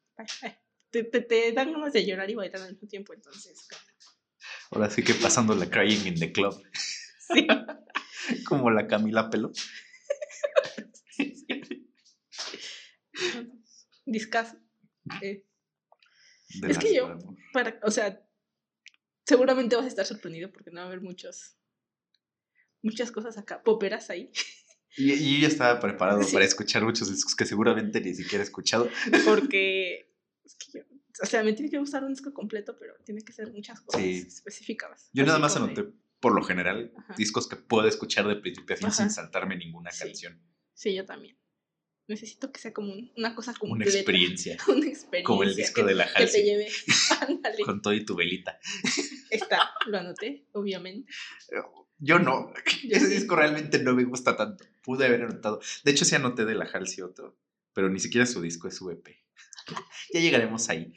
te, 0.91 1.05
te, 1.05 1.21
te 1.21 1.53
dan 1.53 1.73
ganas 1.73 1.93
de 1.93 2.07
llorar 2.07 2.31
y 2.31 2.35
bailar 2.35 2.63
al 2.63 2.73
mismo 2.73 2.89
tiempo, 2.89 3.13
entonces. 3.15 3.67
Ahora 4.71 4.89
sí 4.91 5.03
que 5.03 5.15
pasando 5.15 5.55
la 5.55 5.69
crying 5.69 6.07
in 6.07 6.15
the 6.19 6.33
club. 6.33 6.55
Sí. 7.33 7.47
Como 8.49 8.71
la 8.71 8.87
Camila 8.87 9.29
Pelo. 9.31 9.51
Discaso. 14.07 14.57
Eh, 15.23 15.45
Es 16.69 16.79
que 16.79 16.95
yo- 16.95 17.19
para, 17.53 17.79
o 17.83 17.91
sea, 17.91 18.27
seguramente 19.27 19.77
vas 19.77 19.85
a 19.85 19.89
estar 19.89 20.07
sorprendido 20.07 20.51
porque 20.53 20.71
no 20.71 20.79
va 20.81 20.85
a 20.85 20.87
haber 20.87 21.01
muchos, 21.01 21.57
muchas 22.83 23.11
cosas 23.13 23.39
acá, 23.39 23.63
poperas 23.63 24.11
ahí, 24.11 24.31
Y, 24.97 25.13
y 25.13 25.35
yo 25.37 25.43
ya 25.43 25.49
estaba 25.49 25.79
preparado 25.81 26.23
Sí. 26.23 26.33
para 26.33 26.45
escuchar 26.45 26.85
muchos 26.85 27.11
discos 27.11 27.35
que 27.37 27.47
seguramente 27.47 28.01
ni 28.01 28.15
siquiera 28.15 28.43
he 28.43 28.47
escuchado. 28.47 28.89
porque, 29.25 30.13
es 30.45 30.55
que 30.57 30.79
yo- 30.79 30.85
o 31.23 31.27
sea, 31.27 31.43
me 31.43 31.53
tiene 31.53 31.71
que 31.71 31.79
gustar 31.79 32.03
un 32.05 32.11
disco 32.13 32.33
completo, 32.33 32.77
pero 32.79 32.95
tiene 33.05 33.23
que 33.23 33.33
ser 33.33 33.53
muchas 33.53 33.81
cosas 33.83 34.01
Sí. 34.03 34.25
específicas. 34.27 35.11
Yo 35.13 35.25
nada 35.27 35.39
más 35.39 35.55
de- 35.55 35.61
anoté, 35.61 35.85
por 36.21 36.35
lo 36.35 36.43
general, 36.43 36.93
Ajá. 36.97 37.15
discos 37.17 37.49
que 37.49 37.57
puedo 37.57 37.87
escuchar 37.89 38.27
de 38.27 38.37
principio 38.37 38.75
a 38.75 38.79
fin 38.79 38.87
Ajá. 38.89 38.97
sin 38.97 39.11
saltarme 39.11 39.57
ninguna 39.57 39.91
Sí. 39.91 40.05
canción. 40.05 40.41
Sí, 40.75 40.95
yo 40.95 41.05
también. 41.07 41.37
Necesito 42.09 42.51
que 42.51 42.59
sea 42.61 42.73
como 42.73 42.93
un- 42.93 43.13
una 43.17 43.35
cosa 43.37 43.53
Una 43.53 43.59
completa. 43.61 43.97
experiencia. 43.97 44.57
Una 44.69 44.87
experiencia. 44.89 45.23
Como 45.25 45.43
el 45.45 45.55
disco 45.55 45.83
que, 45.83 45.87
de 45.89 45.95
la 45.95 46.07
que 46.07 46.13
te 46.15 46.19
Halsey. 46.25 46.43
lleve. 46.45 46.69
Ándale. 47.29 47.63
Con 47.63 47.81
todo 47.83 47.95
y 47.95 48.05
tu 48.05 48.17
velita. 48.17 48.59
Está, 49.31 49.71
lo 49.87 49.99
anoté, 49.99 50.49
obviamente. 50.53 51.11
Yo 52.01 52.19
no. 52.19 52.53
Ese 52.91 53.09
disco 53.09 53.37
realmente 53.37 53.83
no 53.83 53.95
me 53.95 54.05
gusta 54.05 54.37
tanto. 54.37 54.65
Pude 54.83 55.07
haber 55.07 55.23
anotado. 55.23 55.61
De 55.85 55.91
hecho, 55.93 56.05
sí 56.05 56.15
anoté 56.17 56.45
de 56.45 56.55
la 56.55 56.65
Halsey 56.65 57.03
otro. 57.03 57.37
Pero 57.73 57.89
ni 57.89 58.01
siquiera 58.01 58.27
su 58.27 58.41
disco 58.43 58.67
es 58.69 58.77
su 58.77 58.91
EP. 58.91 59.07
ya 60.13 60.21
llegaremos 60.21 60.69
ahí. 60.69 60.93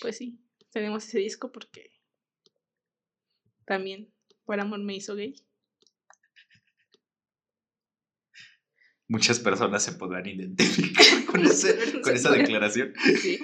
Pues 0.00 0.16
sí, 0.18 0.38
tenemos 0.70 1.06
ese 1.06 1.18
disco 1.18 1.50
porque 1.50 1.90
también 3.64 4.12
por 4.44 4.60
amor 4.60 4.78
me 4.80 4.94
hizo 4.94 5.16
gay. 5.16 5.34
Muchas 9.06 9.38
personas 9.38 9.82
se 9.82 9.92
podrán 9.92 10.26
identificar 10.26 11.24
con, 11.26 11.44
ese- 11.44 12.00
esa 12.12 12.30
declaración. 12.30 12.94
Sí. 13.20 13.38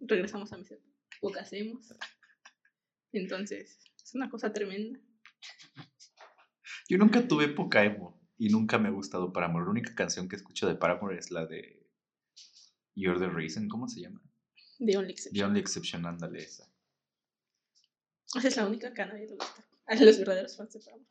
Regresamos 0.00 0.52
a 0.52 0.56
mis 0.58 0.70
épocas 0.70 1.42
hacemos. 1.42 1.86
Entonces, 3.12 3.78
es 4.08 4.14
una 4.14 4.30
cosa 4.30 4.52
tremenda. 4.52 4.98
Yo 6.88 6.96
nunca 6.96 7.26
tuve 7.28 7.44
época 7.44 7.84
emo 7.84 8.18
y 8.38 8.48
nunca 8.48 8.78
me 8.78 8.88
ha 8.88 8.90
gustado 8.90 9.32
Paramore. 9.32 9.66
La 9.66 9.70
única 9.70 9.94
canción 9.94 10.28
que 10.28 10.36
escucho 10.36 10.66
de 10.66 10.74
Paramore 10.74 11.18
es 11.18 11.30
la 11.30 11.44
de 11.44 11.86
You're 12.94 13.18
the 13.20 13.28
Reason. 13.28 13.68
¿Cómo 13.68 13.86
se 13.88 14.00
llama? 14.00 14.22
The 14.78 14.96
Only 14.96 15.08
The 15.08 15.12
Exception. 15.12 15.46
Only 15.50 15.60
Exception, 15.60 16.06
ándale 16.06 16.38
esa. 16.42 16.72
Esa 18.34 18.48
es 18.48 18.56
la 18.56 18.66
única 18.66 18.94
que 18.94 19.02
a 19.02 19.06
nadie 19.06 19.26
le 19.26 19.34
gusta. 19.36 19.64
A 19.86 19.94
los 19.96 20.18
verdaderos 20.18 20.56
fans 20.56 20.72
de 20.72 20.80
Paramore. 20.80 21.06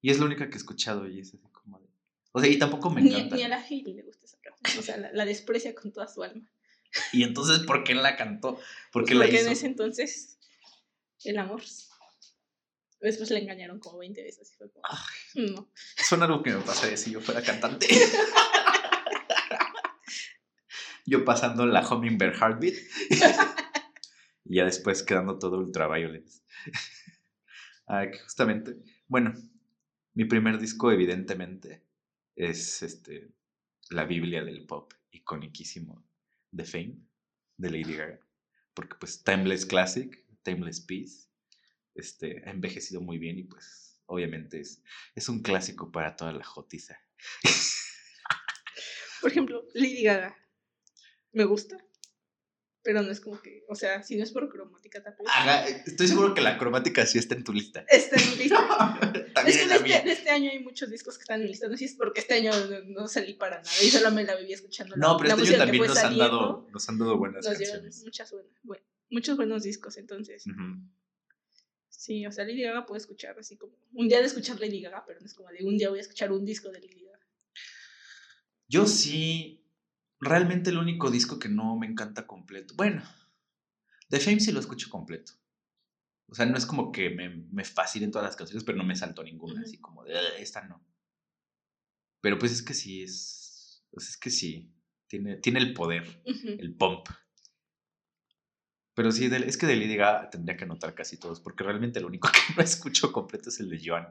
Y 0.00 0.10
es 0.10 0.20
la 0.20 0.26
única 0.26 0.48
que 0.48 0.54
he 0.54 0.58
escuchado 0.58 1.08
y 1.08 1.20
es 1.20 1.28
así 1.28 1.38
como 1.38 1.80
de... 1.80 1.88
O 2.32 2.40
sea, 2.40 2.48
y 2.48 2.56
tampoco 2.58 2.90
me 2.90 3.00
encanta. 3.00 3.34
ni 3.34 3.42
a 3.42 3.48
la 3.48 3.60
Hailey 3.60 3.94
le 3.94 4.02
gusta 4.02 4.26
esa 4.26 4.38
canción. 4.40 4.78
O 4.78 4.82
sea, 4.82 4.96
la, 4.96 5.12
la 5.12 5.24
desprecia 5.24 5.74
con 5.74 5.92
toda 5.92 6.06
su 6.06 6.22
alma. 6.22 6.48
Y 7.12 7.22
entonces, 7.24 7.66
¿por 7.66 7.82
qué 7.84 7.94
la 7.94 8.16
cantó? 8.16 8.58
¿Por 8.92 9.04
qué 9.04 9.14
la 9.14 9.24
Porque 9.24 9.36
hizo? 9.36 9.46
en 9.46 9.52
ese 9.52 9.66
entonces, 9.66 10.37
el 11.24 11.38
amor. 11.38 11.62
Después 13.00 13.30
le 13.30 13.38
engañaron 13.38 13.78
como 13.78 13.98
20 13.98 14.22
veces. 14.22 14.52
Y 14.52 14.56
fue 14.56 14.70
como, 14.70 14.82
no. 15.52 15.70
Son 15.96 16.22
algo 16.22 16.42
que 16.42 16.52
me 16.52 16.60
pasaría 16.60 16.96
si 16.96 17.12
yo 17.12 17.20
fuera 17.20 17.42
cantante. 17.42 17.86
yo 21.06 21.24
pasando 21.24 21.66
la 21.66 21.88
Hummingbird 21.88 22.34
Heartbeat. 22.34 22.74
y 24.44 24.56
ya 24.56 24.64
después 24.64 25.02
quedando 25.02 25.38
todo 25.38 25.58
ultraviolet. 25.58 26.28
ah, 27.86 28.06
que 28.10 28.18
justamente. 28.18 28.76
Bueno, 29.06 29.32
mi 30.14 30.24
primer 30.24 30.58
disco, 30.58 30.90
evidentemente, 30.90 31.84
es 32.34 32.82
este 32.82 33.30
la 33.90 34.04
Biblia 34.04 34.44
del 34.44 34.66
pop 34.66 34.92
iconiquísimo 35.10 36.04
de 36.50 36.64
Fame, 36.64 36.96
de 37.56 37.70
Lady 37.70 37.96
Gaga. 37.96 38.20
Porque 38.74 38.96
pues 38.98 39.24
Timeless 39.24 39.66
Classic, 39.66 40.24
Timeless 40.48 40.80
Peace, 40.80 41.28
este, 41.94 42.42
ha 42.46 42.50
envejecido 42.50 43.00
muy 43.00 43.18
bien 43.18 43.38
y 43.38 43.44
pues 43.44 44.00
obviamente 44.06 44.60
es, 44.60 44.82
es 45.14 45.28
un 45.28 45.42
clásico 45.42 45.90
para 45.92 46.16
toda 46.16 46.32
la 46.32 46.44
jotiza. 46.44 46.98
Por 49.20 49.30
ejemplo, 49.30 49.64
Lady 49.74 50.02
Gaga. 50.04 50.36
Me 51.32 51.44
gusta. 51.44 51.76
Pero 52.82 53.02
no 53.02 53.10
es 53.10 53.20
como 53.20 53.42
que, 53.42 53.64
o 53.68 53.74
sea, 53.74 54.02
si 54.02 54.16
no 54.16 54.22
es 54.22 54.30
por 54.32 54.48
cromática 54.48 55.02
tampoco. 55.02 55.28
Estoy 55.84 56.06
seguro 56.08 56.32
que 56.32 56.40
la 56.40 56.56
cromática 56.56 57.04
sí 57.04 57.18
está 57.18 57.34
en 57.34 57.44
tu 57.44 57.52
lista. 57.52 57.84
Está 57.88 58.16
en 58.16 58.30
mi 58.30 58.36
lista. 58.44 58.98
Es 59.02 59.34
También 59.34 59.56
que 59.58 59.62
en 59.64 59.68
de 59.68 59.74
la 59.74 59.80
mía. 59.80 59.96
este, 59.96 60.08
de 60.08 60.14
este 60.14 60.30
año 60.30 60.50
hay 60.50 60.60
muchos 60.60 60.88
discos 60.88 61.18
que 61.18 61.22
están 61.22 61.40
en 61.40 61.42
mi 61.46 61.48
lista. 61.50 61.66
No 61.66 61.72
sé 61.72 61.78
si 61.78 61.84
es 61.86 61.94
porque 61.96 62.20
este 62.20 62.34
año 62.34 62.52
no, 62.66 62.80
no 63.02 63.08
salí 63.08 63.34
para 63.34 63.56
nada 63.60 63.82
y 63.82 63.90
solo 63.90 64.10
me 64.12 64.24
la 64.24 64.36
viví 64.36 64.52
escuchando. 64.54 64.96
la- 64.96 65.06
No, 65.06 65.16
pero 65.18 65.36
la 65.36 65.42
este 65.42 65.56
año 65.56 65.64
también 65.64 65.86
nos 65.86 65.98
han, 65.98 66.16
dado, 66.16 66.68
nos 66.72 66.88
han 66.88 66.98
dado 66.98 67.18
buenas 67.18 67.44
nos 67.44 67.58
dieron 67.58 67.74
canciones. 67.82 68.04
muchas 68.04 68.30
buenas, 68.32 68.52
buen- 68.62 68.80
muchos 69.10 69.36
buenos 69.36 69.62
discos. 69.62 69.96
Entonces, 69.96 70.44
sí, 71.88 72.26
o 72.26 72.32
sea, 72.32 72.44
Lady 72.44 72.62
Gaga 72.62 72.86
puedo 72.86 72.98
escuchar 72.98 73.38
así 73.38 73.56
como 73.56 73.74
un 73.92 74.08
día 74.08 74.20
de 74.20 74.26
escuchar 74.26 74.60
Lady 74.60 74.80
Gaga, 74.80 75.04
pero 75.06 75.20
no 75.20 75.26
es 75.26 75.34
como 75.34 75.48
de 75.50 75.64
un 75.64 75.76
día 75.76 75.88
voy 75.90 75.98
a 75.98 76.02
escuchar 76.02 76.32
un 76.32 76.44
disco 76.44 76.70
de 76.70 76.80
Lady 76.80 77.04
Gaga. 77.04 77.26
Yo 78.68 78.86
sí, 78.86 79.64
realmente 80.20 80.70
el 80.70 80.78
único 80.78 81.10
disco 81.10 81.38
que 81.38 81.48
no 81.48 81.76
me 81.76 81.86
encanta 81.86 82.26
completo. 82.26 82.74
Bueno, 82.76 83.02
The 84.10 84.20
Fame 84.20 84.40
sí 84.40 84.52
lo 84.52 84.60
escucho 84.60 84.88
completo. 84.90 85.32
O 86.30 86.34
sea, 86.34 86.44
no 86.44 86.58
es 86.58 86.66
como 86.66 86.92
que 86.92 87.08
me, 87.08 87.30
me 87.30 87.64
fascinen 87.64 88.10
todas 88.10 88.26
las 88.26 88.36
canciones, 88.36 88.62
pero 88.64 88.76
no 88.76 88.84
me 88.84 88.94
salto 88.96 89.22
ninguna, 89.24 89.62
así 89.62 89.78
como 89.78 90.04
de 90.04 90.18
"Ah, 90.18 90.36
esta 90.38 90.62
no. 90.66 90.84
Pero 92.20 92.38
pues 92.38 92.52
es 92.52 92.62
que 92.62 92.74
sí, 92.74 93.02
es. 93.02 93.82
Pues 93.90 94.10
es 94.10 94.16
que 94.18 94.28
sí, 94.28 94.70
tiene, 95.06 95.36
tiene 95.36 95.60
el 95.60 95.72
poder, 95.72 96.22
el 96.58 96.74
pump. 96.74 97.08
Pero 98.98 99.12
sí, 99.12 99.30
es 99.32 99.56
que 99.56 99.66
de 99.66 99.76
Lady 99.76 99.94
Gaga 99.94 100.28
tendría 100.28 100.56
que 100.56 100.64
anotar 100.64 100.92
casi 100.92 101.20
todos, 101.20 101.38
porque 101.40 101.62
realmente 101.62 102.00
lo 102.00 102.08
único 102.08 102.28
que 102.32 102.40
no 102.56 102.64
escucho 102.64 103.12
completo 103.12 103.48
es 103.48 103.60
el 103.60 103.70
de 103.70 103.80
Joan. 103.80 104.08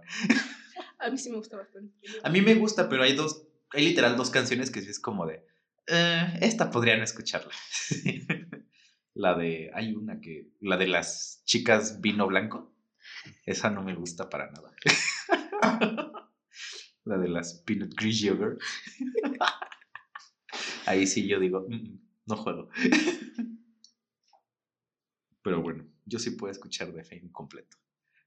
A 1.00 1.10
mí 1.10 1.18
sí 1.18 1.30
me 1.30 1.36
gusta 1.36 1.58
bastante. 1.58 1.94
A 2.24 2.30
mí 2.30 2.40
me 2.40 2.56
gusta, 2.56 2.88
pero 2.88 3.04
hay 3.04 3.14
dos, 3.14 3.44
hay 3.72 3.84
literal 3.86 4.16
dos 4.16 4.30
canciones 4.30 4.72
que 4.72 4.82
sí 4.82 4.90
es 4.90 5.02
como 5.02 5.26
de, 5.26 5.46
"Eh, 5.88 6.38
esta 6.40 6.72
podría 6.72 6.96
no 6.96 7.04
escucharla. 7.04 7.52
la 9.14 9.36
de, 9.38 9.72
hay 9.74 9.94
una 9.94 10.22
que, 10.22 10.54
la 10.62 10.78
de 10.78 10.88
las 10.88 11.42
chicas 11.44 12.00
vino 12.00 12.26
blanco, 12.26 12.74
esa 13.46 13.70
no 13.70 13.84
me 13.84 13.94
gusta 13.94 14.30
para 14.30 14.50
nada. 14.52 14.74
La 17.04 17.18
de 17.18 17.28
las 17.28 17.62
Peanut 17.66 17.94
Grigiover. 17.94 18.58
Ahí 20.86 21.08
sí 21.08 21.28
yo 21.28 21.42
digo, 21.42 21.66
"Mm, 21.68 21.76
mm, 21.76 22.00
no 22.28 22.38
juego. 22.38 22.70
Pero 25.48 25.62
bueno, 25.62 25.90
yo 26.06 26.20
sí 26.20 26.32
puedo 26.32 26.52
escuchar 26.52 26.94
The 26.94 27.06
Fame 27.06 27.32
completo. 27.32 27.78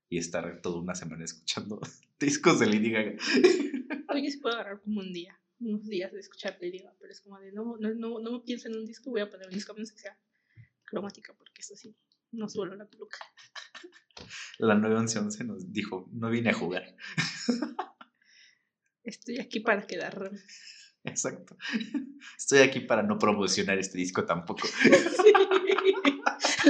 Y 0.09 0.17
estar 0.17 0.63
toda 0.63 0.81
una 0.81 0.95
semana 0.95 1.23
escuchando 1.23 1.79
discos 2.19 2.61
de 2.61 2.65
Lady 2.65 2.91
Gaga. 2.91 3.13
Oye, 4.09 4.31
sí 4.31 4.39
puedo 4.39 4.55
agarrar 4.55 4.81
como 4.81 5.01
un 5.01 5.13
día, 5.13 5.39
unos 5.59 5.87
días 5.87 6.11
de 6.13 6.21
escuchar 6.21 6.57
Lady 6.63 6.79
Gaga, 6.79 6.97
pero 6.99 7.13
es 7.13 7.21
como 7.21 7.39
de 7.39 7.53
no, 7.53 7.77
no, 7.79 7.95
no, 7.95 8.21
no 8.21 8.33
me 8.33 8.41
pienso 8.41 8.69
en 8.69 8.77
un 8.79 8.87
disco, 8.87 9.11
voy 9.11 9.21
a 9.21 9.29
poner 9.29 9.49
un 9.49 9.53
disco 9.53 9.73
a 9.73 9.75
menos 9.75 9.93
que 9.93 9.99
sea 9.99 10.19
cromática, 10.87 11.35
porque 11.37 11.61
eso 11.61 11.77
sí, 11.77 11.95
no 12.33 12.49
suelo 12.49 12.75
la 12.75 12.89
peluca. 12.89 13.19
La 14.59 14.75
911 14.77 15.45
nos 15.45 15.71
dijo, 15.75 16.09
no 16.13 16.31
vine 16.31 16.49
a 16.49 16.55
jugar. 16.55 16.97
Estoy 19.05 19.41
aquí 19.41 19.61
para 19.61 19.87
quedar. 19.87 20.31
Exacto. 21.05 21.59
Estoy 22.39 22.61
aquí 22.61 22.81
para 22.81 23.03
no 23.03 23.19
promocionar 23.19 23.79
este 23.79 23.99
disco 23.99 24.25
tampoco. 24.25 24.67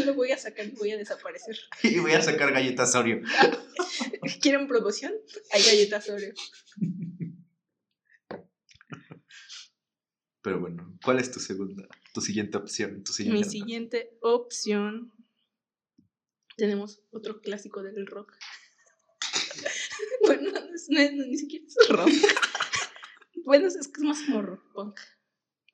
Lo 0.07 0.15
voy 0.15 0.33
a 0.33 0.39
sacar 0.39 0.67
y 0.67 0.71
voy 0.73 0.91
a 0.93 0.97
desaparecer. 0.99 1.57
Y 1.83 1.99
voy 1.99 2.13
a 2.13 2.23
sacar 2.23 2.53
galletas 2.53 2.95
Oreo. 2.95 3.21
¿Quieren 4.41 4.67
promoción? 4.67 5.13
Hay 5.53 5.63
galletas 5.63 6.09
Oreo. 6.09 6.35
Pero 10.43 10.59
bueno, 10.61 10.99
¿cuál 11.05 11.19
es 11.21 11.31
tu 11.31 11.39
segunda, 11.39 11.87
tu 12.15 12.21
siguiente 12.23 12.57
opción? 12.57 13.05
Tu 13.05 13.13
siguiente 13.13 13.45
Mi 13.45 13.51
siguiente 13.51 14.19
opción. 14.23 15.13
Tenemos 16.57 17.03
otro 17.11 17.41
clásico 17.43 17.83
del 17.83 18.07
rock. 18.07 18.35
bueno, 20.27 20.51
no 20.53 20.75
es- 20.75 20.89
no 20.89 21.27
ni 21.27 21.37
siquiera 21.37 21.67
es 21.67 21.77
rock. 21.89 22.09
bueno, 23.45 23.67
es, 23.69 23.75
que 23.89 24.01
es 24.01 24.05
más 24.07 24.23
como 24.23 24.43
rock 24.43 24.73
punk. 24.73 24.99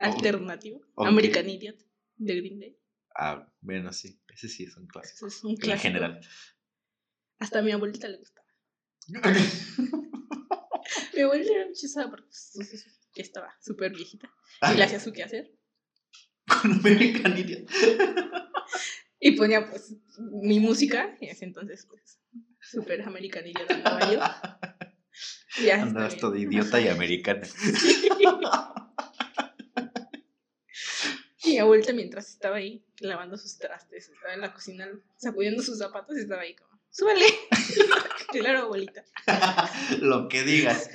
Alternativo. 0.00 0.80
American 0.96 1.48
Idiot 1.48 1.78
de 2.16 2.36
Green 2.36 2.58
Day. 2.60 2.76
Ah, 3.18 3.50
bueno, 3.60 3.92
sí. 3.92 4.20
Ese 4.28 4.48
sí 4.48 4.64
es 4.64 4.76
un 4.76 4.86
clásico. 4.86 5.26
Ese 5.26 5.36
es 5.38 5.44
un 5.44 5.50
En 5.52 5.56
clásico. 5.56 5.82
general. 5.82 6.20
Hasta 7.38 7.58
a 7.60 7.62
mi 7.62 7.72
abuelita 7.72 8.08
le 8.08 8.18
gustaba. 8.18 8.46
Mi 11.14 11.22
abuelita 11.22 11.52
era 11.52 11.66
muchísima 11.66 12.10
porque 12.10 12.26
pues, 12.26 12.86
ya 13.14 13.22
estaba 13.22 13.56
súper 13.60 13.92
viejita. 13.94 14.30
Y 14.72 14.76
le 14.76 14.84
hacía 14.84 15.00
su 15.00 15.12
quehacer. 15.12 15.50
Con 16.46 16.72
American 16.74 17.36
Idiot. 17.36 17.70
Y 19.18 19.32
ponía 19.32 19.68
pues 19.68 19.94
mi 20.42 20.60
música. 20.60 21.16
Y 21.20 21.26
en 21.26 21.30
ese 21.32 21.44
entonces 21.46 21.86
pues 21.88 22.20
súper 22.60 23.02
American 23.02 23.46
Idiot 23.46 23.70
andaba 23.70 24.12
yo. 24.12 24.20
Y 25.64 25.70
Andabas 25.70 26.14
está 26.14 26.20
todo 26.20 26.36
idiota 26.36 26.78
y 26.80 26.88
americana. 26.88 27.46
Y 31.46 31.50
mi 31.52 31.58
abuelita 31.58 31.92
mientras 31.92 32.28
estaba 32.28 32.56
ahí 32.56 32.84
lavando 33.00 33.36
sus 33.36 33.56
trastes, 33.58 34.08
estaba 34.08 34.34
en 34.34 34.40
la 34.40 34.52
cocina 34.52 34.88
sacudiendo 35.16 35.62
sus 35.62 35.78
zapatos 35.78 36.16
y 36.16 36.20
estaba 36.20 36.42
ahí 36.42 36.54
como, 36.56 36.80
súbele. 36.90 37.26
claro, 38.30 38.60
abuelita. 38.62 39.04
Lo 40.00 40.28
que 40.28 40.42
digas. 40.42 40.90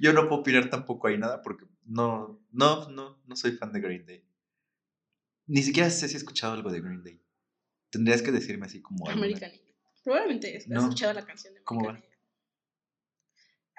Yo 0.00 0.12
no 0.12 0.28
puedo 0.28 0.42
opinar 0.42 0.70
tampoco 0.70 1.08
ahí 1.08 1.18
nada 1.18 1.42
porque 1.42 1.64
no, 1.84 2.40
no, 2.52 2.88
no, 2.90 3.22
no 3.26 3.36
soy 3.36 3.52
fan 3.52 3.72
de 3.72 3.80
Green 3.80 4.06
Day. 4.06 4.24
Ni 5.46 5.62
siquiera 5.62 5.90
sé 5.90 6.06
si 6.08 6.14
he 6.14 6.18
escuchado 6.18 6.52
algo 6.52 6.70
de 6.70 6.80
Green 6.80 7.02
Day. 7.02 7.20
Tendrías 7.90 8.22
que 8.22 8.30
decirme 8.30 8.66
así 8.66 8.80
como. 8.80 9.08
American. 9.08 9.50
Probablemente 10.04 10.56
has 10.56 10.66
No. 10.68 10.80
escuchado 10.80 11.12
la 11.14 11.26
canción 11.26 11.54
de 11.54 11.62
¿Cómo 11.64 11.80
American 11.88 12.08
Idiot. 12.08 12.20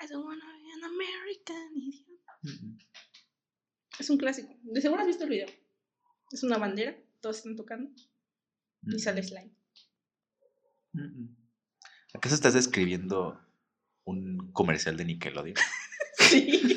I 0.02 0.08
don't 0.08 0.26
wanna 0.26 0.46
be 0.46 0.72
an 0.74 0.84
American 0.84 1.78
Idiot. 1.78 2.08
Mm, 2.44 2.78
Es 4.02 4.10
un 4.10 4.18
clásico. 4.18 4.52
De 4.64 4.82
seguro 4.82 5.02
has 5.02 5.08
visto 5.08 5.26
el 5.26 5.30
video. 5.30 5.48
Es 6.32 6.42
una 6.42 6.58
bandera, 6.58 6.98
todos 7.20 7.38
están 7.38 7.56
tocando 7.56 7.92
mm, 8.82 8.96
y 8.96 9.00
sale 9.00 9.22
Slime. 9.22 9.54
mm, 10.94 11.02
mm. 11.02 11.38
¿Acaso 12.16 12.34
estás 12.34 12.56
describiendo 12.56 13.40
un 14.04 14.52
comercial 14.54 14.98
de 14.98 15.06
Nickelodeon? 15.06 15.56
Sí. 16.18 16.76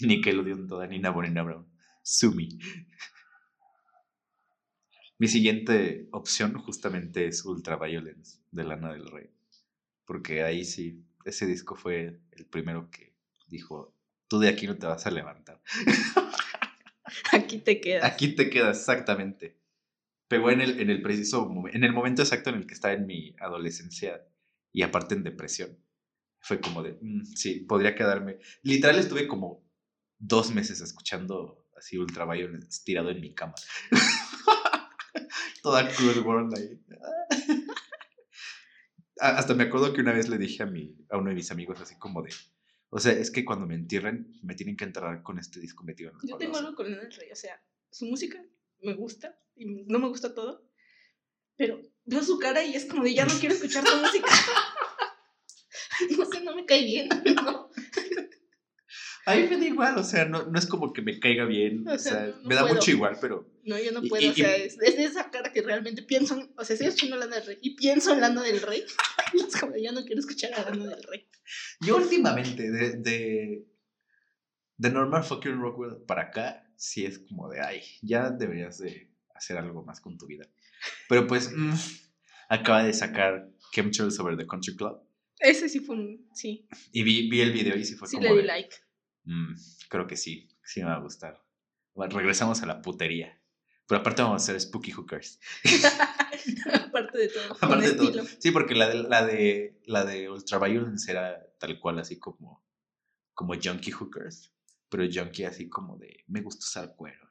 Nickelodeon 0.00 0.68
toda 0.68 0.86
Nina 0.86 1.10
Bonina 1.10 1.42
Brown. 1.42 1.70
Sumi. 2.02 2.58
Mi 5.18 5.28
siguiente 5.28 6.08
opción 6.12 6.58
justamente 6.58 7.26
es 7.26 7.44
Ultraviolence 7.44 8.40
de 8.52 8.64
Lana 8.64 8.92
del 8.92 9.10
Rey. 9.10 9.30
Porque 10.04 10.42
ahí 10.42 10.64
sí, 10.64 11.07
ese 11.28 11.46
disco 11.46 11.74
fue 11.76 12.20
el 12.32 12.46
primero 12.46 12.90
que 12.90 13.14
dijo, 13.46 13.94
tú 14.28 14.38
de 14.38 14.48
aquí 14.48 14.66
no 14.66 14.76
te 14.76 14.86
vas 14.86 15.06
a 15.06 15.10
levantar. 15.10 15.60
Aquí 17.32 17.58
te 17.58 17.80
quedas. 17.80 18.04
Aquí 18.04 18.34
te 18.34 18.50
quedas 18.50 18.78
exactamente. 18.78 19.58
Pegó 20.28 20.50
en 20.50 20.60
el, 20.60 20.78
en 20.80 20.90
el 20.90 21.00
preciso 21.00 21.50
en 21.72 21.84
el 21.84 21.92
momento 21.92 22.20
exacto 22.22 22.50
en 22.50 22.56
el 22.56 22.66
que 22.66 22.74
estaba 22.74 22.92
en 22.94 23.06
mi 23.06 23.34
adolescencia 23.40 24.22
y 24.72 24.82
aparte 24.82 25.14
en 25.14 25.22
depresión. 25.22 25.78
Fue 26.40 26.60
como 26.60 26.82
de, 26.82 26.98
"Mm, 27.00 27.24
sí, 27.24 27.60
podría 27.60 27.94
quedarme. 27.94 28.38
Literal 28.62 28.98
estuve 28.98 29.26
como 29.26 29.64
dos 30.18 30.52
meses 30.52 30.80
escuchando 30.82 31.66
así 31.76 31.96
Ultraviolence 31.96 32.82
tirado 32.84 33.10
en 33.10 33.20
mi 33.20 33.34
cama. 33.34 33.54
Toda 35.62 35.88
Cruel 35.88 36.20
World 36.20 36.54
ahí. 36.56 36.78
Hasta 39.20 39.54
me 39.54 39.64
acuerdo 39.64 39.92
que 39.92 40.00
una 40.00 40.12
vez 40.12 40.28
le 40.28 40.38
dije 40.38 40.62
a, 40.62 40.66
mi, 40.66 40.96
a 41.10 41.18
uno 41.18 41.30
de 41.30 41.34
mis 41.34 41.50
amigos 41.50 41.80
así 41.80 41.96
como 41.98 42.22
de, 42.22 42.30
o 42.90 42.98
sea, 42.98 43.12
es 43.12 43.30
que 43.30 43.44
cuando 43.44 43.66
me 43.66 43.74
entierren 43.74 44.32
me 44.42 44.54
tienen 44.54 44.76
que 44.76 44.84
enterrar 44.84 45.22
con 45.22 45.38
este 45.38 45.60
disco 45.60 45.84
metido 45.84 46.10
en 46.10 46.28
Yo 46.28 46.36
tengo 46.36 46.56
algo 46.56 46.74
con 46.74 46.90
Lana 46.90 47.02
del 47.02 47.12
Rey. 47.12 47.30
O 47.30 47.36
sea, 47.36 47.60
su 47.90 48.06
música 48.06 48.42
me 48.82 48.94
gusta 48.94 49.38
y 49.54 49.66
no 49.66 49.98
me 49.98 50.08
gusta 50.08 50.34
todo. 50.34 50.64
Pero 51.56 51.80
veo 52.04 52.22
su 52.22 52.38
cara 52.38 52.62
y 52.64 52.74
es 52.74 52.86
como 52.86 53.02
de 53.02 53.14
ya 53.14 53.26
no 53.26 53.34
quiero 53.38 53.54
escuchar 53.54 53.84
tu 53.84 53.96
música. 53.96 54.28
no 56.18 56.24
sé, 56.24 56.40
no 56.42 56.54
me 56.54 56.64
cae 56.64 56.84
bien. 56.84 57.08
¿no? 57.34 57.67
A 59.30 59.36
mí 59.36 59.46
me 59.48 59.56
da 59.58 59.64
igual, 59.66 59.98
o 59.98 60.04
sea, 60.04 60.24
no, 60.24 60.46
no 60.46 60.58
es 60.58 60.66
como 60.66 60.92
que 60.92 61.02
me 61.02 61.18
caiga 61.20 61.44
bien, 61.44 61.86
o 61.86 61.98
sea, 61.98 61.98
sea, 61.98 62.26
no- 62.28 62.42
no 62.42 62.48
me 62.48 62.54
da 62.54 62.60
puedo. 62.62 62.74
mucho 62.76 62.90
igual, 62.90 63.16
pero 63.20 63.50
No, 63.64 63.78
yo 63.78 63.92
no 63.92 64.02
puedo. 64.02 64.24
y- 64.24 64.28
o 64.28 64.34
sea, 64.34 64.56
es, 64.56 64.78
es 64.80 64.96
de 64.96 65.04
esa 65.04 65.30
cara 65.30 65.52
que 65.52 65.62
realmente 65.62 66.02
pienso. 66.02 66.34
en- 66.40 66.52
O 66.56 66.64
sea, 66.64 66.74
estoy 66.74 66.88
escuchando 66.88 67.16
Lana 67.16 67.36
del 67.36 67.46
Rey 67.46 67.58
y 67.60 67.76
pienso 67.76 68.12
en 68.14 68.20
Lana 68.20 68.42
del 68.42 68.60
Rey. 68.62 68.82
Es 69.48 69.56
como 69.60 69.76
ya 69.76 69.92
no 69.92 70.04
quiero 70.04 70.20
escuchar 70.20 70.52
a 70.54 70.62
Lana 70.70 70.86
del 70.86 71.02
Rey. 71.02 71.28
yo 71.80 71.96
últimamente 71.96 72.70
de, 72.70 72.96
de, 72.96 73.66
de 74.76 74.90
Normal 74.90 75.24
Fucking 75.24 75.60
Rockwell 75.60 75.96
para 76.06 76.22
acá, 76.22 76.70
sí 76.76 77.04
es 77.04 77.18
como 77.18 77.48
de, 77.50 77.60
ay, 77.60 77.82
ya 78.02 78.30
deberías 78.30 78.78
de 78.78 79.10
hacer 79.34 79.56
algo 79.58 79.84
más 79.84 80.00
con 80.00 80.16
tu 80.18 80.26
vida. 80.26 80.46
Pero 81.08 81.26
pues, 81.26 81.52
mm, 81.54 81.74
acaba 82.48 82.84
de 82.84 82.92
sacar 82.92 83.50
Chemtrails 83.72 84.18
Over 84.20 84.36
the 84.36 84.46
Country 84.46 84.74
Club 84.76 85.00
Ese 85.40 85.68
sí 85.68 85.80
fue 85.80 85.96
un. 85.96 86.28
Sí, 86.34 86.66
y 86.92 87.02
vi, 87.02 87.28
vi 87.28 87.40
el 87.40 87.52
video 87.52 87.76
y 87.76 87.84
sí 87.84 87.94
fue 87.94 88.08
sí 88.08 88.16
como 88.16 88.28
le 88.28 88.34
di 88.34 88.40
de, 88.40 88.46
like. 88.46 88.76
"Mm, 89.28 89.54
creo 89.88 90.06
que 90.06 90.16
sí, 90.16 90.48
sí 90.64 90.80
me 90.80 90.86
va 90.86 90.96
a 90.96 91.00
gustar. 91.00 91.42
Bueno, 91.94 92.16
regresamos 92.16 92.62
a 92.62 92.66
la 92.66 92.80
putería. 92.80 93.38
Pero 93.86 94.00
aparte 94.00 94.22
vamos 94.22 94.42
a 94.42 94.44
hacer 94.44 94.60
Spooky 94.60 94.92
Hookers. 94.92 95.40
Aparte 96.88 97.18
de 97.18 97.28
todo. 97.28 97.56
Aparte 97.60 97.88
de 97.88 97.94
todo. 97.94 98.24
Sí, 98.38 98.50
porque 98.50 98.74
la 98.74 98.88
de, 98.88 99.02
la 99.02 99.24
de, 99.24 99.80
la 99.86 100.04
de 100.04 100.30
Ultraviolence 100.30 101.10
era 101.10 101.42
tal 101.58 101.78
cual, 101.80 101.98
así 101.98 102.18
como, 102.18 102.64
como 103.34 103.54
Junkie 103.54 103.92
Hookers. 103.92 104.52
Pero 104.88 105.04
Junkie 105.12 105.44
así 105.44 105.68
como 105.68 105.96
de, 105.96 106.24
me 106.28 106.40
gusta 106.42 106.64
usar 106.64 106.94
cuero. 106.96 107.28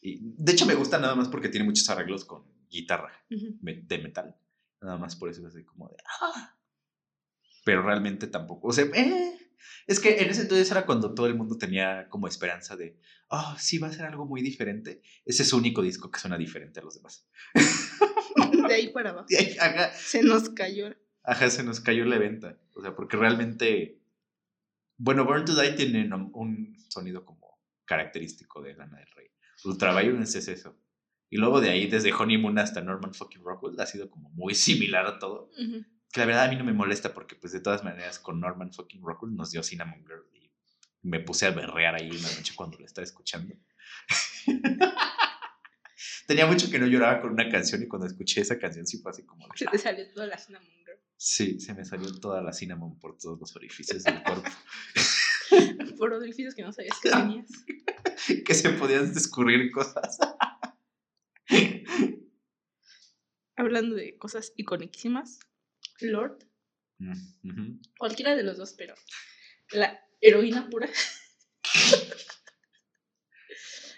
Y, 0.00 0.10
y 0.10 0.34
de 0.36 0.52
hecho 0.52 0.66
me 0.66 0.74
gusta 0.74 0.98
nada 0.98 1.14
más 1.14 1.28
porque 1.28 1.48
tiene 1.48 1.66
muchos 1.66 1.88
arreglos 1.88 2.24
con 2.24 2.44
guitarra 2.68 3.12
de 3.28 3.98
metal. 3.98 4.36
Nada 4.80 4.96
más 4.98 5.16
por 5.16 5.28
eso 5.28 5.40
es 5.40 5.54
así 5.54 5.64
como 5.64 5.88
de, 5.88 5.96
"Ah". 6.20 6.56
Pero 7.64 7.82
realmente 7.82 8.26
tampoco. 8.28 8.68
O 8.68 8.72
sea, 8.72 8.84
eh, 8.94 9.37
es 9.86 10.00
que 10.00 10.20
en 10.20 10.30
ese 10.30 10.42
entonces 10.42 10.70
era 10.70 10.86
cuando 10.86 11.14
todo 11.14 11.26
el 11.26 11.34
mundo 11.34 11.56
tenía 11.56 12.08
como 12.08 12.28
esperanza 12.28 12.76
de, 12.76 12.98
oh, 13.28 13.54
sí 13.58 13.78
va 13.78 13.88
a 13.88 13.92
ser 13.92 14.06
algo 14.06 14.26
muy 14.26 14.42
diferente. 14.42 15.02
Ese 15.24 15.42
es 15.42 15.48
su 15.48 15.56
único 15.56 15.82
disco 15.82 16.10
que 16.10 16.20
suena 16.20 16.38
diferente 16.38 16.80
a 16.80 16.82
los 16.82 16.94
demás. 16.94 17.26
De 18.68 18.74
ahí 18.74 18.88
para 18.88 19.10
abajo. 19.10 19.26
Ahí, 19.38 19.56
ajá, 19.58 19.90
Se 19.92 20.22
nos 20.22 20.50
cayó. 20.50 20.94
Ajá, 21.24 21.50
se 21.50 21.62
nos 21.62 21.80
cayó 21.80 22.04
la 22.04 22.18
venta. 22.18 22.58
O 22.74 22.82
sea, 22.82 22.94
porque 22.94 23.16
realmente. 23.16 24.00
Bueno, 24.96 25.24
Born 25.24 25.44
to 25.44 25.60
Die 25.60 25.72
tiene 25.72 26.08
un, 26.32 26.76
sonido 26.88 27.24
como 27.24 27.60
característico 27.84 28.62
de 28.62 28.74
Lana 28.74 28.98
del 28.98 29.10
Rey. 29.14 29.28
Ultraviolence 29.64 30.38
es 30.38 30.48
eso. 30.48 30.76
Y 31.30 31.36
luego 31.36 31.60
de 31.60 31.70
ahí, 31.70 31.86
desde 31.86 32.12
Honeymoon 32.12 32.58
hasta 32.58 32.80
Norman 32.80 33.14
fucking 33.14 33.42
Rockwell, 33.42 33.78
ha 33.80 33.86
sido 33.86 34.10
como 34.10 34.30
muy 34.30 34.54
similar 34.54 35.06
a 35.06 35.18
todo. 35.18 35.50
Ujú. 35.58 35.84
Que 36.12 36.20
la 36.20 36.26
verdad 36.26 36.44
a 36.44 36.48
mí 36.48 36.56
no 36.56 36.64
me 36.64 36.72
molesta 36.72 37.12
porque, 37.12 37.36
pues, 37.36 37.52
de 37.52 37.60
todas 37.60 37.84
maneras, 37.84 38.18
con 38.18 38.40
Norman 38.40 38.72
fucking 38.72 39.02
Rockwell 39.02 39.34
nos 39.34 39.50
dio 39.50 39.62
Cinnamon 39.62 40.04
Girl. 40.06 40.24
Y 40.34 40.50
me 41.02 41.20
puse 41.20 41.46
a 41.46 41.50
berrear 41.50 41.94
ahí 41.94 42.10
una 42.10 42.32
noche 42.32 42.54
cuando 42.56 42.78
lo 42.78 42.86
estaba 42.86 43.04
escuchando. 43.04 43.54
Tenía 46.26 46.46
mucho 46.46 46.70
que 46.70 46.78
no 46.78 46.86
lloraba 46.86 47.20
con 47.20 47.32
una 47.32 47.48
canción 47.48 47.82
y 47.82 47.88
cuando 47.88 48.06
escuché 48.06 48.42
esa 48.42 48.58
canción 48.58 48.86
sí 48.86 48.98
fue 48.98 49.10
así 49.10 49.24
como... 49.24 49.46
Se 49.54 49.66
te 49.66 49.78
salió 49.78 50.10
toda 50.12 50.26
la 50.26 50.38
cinnamon 50.38 50.68
girl. 50.84 50.98
Sí, 51.16 51.58
se 51.58 51.74
me 51.74 51.84
salió 51.84 52.14
toda 52.20 52.42
la 52.42 52.52
cinnamon 52.52 52.98
por 52.98 53.16
todos 53.18 53.40
los 53.40 53.56
orificios 53.56 54.04
del 54.04 54.22
cuerpo. 54.22 54.48
Por 55.98 56.12
orificios 56.12 56.54
que 56.54 56.62
no 56.62 56.72
sabías 56.72 57.00
que 57.00 57.10
tenías. 57.10 57.48
que 58.44 58.54
se 58.54 58.70
podían 58.70 59.12
descubrir 59.12 59.72
cosas. 59.72 60.18
Hablando 63.56 63.96
de 63.96 64.16
cosas 64.18 64.52
iconiquísimas, 64.56 65.40
Lord, 66.00 66.48
Mm, 66.98 67.80
cualquiera 67.96 68.34
de 68.34 68.42
los 68.42 68.56
dos, 68.56 68.74
pero 68.76 68.94
la 69.70 70.04
heroína 70.20 70.68
pura. 70.68 70.90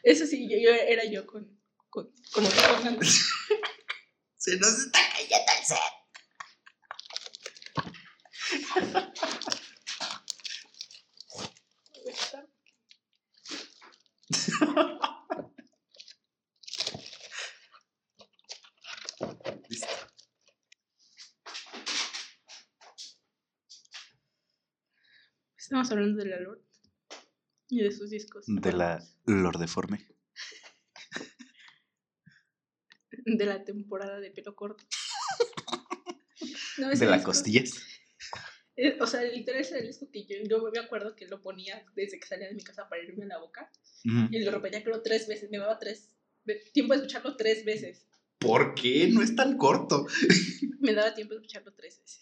Eso 0.03 0.27
sí, 0.27 0.49
yo, 0.51 0.59
yo 0.59 0.71
era 0.71 1.05
yo 1.05 1.27
con, 1.27 1.61
con 1.89 2.13
pongan. 2.35 2.99
Se 4.37 4.57
nos 4.57 4.87
está 4.87 4.99
cayendo 5.13 5.53
el 5.59 5.65
set. 5.65 5.79
Listo. 19.69 20.11
Estamos 25.81 25.93
hablando 25.93 26.23
de 26.23 26.29
la 26.29 26.41
Lord 26.41 26.61
y 27.71 27.83
de 27.83 27.91
sus 27.91 28.11
discos. 28.11 28.45
De 28.47 28.71
la 28.71 29.03
Lordeforme. 29.25 30.07
de 33.25 33.47
la 33.47 33.65
temporada 33.65 34.21
de 34.21 34.31
pelo 34.31 34.55
corto. 34.55 34.85
No, 36.77 36.91
De 36.91 37.07
las 37.07 37.23
costillas. 37.23 37.83
eh, 38.77 38.97
O 39.01 39.07
sea, 39.07 39.23
literal 39.23 39.61
es 39.61 39.73
el 39.73 39.87
disco 39.87 40.11
que 40.11 40.25
yo, 40.25 40.37
yo 40.49 40.71
me 40.71 40.81
acuerdo 40.81 41.17
que 41.17 41.27
lo 41.27 41.43
ponía 41.43 41.85
desde 41.95 42.19
que 42.19 42.27
salía 42.27 42.49
de 42.49 42.55
mi 42.55 42.63
casa 42.63 42.89
para 42.89 43.03
irme 43.03 43.25
a 43.25 43.29
la 43.29 43.39
boca. 43.39 43.71
Ujú. 44.05 44.29
Y 44.31 44.43
lo 44.43 44.51
repetía 44.51 44.85
creo 44.85 45.03
tres 45.03 45.29
veces. 45.29 45.51
Me 45.51 45.59
daba 45.59 45.79
tres 45.79 46.11
tiempo 46.73 46.93
de 46.93 47.01
escucharlo 47.01 47.37
tres 47.37 47.65
veces. 47.65 48.07
¿Por 48.39 48.75
qué? 48.75 49.09
No 49.09 49.23
es 49.23 49.35
tan 49.35 49.57
corto. 49.57 50.07
Me 50.81 50.93
daba 50.93 51.15
tiempo 51.15 51.35
de 51.35 51.41
escucharlo 51.41 51.73
tres 51.73 52.01
veces. 52.01 52.21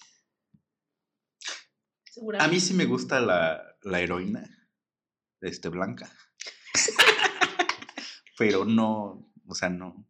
Seguramente. 2.19 2.45
A 2.45 2.53
mí 2.53 2.61
sí 2.61 2.75
me 2.75 2.85
gusta 2.87 3.21
la, 3.21 3.77
la 3.83 4.01
heroína. 4.01 4.45
Este, 5.41 5.69
blanca. 5.69 6.11
Pero 8.39 8.64
no, 8.64 9.33
o 9.47 9.55
sea, 9.55 9.69
no. 9.69 10.07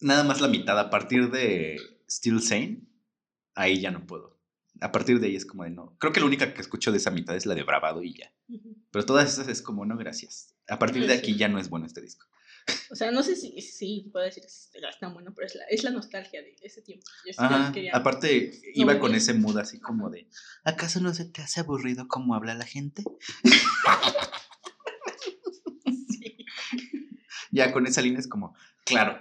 Nada 0.00 0.24
más 0.24 0.40
la 0.40 0.48
mitad. 0.48 0.78
A 0.78 0.90
partir 0.90 1.30
de 1.30 1.78
Still 2.08 2.42
Sane, 2.42 2.82
ahí 3.54 3.80
ya 3.80 3.90
no 3.90 4.06
puedo. 4.06 4.38
A 4.80 4.92
partir 4.92 5.20
de 5.20 5.28
ahí 5.28 5.36
es 5.36 5.46
como 5.46 5.64
de 5.64 5.70
no. 5.70 5.96
Creo 5.98 6.12
que 6.12 6.20
la 6.20 6.26
única 6.26 6.52
que 6.52 6.60
escucho 6.60 6.92
de 6.92 6.98
esa 6.98 7.10
mitad 7.10 7.34
es 7.34 7.46
la 7.46 7.54
de 7.54 7.62
Bravado 7.62 8.02
y 8.02 8.14
ya. 8.14 8.30
Pero 8.90 9.06
todas 9.06 9.32
esas 9.32 9.48
es 9.48 9.62
como, 9.62 9.86
no, 9.86 9.96
gracias. 9.96 10.54
A 10.68 10.78
partir 10.78 11.06
de 11.06 11.14
aquí 11.14 11.36
ya 11.36 11.48
no 11.48 11.58
es 11.58 11.70
bueno 11.70 11.86
este 11.86 12.02
disco. 12.02 12.26
O 12.90 12.94
sea, 12.96 13.10
no 13.10 13.22
sé 13.22 13.36
si, 13.36 13.60
si 13.62 14.08
puedo 14.12 14.24
decir 14.24 14.42
que 14.42 14.48
es 14.48 14.70
tan 15.00 15.12
bueno, 15.14 15.32
pero 15.34 15.46
es 15.46 15.54
la, 15.54 15.64
es 15.64 15.84
la 15.84 15.90
nostalgia 15.90 16.40
de 16.42 16.56
ese 16.62 16.82
tiempo. 16.82 17.04
Yo 17.26 17.32
sí 17.32 17.38
Ajá. 17.38 17.72
quería- 17.72 17.92
Aparte, 17.94 18.52
iba 18.74 18.98
con 18.98 19.14
ese 19.14 19.34
mood 19.34 19.58
así 19.58 19.78
como 19.80 20.08
de, 20.10 20.28
¿acaso 20.64 21.00
no 21.00 21.12
se 21.14 21.24
te 21.26 21.42
hace 21.42 21.60
aburrido 21.60 22.08
cómo 22.08 22.34
habla 22.34 22.54
la 22.54 22.64
gente? 22.64 23.02
Sí, 25.84 26.44
Ya 27.52 27.72
con 27.72 27.86
esa 27.86 28.02
línea 28.02 28.20
es 28.20 28.28
como, 28.28 28.54
claro. 28.84 29.20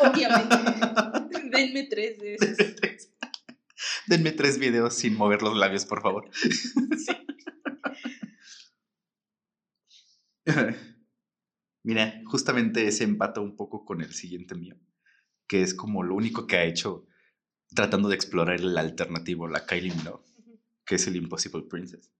obviamente. 0.00 0.56
Denme 1.50 1.84
tres 1.84 2.18
de 2.18 2.34
esos. 2.34 2.56
Denme 4.06 4.32
tres 4.32 4.58
videos 4.58 4.94
sin 4.94 5.16
mover 5.16 5.42
los 5.42 5.56
labios, 5.56 5.84
por 5.84 6.02
favor. 6.02 6.30
Mira, 11.84 12.22
justamente 12.24 12.88
ese 12.88 13.04
empata 13.04 13.40
un 13.40 13.56
poco 13.56 13.84
con 13.84 14.00
el 14.00 14.12
siguiente 14.12 14.54
mío, 14.54 14.76
que 15.46 15.62
es 15.62 15.74
como 15.74 16.02
lo 16.02 16.14
único 16.14 16.46
que 16.46 16.56
ha 16.56 16.64
hecho 16.64 17.06
tratando 17.74 18.08
de 18.08 18.16
explorar 18.16 18.58
el 18.60 18.76
alternativo, 18.76 19.46
la 19.46 19.66
Kylie 19.66 19.94
Minogue, 19.94 20.24
que 20.86 20.94
es 20.96 21.06
el 21.06 21.16
Impossible 21.16 21.62
Princess. 21.62 22.10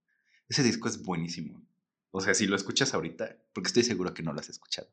Ese 0.47 0.63
disco 0.63 0.87
es 0.87 1.01
buenísimo. 1.01 1.67
O 2.11 2.21
sea, 2.21 2.33
si 2.33 2.45
lo 2.45 2.55
escuchas 2.55 2.93
ahorita, 2.93 3.37
porque 3.53 3.67
estoy 3.67 3.83
seguro 3.83 4.13
que 4.13 4.23
no 4.23 4.31
lo 4.31 4.39
has 4.39 4.49
escuchado, 4.49 4.87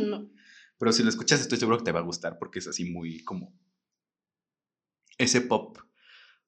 No. 0.00 0.30
pero 0.78 0.92
si 0.92 1.02
lo 1.02 1.10
escuchas 1.10 1.40
estoy 1.40 1.58
seguro 1.58 1.78
que 1.78 1.84
te 1.84 1.92
va 1.92 1.98
a 2.00 2.04
gustar 2.04 2.38
porque 2.38 2.60
es 2.60 2.68
así 2.68 2.90
muy 2.90 3.22
como 3.24 3.52
ese 5.18 5.42
pop 5.42 5.76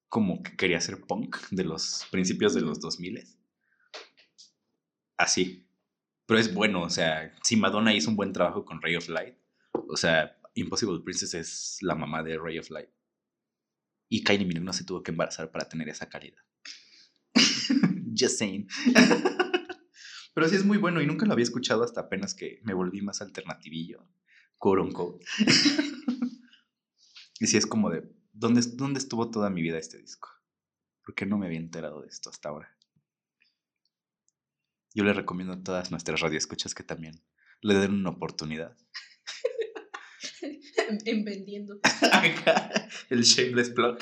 como 0.08 0.42
que 0.42 0.56
quería 0.56 0.80
ser 0.80 1.00
punk 1.02 1.36
de 1.50 1.64
los 1.64 2.06
principios 2.10 2.54
de 2.54 2.60
los 2.60 2.80
2000. 2.80 3.24
Así. 5.16 5.66
Pero 6.32 6.40
es 6.40 6.54
bueno, 6.54 6.80
o 6.80 6.88
sea, 6.88 7.36
si 7.42 7.56
Madonna 7.56 7.92
hizo 7.92 8.08
un 8.08 8.16
buen 8.16 8.32
trabajo 8.32 8.64
con 8.64 8.80
Ray 8.80 8.96
of 8.96 9.06
Light, 9.10 9.36
o 9.74 9.98
sea, 9.98 10.34
Impossible 10.54 11.02
Princess 11.04 11.34
es 11.34 11.76
la 11.82 11.94
mamá 11.94 12.22
de 12.22 12.38
Ray 12.38 12.58
of 12.58 12.70
Light. 12.70 12.88
Y 14.08 14.24
Kylie 14.24 14.46
Minogue 14.46 14.64
no 14.64 14.72
se 14.72 14.84
tuvo 14.84 15.02
que 15.02 15.10
embarazar 15.10 15.52
para 15.52 15.68
tener 15.68 15.90
esa 15.90 16.08
calidad. 16.08 16.40
Just 18.18 18.38
saying. 18.38 18.66
Pero 20.34 20.48
sí 20.48 20.56
es 20.56 20.64
muy 20.64 20.78
bueno 20.78 21.02
y 21.02 21.06
nunca 21.06 21.26
lo 21.26 21.34
había 21.34 21.42
escuchado 21.42 21.84
hasta 21.84 22.00
apenas 22.00 22.32
que 22.32 22.60
me 22.62 22.72
volví 22.72 23.02
más 23.02 23.20
alternativillo, 23.20 24.08
quote 24.56 24.80
unquote. 24.80 25.26
y 27.40 27.46
sí 27.46 27.58
es 27.58 27.66
como 27.66 27.90
de, 27.90 28.10
¿dónde, 28.32 28.62
¿dónde 28.72 29.00
estuvo 29.00 29.30
toda 29.30 29.50
mi 29.50 29.60
vida 29.60 29.76
este 29.76 29.98
disco? 29.98 30.30
¿Por 31.04 31.14
qué 31.14 31.26
no 31.26 31.36
me 31.36 31.44
había 31.44 31.58
enterado 31.58 32.00
de 32.00 32.08
esto 32.08 32.30
hasta 32.30 32.48
ahora? 32.48 32.74
Yo 34.94 35.04
le 35.04 35.12
recomiendo 35.12 35.54
a 35.54 35.62
todas 35.62 35.90
nuestras 35.90 36.20
radioescuchas 36.20 36.74
que 36.74 36.82
también 36.82 37.22
le 37.60 37.74
den 37.74 37.92
una 37.92 38.10
oportunidad. 38.10 38.76
En, 40.42 40.60
en 41.06 41.24
vendiendo. 41.24 41.80
El 43.08 43.22
shameless 43.22 43.70
plug. 43.70 43.98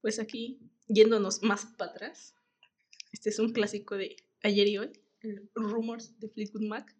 Pues 0.00 0.18
aquí, 0.20 0.60
yéndonos 0.86 1.42
más 1.42 1.66
para 1.76 1.90
atrás, 1.90 2.34
este 3.12 3.30
es 3.30 3.38
un 3.38 3.52
clásico 3.52 3.96
de 3.96 4.16
ayer 4.42 4.68
y 4.68 4.78
hoy, 4.78 4.92
el 5.20 5.50
Rumors 5.54 6.18
de 6.20 6.28
Fleetwood 6.28 6.62
Mac. 6.62 6.94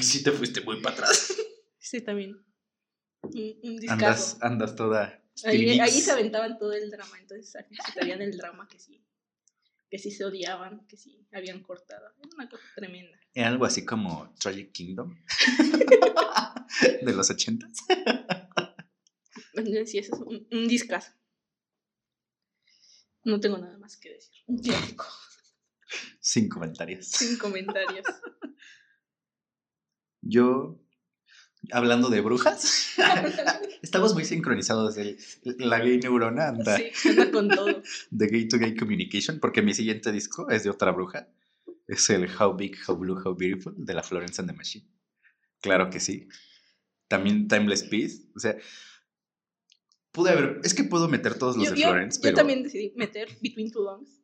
Sí 0.00 0.22
te 0.22 0.30
fuiste 0.30 0.60
muy 0.60 0.80
para 0.80 0.94
atrás. 0.94 1.34
Este 1.80 2.00
también. 2.02 2.36
Un, 3.22 3.58
un 3.62 3.90
Andas, 3.90 4.76
toda... 4.76 5.20
Ahí, 5.44 5.90
se 5.90 6.10
aventaban 6.10 6.58
todo 6.58 6.72
el 6.72 6.90
drama, 6.90 7.18
entonces 7.18 7.56
aquí 7.56 7.74
citarían 7.86 8.20
el 8.20 8.36
drama 8.36 8.68
que 8.68 8.78
sí, 8.78 9.02
que 9.90 9.98
sí 9.98 10.10
se 10.12 10.24
odiaban, 10.24 10.86
que 10.86 10.96
sí 10.96 11.26
habían 11.32 11.60
cortado. 11.62 12.06
Era 12.18 12.28
una 12.34 12.48
cosa 12.48 12.62
tremenda. 12.76 13.18
Era 13.34 13.48
algo 13.48 13.64
así 13.64 13.84
como 13.84 14.32
Tragic 14.38 14.72
Kingdom. 14.72 15.18
de 17.02 17.12
los 17.12 17.28
ochentas. 17.28 17.78
Sí, 19.86 19.98
ese 19.98 19.98
es 19.98 20.10
un, 20.12 20.46
un 20.50 20.68
discazo. 20.68 21.12
No 23.24 23.40
tengo 23.40 23.58
nada 23.58 23.76
más 23.78 23.96
que 23.96 24.10
decir. 24.10 24.34
Un 24.46 24.58
clásico. 24.58 25.04
Sin 26.20 26.48
comentarios. 26.48 27.06
Sin 27.06 27.36
comentarios. 27.36 28.06
Yo, 30.22 30.80
hablando 31.72 32.08
de 32.08 32.20
brujas, 32.20 32.94
estamos 33.82 34.14
muy 34.14 34.24
sincronizados. 34.24 34.96
el- 34.96 35.18
la 35.58 35.78
gay 35.80 35.98
neurona 35.98 36.48
anda 36.48 36.76
Sí, 36.76 37.08
anda 37.08 37.30
con 37.30 37.48
todo. 37.48 37.82
de 38.10 38.26
gay 38.26 38.48
to 38.48 38.58
gay 38.58 38.74
communication, 38.76 39.38
porque 39.40 39.62
mi 39.62 39.74
siguiente 39.74 40.12
disco 40.12 40.48
es 40.50 40.64
de 40.64 40.70
otra 40.70 40.92
bruja. 40.92 41.28
Es 41.86 42.08
el 42.10 42.28
How 42.38 42.54
Big, 42.56 42.76
How 42.86 42.96
Blue, 42.96 43.20
How 43.24 43.34
Beautiful 43.34 43.74
de 43.76 43.94
la 43.94 44.02
Florence 44.02 44.40
and 44.40 44.50
the 44.50 44.56
Machine. 44.56 44.86
Claro 45.60 45.90
que 45.90 45.98
sí. 46.00 46.28
También 47.08 47.48
Timeless 47.48 47.82
Peace. 47.82 48.28
O 48.36 48.38
sea, 48.38 48.56
pude 50.12 50.30
haber. 50.30 50.60
Es 50.64 50.74
que 50.74 50.84
puedo 50.84 51.08
meter 51.08 51.36
todos 51.38 51.56
los 51.56 51.66
Yo, 51.66 51.72
de 51.74 51.80
yo- 51.80 51.88
Florence, 51.88 52.18
yo 52.18 52.22
pero. 52.22 52.36
también 52.36 52.62
decidí 52.62 52.92
meter 52.96 53.28
Between 53.42 53.70
Two 53.72 53.82
Lungs. 53.82 54.20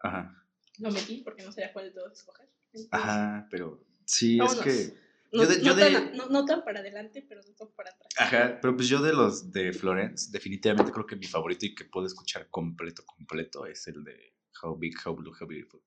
Ajá. 0.00 0.42
Lo 0.78 0.90
metí 0.90 1.22
porque 1.24 1.42
no 1.42 1.52
sabía 1.52 1.72
cuál 1.72 1.86
de 1.86 1.90
todos 1.92 2.12
escoger. 2.18 2.48
Entonces, 2.72 2.88
Ajá, 2.92 3.48
pero. 3.50 3.82
Sí, 4.04 4.36
Vámonos. 4.38 4.66
es 4.66 4.90
que. 4.90 5.05
No, 5.32 5.42
yo 5.42 5.48
de- 5.48 5.60
yo 5.62 5.74
no 5.74 5.80
tan, 5.80 5.92
de- 5.92 5.98
a- 5.98 6.10
no- 6.14 6.28
no 6.28 6.44
tan 6.44 6.64
para 6.64 6.80
adelante, 6.80 7.24
pero 7.28 7.40
no 7.46 7.54
tan 7.54 7.68
para 7.74 7.90
atrás. 7.90 8.08
Ajá, 8.18 8.58
pero 8.60 8.76
pues 8.76 8.88
yo 8.88 9.02
de 9.02 9.12
los 9.12 9.50
de 9.52 9.72
Florence, 9.72 10.30
definitivamente 10.30 10.92
creo 10.92 11.06
que 11.06 11.16
mi 11.16 11.26
favorito 11.26 11.66
y 11.66 11.74
que 11.74 11.84
puedo 11.84 12.06
escuchar 12.06 12.48
completo, 12.50 13.04
completo 13.04 13.66
es 13.66 13.86
el 13.88 14.04
de 14.04 14.34
How 14.62 14.76
Big, 14.78 14.94
How 15.04 15.14
Blue, 15.16 15.32
How 15.38 15.46
Beautiful. 15.46 15.82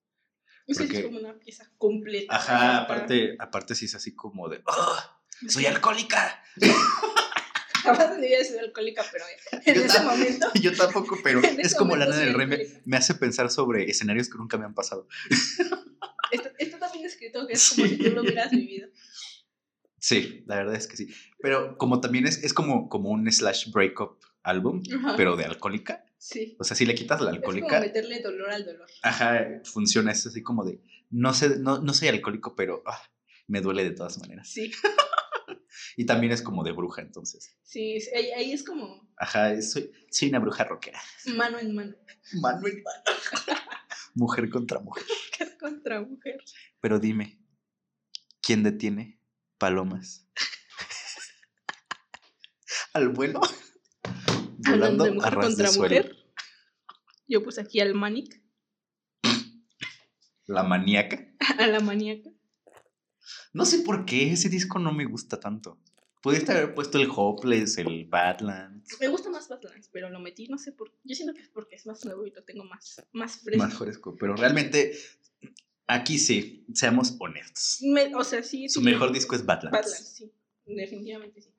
Porque- 0.78 0.98
es 1.00 1.04
como 1.06 1.20
una 1.20 1.34
pieza 1.40 1.72
completa. 1.78 2.36
Ajá, 2.36 2.78
aparte, 2.80 3.36
aparte 3.40 3.74
sí 3.76 3.86
es 3.86 3.96
así 3.96 4.14
como 4.16 4.50
de, 4.50 4.58
es 5.46 5.54
¡Soy 5.54 5.66
alcohólica! 5.66 6.44
Jamás 7.84 8.12
en 8.14 8.20
mi 8.22 8.28
vida 8.28 8.38
he 8.40 8.44
sido 8.46 8.60
alcohólica, 8.60 9.04
pero 9.12 9.24
en 9.66 9.76
Yo 9.76 9.84
ese 9.86 10.02
momento. 10.04 10.52
Yo 10.62 10.76
tampoco, 10.76 11.18
pero 11.24 11.40
es 11.42 11.74
como 11.76 11.96
Lana 11.96 12.18
del 12.18 12.34
Rey, 12.34 12.82
me, 12.86 12.98
hace 12.98 13.16
pensar 13.16 13.50
sobre 13.50 13.90
escenarios 13.90 14.30
que 14.30 14.38
nunca 14.38 14.58
me 14.58 14.66
han 14.66 14.74
pasado. 14.76 15.08
Está, 16.32 16.52
está 16.60 16.78
también 16.80 17.06
escrito 17.06 17.48
que 17.48 17.54
es 17.54 17.70
como 17.70 17.88
si 17.88 17.98
tú 17.98 18.12
lo 18.12 18.22
hubieras 18.22 18.52
vivido. 18.52 18.90
Sí, 20.00 20.43
la 20.47 20.56
verdad 20.58 20.76
es 20.76 20.88
que 20.88 20.97
sí. 20.97 21.08
Pero 21.41 21.78
como 21.78 22.00
también 22.02 22.26
es, 22.28 22.43
es 22.43 22.54
como, 22.54 22.89
como 22.89 23.10
un 23.10 23.30
slash 23.32 23.72
breakup 23.72 24.20
álbum, 24.43 24.82
Ajá. 24.97 25.16
pero 25.18 25.36
de 25.36 25.45
alcohólica. 25.45 26.06
Sí. 26.18 26.56
O 26.60 26.64
sea, 26.64 26.76
si 26.76 26.86
le 26.86 26.95
quitas 26.95 27.22
la 27.22 27.32
Es 27.32 27.38
como 27.39 27.52
alcohólica, 27.52 27.80
meterle 27.80 28.22
dolor 28.22 28.50
al 28.52 28.66
dolor. 28.66 28.88
ajá, 29.04 29.62
funciona. 29.64 30.12
Es 30.12 30.26
así 30.26 30.41
como 30.43 30.64
de, 30.66 30.82
no 31.10 31.34
sé, 31.34 31.60
no, 31.60 31.80
no 31.80 31.93
soy 31.93 32.10
alcohólico, 32.10 32.56
pero 32.56 32.84
ah, 32.86 33.02
me 33.47 33.62
duele 33.62 33.84
de 33.84 33.91
todas 33.91 34.18
maneras. 34.20 34.50
Sí, 34.50 34.72
Y 35.95 36.06
también 36.06 36.32
es 36.34 36.41
como 36.41 36.64
de 36.64 36.72
bruja, 36.72 37.02
entonces. 37.02 37.56
sí, 37.64 37.97
ahí, 38.16 38.32
ahí 38.32 38.52
es 38.54 38.64
como 38.64 39.08
Ajá, 39.18 39.62
soy, 39.62 39.91
soy 40.10 40.30
una 40.30 40.39
bruja 40.39 40.64
rockera. 40.64 41.00
mano 41.36 41.60
en 41.60 41.76
mano. 41.76 41.95
Mano 42.41 42.68
en 42.68 42.84
mano. 42.84 43.04
Mujer 44.16 44.50
contra 44.50 44.80
mujer. 44.80 45.04
Mujer 45.32 45.58
contra 45.60 46.02
mujer. 46.02 46.43
Pero 46.82 47.00
dime, 47.00 47.39
¿quién 48.41 48.64
detiene 48.64 49.18
palomas? 49.60 50.28
¿Al 52.93 53.10
vuelo? 53.10 53.41
Hablando 54.66 55.03
de 55.03 55.12
a 55.12 55.14
mujer 55.14 55.34
ras 55.36 55.45
contra 55.45 55.68
suelo. 55.68 55.95
mujer. 55.95 56.16
Yo 57.28 57.43
puse 57.43 57.62
aquí 57.62 57.80
al 57.80 57.93
Manic, 57.93 58.41
La 60.47 60.64
maníaca. 60.64 61.28
a 61.60 61.68
la 61.68 61.80
maníaca. 61.80 62.30
No 63.53 63.66
sé 63.66 63.80
por 63.80 64.05
qué 64.05 64.32
ese 64.32 64.49
disco 64.49 64.80
no 64.80 64.91
me 64.91 65.05
gusta 65.05 65.39
tanto. 65.39 65.80
Pudiste 66.22 66.51
haber 66.51 66.74
puesto 66.74 66.99
el 66.99 67.10
Hopeless, 67.16 67.78
el 67.78 68.05
Badlands. 68.05 68.97
Me 68.99 69.07
gusta 69.07 69.30
más 69.30 69.47
Badlands, 69.47 69.89
pero 69.91 70.10
lo 70.10 70.20
metí, 70.20 70.47
no 70.47 70.57
sé 70.57 70.74
por 70.74 70.91
Yo 71.03 71.16
siento 71.16 71.34
que 71.34 71.41
es 71.41 71.49
porque 71.49 71.76
es 71.76 71.86
más 71.86 72.03
nuevo 72.03 72.26
y 72.26 72.32
lo 72.32 72.43
tengo 72.43 72.66
más, 72.66 73.01
más 73.14 73.38
fresco. 73.38 73.64
Más 73.64 73.78
fresco. 73.78 74.18
Pero 74.20 74.36
realmente, 74.36 74.97
aquí 75.90 76.18
sí, 76.18 76.66
seamos 76.74 77.16
honestos. 77.20 77.80
Me- 77.82 78.16
o 78.16 78.24
sea, 78.24 78.42
sí. 78.44 78.70
Su 78.70 78.80
sí, 78.80 78.86
mejor 78.86 79.12
disco 79.12 79.36
es 79.36 79.46
Badlands. 79.46 79.72
Badlands, 79.78 80.14
sí. 80.16 80.32
Definitivamente 80.66 81.42
sí. 81.42 81.52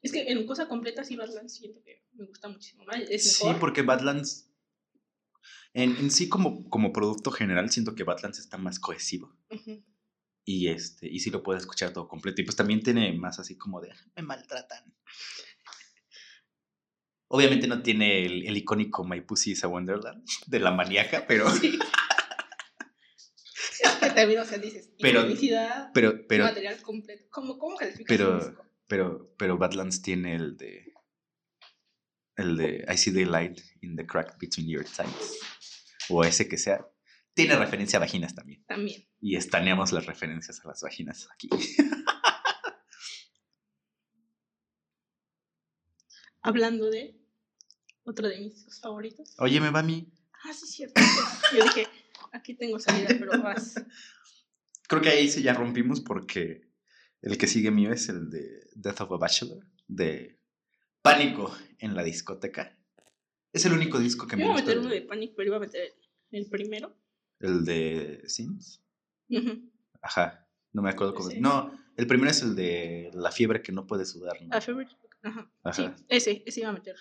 Es 0.00 0.10
que 0.12 0.22
en 0.32 0.46
cosa 0.46 0.68
completa 0.68 1.04
sí 1.04 1.16
Badlands 1.16 1.54
siento 1.54 1.80
que 1.82 2.04
me 2.14 2.26
gusta 2.26 2.48
muchísimo 2.48 2.84
más. 2.84 3.00
Es 3.08 3.36
Sí, 3.36 3.46
porque 3.60 3.82
Badlands, 3.82 4.48
en, 5.74 5.96
en 5.96 6.10
sí 6.10 6.28
como, 6.28 6.68
como 6.68 6.92
producto 6.92 7.30
general, 7.30 7.70
siento 7.70 7.94
que 7.94 8.04
Badlands 8.04 8.38
está 8.38 8.58
más 8.58 8.78
cohesivo. 8.80 9.36
Y, 10.44 10.68
este, 10.68 11.08
y 11.08 11.20
sí 11.20 11.30
lo 11.30 11.42
puedes 11.44 11.62
escuchar 11.62 11.92
todo 11.92 12.08
completo. 12.08 12.40
Y 12.40 12.44
pues 12.44 12.56
también 12.56 12.82
tiene 12.82 13.12
más 13.12 13.38
así 13.38 13.56
como 13.56 13.80
de, 13.80 13.92
me 14.16 14.22
maltratan. 14.22 14.92
Obviamente 17.34 17.66
no 17.66 17.80
tiene 17.82 18.26
el, 18.26 18.46
el 18.46 18.56
icónico 18.58 19.04
My 19.04 19.22
Pussy 19.22 19.52
is 19.52 19.64
a 19.64 19.68
Wonderland 19.68 20.22
de 20.46 20.60
la 20.60 20.70
maníaca, 20.70 21.26
pero, 21.26 21.48
Sí. 21.50 21.78
es 23.82 23.90
que 24.00 24.10
también, 24.10 24.40
o 24.40 24.44
sea, 24.44 24.58
dices, 24.58 24.90
Pero- 25.00 25.24
pero, 25.94 26.26
pero, 26.28 26.44
material 26.44 26.82
completo. 26.82 27.24
¿Cómo, 27.30 27.56
cómo 27.58 27.76
calificas 27.76 28.04
pero- 28.06 28.54
pero, 28.86 29.34
pero 29.38 29.56
Badlands 29.56 30.02
tiene 30.02 30.34
el 30.34 30.58
de, 30.58 30.92
el 32.36 32.58
de 32.58 32.84
I 32.92 32.98
see 32.98 33.14
the 33.14 33.24
light 33.24 33.58
in 33.80 33.96
the 33.96 34.04
crack 34.06 34.36
between 34.38 34.68
your 34.68 34.84
thighs. 34.84 35.38
O 36.10 36.22
ese 36.24 36.46
que 36.48 36.58
sea. 36.58 36.86
Tiene 37.32 37.56
referencia 37.56 37.96
a 37.96 38.00
vaginas 38.00 38.34
también. 38.34 38.62
También. 38.66 39.08
Y 39.18 39.36
estaneamos 39.36 39.92
las 39.92 40.04
referencias 40.04 40.60
a 40.62 40.68
las 40.68 40.82
vaginas 40.82 41.26
aquí. 41.32 41.48
Hablando 46.42 46.90
de 46.90 47.16
otro 48.04 48.28
de 48.28 48.38
mis 48.40 48.80
favoritos. 48.80 49.34
Oye, 49.38 49.60
me 49.60 49.70
va 49.70 49.80
a 49.80 49.82
mí. 49.84 50.12
Ah, 50.44 50.52
sí, 50.52 50.66
cierto. 50.66 51.00
Yo 51.56 51.62
dije, 51.64 51.86
aquí 52.32 52.54
tengo 52.54 52.78
salida, 52.78 53.08
pero 53.18 53.32
vas. 53.42 53.74
Creo 54.88 55.00
que 55.02 55.08
ahí 55.08 55.28
sí 55.28 55.42
ya 55.42 55.54
rompimos 55.54 56.00
porque 56.00 56.68
el 57.22 57.38
que 57.38 57.46
sigue 57.46 57.70
mío 57.70 57.92
es 57.92 58.08
el 58.08 58.28
de 58.30 58.68
Death 58.74 59.02
of 59.02 59.12
a 59.12 59.16
Bachelor, 59.16 59.64
de 59.86 60.38
Pánico 61.02 61.54
en 61.78 61.94
la 61.94 62.02
discoteca. 62.02 62.76
Es 63.52 63.64
el 63.66 63.72
único 63.72 63.98
disco 63.98 64.26
que 64.26 64.32
Yo 64.32 64.38
me 64.38 64.44
iba 64.44 64.52
a 64.52 64.56
gusta. 64.56 64.66
meter 64.68 64.78
uno 64.80 64.90
de- 64.90 65.02
Panic, 65.02 65.32
pero 65.36 65.48
iba 65.48 65.56
a 65.56 65.60
meter 65.60 65.94
el 66.30 66.46
primero. 66.48 66.96
El 67.40 67.64
de 67.64 68.22
Sims. 68.26 68.82
Ajá, 70.00 70.48
no 70.72 70.82
me 70.82 70.90
acuerdo 70.90 71.14
cómo. 71.14 71.28
No, 71.38 71.78
el 71.96 72.06
primero 72.06 72.30
es 72.30 72.42
el 72.42 72.54
de 72.56 73.10
la 73.14 73.30
fiebre 73.30 73.62
que 73.62 73.72
no 73.72 73.86
puede 73.86 74.04
sudar. 74.06 74.40
¿no? 74.42 74.54
A 74.56 74.60
Favorite. 74.60 74.94
Ajá. 75.22 75.52
Ajá. 75.62 75.72
Sí, 75.96 76.04
ese, 76.08 76.42
ese 76.46 76.60
iba 76.60 76.70
a 76.70 76.72
meter. 76.72 76.96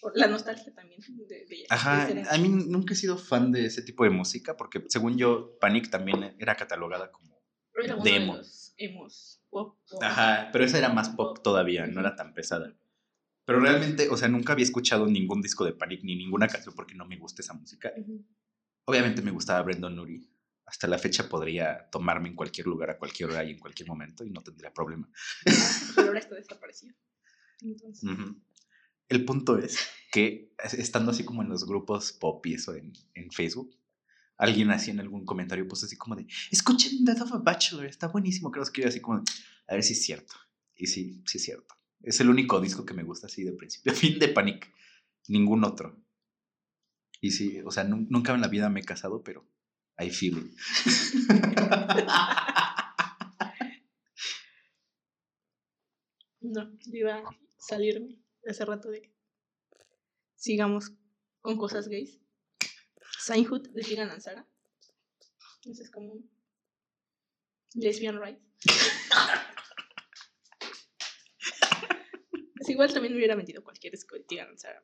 Por 0.00 0.16
La 0.16 0.28
nostalgia 0.28 0.72
también 0.74 1.00
de, 1.08 1.46
de. 1.46 1.66
Ajá, 1.70 2.06
de 2.06 2.22
a 2.28 2.38
mí 2.38 2.48
nunca 2.48 2.94
he 2.94 2.96
sido 2.96 3.18
fan 3.18 3.50
de 3.50 3.66
ese 3.66 3.82
tipo 3.82 4.04
de 4.04 4.10
música 4.10 4.56
porque 4.56 4.84
según 4.88 5.16
yo 5.18 5.58
Panic 5.60 5.90
también 5.90 6.36
era 6.38 6.54
catalogada 6.54 7.10
como... 7.10 7.36
era 7.82 7.96
de 7.96 8.02
de 8.02 8.16
emo. 8.16 8.36
los 8.36 8.74
emos 8.76 9.40
pop. 9.50 9.76
o- 9.90 10.02
Ajá, 10.02 10.50
pero 10.52 10.64
esa 10.64 10.78
era 10.78 10.88
más 10.90 11.08
pop 11.10 11.40
todavía, 11.42 11.86
no 11.86 12.00
era 12.00 12.14
tan 12.14 12.32
pesada. 12.32 12.76
Pero 13.44 13.60
realmente, 13.60 14.08
o 14.10 14.16
sea, 14.16 14.28
nunca 14.28 14.52
había 14.52 14.64
escuchado 14.64 15.06
ningún 15.06 15.40
disco 15.40 15.64
de 15.64 15.72
Panic 15.72 16.04
ni 16.04 16.14
ninguna 16.16 16.46
canción 16.48 16.74
porque 16.74 16.94
no 16.94 17.06
me 17.06 17.16
gusta 17.16 17.42
esa 17.42 17.54
música. 17.54 17.92
Obviamente 18.84 19.22
me 19.22 19.30
gustaba 19.30 19.62
Brendan 19.62 19.98
Urie. 19.98 20.28
Hasta 20.66 20.86
la 20.86 20.98
fecha 20.98 21.28
podría 21.28 21.88
tomarme 21.90 22.28
en 22.28 22.34
cualquier 22.36 22.66
lugar, 22.66 22.90
a 22.90 22.98
cualquier 22.98 23.30
hora 23.30 23.42
y 23.42 23.52
en 23.52 23.58
cualquier 23.58 23.88
momento 23.88 24.22
y 24.22 24.30
no 24.30 24.42
tendría 24.42 24.72
problema. 24.72 25.08
Pero 25.96 26.08
ahora 26.08 26.18
está 26.20 26.34
desaparecido. 26.34 26.94
Entonces, 27.62 28.04
Ujú. 28.08 28.36
El 29.08 29.24
punto 29.24 29.58
es 29.58 29.78
que 30.12 30.52
es- 30.62 30.74
estando 30.74 31.10
así 31.12 31.24
como 31.24 31.42
en 31.42 31.48
los 31.48 31.66
grupos 31.66 32.12
pop 32.12 32.44
y 32.46 32.54
eso 32.54 32.74
en, 32.74 32.92
en 33.14 33.30
Facebook, 33.30 33.74
alguien 34.36 34.70
así 34.70 34.90
en 34.90 35.00
algún 35.00 35.24
comentario 35.24 35.66
puso 35.66 35.86
así 35.86 35.96
como 35.96 36.16
de, 36.16 36.26
escuchen 36.50 37.04
Death 37.04 37.22
of 37.22 37.32
a 37.34 37.38
Bachelor, 37.38 37.86
está 37.86 38.08
buenísimo. 38.08 38.50
Creo 38.50 38.64
que 38.72 38.82
yo 38.82 38.88
así 38.88 39.00
como, 39.00 39.20
de, 39.20 39.24
a 39.68 39.74
ver 39.74 39.82
si 39.82 39.94
es 39.94 40.04
cierto. 40.04 40.34
Y 40.76 40.86
sí, 40.86 41.22
sí 41.26 41.38
es 41.38 41.44
cierto. 41.44 41.74
Es 42.02 42.20
el 42.20 42.30
único 42.30 42.60
disco 42.60 42.84
que 42.86 42.94
me 42.94 43.02
gusta 43.02 43.26
así 43.26 43.42
de 43.44 43.52
principio 43.52 43.92
fin 43.94 44.18
de 44.18 44.28
Panic. 44.28 44.72
Ningún 45.28 45.64
otro. 45.64 45.96
Y 47.20 47.32
sí, 47.32 47.60
o 47.64 47.70
sea, 47.72 47.84
nun- 47.84 48.06
nunca 48.10 48.32
en 48.34 48.40
la 48.40 48.48
vida 48.48 48.68
me 48.70 48.80
he 48.80 48.84
casado, 48.84 49.22
pero 49.24 49.44
I 49.98 50.10
feel 50.10 50.52
no, 56.40 56.70
iba 56.92 57.14
a 57.18 57.22
salirme 57.58 58.16
hace 58.46 58.64
rato 58.64 58.90
de. 58.90 59.12
Sigamos 60.36 60.92
con 61.40 61.56
cosas 61.56 61.88
gays. 61.88 62.20
Signhood 63.18 63.68
de 63.70 63.82
Sigan 63.82 64.10
Ansara. 64.10 64.46
Ese 65.64 65.82
es 65.82 65.90
como 65.90 66.12
un 66.12 66.30
lesbian 67.74 68.20
rights. 68.20 68.42
Es 72.60 72.68
igual 72.68 72.92
también 72.92 73.12
me 73.12 73.18
hubiera 73.18 73.36
metido 73.36 73.62
cualquier 73.62 73.92
disco 73.92 74.16
de 74.16 74.24
pero 74.28 74.82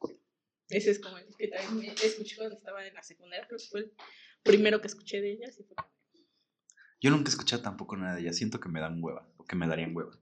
Ese 0.69 0.91
es 0.91 0.99
como 1.01 1.19
el 1.19 1.27
que 1.37 1.49
también 1.49 1.95
me 1.95 2.07
escuché 2.07 2.37
cuando 2.37 2.57
estaba 2.57 2.87
en 2.87 2.95
la 2.95 3.03
secundaria. 3.03 3.47
Que 3.49 3.59
fue 3.59 3.81
el 3.81 3.93
primero 4.43 4.81
que 4.81 4.87
escuché 4.87 5.21
de 5.21 5.33
ellas. 5.33 5.59
Y 5.59 5.65
fue 5.65 5.77
Yo 7.01 7.11
nunca 7.11 7.29
he 7.29 7.33
escuchado 7.33 7.63
tampoco 7.63 7.97
nada 7.97 8.15
de 8.15 8.23
ella. 8.23 8.33
Siento 8.33 8.61
que 8.61 8.69
me 8.69 8.81
dan 8.81 9.03
hueva, 9.03 9.29
o 9.37 9.45
que 9.45 9.57
me 9.57 9.67
darían 9.67 9.95
hueva. 9.95 10.19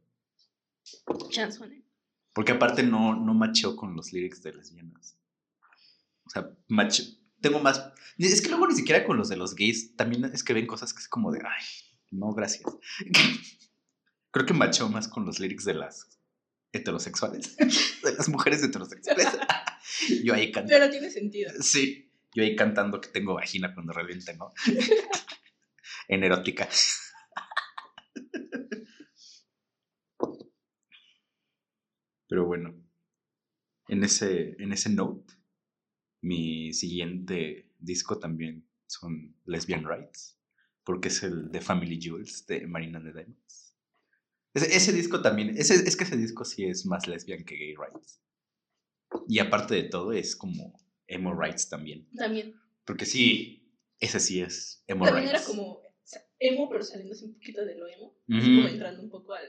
Chanson, 1.31 1.82
Porque 2.33 2.53
aparte 2.53 2.83
no, 2.83 3.15
no 3.15 3.35
macheo 3.35 3.77
con 3.77 3.95
los 3.95 4.13
lyrics 4.13 4.43
de 4.43 4.53
lesbianas. 4.53 5.19
O 6.25 6.31
sea, 6.31 6.51
macho, 6.69 7.03
tengo 7.41 7.61
más... 7.61 7.93
Es 8.19 8.41
que 8.41 8.49
luego 8.49 8.67
ni 8.67 8.75
siquiera 8.75 9.05
con 9.05 9.17
los 9.17 9.29
de 9.29 9.37
los 9.37 9.55
gays, 9.55 9.97
también 9.97 10.25
es 10.27 10.45
que 10.45 10.55
ven 10.55 10.67
cosas 10.67 10.95
que 10.95 11.01
es 11.01 11.09
como 11.09 11.31
de, 11.33 11.41
ay, 11.45 11.65
no, 12.11 12.33
gracias. 12.33 12.65
Creo 14.31 14.47
que 14.47 14.55
macheo 14.55 14.89
más 14.89 15.09
con 15.09 15.27
los 15.27 15.41
lyrics 15.41 15.65
de 15.65 15.75
las 15.75 16.09
heterosexuales, 16.73 17.57
de 18.03 18.15
las 18.15 18.29
mujeres 18.29 18.63
heterosexuales. 18.63 19.29
Yo 20.25 20.35
ahí 20.35 20.51
cantando. 20.51 20.79
Pero 20.79 20.91
tiene 20.91 21.11
sentido. 21.11 21.53
Sí, 21.61 22.11
yo 22.35 22.43
ahí 22.43 22.57
cantando 22.57 23.01
que 23.01 23.09
tengo 23.09 23.35
vagina 23.35 23.75
cuando 23.75 23.93
realmente 23.93 24.35
no. 24.35 24.55
en 26.09 26.25
erótica. 26.25 26.67
Pero 32.33 32.47
bueno, 32.47 32.75
en 33.89 34.03
ese, 34.05 34.57
en 34.59 34.73
ese 34.73 34.89
note, 34.89 35.35
mi 36.23 36.73
siguiente 36.73 37.75
disco 37.79 38.19
también 38.19 38.67
son 38.87 39.37
Lesbian 39.45 39.85
Rights, 39.87 40.41
porque 40.83 41.09
es 41.09 41.23
el 41.25 41.51
de 41.51 41.61
Family 41.61 42.01
Jewels 42.01 42.47
de 42.47 42.67
Marina 42.67 43.01
de 43.01 43.13
Diamonds. 43.13 43.77
Ese, 44.55 44.75
ese 44.75 44.93
disco 44.95 45.21
también, 45.21 45.51
ese, 45.59 45.75
es 45.75 45.95
que 45.95 46.05
ese 46.05 46.17
disco 46.17 46.47
sí 46.47 46.65
es 46.65 46.87
más 46.87 47.07
lesbian 47.07 47.45
que 47.45 47.55
gay 47.55 47.75
rights. 47.75 48.23
Y 49.29 49.39
aparte 49.39 49.75
de 49.75 49.83
todo, 49.83 50.15
es 50.15 50.35
como 50.35 50.81
emo 51.09 51.39
rights 51.39 51.69
también. 51.69 52.09
También. 52.17 52.55
Porque 52.87 53.05
sí, 53.05 53.77
ese 54.01 54.21
sí 54.21 54.41
es 54.41 54.83
emo 54.87 55.05
También 55.05 55.27
rights. 55.27 55.39
era 55.39 55.47
como 55.55 55.73
o 55.73 55.93
sea, 56.03 56.23
emo, 56.39 56.71
pero 56.71 56.83
saliéndose 56.83 57.27
un 57.27 57.35
poquito 57.35 57.63
de 57.63 57.77
lo 57.77 57.87
emo. 57.89 58.17
Como 58.27 58.69
entrando 58.69 59.03
un 59.03 59.11
poco 59.11 59.35
al. 59.35 59.45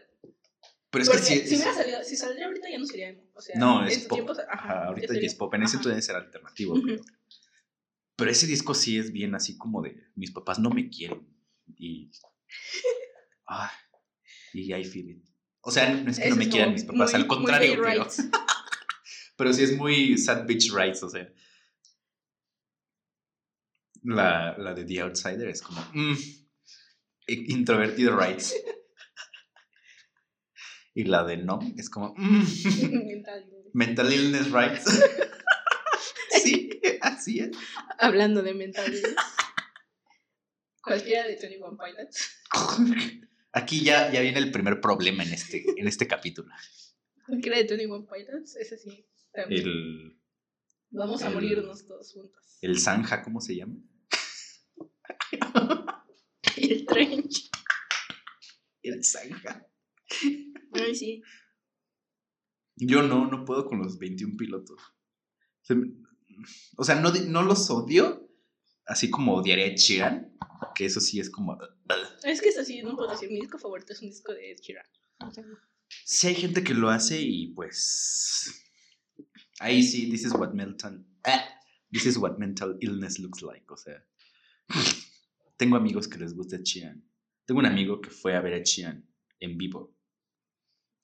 Pero 0.94 1.04
es 1.04 1.10
que 1.10 1.18
Porque 1.18 1.36
sí. 1.42 1.48
si 1.48 1.56
hubiera 1.56 1.74
salido, 1.74 2.04
si 2.04 2.16
saldría 2.16 2.46
ahorita 2.46 2.70
ya 2.70 2.78
no 2.78 2.86
sería 2.86 3.10
emo. 3.10 3.24
O 3.34 3.42
sea, 3.42 3.56
no, 3.60 3.86
es 3.86 4.06
pop. 4.06 4.30
ajá, 4.30 4.46
Ajá, 4.52 4.86
ahorita 4.86 5.14
ya 5.16 5.20
es 5.26 5.36
pop. 5.36 5.54
En 5.56 5.64
ese 5.64 5.78
entonces 5.78 6.08
era 6.08 6.20
alternativo. 6.20 6.76
Pero, 6.86 7.02
Pero 8.16 8.32
ese 8.32 8.46
disco 8.48 8.74
sí 8.76 8.98
es 9.00 9.12
bien 9.12 9.34
así 9.36 9.58
como 9.58 9.82
de 9.82 9.98
mis 10.16 10.32
papás 10.32 10.60
no 10.60 10.70
me 10.70 10.90
quieren. 10.90 11.28
Y. 11.76 12.12
Ah, 13.48 13.72
y 14.54 14.72
I 14.74 14.84
feel 14.86 15.10
it. 15.10 15.24
O 15.62 15.72
sea, 15.72 15.94
no 15.94 16.12
es 16.12 16.20
que 16.20 16.30
no 16.30 16.36
me 16.36 16.48
quieran 16.48 16.74
mis 16.74 16.84
papás, 16.84 17.12
muy- 17.12 17.22
al 17.22 17.28
contrario, 17.28 17.82
pero, 17.84 18.08
pero 19.38 19.52
sí 19.54 19.64
es 19.64 19.76
muy 19.76 20.18
sad 20.18 20.46
bitch 20.46 20.72
rights, 20.74 21.02
o 21.04 21.10
sea. 21.10 21.28
La, 24.04 24.56
la 24.58 24.74
de 24.74 24.84
The 24.84 25.02
Outsider 25.02 25.48
es 25.48 25.62
como. 25.62 25.82
mm, 25.94 26.16
introvertido 27.28 28.16
rights. 28.18 28.54
Y 30.96 31.06
la 31.06 31.24
de 31.24 31.38
No 31.38 31.60
es 31.78 31.90
como. 31.90 32.14
mm, 32.18 33.06
Mental. 33.08 33.46
mental 33.74 34.14
illness 34.14 34.52
rights. 34.52 34.84
sí, 36.44 36.70
así 37.02 37.40
es. 37.40 37.52
Hablando 38.00 38.44
de 38.44 38.54
mental. 38.54 38.94
Cualquiera 40.84 41.24
de 41.24 41.38
21 41.38 41.78
Pilots. 41.78 42.42
Aquí 43.54 43.84
ya, 43.84 44.12
ya 44.12 44.22
viene 44.22 44.40
el 44.40 44.52
primer 44.52 44.82
problema 44.82 45.24
en 45.24 45.34
este, 45.34 45.64
en 45.78 45.88
este 45.88 46.08
capítulo. 46.08 46.52
Cualquiera 47.26 47.58
de 47.58 47.64
21 47.64 48.06
Pilots, 48.08 48.56
ese 48.58 48.78
sí. 48.78 49.08
también. 49.32 49.64
El, 49.64 50.20
Vamos 50.92 51.24
a 51.24 51.28
el- 51.30 51.34
morirnos 51.34 51.88
todos 51.88 52.12
juntos. 52.14 52.58
el 52.62 52.80
Zanja, 52.80 53.24
¿cómo 53.24 53.42
se 53.42 53.56
llama? 53.56 53.76
El 56.58 56.86
trench. 56.86 57.50
El 58.84 59.04
Zanja. 59.04 59.66
Ay, 60.74 60.96
sí. 60.96 61.22
Yo 62.76 63.04
no, 63.04 63.28
no 63.30 63.46
puedo 63.46 63.66
con 63.66 63.80
los 63.80 63.98
21 64.00 64.36
pilotos. 64.38 64.80
Se 65.62 65.76
me- 65.76 65.94
o 66.78 66.84
sea, 66.84 66.96
no, 67.00 67.12
di- 67.12 67.28
no 67.30 67.44
los 67.44 67.70
odio, 67.70 68.28
así 68.88 69.10
como 69.10 69.36
odiaría 69.36 69.68
a 69.68 69.76
Sheeran, 69.76 70.36
que 70.76 70.86
eso 70.86 71.00
sí 71.00 71.20
es 71.20 71.30
como... 71.30 71.58
Es 72.24 72.42
que 72.42 72.50
es 72.50 72.58
así, 72.58 72.82
no 72.82 72.96
puedo 72.96 73.12
decir. 73.12 73.30
Mi 73.30 73.40
disco 73.40 73.60
favorito 73.60 73.94
es 73.94 74.02
un 74.02 74.10
disco 74.10 74.34
de 74.34 74.52
Ed 74.52 74.58
Sheeran. 74.62 74.86
O 75.20 75.32
sea, 75.32 75.44
Sí 76.06 76.28
hay 76.28 76.36
gente 76.36 76.64
que 76.64 76.74
lo 76.74 76.90
hace 76.90 77.22
y 77.22 77.54
pues... 77.54 78.64
Ahí 79.60 79.84
sí, 79.84 80.10
this 80.10 80.26
is 80.26 80.34
what 80.34 80.54
mental... 80.54 81.06
ah, 81.26 81.46
this 81.92 82.06
is 82.08 82.18
what 82.18 82.38
mental 82.40 82.76
illness 82.82 83.20
looks 83.20 83.42
like, 83.44 83.66
o 83.72 83.78
sea... 83.78 84.04
Tengo 85.58 85.76
amigos 85.76 86.08
que 86.08 86.18
les 86.18 86.34
gusta 86.34 86.58
Sheeran. 86.64 87.08
Tengo 87.46 87.60
un 87.60 87.68
amigo 87.68 88.02
que 88.02 88.10
fue 88.10 88.36
a 88.36 88.42
ver 88.42 88.56
a 88.56 88.64
Sheeran 88.64 89.08
en 89.40 89.58
vivo. 89.58 89.96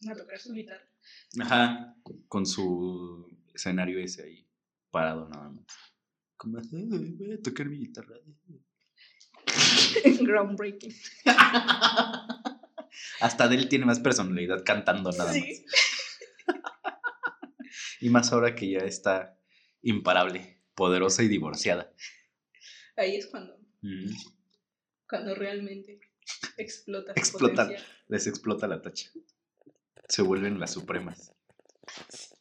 A 0.07 0.15
tocar 0.15 0.39
su 0.39 0.53
guitarra. 0.53 0.83
Ajá, 1.41 1.95
con 2.27 2.45
su 2.45 3.27
escenario 3.53 3.99
ese 3.99 4.23
ahí, 4.23 4.47
parado 4.91 5.27
nada 5.27 5.49
más. 5.49 5.65
Como, 6.37 6.59
"Eh, 6.59 6.63
voy 6.71 7.33
a 7.33 7.41
tocar 7.41 7.67
mi 7.67 7.79
guitarra. 7.79 8.15
Groundbreaking. 10.21 10.93
Hasta 13.21 13.47
de 13.47 13.55
él 13.55 13.67
tiene 13.69 13.85
más 13.85 13.99
personalidad 13.99 14.63
cantando 14.63 15.11
nada 15.11 15.33
Sí. 15.33 15.41
más. 15.41 15.65
Y 18.01 18.09
más 18.09 18.31
ahora 18.31 18.55
que 18.55 18.69
ya 18.71 18.79
está 18.79 19.37
imparable, 19.81 20.61
poderosa 20.73 21.21
y 21.21 21.27
divorciada. 21.27 21.93
Ahí 22.95 23.17
es 23.17 23.27
cuando, 23.27 23.57
Mm, 23.81 24.09
cuando 25.07 25.35
realmente 25.35 25.99
explota. 26.57 27.11
Explota. 27.15 27.69
Les 28.07 28.27
explota 28.27 28.67
la 28.67 28.81
tacha. 28.81 29.09
Se 30.09 30.23
vuelven 30.23 30.59
las 30.59 30.73
supremas. 30.73 31.31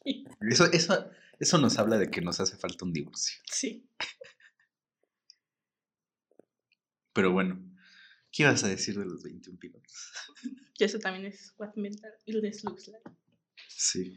Sí. 0.03 0.25
Eso, 0.41 0.65
eso, 0.71 1.09
eso 1.39 1.57
nos 1.57 1.77
habla 1.77 1.97
de 1.97 2.09
que 2.09 2.21
nos 2.21 2.39
hace 2.39 2.57
falta 2.57 2.83
un 2.83 2.93
divorcio. 2.93 3.39
Sí. 3.49 3.87
Pero 7.13 7.31
bueno, 7.31 7.59
¿qué 8.31 8.43
ibas 8.43 8.63
a 8.63 8.67
decir 8.67 8.97
de 8.97 9.05
los 9.05 9.23
21 9.23 9.57
pilotos? 9.59 10.11
Y 10.79 10.85
eso 10.85 10.97
también 10.97 11.25
es 11.25 11.53
what 11.57 11.75
mental 11.75 12.13
illness 12.25 12.63
looks 12.63 12.87
like. 12.87 13.03
Sí. 13.67 14.15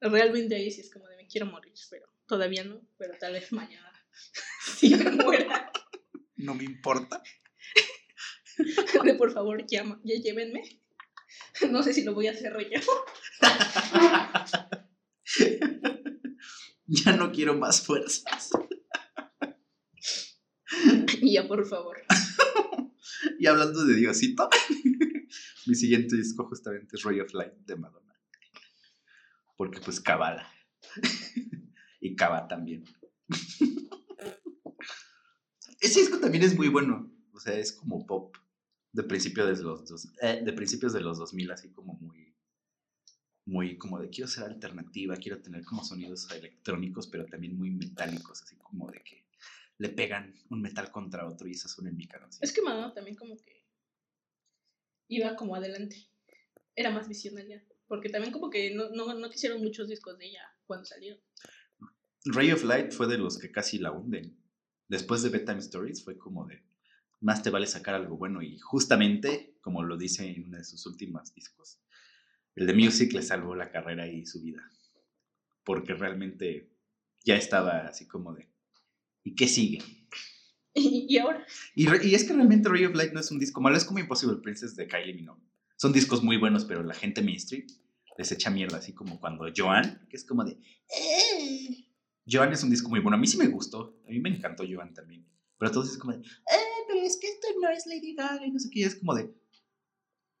Realmente 0.00 0.54
ahí 0.54 0.70
sí 0.70 0.80
es 0.82 0.92
como 0.92 1.08
de 1.08 1.16
me 1.16 1.26
quiero 1.26 1.46
morir, 1.46 1.74
pero 1.90 2.06
todavía 2.24 2.62
no, 2.62 2.80
pero 2.96 3.18
tal 3.18 3.32
vez 3.32 3.52
mañana. 3.52 3.92
Si 4.76 4.94
me 4.94 5.10
muera, 5.10 5.72
No 6.36 6.54
me 6.54 6.62
importa. 6.64 7.20
de 9.04 9.14
por 9.14 9.32
favor 9.32 9.66
llama, 9.66 10.00
ya 10.04 10.14
llévenme. 10.20 10.62
No 11.70 11.82
sé 11.82 11.92
si 11.92 12.04
lo 12.04 12.14
voy 12.14 12.28
a 12.28 12.32
hacer 12.32 12.54
yo. 12.70 12.80
Ya 16.86 17.16
no 17.16 17.32
quiero 17.32 17.54
más 17.54 17.82
fuerzas. 17.82 18.50
Ya 21.22 21.46
por 21.46 21.66
favor. 21.66 21.98
Y 23.38 23.46
hablando 23.46 23.84
de 23.84 23.94
Diosito, 23.94 24.48
mi 25.66 25.74
siguiente 25.74 26.16
disco 26.16 26.46
justamente 26.46 26.96
es 26.96 27.02
Ray 27.02 27.20
of 27.20 27.32
Light 27.34 27.52
de 27.66 27.76
Madonna. 27.76 28.14
Porque 29.56 29.80
pues 29.80 30.00
Cabala. 30.00 30.50
y 32.00 32.16
Cava 32.16 32.48
también. 32.48 32.84
Ese 35.80 36.00
disco 36.00 36.18
también 36.18 36.44
es 36.44 36.56
muy 36.56 36.68
bueno. 36.68 37.12
O 37.32 37.40
sea, 37.40 37.54
es 37.54 37.72
como 37.72 38.06
pop 38.06 38.34
de 38.98 39.04
principios 39.04 39.46
de 39.56 39.62
los 39.62 39.88
dos, 39.88 40.08
eh, 40.20 40.42
de 40.44 40.52
principios 40.52 40.92
de 40.92 41.00
los 41.00 41.18
2000, 41.18 41.52
así 41.52 41.70
como 41.70 41.94
muy 41.94 42.34
muy 43.44 43.78
como 43.78 43.98
de 43.98 44.10
quiero 44.10 44.28
ser 44.28 44.44
alternativa, 44.44 45.16
quiero 45.16 45.40
tener 45.40 45.64
como 45.64 45.82
sonidos 45.84 46.30
electrónicos, 46.32 47.06
pero 47.06 47.24
también 47.24 47.56
muy 47.56 47.70
metálicos, 47.70 48.42
así 48.42 48.56
como 48.56 48.90
de 48.90 49.02
que 49.02 49.24
le 49.78 49.88
pegan 49.88 50.34
un 50.50 50.60
metal 50.60 50.90
contra 50.90 51.26
otro 51.26 51.46
y 51.46 51.52
eso 51.52 51.68
suena 51.68 51.90
en 51.90 51.96
mi 51.96 52.08
canción. 52.08 52.40
Es 52.42 52.52
que 52.52 52.60
Madonna 52.60 52.92
también 52.92 53.16
como 53.16 53.36
que 53.38 53.64
iba 55.06 55.36
como 55.36 55.54
adelante. 55.54 56.10
Era 56.74 56.90
más 56.90 57.08
visionaria. 57.08 57.64
Porque 57.86 58.10
también 58.10 58.32
como 58.32 58.50
que 58.50 58.74
no, 58.74 58.90
no, 58.90 59.14
no 59.14 59.30
quisieron 59.30 59.62
muchos 59.62 59.88
discos 59.88 60.18
de 60.18 60.26
ella 60.26 60.42
cuando 60.66 60.84
salieron. 60.84 61.20
Ray 62.26 62.52
of 62.52 62.64
Light 62.64 62.92
fue 62.92 63.06
de 63.06 63.16
los 63.16 63.38
que 63.38 63.50
casi 63.50 63.78
la 63.78 63.92
hunden. 63.92 64.36
Después 64.88 65.22
de 65.22 65.30
Bedtime 65.30 65.60
Stories 65.60 66.04
fue 66.04 66.18
como 66.18 66.44
de 66.44 66.67
más 67.20 67.42
te 67.42 67.50
vale 67.50 67.66
sacar 67.66 67.94
algo 67.94 68.16
bueno 68.16 68.42
y 68.42 68.58
justamente, 68.58 69.56
como 69.60 69.82
lo 69.82 69.96
dice 69.96 70.26
en 70.28 70.44
uno 70.44 70.58
de 70.58 70.64
sus 70.64 70.86
últimos 70.86 71.34
discos, 71.34 71.80
el 72.54 72.66
de 72.66 72.74
Music 72.74 73.12
le 73.12 73.22
salvó 73.22 73.54
la 73.54 73.70
carrera 73.70 74.06
y 74.08 74.24
su 74.26 74.40
vida. 74.42 74.62
Porque 75.64 75.94
realmente 75.94 76.70
ya 77.24 77.36
estaba 77.36 77.86
así 77.86 78.06
como 78.08 78.32
de 78.34 78.48
¿y 79.24 79.34
qué 79.34 79.46
sigue? 79.48 79.82
Y, 80.74 81.18
ahora, 81.18 81.44
Y, 81.74 81.86
re- 81.86 82.06
y 82.06 82.14
es 82.14 82.22
que 82.24 82.32
realmente 82.34 82.68
Ray 82.68 82.84
of 82.84 82.94
Light 82.94 83.12
no 83.12 83.18
es 83.18 83.30
un 83.32 83.38
disco 83.40 83.60
malo, 83.60 83.76
es 83.76 83.84
como 83.84 83.98
Impossible 83.98 84.36
Princess 84.40 84.76
de 84.76 84.86
Kylie 84.86 85.14
Minogue. 85.14 85.42
Son 85.76 85.92
discos 85.92 86.22
muy 86.22 86.36
buenos, 86.36 86.64
pero 86.66 86.84
la 86.84 86.94
gente 86.94 87.20
mainstream 87.20 87.66
les 88.16 88.30
echa 88.30 88.50
mierda, 88.50 88.78
así 88.78 88.92
como 88.94 89.18
cuando 89.18 89.44
Joan, 89.56 90.06
que 90.08 90.16
es 90.16 90.24
como 90.24 90.44
de... 90.44 90.52
"Eh". 90.52 91.84
Joan 92.30 92.52
es 92.52 92.62
un 92.62 92.70
disco 92.70 92.88
muy 92.90 93.00
bueno, 93.00 93.16
a 93.16 93.20
mí 93.20 93.26
sí 93.26 93.38
me 93.38 93.48
gustó, 93.48 94.00
a 94.06 94.10
mí 94.10 94.20
me 94.20 94.28
encantó 94.28 94.64
Joan 94.70 94.92
también. 94.94 95.26
Pero 95.58 95.72
todos 95.72 95.90
es 95.90 95.98
como 95.98 96.12
de, 96.12 96.18
eh, 96.20 96.67
es 97.04 97.18
que 97.20 97.28
esto 97.28 97.48
no 97.60 97.68
es 97.70 97.86
Lady 97.86 98.14
Gaga 98.14 98.44
y 98.46 98.50
no 98.50 98.58
sé 98.58 98.68
qué, 98.70 98.80
y 98.80 98.84
es 98.84 98.96
como 98.96 99.14
de... 99.14 99.30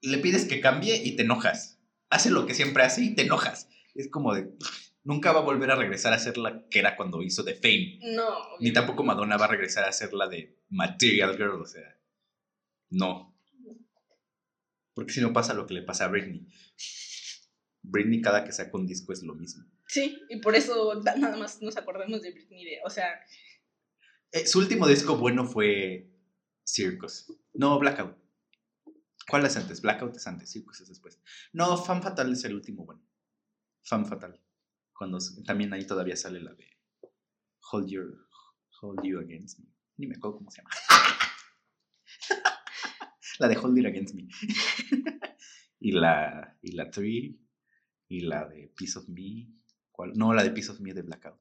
Le 0.02 0.18
pides 0.18 0.44
que 0.46 0.60
cambie 0.60 0.96
y 1.04 1.16
te 1.16 1.22
enojas. 1.22 1.80
Hace 2.10 2.30
lo 2.30 2.46
que 2.46 2.54
siempre 2.54 2.82
hace 2.84 3.02
y 3.02 3.14
te 3.14 3.22
enojas. 3.22 3.68
Es 3.94 4.08
como 4.10 4.34
de... 4.34 4.50
Nunca 5.04 5.32
va 5.32 5.40
a 5.40 5.44
volver 5.44 5.70
a 5.70 5.76
regresar 5.76 6.12
a 6.12 6.18
ser 6.18 6.36
la 6.38 6.68
que 6.68 6.78
era 6.80 6.94
cuando 6.96 7.22
hizo 7.22 7.44
The 7.44 7.54
Fame. 7.54 7.98
no. 8.14 8.28
Ni 8.60 8.72
tampoco 8.72 9.02
Madonna 9.04 9.36
va 9.36 9.46
a 9.46 9.48
regresar 9.48 9.84
a 9.84 9.92
ser 9.92 10.12
la 10.12 10.28
de 10.28 10.58
Material 10.68 11.36
Girl, 11.36 11.62
o 11.62 11.66
sea, 11.66 11.98
no. 12.90 13.34
Porque 14.94 15.12
si 15.12 15.20
no 15.20 15.32
pasa 15.32 15.54
lo 15.54 15.66
que 15.66 15.74
le 15.74 15.82
pasa 15.82 16.04
a 16.04 16.08
Britney. 16.08 16.46
Britney 17.82 18.20
cada 18.20 18.44
que 18.44 18.52
saca 18.52 18.76
un 18.76 18.86
disco 18.86 19.12
es 19.12 19.22
lo 19.22 19.34
mismo. 19.34 19.64
Sí, 19.86 20.20
y 20.28 20.40
por 20.40 20.54
eso 20.54 21.00
da- 21.00 21.16
nada 21.16 21.36
más 21.36 21.62
nos 21.62 21.76
acordamos 21.76 22.20
de 22.20 22.32
Britney. 22.32 22.64
De, 22.64 22.78
o 22.84 22.90
sea, 22.90 23.08
Eh, 24.32 24.46
su 24.46 24.58
último 24.58 24.86
disco 24.86 25.16
bueno 25.16 25.46
fue 25.46 26.10
Circus. 26.68 27.26
No, 27.54 27.78
Blackout. 27.78 28.16
¿Cuál 29.28 29.46
es 29.46 29.56
antes? 29.56 29.80
Blackout 29.80 30.16
es 30.16 30.26
antes, 30.26 30.50
Circus 30.50 30.80
es 30.80 30.88
después. 30.88 31.20
No, 31.52 31.76
Fan 31.76 32.02
Fatal 32.02 32.32
es 32.32 32.44
el 32.44 32.54
último 32.54 32.84
bueno. 32.84 33.02
Fan 33.82 34.06
Fatal. 34.06 34.40
Cuando 34.92 35.18
también 35.46 35.72
ahí 35.72 35.86
todavía 35.86 36.16
sale 36.16 36.40
la 36.40 36.52
de 36.54 36.78
Hold 37.72 37.88
Your 37.88 38.28
Hold 38.80 39.02
You 39.02 39.18
Against 39.20 39.60
Me. 39.60 39.66
Ni 39.96 40.06
me 40.06 40.16
acuerdo 40.16 40.38
cómo 40.38 40.50
se 40.50 40.62
llama. 40.62 40.70
la 43.38 43.48
de 43.48 43.56
Hold 43.56 43.78
It 43.78 43.86
Against 43.86 44.14
Me. 44.14 44.28
y 45.80 45.92
la 45.92 46.58
y 46.62 46.72
la 46.72 46.90
Three 46.90 47.40
y 48.08 48.20
la 48.20 48.46
de 48.46 48.72
Piece 48.76 48.98
of 48.98 49.08
Me. 49.08 49.48
¿Cuál? 49.90 50.12
No, 50.14 50.32
la 50.34 50.44
de 50.44 50.50
Piece 50.50 50.70
of 50.70 50.80
Me 50.80 50.92
de 50.94 51.02
Blackout. 51.02 51.40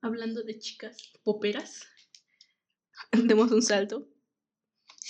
hablando 0.00 0.42
de 0.42 0.58
chicas 0.58 1.12
poperas, 1.22 1.86
demos 3.26 3.52
un 3.52 3.62
salto. 3.62 4.08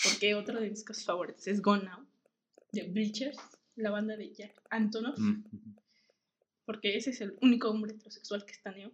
Porque 0.03 0.35
otro 0.35 0.57
de 0.57 0.69
mis 0.69 0.81
discos 0.81 1.05
favoritos 1.05 1.47
es 1.47 1.63
Gone 1.63 1.85
Now, 1.85 2.07
de 2.73 2.89
Bleachers, 2.89 3.39
la 3.77 3.91
banda 3.91 4.17
de 4.17 4.33
Jack 4.35 4.61
Antonoff. 4.71 5.19
Mm. 5.19 5.45
Porque 6.67 6.97
ese 6.97 7.11
es 7.11 7.21
el 7.21 7.37
único 7.43 7.71
hombre 7.71 7.93
heterosexual 7.93 8.45
que 8.45 8.53
está 8.53 8.73
neo. 8.73 8.93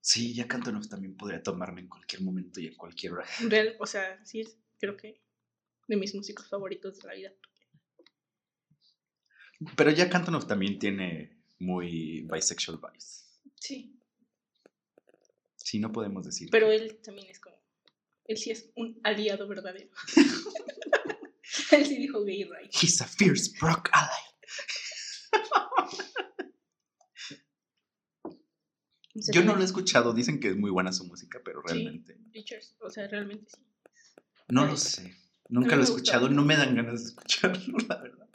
Sí, 0.00 0.34
Jack 0.34 0.54
Antonoff 0.54 0.88
también 0.88 1.16
podría 1.16 1.42
tomarme 1.42 1.82
en 1.82 1.88
cualquier 1.88 2.22
momento 2.22 2.60
y 2.60 2.66
en 2.66 2.74
cualquier 2.76 3.12
hora. 3.12 3.26
Real, 3.46 3.76
o 3.78 3.86
sea, 3.86 4.24
sí, 4.24 4.40
es, 4.40 4.56
creo 4.78 4.96
que 4.96 5.20
de 5.86 5.96
mis 5.96 6.14
músicos 6.14 6.48
favoritos 6.48 6.98
de 6.98 7.08
la 7.08 7.14
vida. 7.14 7.32
Pero 9.76 9.90
Jack 9.90 10.14
Antonoff 10.14 10.46
también 10.46 10.78
tiene 10.78 11.42
muy 11.58 12.26
bisexual 12.30 12.78
vibes. 12.78 13.26
Sí. 13.56 13.97
Sí, 15.68 15.78
no 15.78 15.92
podemos 15.92 16.24
decir. 16.24 16.48
Pero 16.50 16.72
él 16.72 16.98
también 17.02 17.28
es 17.28 17.40
como. 17.40 17.54
Él 18.24 18.38
sí 18.38 18.50
es 18.50 18.70
un 18.74 18.98
aliado 19.04 19.46
verdadero. 19.46 19.90
él 21.72 21.84
sí 21.84 21.98
dijo 21.98 22.24
gay 22.24 22.44
right. 22.44 22.72
He's 22.74 23.02
a 23.02 23.06
fierce 23.06 23.52
Brock 23.60 23.90
ally. 23.92 24.08
Yo 29.30 29.44
no 29.44 29.56
lo 29.56 29.60
he 29.60 29.64
escuchado, 29.66 30.14
dicen 30.14 30.40
que 30.40 30.48
es 30.48 30.56
muy 30.56 30.70
buena 30.70 30.90
su 30.90 31.04
música, 31.04 31.42
pero 31.44 31.60
realmente. 31.60 32.18
Sí, 32.32 32.46
o 32.80 32.88
sea, 32.88 33.06
realmente 33.06 33.50
sí. 33.54 33.60
No 34.48 34.64
lo 34.64 34.74
sé. 34.74 35.18
Nunca 35.50 35.76
lo 35.76 35.82
he 35.82 35.84
escuchado, 35.84 36.30
no 36.30 36.46
me 36.46 36.56
dan 36.56 36.76
ganas 36.76 37.02
de 37.02 37.08
escucharlo, 37.10 37.76
la 37.88 37.96
verdad. 38.00 38.30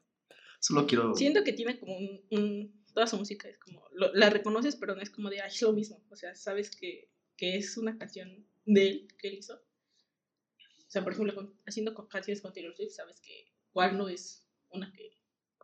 Solo 0.59 0.85
quiero. 0.85 1.15
Siento 1.15 1.43
que 1.43 1.53
tiene 1.53 1.79
como 1.79 1.97
un. 2.29 2.83
toda 2.93 3.07
su 3.07 3.17
música 3.17 3.49
es 3.49 3.57
como. 3.57 3.81
la 3.91 4.29
reconoces, 4.29 4.75
pero 4.75 4.93
no 4.93 5.01
es 5.01 5.09
como 5.09 5.31
de, 5.31 5.41
ah, 5.41 5.47
es 5.47 5.59
lo 5.63 5.73
mismo. 5.73 6.05
O 6.11 6.15
sea, 6.15 6.35
sabes 6.35 6.69
que, 6.69 7.09
que 7.37 7.57
es 7.57 7.77
una 7.77 7.97
canción 7.97 8.45
de 8.65 8.87
él 8.87 9.07
que 9.17 9.29
él 9.29 9.35
hizo. 9.35 9.55
O 9.55 10.89
sea, 10.93 11.03
por 11.03 11.13
ejemplo, 11.13 11.53
haciendo 11.65 11.93
canciones 12.07 12.41
con 12.41 12.53
Taylor 12.53 12.75
Swift, 12.75 12.91
sabes 12.91 13.19
que 13.19 13.51
cuál 13.71 13.97
no 13.97 14.09
es 14.09 14.45
una 14.69 14.91
que 14.93 15.17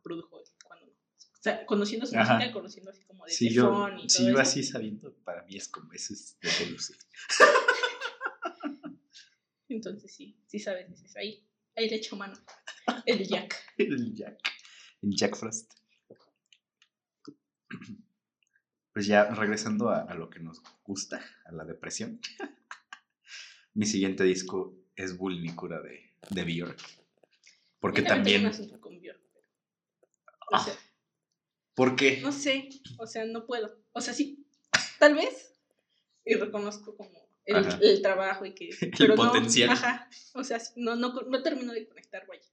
produjo 0.04 0.40
él, 0.40 0.46
cuando 0.64 0.88
no. 0.88 0.92
O 0.92 1.42
sea, 1.42 1.66
conociendo 1.66 2.06
su 2.06 2.16
música, 2.16 2.52
conociendo 2.52 2.92
así 2.92 3.04
como 3.04 3.26
de 3.26 3.32
sí, 3.32 3.50
yo, 3.50 3.64
y 3.64 4.08
todo 4.08 4.10
Sí, 4.10 4.28
yo 4.28 4.40
así 4.40 4.64
sabiendo, 4.64 5.14
para 5.24 5.44
mí 5.44 5.56
es 5.56 5.68
como, 5.68 5.94
eso 5.94 6.14
es 6.14 6.38
de 6.42 6.50
Taylor 6.50 6.82
Swift. 6.82 7.06
Entonces 9.70 10.14
sí, 10.14 10.36
sí 10.48 10.60
sabes, 10.60 10.90
dices, 10.90 11.16
ahí, 11.16 11.48
ahí 11.76 11.90
le 11.90 11.98
echo 11.98 12.16
mano. 12.16 12.36
El 13.06 13.26
Jack. 13.26 13.56
el 13.78 14.14
Jack. 14.14 14.40
El 15.02 15.16
Jack 15.16 15.36
Frost. 15.36 15.79
Pues 19.00 19.08
ya 19.08 19.24
regresando 19.24 19.92
a, 19.92 20.14
lo 20.14 20.30
que 20.30 20.42
nos 20.42 20.62
gusta, 20.84 21.24
a 21.46 21.54
la 21.54 21.64
depresión. 21.64 22.20
Mi 23.74 23.86
siguiente 23.86 24.26
disco 24.26 24.76
es 24.94 25.16
Vulnicura 25.16 25.82
de, 25.82 26.12
de 26.32 26.44
Björk. 26.44 26.78
Porque 27.80 28.02
también. 28.02 28.52
Con 28.82 29.00
Björk, 29.00 29.22
ah, 30.52 30.68
¿Por 31.74 31.96
qué? 31.96 32.20
No 32.20 32.34
sé, 32.34 32.68
o 32.98 33.08
sea, 33.08 33.24
no 33.24 33.46
puedo. 33.46 33.74
O 33.94 34.02
sea, 34.02 34.14
sí, 34.14 34.46
tal 35.00 35.16
vez. 35.16 35.56
Y 36.26 36.34
reconozco 36.34 36.98
como 36.98 37.26
el, 37.46 38.02
trabajo 38.02 38.46
y 38.46 38.54
que... 38.54 38.70
el 39.00 39.14
potencial. 39.14 39.70
ajá, 39.70 40.10
o 40.34 40.44
sea, 40.44 40.60
no, 40.76 40.98
no, 40.98 41.14
no 41.14 41.42
termino 41.42 41.72
de 41.72 41.88
conectar, 41.88 42.28
vaya. 42.28 42.49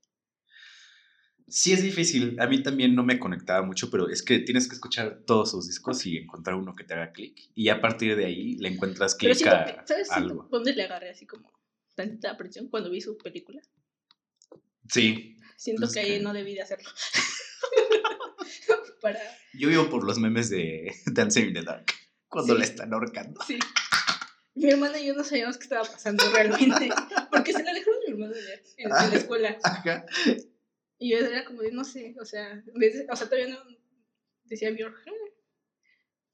Sí 1.49 1.73
es 1.73 1.83
difícil, 1.83 2.41
a 2.41 2.47
mí 2.49 2.61
también 2.63 2.97
no 2.97 3.05
me 3.05 3.21
conectaba 3.21 3.65
mucho, 3.65 3.89
pero 3.89 4.09
es 4.09 4.23
que 4.23 4.41
tienes 4.41 4.69
que 4.69 4.75
escuchar 4.75 5.23
todos 5.25 5.53
sus 5.53 5.69
discos 5.69 6.05
y 6.05 6.17
encontrar 6.17 6.57
uno 6.57 6.75
que 6.75 6.83
te 6.83 6.95
haga 6.95 7.13
clic. 7.13 7.51
Y 7.55 7.69
a 7.69 7.81
partir 7.81 8.17
de 8.17 8.25
ahí 8.25 8.57
le 8.57 8.69
encuentras 8.69 9.15
clic 9.15 9.47
a 9.47 9.85
¿sabes 9.87 10.11
algo. 10.11 10.49
¿Dónde 10.51 10.73
le 10.73 10.83
agarré 10.83 11.11
así 11.11 11.25
como 11.25 11.53
tanta 11.95 12.33
aprehensión 12.33 12.69
cuando 12.69 12.91
vi 12.91 13.01
su 13.01 13.17
película? 13.17 13.63
Sí. 14.89 15.37
Siento 15.57 15.89
que, 15.91 16.01
ahí 16.01 16.21
no 16.21 16.33
debí 16.33 16.55
de 16.55 16.63
hacerlo. 16.63 16.91
Yo 19.55 19.69
vivo 19.69 19.89
por 19.89 20.05
los 20.05 20.19
memes 20.19 20.51
de 20.51 20.93
Dancing 21.07 21.47
in 21.47 21.55
the 21.55 21.63
Dark, 21.63 21.87
cuando 22.29 22.57
le 22.57 22.65
están 22.65 22.93
ahorcando. 22.93 23.41
Sí. 23.47 23.59
Mi 24.55 24.71
hermana 24.71 24.99
y 24.99 25.07
yo 25.07 25.15
no 25.15 25.23
sabíamos 25.23 25.59
qué 25.59 25.65
estaba 25.65 25.85
pasando 25.85 26.25
realmente. 26.33 26.89
Porque 27.31 27.53
se 27.53 27.63
la 27.63 27.75
dejaron 27.75 28.01
mi 28.07 28.13
hermano 28.13 28.35
en, 28.35 28.87
en 28.87 28.91
la 28.91 29.15
escuela. 29.15 29.59
Ajá. 29.65 30.07
Y 30.99 31.11
yo 31.11 31.19
era 31.19 31.45
como 31.45 31.63
de, 31.63 31.73
no 31.73 31.85
sé, 31.85 32.15
o 32.21 32.25
sea, 32.25 32.63
o 33.11 33.17
sea 33.17 33.27
todavía 33.29 33.55
no 33.55 33.59
decía 34.45 34.71
Björk. 34.71 35.05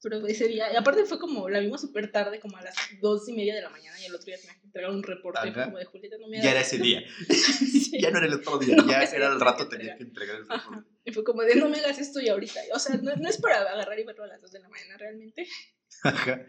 Pero 0.05 0.27
ese 0.27 0.49
día, 0.49 0.73
y 0.73 0.77
aparte 0.77 1.05
fue 1.05 1.21
como, 1.21 1.49
la 1.49 1.61
vimos 1.61 1.81
súper 1.81 2.11
tarde, 2.11 2.41
como 2.41 2.57
a 2.57 2.63
las 2.63 2.75
dos 3.01 3.29
y 3.29 3.35
media 3.35 3.55
de 3.55 3.63
la 3.63 3.71
mañana, 3.71 4.01
y 4.01 4.07
el 4.07 4.15
otro 4.15 4.27
día 4.27 4.37
tenía 4.37 4.59
que 4.59 4.67
entregar 4.67 4.91
un 4.91 5.03
reporte 5.05 5.53
como 5.53 5.79
de 5.79 5.85
Julieta, 5.85 6.17
no 6.19 6.27
me 6.27 6.43
Ya 6.43 6.51
era 6.51 6.61
ese 6.61 6.79
día. 6.79 7.05
ya 8.01 8.11
no 8.11 8.19
era 8.19 8.27
el 8.27 8.35
otro 8.35 8.59
día, 8.59 8.77
ya 8.85 9.03
era 9.05 9.29
el 9.29 9.39
rato 9.39 9.69
tenía 9.69 9.97
que 9.97 10.03
entregar 10.03 10.39
el 10.39 10.49
reporte. 10.49 10.91
Y 11.05 11.13
fue 11.13 11.23
como 11.23 11.43
de, 11.43 11.55
no 11.55 11.69
me 11.69 11.79
hagas 11.79 12.01
esto 12.01 12.21
y 12.21 12.29
ahorita. 12.29 12.61
O 12.75 12.81
sea, 12.81 12.97
no, 12.97 13.15
no 13.15 13.29
es 13.29 13.41
para 13.41 13.61
agarrar 13.61 13.97
y 13.97 14.03
verlo 14.03 14.25
a 14.25 14.27
las 14.27 14.41
dos 14.41 14.51
de 14.51 14.59
la 14.59 14.69
mañana 14.69 14.97
realmente. 14.97 15.47
Ajá 16.03 16.47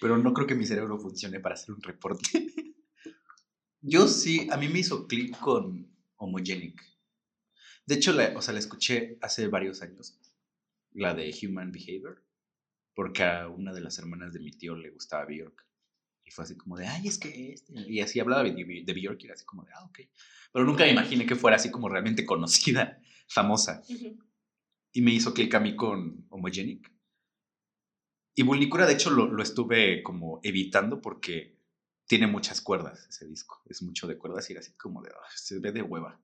pero 0.00 0.18
no 0.18 0.32
creo 0.32 0.46
que 0.46 0.54
mi 0.54 0.66
cerebro 0.66 0.98
funcione 0.98 1.40
para 1.40 1.54
hacer 1.54 1.74
un 1.74 1.82
reporte. 1.82 2.52
Yo 3.80 4.08
sí, 4.08 4.48
a 4.50 4.56
mí 4.56 4.68
me 4.68 4.80
hizo 4.80 5.06
clic 5.06 5.38
con 5.38 5.90
Homogenic. 6.16 6.82
De 7.86 7.94
hecho, 7.94 8.12
la, 8.12 8.32
o 8.36 8.42
sea, 8.42 8.52
la 8.52 8.58
escuché 8.58 9.16
hace 9.22 9.46
varios 9.46 9.80
años, 9.80 10.18
la 10.92 11.14
de 11.14 11.32
Human 11.42 11.70
Behavior, 11.70 12.24
porque 12.94 13.22
a 13.22 13.48
una 13.48 13.72
de 13.72 13.80
las 13.80 13.98
hermanas 13.98 14.32
de 14.32 14.40
mi 14.40 14.50
tío 14.50 14.74
le 14.74 14.90
gustaba 14.90 15.24
Bjork. 15.24 15.64
Y 16.24 16.32
fue 16.32 16.42
así 16.42 16.56
como 16.56 16.76
de, 16.76 16.88
ay, 16.88 17.06
es 17.06 17.18
que 17.18 17.52
este. 17.52 17.72
Y 17.88 18.00
así 18.00 18.18
hablaba 18.18 18.42
de, 18.42 18.50
de 18.52 18.92
Bjork 18.92 19.22
y 19.22 19.26
era 19.26 19.34
así 19.34 19.44
como 19.44 19.62
de, 19.64 19.70
ah, 19.74 19.84
ok. 19.84 20.00
Pero 20.52 20.64
nunca 20.64 20.84
me 20.84 20.90
imaginé 20.90 21.26
que 21.26 21.36
fuera 21.36 21.56
así 21.56 21.70
como 21.70 21.88
realmente 21.88 22.26
conocida, 22.26 23.00
famosa. 23.28 23.82
Y 24.92 25.02
me 25.02 25.12
hizo 25.12 25.32
clic 25.34 25.54
a 25.54 25.60
mí 25.60 25.76
con 25.76 26.26
Homogenic. 26.30 26.90
Y 28.34 28.42
Vulnicura, 28.42 28.86
de 28.86 28.94
hecho, 28.94 29.10
lo, 29.10 29.42
estuve 29.42 30.02
como 30.02 30.40
evitando 30.42 31.00
porque 31.00 31.58
tiene 32.06 32.26
muchas 32.26 32.60
cuerdas 32.60 33.06
ese 33.08 33.26
disco. 33.26 33.62
Es 33.66 33.82
mucho 33.82 34.06
de 34.06 34.18
cuerdas 34.18 34.48
y 34.50 34.54
era 34.54 34.60
así 34.60 34.72
como 34.72 35.02
de, 35.02 35.10
se 35.34 35.58
ve 35.60 35.72
de 35.72 35.82
hueva. 35.82 36.20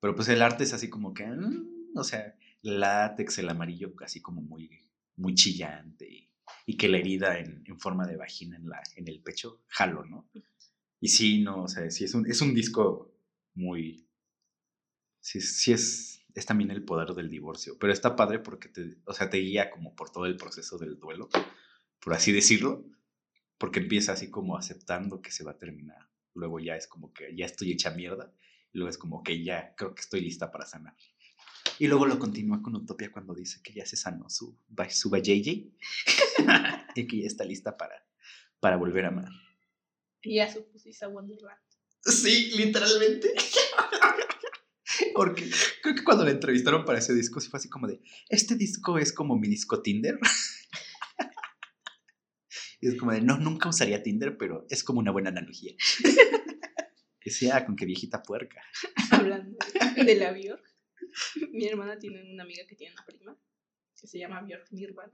Pero 0.00 0.14
pues 0.14 0.28
el 0.28 0.42
arte 0.42 0.64
es 0.64 0.72
así 0.72 0.88
como 0.88 1.12
que, 1.14 1.26
mm, 1.26 1.96
o 1.96 2.04
sea, 2.04 2.34
el 2.62 2.80
látex, 2.80 3.38
el 3.38 3.48
amarillo, 3.48 3.92
así 4.02 4.20
como 4.20 4.42
muy, 4.42 4.70
muy 5.16 5.34
chillante 5.34 6.08
y, 6.66 6.76
que 6.76 6.88
la 6.88 6.98
herida 6.98 7.38
en, 7.38 7.64
forma 7.78 8.06
de 8.06 8.16
vagina 8.16 8.56
en, 8.56 8.68
la, 8.68 8.80
en 8.96 9.08
el 9.08 9.20
pecho, 9.20 9.60
jalo, 9.68 10.04
¿no? 10.04 10.28
Y 11.00 11.08
sí, 11.08 11.42
no, 11.42 11.64
o 11.64 11.68
sea, 11.68 11.90
sí 11.90 12.04
es 12.04 12.14
un, 12.14 12.30
es 12.30 12.40
un 12.40 12.54
disco 12.54 13.12
muy, 13.54 14.06
sí, 15.20 15.40
sí 15.40 15.72
es 15.72 16.20
es 16.34 16.46
también 16.46 16.70
el 16.70 16.84
poder 16.84 17.14
del 17.14 17.28
divorcio. 17.28 17.76
Pero 17.78 17.92
está 17.92 18.16
padre 18.16 18.38
porque 18.38 18.68
te, 18.68 18.96
o 19.04 19.12
sea, 19.12 19.30
te 19.30 19.38
guía 19.38 19.70
como 19.70 19.94
por 19.94 20.10
todo 20.10 20.26
el 20.26 20.36
proceso 20.36 20.78
del 20.78 20.98
duelo, 20.98 21.28
por 22.00 22.14
así 22.14 22.32
decirlo, 22.32 22.84
porque 23.58 23.80
empieza 23.80 24.12
así 24.12 24.30
como 24.30 24.56
aceptando 24.56 25.20
que 25.22 25.30
se 25.30 25.44
va 25.44 25.52
a 25.52 25.58
terminar. 25.58 26.08
Luego 26.34 26.60
ya 26.60 26.76
es 26.76 26.86
como 26.86 27.12
que 27.12 27.34
ya 27.36 27.46
estoy 27.46 27.72
hecha 27.72 27.90
mierda. 27.90 28.32
Y 28.72 28.78
luego 28.78 28.90
es 28.90 28.98
como 28.98 29.22
que 29.22 29.42
ya 29.42 29.74
creo 29.76 29.94
que 29.94 30.00
estoy 30.00 30.20
lista 30.20 30.50
para 30.50 30.66
sanar. 30.66 30.94
Y 31.78 31.86
luego 31.86 32.06
lo 32.06 32.18
continúa 32.18 32.62
con 32.62 32.76
Utopia 32.76 33.10
cuando 33.10 33.34
dice 33.34 33.60
que 33.62 33.72
ya 33.72 33.86
se 33.86 33.96
sanó 33.96 34.28
su, 34.28 34.56
su 34.90 35.10
JJ 35.10 35.72
y 36.94 37.06
que 37.06 37.22
ya 37.22 37.26
está 37.26 37.44
lista 37.44 37.76
para, 37.76 38.06
para 38.60 38.76
volver 38.76 39.06
a 39.06 39.08
amar. 39.08 39.30
Y 40.22 40.36
ya 40.36 40.52
su 40.52 40.64
pusiste 40.70 41.04
a 41.04 41.08
Wonderland. 41.08 41.58
Sí, 42.02 42.52
literalmente. 42.56 43.34
Porque 45.14 45.50
creo 45.82 45.94
que 45.94 46.04
cuando 46.04 46.24
le 46.24 46.32
entrevistaron 46.32 46.84
para 46.84 46.98
ese 46.98 47.14
disco, 47.14 47.40
sí 47.40 47.48
fue 47.48 47.58
así 47.58 47.68
como 47.68 47.86
de, 47.86 48.00
este 48.28 48.56
disco 48.56 48.98
es 48.98 49.12
como 49.12 49.38
mi 49.38 49.48
disco 49.48 49.82
Tinder. 49.82 50.18
y 52.80 52.88
es 52.88 52.96
como 52.96 53.12
de, 53.12 53.20
no, 53.20 53.38
nunca 53.38 53.68
usaría 53.68 54.02
Tinder, 54.02 54.36
pero 54.36 54.66
es 54.68 54.84
como 54.84 55.00
una 55.00 55.10
buena 55.10 55.30
analogía. 55.30 55.74
Decía, 57.24 57.64
con 57.66 57.76
qué 57.76 57.84
viejita 57.84 58.22
puerca. 58.22 58.62
Hablando 59.12 59.58
de 59.96 60.14
la 60.14 60.32
Bjork, 60.32 60.64
mi 61.52 61.66
hermana 61.66 61.98
tiene 61.98 62.32
una 62.32 62.44
amiga 62.44 62.64
que 62.66 62.76
tiene 62.76 62.94
una 62.94 63.04
prima 63.04 63.38
que 64.00 64.06
se 64.06 64.18
llama 64.18 64.40
Bjork 64.42 64.70
Nirvana. 64.70 65.12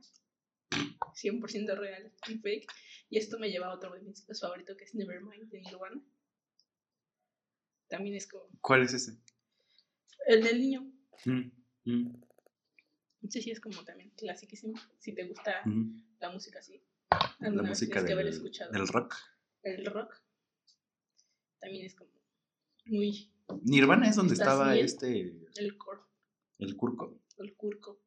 100% 0.70 1.76
real 1.76 2.12
y 2.28 2.38
fake. 2.38 2.72
Y 3.08 3.18
esto 3.18 3.38
me 3.38 3.50
lleva 3.50 3.68
a 3.68 3.74
otro 3.74 3.92
de 3.94 4.02
mis 4.02 4.26
favoritos 4.40 4.76
que 4.76 4.84
es 4.84 4.94
Nevermind 4.94 5.50
de 5.50 5.60
Nirvana. 5.60 6.00
También 7.88 8.16
es 8.16 8.26
como. 8.26 8.48
¿Cuál 8.60 8.82
es 8.82 8.92
ese? 8.92 9.18
El 10.26 10.42
del 10.42 10.60
niño. 10.60 10.92
Mm, 11.24 11.50
mm. 11.84 12.22
Sí, 13.28 13.42
sí, 13.42 13.50
es 13.50 13.60
como 13.60 13.84
también 13.84 14.10
clasiquísimo. 14.10 14.74
Si 14.98 15.12
te 15.12 15.24
gusta 15.24 15.62
la 16.20 16.30
música 16.30 16.58
así. 16.58 16.80
La 17.40 17.62
música 17.62 18.02
del, 18.02 18.12
haber 18.12 18.26
escuchado. 18.28 18.72
del 18.72 18.86
rock. 18.88 19.14
El 19.62 19.86
rock. 19.86 20.25
También 21.60 21.86
es 21.86 21.94
como 21.94 22.10
muy. 22.86 23.30
Nirvana 23.62 24.08
es 24.08 24.16
donde 24.16 24.34
estaba 24.34 24.76
este. 24.76 25.34
El 25.56 25.76
cor. 25.76 26.06
El 26.58 26.76
curco. 26.76 27.20
El 27.38 27.54
curco. 27.54 28.00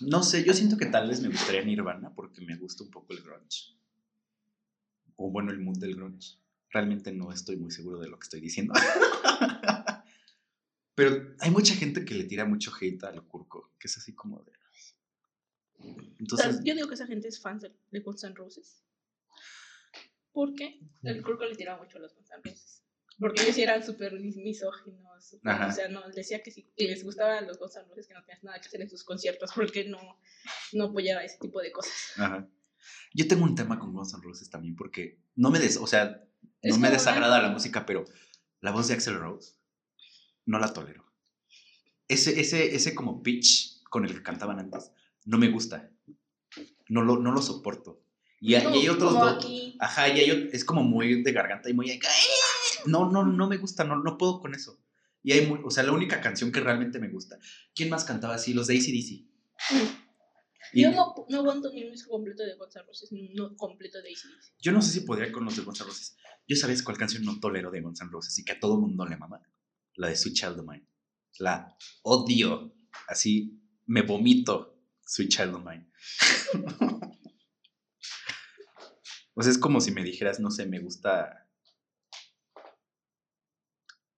No 0.00 0.22
sé, 0.22 0.44
yo 0.44 0.52
siento 0.52 0.76
que 0.76 0.86
tal 0.86 1.08
vez 1.08 1.20
me 1.20 1.28
gustaría 1.28 1.62
Nirvana 1.62 2.12
porque 2.14 2.40
me 2.40 2.56
gusta 2.56 2.82
un 2.82 2.90
poco 2.90 3.12
el 3.12 3.22
grunge. 3.22 3.76
O 5.16 5.30
bueno, 5.30 5.50
el 5.50 5.60
mood 5.60 5.78
del 5.78 5.94
grunge. 5.94 6.38
Realmente 6.70 7.12
no 7.12 7.32
estoy 7.32 7.56
muy 7.56 7.70
seguro 7.70 8.00
de 8.00 8.08
lo 8.08 8.18
que 8.18 8.24
estoy 8.24 8.40
diciendo. 8.40 8.74
Pero 10.94 11.34
hay 11.40 11.50
mucha 11.50 11.74
gente 11.74 12.04
que 12.04 12.14
le 12.14 12.24
tira 12.24 12.46
mucho 12.46 12.72
hate 12.80 13.04
al 13.04 13.22
Curco, 13.26 13.70
que 13.78 13.86
es 13.86 13.96
así 13.98 14.14
como 14.14 14.42
de... 14.42 14.52
Entonces, 16.18 16.60
yo 16.64 16.74
digo 16.74 16.88
que 16.88 16.94
esa 16.94 17.06
gente 17.06 17.28
es 17.28 17.38
fan 17.38 17.58
de, 17.58 17.70
de 17.90 18.00
Guns 18.00 18.24
N' 18.24 18.34
Roses. 18.34 18.82
Porque 20.36 20.80
el 21.02 21.22
Kurt 21.22 21.40
le 21.40 21.56
tiraba 21.56 21.82
mucho 21.82 21.96
a 21.96 22.00
los 22.02 22.14
Guns 22.14 22.28
N' 22.30 22.42
Roses. 22.44 22.82
Porque 23.18 23.40
ellos 23.42 23.54
sí 23.54 23.62
eran 23.62 23.82
súper 23.82 24.12
misóginos. 24.20 25.32
o 25.42 25.72
sea, 25.72 25.88
no, 25.88 26.06
decía 26.10 26.42
que 26.42 26.50
si 26.50 26.64
que 26.76 26.84
les 26.88 27.02
gustaban 27.02 27.46
los 27.46 27.58
Guns 27.58 27.74
N' 27.76 27.88
Roses, 27.88 28.06
que 28.06 28.12
no 28.12 28.20
tenías 28.22 28.44
nada 28.44 28.60
que 28.60 28.66
hacer 28.68 28.82
en 28.82 28.90
sus 28.90 29.02
conciertos, 29.02 29.50
porque 29.56 29.88
no, 29.88 29.98
no 30.74 30.84
apoyaba 30.84 31.24
ese 31.24 31.38
tipo 31.38 31.60
de 31.62 31.72
cosas. 31.72 31.94
ajá. 32.18 32.46
Yo 33.14 33.26
tengo 33.26 33.44
un 33.44 33.54
tema 33.54 33.78
con 33.78 33.94
Guns 33.94 34.12
N' 34.12 34.22
Roses 34.22 34.50
también 34.50 34.76
porque 34.76 35.18
no 35.36 35.50
me 35.50 35.58
des, 35.58 35.78
o 35.78 35.86
sea, 35.86 36.22
Es 36.60 36.74
no 36.74 36.80
me 36.82 36.90
desagrada 36.90 37.38
una- 37.38 37.48
la 37.48 37.52
música, 37.54 37.86
pero 37.86 38.04
la 38.60 38.72
voz 38.72 38.88
de 38.88 38.94
Axel 38.94 39.18
Rose 39.18 39.54
no 40.44 40.58
la 40.58 40.70
tolero. 40.74 41.10
Ese, 42.08 42.38
ese, 42.38 42.74
ese 42.76 42.94
como 42.94 43.22
pitch 43.22 43.82
con 43.84 44.04
el 44.04 44.12
que 44.14 44.22
cantaban 44.22 44.58
antes 44.60 44.92
no 45.24 45.38
me 45.38 45.48
gusta. 45.48 45.90
No 46.88 47.02
lo, 47.02 47.16
no 47.16 47.32
lo 47.32 47.40
soporto. 47.42 48.02
Y, 48.46 48.54
hay- 48.54 48.88
otros 48.88 49.12
como 49.12 49.24
dos. 49.24 49.36
aquí. 49.36 49.76
Ajá, 49.80 50.08
y 50.08 50.20
hay 50.20 50.50
es 50.52 50.64
como 50.64 50.82
muy 50.82 51.22
de 51.22 51.32
garganta 51.32 51.68
y 51.68 51.74
muy. 51.74 51.98
No, 52.86 53.10
no, 53.10 53.24
no 53.24 53.48
me 53.48 53.56
gusta, 53.56 53.82
no, 53.84 53.96
no 53.96 54.16
puedo 54.16 54.40
con 54.40 54.54
eso. 54.54 54.78
Y 55.22 55.32
hay, 55.32 55.44
muy- 55.46 55.60
o 55.64 55.70
sea, 55.70 55.82
la 55.82 55.92
única 55.92 56.20
canción 56.20 56.52
que 56.52 56.60
realmente 56.60 57.00
me 57.00 57.08
gusta. 57.08 57.38
¿Quién 57.74 57.90
más 57.90 58.04
cantaba 58.04 58.36
así? 58.36 58.54
Los 58.54 58.68
de 58.68 58.74
ACDC. 58.76 59.26
Y 60.72 60.82
Yo 60.82 60.90
no, 60.92 61.14
no 61.28 61.38
aguanto 61.38 61.72
ni 61.72 61.84
un 61.84 61.90
disco 61.92 62.10
completo 62.10 62.44
de 62.44 62.54
Guns 62.54 62.76
N' 62.76 62.82
Roses, 62.86 63.10
no 63.34 63.56
completo 63.56 63.98
de 64.02 64.10
ACDC. 64.10 64.54
yo 64.60 64.72
no 64.72 64.82
sé 64.82 64.92
si 64.92 65.00
podría 65.00 65.32
con 65.32 65.44
los 65.44 65.56
de 65.56 65.62
Guns 65.62 65.80
N' 65.80 65.86
Roses. 65.86 66.16
Yo 66.46 66.54
sabes 66.56 66.82
cuál 66.82 66.96
canción 66.98 67.24
no 67.24 67.40
tolero 67.40 67.70
de 67.72 67.80
Guns 67.80 68.00
N' 68.00 68.10
Roses 68.12 68.38
y 68.38 68.44
que 68.44 68.52
a 68.52 68.60
todo 68.60 68.80
mundo 68.80 69.04
le 69.06 69.16
mama. 69.16 69.40
La 69.94 70.08
de 70.08 70.16
Sweet 70.16 70.36
Child 70.36 70.60
of 70.60 70.66
Mine. 70.68 70.86
La 71.40 71.76
odio. 72.02 72.74
Así 73.08 73.60
me 73.86 74.02
vomito 74.02 74.78
Sweet 75.04 75.30
Child 75.30 75.54
of 75.56 75.64
Mine. 75.64 75.90
o 79.38 79.42
sea, 79.42 79.52
es 79.52 79.58
como 79.58 79.80
si 79.80 79.92
me 79.92 80.02
dijeras, 80.02 80.40
no 80.40 80.50
sé, 80.50 80.66
me 80.66 80.80
gusta. 80.80 81.46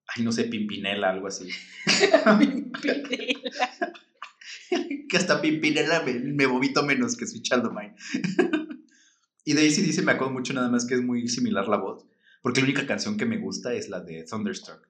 Ay, 0.06 0.24
no 0.24 0.32
sé, 0.32 0.44
Pimpinela, 0.44 1.10
algo 1.10 1.26
así. 1.26 1.50
Pimpinela. 2.38 3.70
que 5.08 5.16
hasta 5.16 5.40
Pimpinela 5.40 6.02
me, 6.02 6.14
me 6.14 6.46
vomito 6.46 6.82
menos 6.84 7.16
que 7.16 7.26
Sweet 7.26 7.42
Child 7.42 7.70
Mine. 7.72 7.94
y 9.44 9.54
de 9.54 9.60
ahí 9.62 9.70
sí 9.70 9.82
dice, 9.82 10.02
me 10.02 10.12
acuerdo 10.12 10.32
mucho 10.32 10.52
nada 10.54 10.68
más 10.70 10.86
que 10.86 10.94
es 10.94 11.02
muy 11.02 11.26
similar 11.28 11.66
la 11.68 11.78
voz, 11.78 12.06
porque 12.42 12.60
la 12.60 12.66
única 12.66 12.86
canción 12.86 13.16
que 13.16 13.26
me 13.26 13.38
gusta 13.38 13.74
es 13.74 13.88
la 13.88 14.00
de 14.00 14.24
Thunderstruck. 14.24 14.88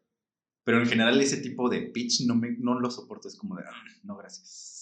Pero 0.64 0.80
en 0.82 0.86
general 0.86 1.18
ese 1.22 1.38
tipo 1.38 1.70
de 1.70 1.80
pitch 1.80 2.26
no, 2.26 2.34
me, 2.34 2.50
no 2.58 2.78
lo 2.78 2.90
soporto, 2.90 3.28
es 3.28 3.36
como 3.36 3.56
de, 3.56 3.62
"Ah, 3.66 3.84
no, 4.04 4.16
gracias. 4.16 4.77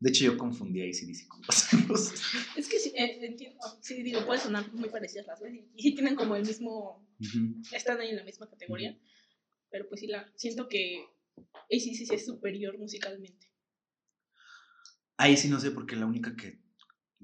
De 0.00 0.08
hecho, 0.08 0.24
yo 0.24 0.38
confundí 0.38 0.80
a 0.80 0.84
ACDC 0.86 1.28
con 1.28 1.42
Roses. 1.42 2.22
Es 2.56 2.68
que 2.68 2.78
sí, 2.78 2.90
eh, 2.96 3.18
entiendo, 3.20 3.60
sí, 3.82 4.02
digo, 4.02 4.24
puede 4.24 4.40
sonar 4.40 4.72
muy 4.72 4.88
parecidas 4.88 5.26
las 5.26 5.40
dos 5.40 5.50
y 5.76 5.94
tienen 5.94 6.16
como 6.16 6.36
el 6.36 6.46
mismo, 6.46 7.06
están 7.70 8.00
ahí 8.00 8.08
en 8.08 8.16
la 8.16 8.24
misma 8.24 8.48
categoría, 8.48 8.98
pero 9.70 9.86
pues 9.88 10.00
sí, 10.00 10.06
la, 10.06 10.32
siento 10.36 10.68
que 10.68 11.04
ACDC 11.70 12.14
es 12.14 12.24
superior 12.24 12.78
musicalmente. 12.78 13.50
Ahí 15.18 15.36
sí 15.36 15.48
no 15.48 15.60
sé, 15.60 15.70
porque 15.70 15.96
la 15.96 16.06
única 16.06 16.34
que, 16.34 16.62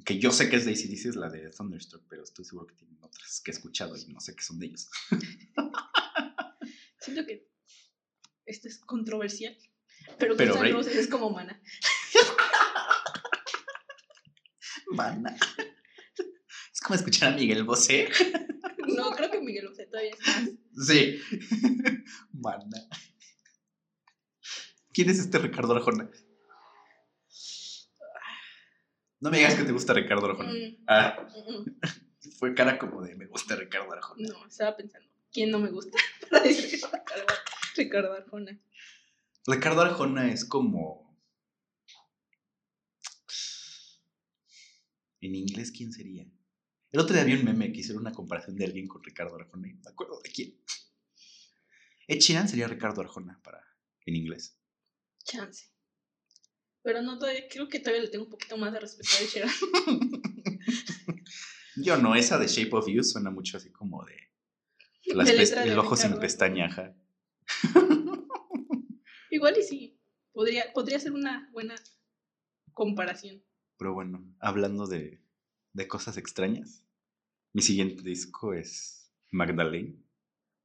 que 0.04 0.18
yo 0.18 0.30
sé 0.30 0.50
que 0.50 0.56
es 0.56 0.66
de 0.66 0.72
ACDC 0.72 1.06
es 1.06 1.16
la 1.16 1.30
de 1.30 1.48
Thunderstruck, 1.48 2.04
pero 2.10 2.24
estoy 2.24 2.44
seguro 2.44 2.66
que 2.66 2.74
tienen 2.74 3.02
otras 3.02 3.40
que 3.42 3.52
he 3.52 3.54
escuchado 3.54 3.96
y 3.96 4.04
no 4.12 4.20
sé 4.20 4.36
que 4.36 4.42
son 4.42 4.58
de 4.58 4.66
ellos. 4.66 4.90
Siento 7.00 7.24
que 7.24 7.48
esto 8.44 8.68
es 8.68 8.78
controversial, 8.80 9.56
pero, 10.18 10.36
Pero, 10.36 10.54
Guns 10.54 10.66
N' 10.66 10.72
Roses 10.72 10.96
es 10.96 11.08
como 11.08 11.30
mana. 11.30 11.60
Mana. 14.92 15.36
Es 16.72 16.80
como 16.82 16.94
escuchar 16.94 17.32
a 17.32 17.36
Miguel 17.36 17.64
Bosé. 17.64 18.06
No, 18.86 19.10
creo 19.12 19.30
que 19.30 19.40
Miguel 19.40 19.68
Bosé 19.68 19.86
todavía 19.86 20.10
es 20.10 20.20
más. 20.20 20.86
Sí. 20.86 21.18
Mana. 22.32 22.86
¿Quién 24.92 25.08
es 25.08 25.18
este 25.18 25.38
Ricardo 25.38 25.74
Arjona? 25.74 26.10
No 29.20 29.30
me 29.30 29.38
digas 29.38 29.54
que 29.54 29.64
te 29.64 29.72
gusta 29.72 29.94
Ricardo 29.94 30.26
Arjona. 30.26 30.52
Mm, 30.52 30.84
Ah, 30.86 31.16
mm, 31.48 32.30
fue 32.38 32.54
cara 32.54 32.78
como 32.78 33.02
de 33.02 33.14
me 33.16 33.26
gusta 33.26 33.56
Ricardo 33.56 33.90
Arjona. 33.92 34.28
No, 34.28 34.46
estaba 34.46 34.76
pensando, 34.76 35.08
¿quién 35.32 35.50
no 35.50 35.58
me 35.58 35.70
gusta? 35.70 35.96
Para 36.30 36.44
decir 36.44 36.78
que 36.78 37.82
Ricardo 37.84 38.12
Arjona. 38.12 38.60
Ricardo 39.46 39.80
Arjona 39.80 40.30
es 40.30 40.44
como. 40.44 41.05
En 45.20 45.34
inglés, 45.34 45.72
¿quién 45.72 45.92
sería? 45.92 46.26
El 46.92 47.00
otro 47.00 47.14
día 47.14 47.24
vi 47.24 47.34
un 47.34 47.44
meme 47.44 47.72
que 47.72 47.80
hicieron 47.80 48.02
una 48.02 48.12
comparación 48.12 48.56
de 48.56 48.64
alguien 48.64 48.86
con 48.86 49.02
Ricardo 49.02 49.36
Arjona 49.36 49.68
me 49.68 49.90
acuerdo 49.90 50.20
de 50.22 50.30
quién. 50.30 50.60
Ed 52.06 52.20
Sheeran 52.20 52.48
sería 52.48 52.68
Ricardo 52.68 53.00
Arjona 53.00 53.40
para 53.42 53.62
en 54.04 54.16
inglés. 54.16 54.58
Chance. 55.24 55.70
Pero 56.82 57.02
no, 57.02 57.18
todavía, 57.18 57.48
creo 57.50 57.68
que 57.68 57.80
todavía 57.80 58.02
le 58.02 58.08
tengo 58.08 58.24
un 58.24 58.30
poquito 58.30 58.56
más 58.56 58.72
de 58.72 58.80
respeto 58.80 59.08
a 59.18 59.22
Ed 59.22 59.28
Sheeran. 59.28 59.50
Yo 61.76 61.96
no, 61.98 62.14
esa 62.14 62.38
de 62.38 62.46
Shape 62.46 62.74
of 62.74 62.86
You 62.88 63.02
suena 63.02 63.30
mucho 63.30 63.56
así 63.56 63.70
como 63.70 64.04
de. 64.04 64.16
Las 65.14 65.28
De 65.28 65.62
el 65.64 65.78
ojo 65.78 65.96
sin 65.96 66.06
Ricardo. 66.06 66.20
pestaña, 66.20 66.66
ajá. 66.66 66.96
Igual 69.30 69.56
y 69.58 69.62
sí, 69.62 70.00
podría, 70.32 70.72
podría 70.72 70.98
ser 70.98 71.12
una 71.12 71.48
buena 71.52 71.74
comparación. 72.72 73.44
Pero 73.78 73.92
bueno, 73.94 74.24
hablando 74.40 74.86
de, 74.86 75.20
de 75.72 75.88
cosas 75.88 76.16
extrañas, 76.16 76.84
mi 77.52 77.62
siguiente 77.62 78.02
disco 78.02 78.54
es 78.54 79.12
Magdalene 79.30 80.02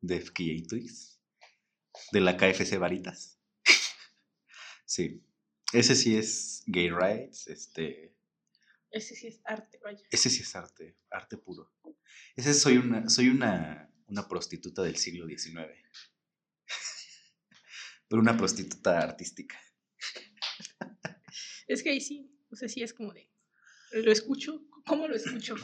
de 0.01 0.19
FKA 0.21 0.67
Twigs, 0.67 1.21
de 2.11 2.21
la 2.21 2.37
KFC 2.37 2.77
Varitas. 2.77 3.39
sí, 4.85 5.23
ese 5.73 5.95
sí 5.95 6.15
es 6.17 6.63
gay 6.67 6.89
rights, 6.89 7.47
este, 7.47 8.15
Ese 8.89 9.15
sí 9.15 9.27
es 9.27 9.41
arte, 9.45 9.79
vaya. 9.83 10.05
ese 10.09 10.29
sí 10.29 10.41
es 10.41 10.55
arte, 10.55 10.97
arte 11.09 11.37
puro. 11.37 11.71
Ese 12.35 12.53
soy 12.53 12.77
una, 12.77 13.09
soy 13.09 13.29
una, 13.29 13.93
una 14.07 14.27
prostituta 14.27 14.83
del 14.83 14.95
siglo 14.97 15.27
XIX. 15.27 15.55
Pero 18.09 18.21
una 18.21 18.35
prostituta 18.35 18.99
artística. 18.99 19.57
Es 21.67 21.83
que 21.83 21.91
ahí 21.91 22.01
sí, 22.01 22.29
o 22.51 22.55
sea, 22.55 22.67
sí 22.67 22.83
es 22.83 22.93
como 22.93 23.13
de. 23.13 23.29
Lo 23.93 24.11
escucho, 24.11 24.61
¿cómo 24.85 25.07
lo 25.07 25.15
escucho? 25.15 25.55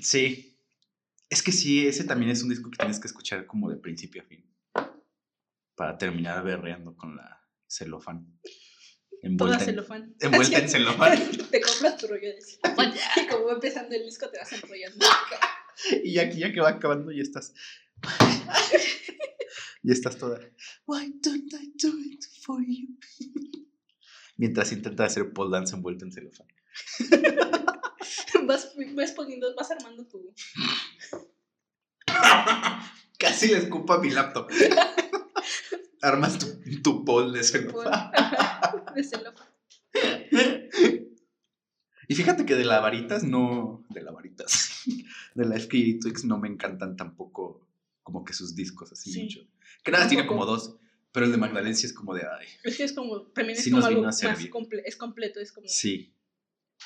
Sí. 0.00 0.58
Es 1.28 1.42
que 1.42 1.52
sí, 1.52 1.86
ese 1.86 2.04
también 2.04 2.30
es 2.30 2.42
un 2.42 2.50
disco 2.50 2.70
que 2.70 2.76
tienes 2.76 3.00
que 3.00 3.08
escuchar 3.08 3.46
como 3.46 3.70
de 3.70 3.76
principio 3.76 4.22
a 4.22 4.26
fin. 4.26 4.44
Para 5.74 5.98
terminar 5.98 6.44
berreando 6.44 6.96
con 6.96 7.16
la 7.16 7.42
celofán. 7.66 8.38
Toda 9.38 9.56
Envuelta, 9.56 9.58
en, 9.58 9.64
celofán. 9.64 10.16
envuelta 10.20 10.58
en 10.58 10.68
celofán. 10.68 11.30
Te 11.50 11.60
compras 11.60 11.96
tu 11.96 12.06
rollo 12.06 12.28
de 12.28 12.40
celofán 12.42 12.94
y 13.16 13.26
como 13.26 13.46
va 13.46 13.52
empezando 13.54 13.96
el 13.96 14.04
disco 14.04 14.28
te 14.28 14.38
vas 14.38 14.52
enrollando. 14.52 15.06
Y 16.04 16.12
ya, 16.12 16.30
ya 16.30 16.52
que 16.52 16.60
va 16.60 16.68
acabando, 16.68 17.10
ya 17.10 17.22
estás. 17.22 17.52
y 19.82 19.90
estás 19.90 20.16
toda. 20.16 20.38
Why 20.86 21.12
don't 21.20 21.52
I 21.52 21.72
do 21.82 21.98
it 21.98 22.24
for 22.42 22.62
you? 22.62 22.96
Mientras 24.36 24.72
intenta 24.72 25.04
hacer 25.04 25.32
pole 25.32 25.56
dance 25.56 25.74
envuelta 25.76 26.04
en 26.04 26.12
celofán. 26.12 26.46
Vas, 28.46 28.74
vas 28.94 29.12
poniendo, 29.12 29.54
vas 29.54 29.70
armando 29.70 30.04
tu. 30.06 30.34
Casi 33.18 33.48
le 33.48 33.58
escupo 33.58 33.92
a 33.94 33.98
mi 34.00 34.10
laptop. 34.10 34.50
Armas 36.02 36.38
tu, 36.38 36.46
tu 36.82 37.04
pole 37.04 37.38
de 37.38 37.44
celofán. 37.44 38.10
de 38.94 39.04
celofán. 39.04 39.48
Y 42.08 42.14
fíjate 42.14 42.44
que 42.44 42.54
de 42.54 42.64
la 42.66 42.80
varitas 42.80 43.24
no. 43.24 43.84
De 43.88 44.02
la 44.02 44.10
varitas. 44.10 44.82
De 45.34 45.46
la 45.46 45.58
FKA 45.58 45.98
Twix 46.02 46.24
no 46.24 46.38
me 46.38 46.48
encantan 46.48 46.96
tampoco 46.96 47.66
como 48.02 48.24
que 48.24 48.34
sus 48.34 48.54
discos 48.54 48.92
así 48.92 49.10
Sí. 49.12 49.22
mucho. 49.22 49.40
Que 49.82 49.90
nada, 49.90 50.06
tiene 50.06 50.26
como 50.26 50.44
dos. 50.44 50.76
Pero 51.14 51.26
el 51.26 51.32
de 51.32 51.38
Magdalena 51.38 51.76
sí 51.76 51.86
es 51.86 51.92
como 51.92 52.12
de 52.12 52.22
ay. 52.26 52.48
Es 52.64 52.76
que 52.76 52.82
es 52.82 52.92
como, 52.92 53.22
también 53.28 53.56
es 53.56 53.62
Sí 53.62 53.70
como 53.70 53.86
algo 53.86 54.02
más 54.02 54.20
comple 54.50 54.82
es 54.84 54.96
completo, 54.96 55.38
es 55.38 55.52
como. 55.52 55.68
Sí. 55.68 56.12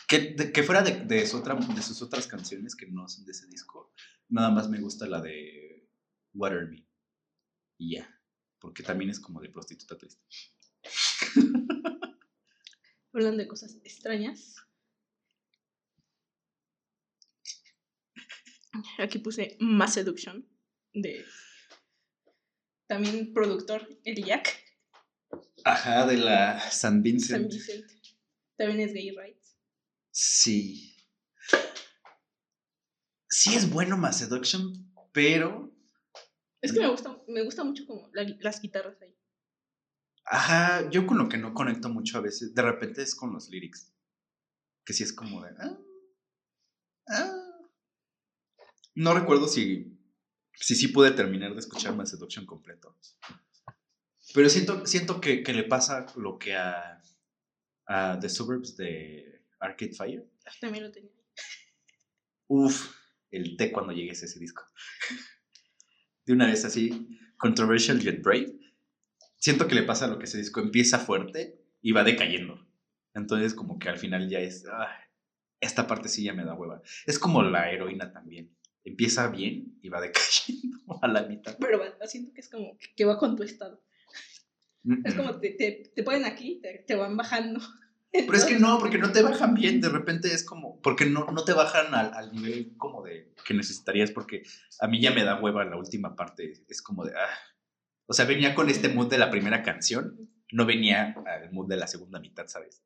Que, 0.06 0.34
de- 0.34 0.52
que 0.52 0.62
fuera 0.62 0.82
de, 0.82 1.02
de, 1.06 1.26
su 1.26 1.38
otra, 1.38 1.54
de 1.54 1.80
sus 1.80 2.02
otras 2.02 2.26
canciones 2.26 2.76
que 2.76 2.86
no 2.88 3.08
son 3.08 3.24
de 3.24 3.32
ese 3.32 3.46
disco, 3.46 3.90
nada 4.28 4.50
más 4.50 4.68
me 4.68 4.80
gusta 4.80 5.06
la 5.06 5.22
de 5.22 5.88
Water 6.34 6.66
Me. 6.68 6.86
Y 7.78 7.94
ya. 7.94 8.20
Porque 8.58 8.82
también 8.82 9.08
es 9.08 9.18
como 9.18 9.40
de 9.40 9.48
prostituta 9.48 9.96
triste. 9.96 10.22
Hablando 13.14 13.38
de 13.38 13.48
cosas 13.48 13.78
extrañas. 13.82 14.56
Aquí 18.98 19.20
puse 19.20 19.56
Mass 19.58 19.94
Seduction 19.94 20.46
de 20.92 21.24
también 22.88 23.32
productor 23.32 23.86
El 24.04 24.24
Jack 24.24 24.64
Ajá, 25.64 26.06
de 26.06 26.16
la 26.16 26.58
San 26.70 27.02
Vincent. 27.02 27.42
San 27.42 27.48
Vicente. 27.48 27.94
También 28.56 28.80
es 28.80 28.94
gay 28.94 29.10
rights. 29.10 29.56
Sí. 30.10 30.96
Sí 33.28 33.54
es 33.54 33.70
bueno 33.70 33.96
más 33.96 34.18
Seduction, 34.18 34.72
pero. 35.12 35.72
Es 36.62 36.72
que 36.72 36.80
me 36.80 36.88
gusta, 36.88 37.22
me 37.28 37.42
gusta 37.44 37.62
mucho 37.62 37.86
como 37.86 38.08
la- 38.14 38.36
las 38.40 38.60
guitarras 38.60 39.00
ahí. 39.02 39.14
Ajá, 40.24 40.88
yo 40.90 41.06
con 41.06 41.18
lo 41.18 41.28
que 41.28 41.36
no 41.38 41.54
conecto 41.54 41.88
mucho 41.88 42.18
a 42.18 42.20
veces, 42.22 42.54
de 42.54 42.62
repente 42.62 43.02
es 43.02 43.14
con 43.14 43.32
los 43.32 43.48
lyrics. 43.48 43.92
Que 44.84 44.92
sí 44.92 45.02
es 45.02 45.12
como 45.12 45.42
de. 45.42 45.50
ah, 45.58 45.78
ah. 47.08 47.44
No 48.94 49.14
recuerdo 49.14 49.46
si. 49.46 49.97
Si 50.60 50.74
sí 50.74 50.88
pude 50.88 51.10
terminar 51.12 51.52
de 51.52 51.60
escuchar 51.60 51.94
más 51.94 52.10
Seduction 52.10 52.46
completo. 52.46 52.96
Pero 54.34 54.48
siento, 54.48 54.86
siento 54.86 55.20
que, 55.20 55.42
que 55.42 55.52
le 55.54 55.64
pasa 55.64 56.06
lo 56.16 56.38
que 56.38 56.54
a, 56.54 57.00
a 57.86 58.18
The 58.20 58.28
Suburbs 58.28 58.76
de 58.76 59.42
Arcade 59.60 59.92
Fire. 59.92 60.28
También 60.60 60.84
lo 60.84 60.90
tenía. 60.90 61.10
Uf, 62.46 62.94
el 63.30 63.56
té 63.56 63.72
cuando 63.72 63.92
llegues 63.92 64.22
a 64.22 64.26
ese 64.26 64.38
disco. 64.38 64.64
De 66.26 66.32
una 66.32 66.46
vez 66.46 66.64
así, 66.64 67.18
Controversial 67.36 68.00
Yet 68.00 68.22
Brave. 68.22 68.58
Siento 69.36 69.68
que 69.68 69.74
le 69.74 69.84
pasa 69.84 70.08
lo 70.08 70.18
que 70.18 70.24
ese 70.24 70.38
disco 70.38 70.60
empieza 70.60 70.98
fuerte 70.98 71.62
y 71.80 71.92
va 71.92 72.04
decayendo. 72.04 72.66
Entonces, 73.14 73.54
como 73.54 73.78
que 73.78 73.88
al 73.88 73.98
final 73.98 74.28
ya 74.28 74.40
es. 74.40 74.66
ah, 74.70 74.88
esta 75.60 75.86
parte 75.86 76.08
sí 76.08 76.24
ya 76.24 76.32
me 76.32 76.44
da 76.44 76.54
hueva. 76.54 76.82
Es 77.06 77.18
como 77.18 77.42
la 77.42 77.70
heroína 77.70 78.12
también. 78.12 78.56
Empieza 78.88 79.28
bien 79.28 79.78
y 79.82 79.88
va 79.88 80.00
decayendo 80.00 80.78
a 81.02 81.08
la 81.08 81.22
mitad. 81.22 81.56
Pero 81.60 81.78
va- 81.78 82.06
siento 82.06 82.32
que 82.32 82.40
es 82.40 82.48
como 82.48 82.76
que, 82.96 83.04
va 83.04 83.18
con 83.18 83.36
tu 83.36 83.42
estado. 83.42 83.82
Mm, 84.84 85.06
Es 85.06 85.14
como 85.14 85.38
te, 85.40 85.50
te, 85.50 85.92
te 85.94 86.02
ponen 86.02 86.24
aquí, 86.24 86.60
te, 86.62 86.84
te 86.86 86.94
van 86.94 87.16
bajando. 87.16 87.60
Pero 88.10 88.32
es 88.32 88.46
que 88.46 88.58
no, 88.58 88.78
porque 88.78 88.96
no 88.96 89.12
te 89.12 89.20
bajan 89.22 89.52
bien, 89.54 89.82
de 89.82 89.90
repente 89.90 90.32
es 90.32 90.42
como, 90.42 90.80
porque 90.80 91.04
no, 91.04 91.26
no 91.30 91.44
te 91.44 91.52
bajan 91.52 91.94
al, 91.94 92.14
al 92.14 92.32
nivel 92.32 92.74
como 92.78 93.02
de 93.02 93.34
que 93.46 93.52
necesitarías, 93.52 94.10
porque 94.10 94.42
a 94.80 94.88
mí 94.88 94.98
ya 95.00 95.10
me 95.12 95.24
da 95.24 95.38
hueva 95.40 95.62
la 95.66 95.76
última 95.76 96.16
parte, 96.16 96.54
es 96.68 96.80
como 96.82 97.04
de, 97.04 97.12
ah. 97.14 97.38
O 98.06 98.14
sea, 98.14 98.24
venía 98.24 98.54
con 98.54 98.70
este 98.70 98.88
mood 98.88 99.10
de 99.10 99.18
la 99.18 99.30
primera 99.30 99.62
canción, 99.62 100.30
no 100.50 100.64
venía 100.64 101.14
al 101.26 101.52
mood 101.52 101.68
de 101.68 101.76
la 101.76 101.86
segunda 101.86 102.18
mitad, 102.18 102.46
¿sabes? 102.46 102.82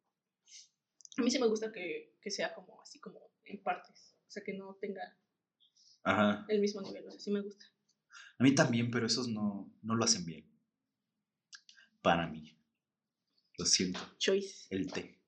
A 1.16 1.22
mí 1.22 1.30
sí 1.30 1.38
me 1.38 1.46
gusta 1.46 1.70
que, 1.70 2.16
que 2.20 2.30
sea 2.32 2.52
como 2.52 2.80
así 2.82 2.98
como 2.98 3.20
en 3.44 3.62
partes. 3.62 4.16
O 4.26 4.30
sea, 4.32 4.42
que 4.42 4.54
no 4.54 4.74
tenga 4.80 5.02
Ajá. 6.04 6.44
el 6.48 6.60
mismo 6.60 6.80
nivel. 6.82 7.06
O 7.06 7.10
sea, 7.10 7.20
sí 7.20 7.30
me 7.30 7.40
gusta. 7.40 7.64
A 8.38 8.44
mí 8.44 8.54
también, 8.54 8.90
pero 8.90 9.06
esos 9.06 9.28
no, 9.28 9.72
no 9.82 9.94
lo 9.94 10.04
hacen 10.04 10.24
bien. 10.24 10.50
Para 12.00 12.26
mí. 12.26 12.58
Lo 13.58 13.64
siento, 13.66 14.00
Choice. 14.18 14.66
el 14.70 14.90
té. 14.90 15.20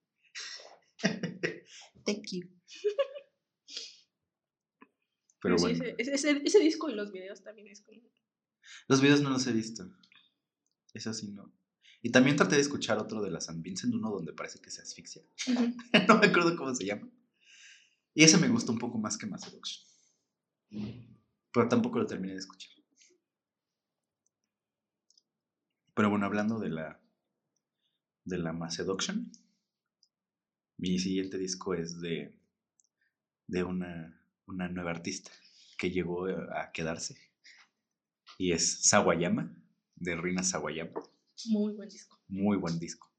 Thank 2.04 2.32
you. 2.32 2.48
Pero 5.40 5.58
sí, 5.58 5.64
bueno. 5.64 5.84
ese, 5.98 6.14
ese, 6.14 6.42
ese 6.42 6.58
disco 6.58 6.88
y 6.88 6.94
los 6.94 7.12
videos 7.12 7.42
también 7.42 7.68
es 7.68 7.82
como. 7.82 8.00
Los 8.88 9.02
videos 9.02 9.20
no 9.20 9.28
los 9.28 9.46
he 9.46 9.52
visto. 9.52 9.84
Eso 10.94 11.12
sí, 11.12 11.32
no. 11.32 11.52
Y 12.02 12.10
también 12.10 12.36
traté 12.36 12.56
de 12.56 12.60
escuchar 12.60 12.98
otro 12.98 13.22
de 13.22 13.30
la 13.30 13.40
San 13.40 13.62
Vincent, 13.62 13.94
uno 13.94 14.10
donde 14.10 14.32
parece 14.32 14.60
que 14.60 14.70
se 14.70 14.82
asfixia. 14.82 15.22
No 16.08 16.18
me 16.18 16.26
acuerdo 16.26 16.56
cómo 16.56 16.74
se 16.74 16.84
llama. 16.84 17.10
Y 18.14 18.24
ese 18.24 18.38
me 18.38 18.48
gustó 18.48 18.72
un 18.72 18.78
poco 18.78 18.98
más 18.98 19.16
que 19.16 19.26
Mass 19.26 19.42
Seduction. 19.42 19.84
Pero 21.52 21.68
tampoco 21.68 21.98
lo 21.98 22.06
terminé 22.06 22.32
de 22.32 22.40
escuchar. 22.40 22.72
Pero 25.94 26.10
bueno, 26.10 26.26
hablando 26.26 26.58
de 26.58 26.70
la 26.70 27.00
de 28.24 28.38
la 28.38 28.52
Mass 28.52 28.74
Seduction, 28.74 29.30
mi 30.78 30.98
siguiente 30.98 31.38
disco 31.38 31.74
es 31.74 32.00
de, 32.00 32.40
de 33.46 33.64
una, 33.64 34.20
una 34.46 34.68
nueva 34.68 34.90
artista 34.90 35.30
que 35.78 35.90
llegó 35.90 36.26
a 36.26 36.72
quedarse. 36.72 37.16
Y 38.38 38.52
es 38.52 38.88
Sawayama, 38.88 39.54
de 39.94 40.16
Rina 40.16 40.42
Sawayama. 40.42 41.02
Muy 41.46 41.74
buen 41.74 41.88
disco. 41.88 42.18
Muy 42.28 42.56
buen 42.56 42.78
disco. 42.78 43.12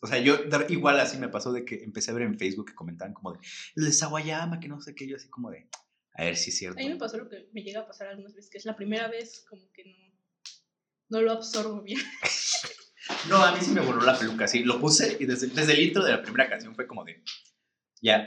O 0.00 0.06
sea, 0.06 0.18
yo 0.18 0.36
igual 0.68 1.00
así 1.00 1.18
me 1.18 1.28
pasó 1.28 1.52
de 1.52 1.64
que 1.64 1.82
empecé 1.82 2.10
a 2.10 2.14
ver 2.14 2.24
en 2.24 2.38
Facebook 2.38 2.66
que 2.66 2.74
comentaban 2.74 3.14
como 3.14 3.32
de 3.32 3.40
el 3.76 3.84
de 3.84 3.92
Sawayama, 3.92 4.60
que 4.60 4.68
no 4.68 4.80
sé 4.80 4.94
qué, 4.94 5.08
yo 5.08 5.16
así 5.16 5.28
como 5.28 5.50
de 5.50 5.68
a 6.18 6.24
ver 6.24 6.36
si 6.36 6.50
es 6.50 6.58
cierto. 6.58 6.78
A 6.80 6.82
mí 6.82 6.88
me 6.90 6.96
pasó 6.96 7.16
lo 7.16 7.28
que 7.28 7.48
me 7.52 7.62
llega 7.62 7.80
a 7.80 7.86
pasar 7.86 8.08
algunas 8.08 8.34
veces, 8.34 8.50
que 8.50 8.58
es 8.58 8.64
la 8.64 8.74
primera 8.76 9.08
vez 9.08 9.44
como 9.48 9.70
que 9.72 9.84
no, 9.84 9.96
no 11.10 11.22
lo 11.22 11.32
absorbo 11.32 11.80
bien. 11.80 12.00
No, 13.26 13.36
a 13.42 13.52
mí 13.54 13.60
sí 13.62 13.70
me 13.70 13.80
voló 13.80 14.02
la 14.02 14.18
peluca, 14.18 14.46
sí, 14.46 14.64
lo 14.64 14.78
puse 14.78 15.16
y 15.18 15.24
desde, 15.24 15.46
desde 15.46 15.72
el 15.72 15.80
intro 15.80 16.04
de 16.04 16.12
la 16.12 16.20
primera 16.20 16.46
canción 16.46 16.74
fue 16.74 16.86
como 16.86 17.04
de 17.04 17.22
ya, 18.02 18.26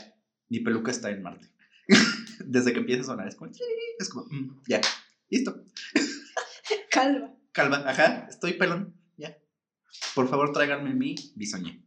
mi 0.50 0.60
peluca 0.60 0.90
está 0.90 1.12
en 1.12 1.22
Marte. 1.22 1.48
desde 2.40 2.74
que 2.74 2.80
empieza 2.80 3.04
a 3.04 3.06
sonar 3.06 3.28
es 3.28 3.36
como, 3.36 3.52
es 4.00 4.10
como 4.10 4.26
"Mm, 4.32 4.64
ya, 4.68 4.82
listo. 5.30 5.64
Calva. 6.90 7.32
Calma, 7.52 7.84
ajá, 7.86 8.26
estoy 8.28 8.54
pelón, 8.54 9.00
ya. 9.18 9.38
Por 10.16 10.28
favor, 10.28 10.52
tráiganme 10.52 10.96
mi 10.96 11.14
bisoñé. 11.36 11.84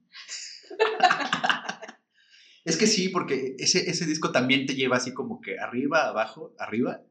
Es 2.64 2.76
que 2.76 2.86
sí, 2.86 3.08
porque 3.08 3.56
ese, 3.58 3.90
ese 3.90 4.06
disco 4.06 4.32
también 4.32 4.66
te 4.66 4.74
lleva 4.74 4.96
así 4.96 5.12
como 5.12 5.40
que 5.40 5.58
arriba, 5.58 6.08
abajo, 6.08 6.54
arriba, 6.58 7.02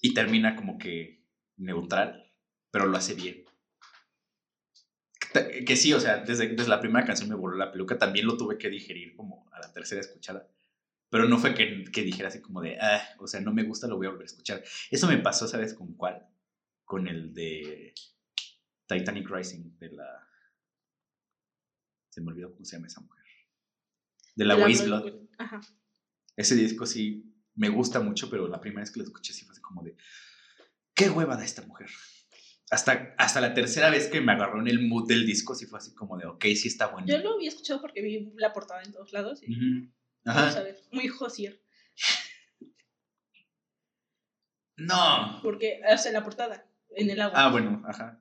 y 0.00 0.14
termina 0.14 0.56
como 0.56 0.78
que 0.78 1.22
neutral, 1.56 2.32
pero 2.70 2.86
lo 2.86 2.96
hace 2.96 3.14
bien. 3.14 3.44
Que, 5.66 5.76
sí, 5.76 5.94
o 5.94 6.00
sea, 6.00 6.18
desde, 6.18 6.48
desde 6.48 6.68
la 6.68 6.80
primera 6.80 7.06
canción 7.06 7.30
me 7.30 7.34
voló 7.34 7.56
la 7.56 7.72
peluca, 7.72 7.98
también 7.98 8.26
lo 8.26 8.36
tuve 8.36 8.58
que 8.58 8.68
digerir 8.68 9.14
como 9.14 9.48
a 9.52 9.60
la 9.60 9.72
tercera 9.72 10.00
escuchada. 10.00 10.46
Pero 11.08 11.26
no 11.26 11.38
fue 11.38 11.54
que, 11.54 11.84
que 11.84 12.02
dijera 12.02 12.28
así 12.28 12.40
como 12.40 12.60
de, 12.60 12.78
ah, 12.80 13.02
o 13.18 13.26
sea, 13.26 13.40
no 13.40 13.52
me 13.52 13.62
gusta, 13.62 13.86
lo 13.86 13.96
voy 13.96 14.06
a 14.06 14.10
volver 14.10 14.24
a 14.24 14.30
escuchar. 14.30 14.62
Eso 14.90 15.06
me 15.08 15.18
pasó, 15.18 15.48
¿sabes 15.48 15.72
con 15.72 15.94
cuál? 15.94 16.26
con 16.92 17.08
el 17.08 17.32
de 17.32 17.94
Titanic 18.86 19.26
Rising, 19.26 19.78
de 19.78 19.92
la... 19.92 20.28
Se 22.10 22.20
me 22.20 22.32
olvidó 22.32 22.52
cómo 22.52 22.66
se 22.66 22.76
llama 22.76 22.88
esa 22.88 23.00
mujer. 23.00 23.21
De 24.34 24.44
la 24.44 24.56
De 24.56 24.62
Waste 24.62 24.86
Blood. 24.86 25.12
Ajá. 25.38 25.60
Ese 26.36 26.54
disco 26.54 26.86
sí 26.86 27.32
me 27.54 27.68
gusta 27.68 28.00
mucho, 28.00 28.30
pero 28.30 28.48
la 28.48 28.60
primera 28.60 28.80
vez 28.80 28.90
que 28.90 29.00
lo 29.00 29.04
escuché 29.04 29.32
sí 29.32 29.44
fue 29.44 29.52
así 29.52 29.60
como 29.60 29.82
de... 29.82 29.96
¿Qué 30.94 31.10
hueva 31.10 31.36
da 31.36 31.44
esta 31.44 31.62
mujer? 31.62 31.88
Hasta, 32.70 33.14
hasta 33.18 33.40
la 33.40 33.52
tercera 33.52 33.90
vez 33.90 34.08
que 34.08 34.20
me 34.20 34.32
agarró 34.32 34.60
en 34.60 34.68
el 34.68 34.86
mood 34.86 35.06
del 35.06 35.26
disco 35.26 35.54
sí 35.54 35.66
fue 35.66 35.78
así 35.78 35.94
como 35.94 36.16
de, 36.16 36.26
ok, 36.26 36.42
sí 36.56 36.68
está 36.68 36.86
bueno. 36.86 37.06
Yo 37.06 37.18
lo 37.18 37.34
había 37.34 37.48
escuchado 37.48 37.80
porque 37.80 38.00
vi 38.00 38.32
la 38.36 38.52
portada 38.52 38.82
en 38.82 38.92
todos 38.92 39.12
lados. 39.12 39.42
Y. 39.42 39.90
Vamos 40.24 40.56
a 40.56 40.62
ver, 40.62 40.78
muy 40.90 41.08
Josier. 41.08 41.60
No. 44.76 45.40
Porque 45.42 45.82
hace 45.84 46.12
la 46.12 46.24
portada 46.24 46.66
en 46.90 47.10
el 47.10 47.20
agua. 47.20 47.44
Ah, 47.44 47.50
bueno, 47.50 47.82
ajá. 47.86 48.20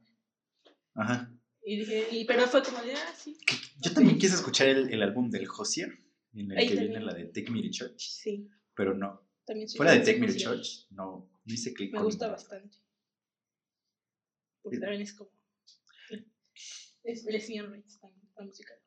Ajá. 0.96 1.32
Y 1.64 1.78
dije, 1.80 2.08
y, 2.12 2.26
pero 2.26 2.48
fue 2.48 2.64
como 2.64 2.82
de, 2.82 2.94
ah, 2.94 3.14
sí. 3.18 3.38
Yo 3.82 3.90
Ok. 3.92 3.96
también 3.96 4.18
quise 4.18 4.36
escuchar 4.36 4.68
el, 4.68 4.92
el 4.94 5.02
álbum 5.04 5.30
del 5.30 5.48
Josier, 5.48 5.90
en 6.34 6.52
el 6.52 6.58
Ahí 6.58 6.68
que 6.68 6.74
viene 6.74 6.94
también. 6.96 7.06
la 7.06 7.14
de 7.14 7.26
Take 7.26 7.52
Me 7.52 7.62
to 7.62 7.70
Church, 7.72 8.00
Sí, 8.00 8.50
pero 8.76 8.96
no. 8.96 9.28
también 9.46 9.70
Fuera 9.70 9.92
de 9.94 10.00
Take 10.00 10.20
Me 10.20 10.28
to. 10.28 10.38
Church, 10.38 10.88
no, 10.92 11.30
no 11.46 11.54
hice 11.54 11.74
clic 11.74 11.92
Me 11.92 11.98
con 11.98 12.06
gusta 12.06 12.30
bastante. 12.30 12.78
Porque 14.64 14.80
también 14.80 15.02
es 15.04 15.14
como. 15.14 15.32
Es 17.04 17.26
lesbian 17.26 17.72
rights 17.72 18.00
también, 18.00 18.28
la 18.38 18.44
música 18.46 18.74
de. 18.74 18.82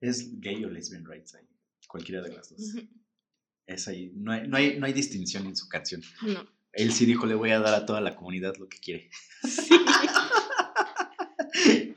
Es 0.00 0.40
gay 0.40 0.64
o 0.64 0.70
lesbian 0.70 1.04
rights 1.04 1.34
ahí, 1.34 1.46
cualquiera 1.88 2.22
de 2.22 2.32
las 2.34 2.50
dos. 2.50 2.60
Es 3.66 3.88
ahí, 3.88 4.12
no 4.14 4.32
hay, 4.32 4.46
no, 4.48 4.56
hay, 4.56 4.78
no 4.78 4.86
hay 4.86 4.92
distinción 4.92 5.46
en 5.46 5.56
su 5.56 5.68
canción. 5.68 6.02
No. 6.22 6.48
Él 6.72 6.92
sí 6.92 7.04
dijo, 7.06 7.26
le 7.26 7.34
voy 7.34 7.50
a 7.50 7.58
dar 7.60 7.74
a 7.74 7.84
toda 7.86 8.00
la 8.00 8.14
comunidad 8.14 8.56
lo 8.56 8.68
que 8.68 8.78
quiere. 8.78 9.10
Sí. 11.50 11.94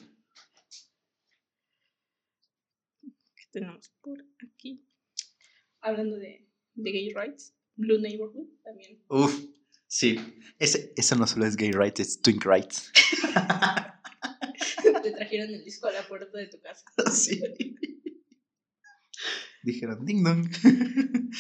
¿Qué 3.36 3.41
tenemos 3.52 3.90
por 4.02 4.24
aquí? 4.48 4.84
Hablando 5.82 6.18
de, 6.18 6.48
de 6.76 6.92
gay 6.92 7.14
rights, 7.14 7.54
Blue 7.76 8.00
Neighborhood 8.00 8.48
también. 8.64 9.02
Uf, 9.10 9.40
sí. 9.88 10.18
Ese, 10.60 10.94
eso 10.96 11.16
no 11.16 11.28
solo 11.28 11.46
es 11.46 11.56
gay 11.56 11.72
rights, 11.72 12.00
es 12.00 12.22
twink 12.22 12.46
rights. 12.46 12.92
Te 15.04 15.12
trajeron 15.12 15.54
el 15.54 15.64
disco 15.64 15.88
a 15.88 15.92
la 15.92 16.08
puerta 16.08 16.38
de 16.38 16.48
tu 16.48 16.60
casa. 16.62 16.86
sí. 17.12 17.42
Dijeron, 19.64 20.06
ding 20.06 20.24
dong. 20.24 20.48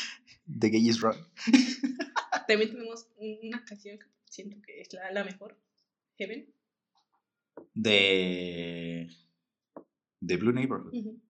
The 0.60 0.70
gay 0.70 0.88
is 0.90 1.02
wrong. 1.02 1.18
También 2.48 2.72
tenemos 2.72 3.08
un- 3.18 3.40
una 3.48 3.64
canción 3.66 3.98
que 4.00 4.06
siento 4.26 4.62
que 4.62 4.82
es 4.82 4.92
la, 4.94 5.12
la 5.12 5.24
mejor, 5.24 5.58
Heaven. 6.18 6.54
De. 7.74 9.08
De 10.20 10.38
Blue 10.38 10.52
Neighborhood. 10.52 10.94
Ujú. 10.94 11.22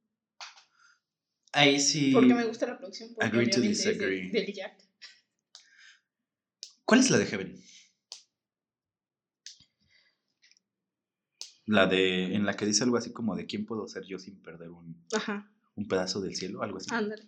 Ahí 1.54 1.80
sí. 1.80 2.12
Porque 2.14 2.34
me 2.34 2.46
gusta 2.46 2.66
la 2.68 2.78
producción. 2.78 3.10
Agree 3.20 3.50
to 3.50 3.60
disagree. 3.62 4.32
del 4.32 4.54
Jack. 4.54 4.78
¿Cuál 6.86 7.00
es 7.02 7.10
la 7.10 7.18
de 7.18 7.26
Heaven? 7.26 7.62
La 11.66 11.86
de, 11.88 12.36
en 12.36 12.46
la 12.46 12.56
que 12.56 12.66
dice 12.66 12.84
algo 12.84 12.98
así 12.98 13.14
como 13.14 13.36
de 13.36 13.46
quién 13.46 13.66
puedo 13.66 13.88
ser 13.88 14.04
yo 14.06 14.20
sin 14.20 14.42
perder 14.42 14.70
un, 14.70 15.06
Ajá, 15.14 15.50
un 15.76 15.88
pedazo 15.88 16.20
del 16.20 16.36
cielo, 16.36 16.64
algo 16.64 16.78
así. 16.78 16.90
ándale. 16.92 17.28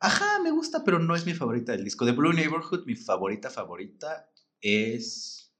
Ajá, 0.00 0.40
me 0.40 0.50
gusta, 0.50 0.82
pero 0.84 0.98
no 0.98 1.14
es 1.14 1.24
mi 1.24 1.32
favorita 1.32 1.72
del 1.72 1.84
disco. 1.84 2.04
De 2.04 2.12
Blue 2.12 2.32
Neighborhood, 2.32 2.84
mi 2.86 2.96
favorita 2.96 3.48
favorita 3.50 4.28
es 4.60 5.54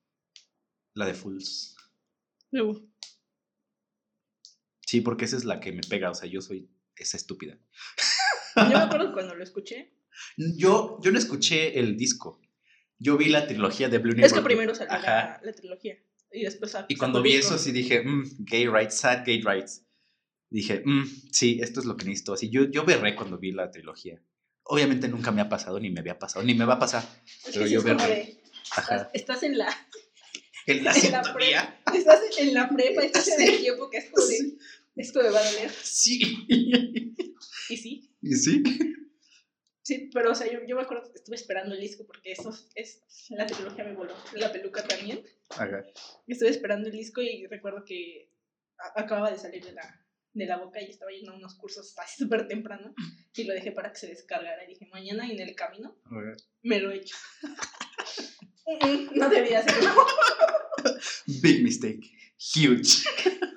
la 0.95 1.07
de 1.07 1.15
Fools. 1.15 1.77
Luego, 2.51 2.81
Sí, 4.87 5.01
porque 5.01 5.25
esa 5.25 5.39
es 5.39 5.45
la 5.47 5.59
que 5.59 5.73
me 5.73 5.81
pega, 5.81 6.11
o 6.11 6.15
sea, 6.15 6.29
yo 6.29 6.43
soy 6.43 6.69
esa 6.97 7.17
estúpida. 7.17 7.59
Yo 8.57 8.69
me 8.69 8.75
acuerdo 8.77 9.13
cuando 9.13 9.35
lo 9.35 9.43
escuché. 9.43 9.95
Yo, 10.37 10.99
yo 11.03 11.11
no 11.11 11.19
escuché 11.19 11.79
el 11.79 11.97
disco. 11.97 12.41
Yo 12.99 13.17
vi 13.17 13.29
la 13.31 13.47
trilogía 13.47 13.89
de 13.89 13.99
Blue 13.99 14.11
Es 14.13 14.17
Neighborhood. 14.19 14.43
que 14.43 14.45
primero 14.47 14.75
salió 14.75 14.93
la, 14.99 15.41
la 15.43 15.53
trilogía. 15.53 15.97
Y 16.31 16.45
después 16.45 16.77
Y 16.89 16.97
cuando 16.97 17.23
vi 17.23 17.35
eso, 17.35 17.59
sí 17.59 17.73
dije, 17.73 18.03
mm, 18.03 18.45
gay 18.45 18.67
rights, 18.67 18.95
sad 18.99 19.25
gay 19.25 19.41
rights. 19.43 19.87
Dije, 20.51 20.83
mm, 20.85 21.05
sí, 21.33 21.61
esto 21.63 21.81
es 21.81 21.87
lo 21.87 21.97
que 21.97 22.05
necesito. 22.05 22.35
Así, 22.35 22.51
yo, 22.51 22.65
yo 22.71 22.85
berré 22.85 23.17
cuando 23.17 23.39
vi 23.39 23.53
la 23.53 23.71
trilogía. 23.71 24.23
Obviamente 24.65 25.09
nunca 25.09 25.33
me 25.33 25.41
ha 25.41 25.49
pasado, 25.49 25.81
ni 25.81 25.91
me 25.91 26.01
había 26.01 26.19
pasado, 26.19 26.45
ni 26.45 26.55
me 26.55 26.65
va 26.67 26.75
a 26.75 26.79
pasar. 26.79 27.03
Es 27.27 27.41
pero 27.47 27.61
que 27.61 27.67
sí 27.69 27.73
yo 27.75 27.79
es 27.81 27.85
berré. 27.85 28.07
de, 28.07 28.43
estás, 28.77 29.09
estás 29.15 29.43
en 29.43 29.59
la 29.59 29.69
En 30.67 30.85
la 30.85 30.93
en 30.95 31.13
la 31.13 31.25
sintonía. 31.25 31.81
estás 31.95 32.21
en 32.39 32.55
la 32.55 32.69
prepa, 32.69 33.03
estás 33.03 33.29
en 33.29 33.43
el 33.49 33.59
tiempo 33.63 33.91
que 33.91 33.97
es 33.99 34.11
Sí. 34.29 34.59
Esto 34.97 35.23
me 35.23 35.31
va 35.31 35.41
a 35.41 35.51
doler. 35.51 35.71
Sí. 35.71 36.47
Y 37.69 37.77
sí, 37.77 38.11
¿Y 38.21 38.33
sí? 38.35 38.63
sí, 39.83 40.11
pero 40.13 40.33
o 40.33 40.35
sea, 40.35 40.51
yo, 40.53 40.61
yo 40.67 40.77
me 40.77 40.83
acuerdo 40.83 41.11
que 41.11 41.19
estuve 41.19 41.37
esperando 41.37 41.75
el 41.75 41.81
disco 41.81 42.07
porque 42.07 42.33
eso 42.33 42.51
es, 42.75 43.03
la 43.31 43.47
trilogía 43.47 43.85
me 43.85 43.95
voló, 43.95 44.15
la 44.35 44.53
peluca 44.53 44.87
también. 44.87 45.25
Ajá. 45.51 45.85
Y 46.27 46.33
estuve 46.33 46.51
esperando 46.51 46.89
el 46.89 46.93
disco 46.97 47.23
y 47.23 47.47
recuerdo 47.47 47.85
que 47.85 48.31
a- 48.79 49.01
acababa 49.01 49.31
de 49.31 49.39
salir 49.39 49.65
de 49.65 49.73
la, 49.73 50.07
de 50.35 50.47
la 50.47 50.59
boca 50.59 50.81
y 50.83 50.91
estaba 50.91 51.11
yendo 51.13 51.33
a 51.33 51.37
unos 51.37 51.55
cursos 51.55 51.95
así 51.99 52.23
súper 52.25 52.47
temprano 52.49 52.95
y 53.35 53.45
lo 53.45 53.55
dejé 53.55 53.73
para 53.73 53.91
que 53.93 53.99
se 53.99 54.09
descargara. 54.09 54.65
Y 54.65 54.69
dije, 54.75 54.87
mañana 54.93 55.31
en 55.31 55.41
el 55.41 55.55
camino 55.55 55.97
Ajá. 56.05 56.37
me 56.63 56.81
lo 56.81 56.91
echo. 56.91 57.17
Mm, 58.65 58.87
mm, 58.87 59.11
no 59.19 59.29
debía 59.29 59.59
hacerlo. 59.59 59.91
Big 61.43 61.65
mistake. 61.65 62.01
Huge. 62.55 63.03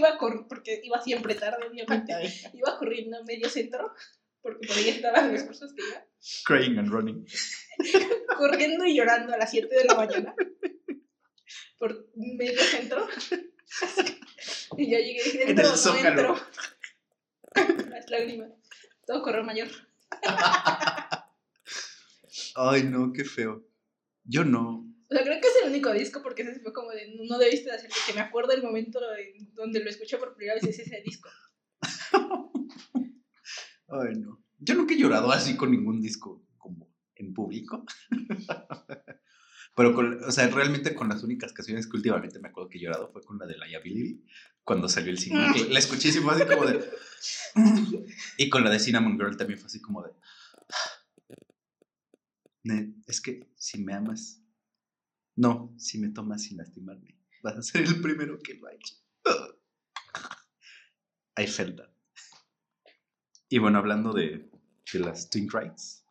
Iba 0.00 0.14
a 0.14 0.18
correr, 0.18 0.46
porque 0.48 0.80
iba 0.82 1.00
siempre 1.02 1.34
tarde, 1.34 1.66
obviamente. 1.68 2.14
Iba 2.54 2.78
corriendo 2.78 3.18
a 3.18 3.22
medio 3.22 3.48
centro, 3.50 3.92
porque 4.40 4.66
por 4.66 4.76
ahí 4.76 4.88
estaban 4.88 5.30
los 5.32 5.42
cursos 5.42 5.74
que 5.74 5.82
iba. 5.86 6.02
Crying 6.46 6.78
and 6.78 6.90
running. 6.90 7.26
Corriendo 8.38 8.86
y 8.86 8.96
llorando 8.96 9.34
a 9.34 9.36
las 9.36 9.50
7 9.50 9.74
de 9.74 9.84
la 9.84 9.94
mañana. 9.94 10.34
Por 11.78 12.08
medio 12.14 12.60
centro. 12.62 13.06
Y 14.78 14.90
ya 14.90 14.98
llegué 14.98 15.20
y 15.20 15.24
dije, 15.24 15.42
En 15.42 15.48
entro, 15.50 15.64
el 15.66 15.70
no 15.70 15.76
Zócalo. 15.76 16.08
entro. 16.08 16.40
Las 17.90 18.10
lágrimas. 18.10 18.50
Todo 19.06 19.22
correo 19.22 19.44
mayor. 19.44 19.68
Ay, 22.56 22.84
no, 22.84 23.12
qué 23.12 23.24
feo. 23.24 23.64
Yo 24.24 24.44
no. 24.44 24.89
O 25.10 25.14
sea, 25.14 25.24
creo 25.24 25.40
que 25.40 25.48
es 25.48 25.54
el 25.64 25.70
único 25.70 25.92
disco 25.92 26.22
porque 26.22 26.42
ese 26.42 26.60
fue 26.60 26.72
como 26.72 26.90
de, 26.92 27.16
no 27.28 27.36
debiste 27.38 27.70
de 27.70 27.78
que 28.06 28.12
me 28.14 28.20
acuerdo 28.20 28.52
el 28.52 28.62
momento 28.62 29.00
en 29.16 29.52
donde 29.54 29.82
lo 29.82 29.90
escuché 29.90 30.18
por 30.18 30.36
primera 30.36 30.54
vez, 30.54 30.64
es 30.64 30.78
ese 30.78 31.02
disco. 31.04 31.28
Ay, 33.88 34.14
no. 34.16 34.40
Yo 34.58 34.74
nunca 34.76 34.94
he 34.94 34.98
llorado 34.98 35.32
así 35.32 35.56
con 35.56 35.72
ningún 35.72 36.00
disco 36.00 36.46
como 36.58 36.94
en 37.16 37.34
público. 37.34 37.84
Pero, 39.74 39.96
o 40.26 40.30
sea, 40.32 40.48
realmente 40.48 40.94
con 40.94 41.08
las 41.08 41.22
únicas 41.24 41.52
canciones 41.52 41.88
que 41.88 41.96
últimamente 41.96 42.38
me 42.38 42.48
acuerdo 42.48 42.68
que 42.68 42.78
he 42.78 42.80
llorado 42.82 43.10
fue 43.10 43.22
con 43.22 43.38
la 43.38 43.46
de 43.46 43.56
Liability, 43.56 44.24
cuando 44.62 44.88
salió 44.88 45.10
el 45.10 45.18
single. 45.18 45.70
La 45.70 45.78
escuché 45.78 46.10
y 46.10 46.12
fue 46.12 46.34
así 46.34 46.44
como 46.44 46.66
de... 46.66 46.88
Y 48.36 48.48
con 48.48 48.62
la 48.62 48.70
de 48.70 48.78
Cinnamon 48.78 49.16
Girl 49.18 49.36
también 49.36 49.58
fue 49.58 49.66
así 49.66 49.80
como 49.80 50.02
de... 50.04 50.12
"Ne- 52.62 52.94
Es 53.06 53.20
que 53.20 53.48
si 53.56 53.82
me 53.82 53.94
amas... 53.94 54.39
No, 55.36 55.74
si 55.78 55.98
me 55.98 56.08
tomas 56.10 56.42
sin 56.42 56.58
lastimarme, 56.58 57.16
vas 57.42 57.56
a 57.56 57.62
ser 57.62 57.82
el 57.84 58.00
primero 58.00 58.38
que 58.38 58.54
lo 58.54 58.66
ha 58.68 58.72
hecho. 58.74 58.94
I 61.38 61.46
felt 61.46 61.76
that. 61.78 61.90
Y 63.48 63.58
bueno, 63.58 63.78
hablando 63.78 64.12
de, 64.12 64.50
de 64.92 64.98
las 65.00 65.30
Twin 65.30 65.48
Rights, 65.50 66.04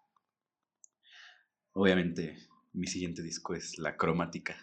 obviamente 1.74 2.38
mi 2.74 2.88
siguiente 2.88 3.22
disco 3.22 3.54
es 3.54 3.78
La 3.78 3.96
Cromática. 3.96 4.58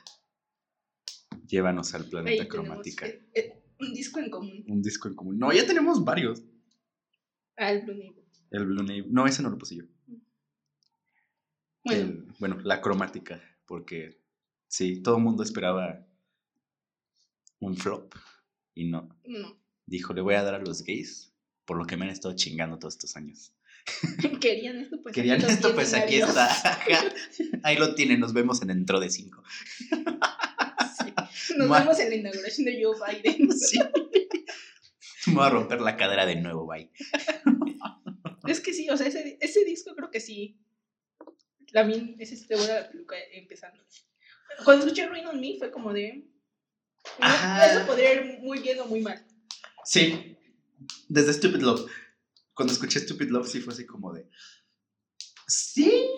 Llévanos 1.47 1.95
al 1.95 2.03
Ahí 2.05 2.11
planeta 2.11 2.45
tenemos 2.49 2.67
cromática. 2.69 3.07
eh, 3.07 3.25
eh, 3.35 3.63
un 3.79 3.93
disco 3.95 4.19
en 4.19 4.31
común. 4.31 4.65
Un 4.67 4.83
disco 4.83 5.09
en 5.09 5.15
común. 5.15 5.39
No, 5.39 5.53
ya 5.53 5.67
tenemos 5.67 6.05
varios. 6.05 6.43
Ah, 7.57 7.71
el 7.73 7.83
Blue 7.85 7.95
Neighbor. 7.95 8.25
El 8.51 8.67
Blue 8.67 8.83
Nave. 8.83 9.05
No, 9.09 9.27
ese 9.27 9.43
no 9.43 9.51
lo 9.51 9.59
puse 9.59 9.77
yo. 9.77 9.85
Bueno, 11.85 12.03
El- 12.03 12.27
bueno, 12.41 12.59
La 12.63 12.81
Cromática. 12.81 13.41
Porque 13.67 14.21
sí, 14.77 15.01
todo 15.03 15.17
el 15.17 15.23
mundo 15.23 15.43
esperaba 15.43 16.07
un 17.61 17.77
flop. 17.77 18.15
Y 18.75 18.85
no. 18.91 19.09
no. 19.25 19.59
Dijo, 19.87 20.13
le 20.13 20.21
voy 20.21 20.35
a 20.35 20.43
dar 20.43 20.55
a 20.55 20.59
los 20.59 20.83
gays 20.83 21.33
por 21.65 21.79
lo 21.79 21.87
que 21.87 21.97
me 21.97 22.05
han 22.05 22.11
estado 22.11 22.37
chingando 22.37 22.79
todos 22.79 22.95
estos 22.95 23.17
años. 23.17 23.55
Querían 24.41 24.77
esto, 24.79 25.01
pues 25.03 25.15
Querían 25.15 25.41
lo 25.41 25.49
esto, 25.49 25.75
pues 25.75 25.95
aquí 25.95 26.17
adiós. 26.21 26.29
está. 26.37 26.79
Ahí 27.63 27.77
lo 27.77 27.95
tienen, 27.95 28.21
nos 28.21 28.35
vemos 28.35 28.61
en 28.61 28.69
dentro 28.69 29.01
de 29.01 29.09
cinco. 29.09 29.43
Sí. 29.79 31.55
Nos 31.57 31.69
Ma- 31.69 31.81
vemos 31.81 31.99
en 31.99 32.11
la 32.11 32.17
inauguración 32.17 32.67
de 32.67 32.83
Joe 32.83 32.97
Biden. 33.23 33.49
Sí. 33.59 33.79
Me 35.29 35.35
voy 35.35 35.47
a 35.47 35.51
romper 35.51 35.81
la 35.81 35.97
cadera 35.97 36.25
de 36.27 36.37
nuevo, 36.37 36.67
bye. 36.69 36.89
Es 38.47 38.61
que 38.61 38.73
sí, 38.73 38.89
o 38.91 38.97
sea, 38.97 39.09
ese, 39.09 39.39
ese 39.41 39.65
disco 39.65 39.95
creo 39.97 40.09
que 40.11 40.21
sí. 40.21 40.61
También 41.73 42.15
ese 42.21 42.37
sí 42.37 42.47
te 42.47 42.55
vuela 42.55 42.83
la 42.83 42.89
peluca 42.91 43.17
empezando. 43.33 43.83
Cuando 44.65 44.85
escuché 44.87 45.07
Rain 45.09 45.27
on 45.27 45.41
Me 45.41 45.57
fue 45.59 45.71
como 45.71 45.93
de. 45.93 46.25
no, 47.21 47.63
eso 47.63 47.87
podría 47.87 48.15
ir 48.15 48.39
muy 48.41 48.59
bien 48.61 48.81
o 48.81 48.87
muy 48.87 49.01
mal. 49.01 49.25
Sí, 49.85 50.37
desde 51.09 51.33
Stupid 51.35 51.61
Love. 51.63 51.91
Cuando 52.55 52.73
escuché 52.73 53.01
Stupid 53.01 53.29
Love 53.31 53.47
sí 53.49 53.61
fue 53.61 53.75
así 53.75 53.85
como 53.87 54.13
de... 54.13 54.29
Sí, 55.47 56.09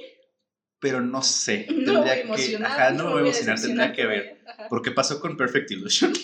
pero 0.79 1.01
no 1.01 1.23
sé. 1.23 1.67
No 1.71 1.75
me 1.75 1.85
voy 1.85 1.85
Tendría 1.85 2.13
a 2.13 2.15
que- 2.17 2.21
emocionar. 2.23 2.71
Ajá, 2.73 2.91
no 2.93 3.05
me 3.05 3.11
voy 3.11 3.19
a 3.19 3.23
emocionar, 3.25 3.61
tendría 3.61 3.93
que 3.93 4.07
ver. 4.07 4.43
Ajá. 4.47 4.69
Porque 4.69 4.91
pasó 4.93 5.21
con 5.21 5.37
Perfect 5.37 5.71
Illusion. 5.73 6.13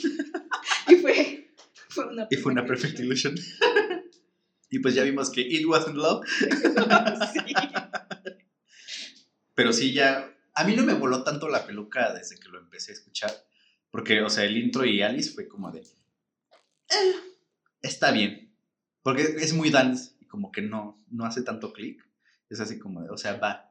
Y 0.87 0.97
fue, 0.97 1.51
fue 1.89 2.07
una 2.09 2.27
y 2.31 2.37
fue 2.37 2.53
una 2.53 2.65
Perfect 2.67 2.99
Illusion. 3.01 3.35
y 4.71 4.79
pues 4.81 4.95
ya 4.95 5.03
vimos 5.03 5.31
que 5.31 5.41
It 5.41 5.65
Wasn't 5.67 5.97
Love. 5.97 6.25
sí. 7.33 7.55
Pero 9.55 9.73
sí, 9.73 9.93
ya. 9.93 10.31
A 10.55 10.65
mí 10.65 10.77
no 10.77 10.85
me 10.85 10.95
voló 10.95 11.23
tanto 11.25 11.49
la 11.49 11.67
peluca 11.67 12.13
desde 12.13 12.39
que 12.39 12.49
lo 12.49 12.59
empecé 12.61 12.93
a 12.93 12.95
escuchar. 12.95 13.33
Porque, 13.91 14.23
o 14.23 14.31
sea, 14.31 14.45
el 14.45 14.57
intro 14.57 14.85
y 14.85 15.03
Alice 15.03 15.33
fue 15.33 15.47
como 15.49 15.71
de. 15.71 15.81
"Eh, 15.81 17.15
está 17.83 18.11
bien. 18.13 18.55
Porque 19.03 19.23
es 19.23 19.53
muy 19.53 19.71
dance 19.71 20.13
y 20.21 20.27
como 20.27 20.51
que 20.51 20.63
no, 20.63 21.05
no 21.11 21.25
hace 21.27 21.43
tanto 21.43 21.73
clic. 21.73 22.03
Es 22.49 22.61
así 22.61 22.79
como 22.79 23.03
de, 23.03 23.11
o 23.11 23.17
sea, 23.17 23.35
va. 23.37 23.71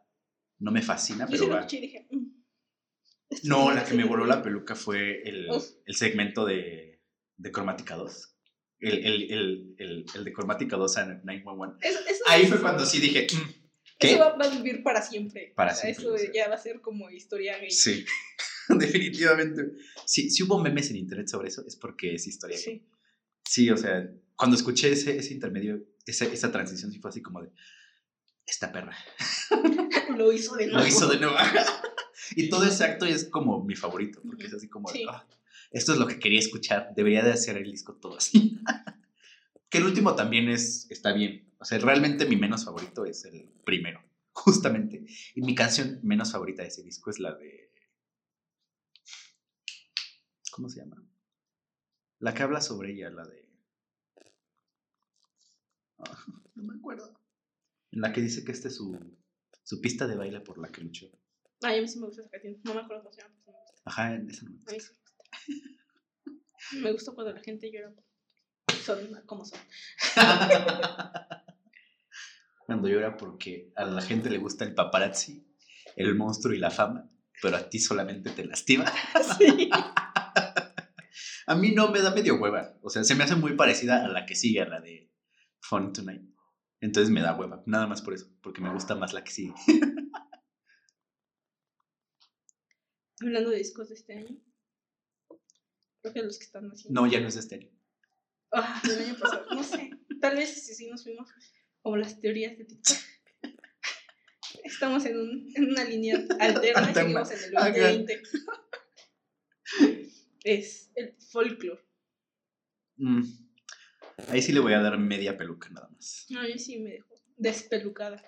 No 0.60 0.72
me 0.72 0.82
fascina, 0.82 1.26
pero 1.28 1.50
va. 1.50 1.66
dije. 1.66 2.08
mm, 2.12 2.28
No, 3.44 3.72
la 3.72 3.84
que 3.84 3.94
me 3.96 4.04
voló 4.06 4.26
la 4.26 4.42
peluca 4.44 4.76
fue 4.76 5.22
el, 5.28 5.48
el 5.86 5.96
segmento 5.96 6.46
de, 6.46 7.02
de 7.38 7.52
Cromática 7.52 7.96
2. 7.96 8.30
El, 8.80 9.06
el, 9.32 9.76
el, 9.80 10.24
de 10.24 10.34
Cromática 10.34 10.76
2 10.78 10.98
a 10.98 11.06
911. 11.06 11.78
Eso- 11.88 12.00
eso- 12.08 12.24
Ahí 12.28 12.46
fue 12.46 12.60
cuando 12.62 12.86
sí 12.86 13.00
dije, 13.00 13.28
"Mm, 13.34 13.62
¿qué? 14.08 14.14
Eso 14.14 14.20
va, 14.20 14.36
va 14.38 14.46
a 14.46 14.50
vivir 14.50 14.84
para 14.84 15.02
siempre. 15.02 15.54
Para 15.56 15.72
O 15.74 15.76
sea, 15.76 15.94
siempre, 15.94 16.16
Eso 16.16 16.18
sí. 16.18 16.32
ya 16.34 16.48
va 16.50 16.56
a 16.56 16.58
ser 16.58 16.82
como 16.82 17.10
historia 17.10 17.58
gay. 17.60 17.72
Sí, 17.72 18.06
definitivamente. 18.70 19.64
Sí, 20.06 20.30
si 20.30 20.44
hubo 20.44 20.60
memes 20.62 20.90
en 20.90 20.98
internet 20.98 21.28
sobre 21.28 21.50
eso, 21.50 21.64
es 21.66 21.76
porque 21.76 22.16
es 22.16 22.28
historia. 22.28 22.58
gay. 22.58 22.64
Sí. 22.64 22.84
Sí, 23.46 23.70
o 23.70 23.78
sea, 23.78 24.10
cuando 24.36 24.56
escuché 24.56 24.92
ese, 24.92 25.18
ese 25.18 25.34
intermedio, 25.34 25.84
esa, 26.06 26.26
esa 26.26 26.52
transición, 26.52 26.92
sí 26.92 27.00
fue 27.00 27.10
así 27.10 27.22
como 27.22 27.42
de, 27.42 27.50
esta 28.46 28.72
perra, 28.72 28.96
Lo 30.18 30.32
hizo 30.32 30.56
de 30.56 30.68
nuevo. 30.68 30.80
lo 30.82 30.88
hizo 30.88 31.08
de 31.08 31.18
nuevo. 31.20 31.36
y 32.36 32.50
todo 32.50 32.66
ese 32.66 32.84
acto 32.84 33.06
es 33.06 33.26
como 33.26 33.64
mi 33.64 33.76
favorito, 33.76 34.22
porque 34.26 34.48
es 34.48 34.54
así 34.54 34.68
como, 34.70 34.92
de, 34.92 35.00
Sí. 35.00 35.06
"Ah, 35.10 35.26
esto 35.72 35.94
es 35.94 35.98
lo 36.00 36.08
que 36.08 36.20
quería 36.20 36.40
escuchar, 36.40 36.90
debería 36.96 37.24
de 37.24 37.32
hacer 37.32 37.58
el 37.58 37.70
disco 37.72 37.96
todo 37.96 38.18
así. 38.18 38.60
que 39.70 39.78
el 39.80 39.86
último 39.86 40.16
también 40.16 40.50
es, 40.50 40.88
está 40.90 41.14
bien. 41.14 41.52
O 41.64 41.65
sea, 41.65 41.80
realmente 41.80 42.26
mi 42.26 42.35
menos 42.35 42.65
favorito 42.65 43.06
es 43.06 43.23
el 43.23 43.49
primero, 43.64 44.03
justamente. 44.34 45.06
Y 45.34 45.41
mi 45.41 45.56
canción 45.56 46.02
menos 46.03 46.34
favorita 46.34 46.61
de 46.61 46.68
ese 46.68 46.84
disco 46.84 47.10
es 47.10 47.19
la 47.19 47.34
de... 47.35 47.72
¿Cómo 50.52 50.68
se 50.68 50.81
llama? 50.81 51.02
La 52.19 52.34
que 52.34 52.44
habla 52.44 52.60
sobre 52.60 52.91
ella, 52.91 53.10
la 53.11 53.26
de... 53.26 53.49
Ah, 55.99 56.26
no 56.56 56.64
me 56.64 56.76
acuerdo. 56.76 57.18
En 57.91 58.02
la 58.02 58.11
que 58.11 58.19
dice 58.19 58.44
que 58.44 58.52
esta 58.52 58.68
es 58.68 58.76
su, 58.76 58.99
su 59.64 59.80
pista 59.80 60.06
de 60.06 60.18
baile 60.18 60.41
por 60.41 60.57
la 60.57 60.68
que 60.68 60.81
luchó. 60.81 61.07
Ay, 61.61 61.80
a 61.80 61.81
mí 61.81 61.88
sí 61.88 61.98
me 61.98 62.07
gusta 62.07 62.23
esa 62.23 62.30
canción. 62.30 62.60
No 62.65 62.73
me 62.73 62.81
acuerdo 62.81 63.03
cómo 63.03 63.14
se 63.14 63.22
llama. 63.22 63.35
pero 63.45 63.57
me 63.57 63.61
gusta. 63.64 63.81
Ajá, 63.85 64.15
esa 64.15 64.44
no 64.44 64.52
me 64.52 64.57
A 64.57 64.60
mí 64.60 64.73
gusta. 64.76 64.94
sí 65.40 65.53
me 65.53 65.61
gusta. 65.61 65.80
Me 66.81 66.91
gusta 66.91 67.11
cuando 67.14 67.31
la 67.34 67.41
gente 67.41 67.72
llora. 67.72 67.94
Son 68.84 69.22
como 69.26 69.45
son. 69.45 69.60
Cuando 72.65 72.88
llora 72.88 73.18
porque 73.18 73.72
a 73.76 73.85
la 73.85 74.02
gente 74.02 74.30
le 74.30 74.38
gusta 74.38 74.65
el 74.65 74.73
paparazzi, 74.73 75.45
el 75.95 76.15
monstruo 76.15 76.53
y 76.53 76.60
la 76.60 76.72
fama, 76.72 77.10
pero 77.41 77.57
a 77.57 77.69
ti 77.69 77.80
solamente 77.80 78.30
te 78.31 78.45
lastima. 78.45 78.85
Sí. 79.38 79.69
A 81.45 81.56
mí 81.56 81.72
no 81.72 81.91
me 81.91 82.02
da 82.02 82.14
medio 82.15 82.35
hueva. 82.40 82.77
O 82.81 82.90
sea, 82.90 83.03
se 83.03 83.15
me 83.15 83.26
hace 83.26 83.35
muy 83.35 83.56
parecida 83.56 84.06
a 84.06 84.07
la 84.07 84.26
que 84.26 84.34
sigue, 84.34 84.61
a 84.61 84.68
la 84.68 84.80
de 84.80 85.11
Fun 85.60 85.91
Tonight. 85.91 86.23
Entonces 86.80 87.11
me 87.11 87.22
da 87.22 87.35
hueva. 87.38 87.61
Nada 87.65 87.85
más 87.88 88.02
por 88.02 88.14
eso. 88.14 88.30
Porque 88.41 88.61
me 88.61 88.72
gusta 88.72 88.95
más 88.95 89.14
la 89.14 89.23
que 89.23 89.31
sigue. 89.31 89.53
Hablando 93.22 93.49
de 93.49 93.57
discos 93.57 93.90
de 93.90 93.95
este 93.95 94.18
año. 94.18 94.38
Creo 96.02 96.14
que 96.14 96.23
los 96.23 96.38
que 96.38 96.45
están 96.45 96.69
haciendo. 96.69 97.02
No, 97.02 97.07
ya 97.07 97.19
no 97.19 97.27
es 97.27 97.34
de 97.35 97.40
este 97.41 97.56
año. 97.56 97.69
Ah, 98.52 98.81
del 98.84 99.10
año 99.10 99.19
pasado. 99.19 99.45
No 99.53 99.64
sé. 99.64 99.91
Tal 100.22 100.35
vez 100.35 100.65
si 100.65 100.76
sí 100.76 100.90
nos 100.90 101.03
fuimos 101.03 101.30
como 101.84 101.98
las 101.98 102.20
teorías 102.20 102.58
de 102.58 102.66
TikTok. 102.66 102.98
Estamos 104.64 105.06
en, 105.06 105.20
un, 105.20 105.52
en 105.56 105.70
una 105.70 105.84
línea 105.84 106.18
alterna 106.40 106.90
y 106.90 106.94
seguimos 106.94 107.30
en 107.32 107.44
el 107.44 107.58
Ajá. 107.58 107.70
2020. 107.70 108.22
Es 110.46 110.92
el 110.96 111.16
folklore. 111.32 111.82
Mm. 112.98 113.22
Ahí 114.28 114.42
sí 114.42 114.52
le 114.52 114.60
voy 114.60 114.74
a 114.74 114.82
dar 114.82 114.98
media 114.98 115.38
peluca 115.38 115.70
nada 115.70 115.88
más. 115.88 116.26
A 116.38 116.42
mí 116.44 116.60
sí 116.60 116.80
me 116.80 116.92
dejó 116.92 117.16
despelucada. 117.38 118.22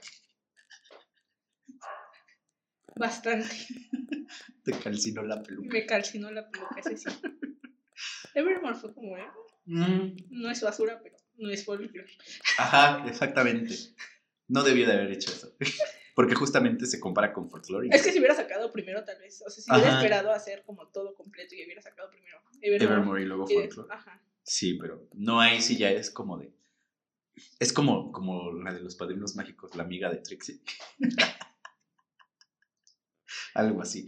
Bastante. 2.96 3.50
Te 4.64 4.72
calcinó 4.80 5.24
la 5.24 5.44
peluca. 5.44 5.70
Me 5.74 5.86
calcinó 5.86 6.32
la 6.32 6.50
peluca, 6.50 6.80
ese 6.80 6.98
sí. 6.98 7.10
Evermore 8.34 8.76
fue 8.76 8.94
como, 8.94 9.18
eh, 9.18 9.26
Mm. 9.66 10.16
no 10.30 10.50
es 10.52 10.62
basura, 10.62 11.02
pero 11.04 11.15
no 11.38 11.50
es 11.50 11.66
folklore. 11.66 12.12
Ajá, 12.58 13.06
exactamente. 13.08 13.74
No 14.48 14.64
debió 14.64 14.88
de 14.88 14.94
haber 14.94 15.12
hecho 15.12 15.32
eso. 15.32 15.56
Porque 16.16 16.36
justamente 16.36 16.86
se 16.86 17.00
compara 17.00 17.34
con 17.34 17.50
folklore. 17.50 17.88
y 17.88 17.90
Es 17.94 18.02
que 18.02 18.12
si 18.12 18.20
hubiera 18.20 18.36
sacado 18.36 18.72
primero, 18.72 19.04
tal 19.04 19.20
vez. 19.20 19.44
O 19.46 19.50
sea, 19.50 19.64
si 19.64 19.70
hubiera 19.72 19.90
Ajá. 19.90 19.98
esperado 19.98 20.32
hacer 20.32 20.64
como 20.66 20.88
todo 20.88 21.14
completo 21.14 21.56
y 21.56 21.66
hubiera 21.66 21.82
sacado 21.82 22.10
primero 22.10 22.40
Evermore. 22.62 22.84
Evermore 22.86 23.22
y 23.22 23.26
luego 23.26 23.48
folklore. 23.48 23.90
Ajá. 23.92 24.22
Sí, 24.44 24.76
pero 24.80 25.10
no 25.14 25.42
ahí 25.42 25.62
sí 25.62 25.76
ya 25.78 25.92
es 25.92 26.10
como 26.10 26.38
de. 26.38 26.54
Es 27.60 27.74
como, 27.74 28.12
como 28.14 28.54
la 28.54 28.74
de 28.74 28.80
los 28.80 28.96
padrinos 28.96 29.36
mágicos, 29.36 29.76
la 29.76 29.84
amiga 29.84 30.10
de 30.10 30.18
Trixie. 30.18 30.62
Algo 33.54 33.82
así. 33.82 34.08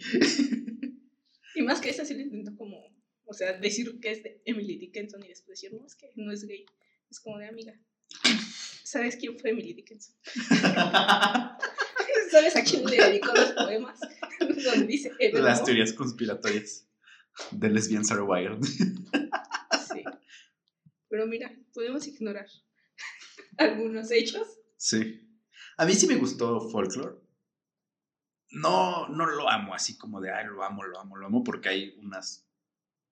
Y 1.55 1.61
más 1.61 1.81
que 1.81 1.89
esa 1.89 2.05
sí 2.05 2.13
le 2.13 2.23
intentó 2.23 2.55
como, 2.55 2.77
o 3.25 3.33
sea, 3.33 3.53
decir 3.53 3.99
que 3.99 4.11
es 4.11 4.23
de 4.23 4.41
Emily 4.45 4.77
Dickinson 4.77 5.23
y 5.23 5.29
después 5.29 5.59
decir, 5.59 5.77
no, 5.77 5.85
es 5.85 5.95
que 5.95 6.11
no 6.15 6.31
es 6.31 6.45
gay. 6.45 6.65
Es 7.09 7.19
como 7.19 7.38
de 7.38 7.47
amiga. 7.47 7.73
¿Sabes 8.84 9.17
quién 9.17 9.38
fue 9.38 9.49
Emily 9.51 9.73
Dickinson? 9.73 10.15
¿Sabes 12.31 12.55
a 12.55 12.63
quién 12.63 12.85
le 12.85 12.97
dedicó 12.97 13.34
los 13.34 13.51
poemas? 13.53 13.99
Donde 14.39 14.85
dice. 14.88 15.11
Las 15.34 15.63
teorías 15.63 15.93
conspiratorias 15.93 16.88
de 17.51 17.69
Lesbians 17.69 18.11
Are 18.11 18.21
Wild. 18.21 18.63
Sí. 18.65 20.03
Pero 21.09 21.27
mira, 21.27 21.53
podemos 21.73 22.05
ignorar 22.07 22.47
algunos 23.57 24.11
hechos. 24.11 24.47
Sí. 24.77 25.23
A 25.77 25.85
mí 25.85 25.93
sí 25.93 26.07
me 26.07 26.15
gustó 26.15 26.69
Folklore. 26.69 27.17
No, 28.51 29.07
no 29.09 29.25
lo 29.25 29.49
amo 29.49 29.73
así 29.73 29.97
como 29.97 30.21
de, 30.21 30.31
ay, 30.31 30.45
lo 30.47 30.63
amo, 30.63 30.84
lo 30.84 30.99
amo, 30.99 31.17
lo 31.17 31.27
amo, 31.27 31.43
porque 31.43 31.69
hay 31.69 31.95
unas 31.99 32.49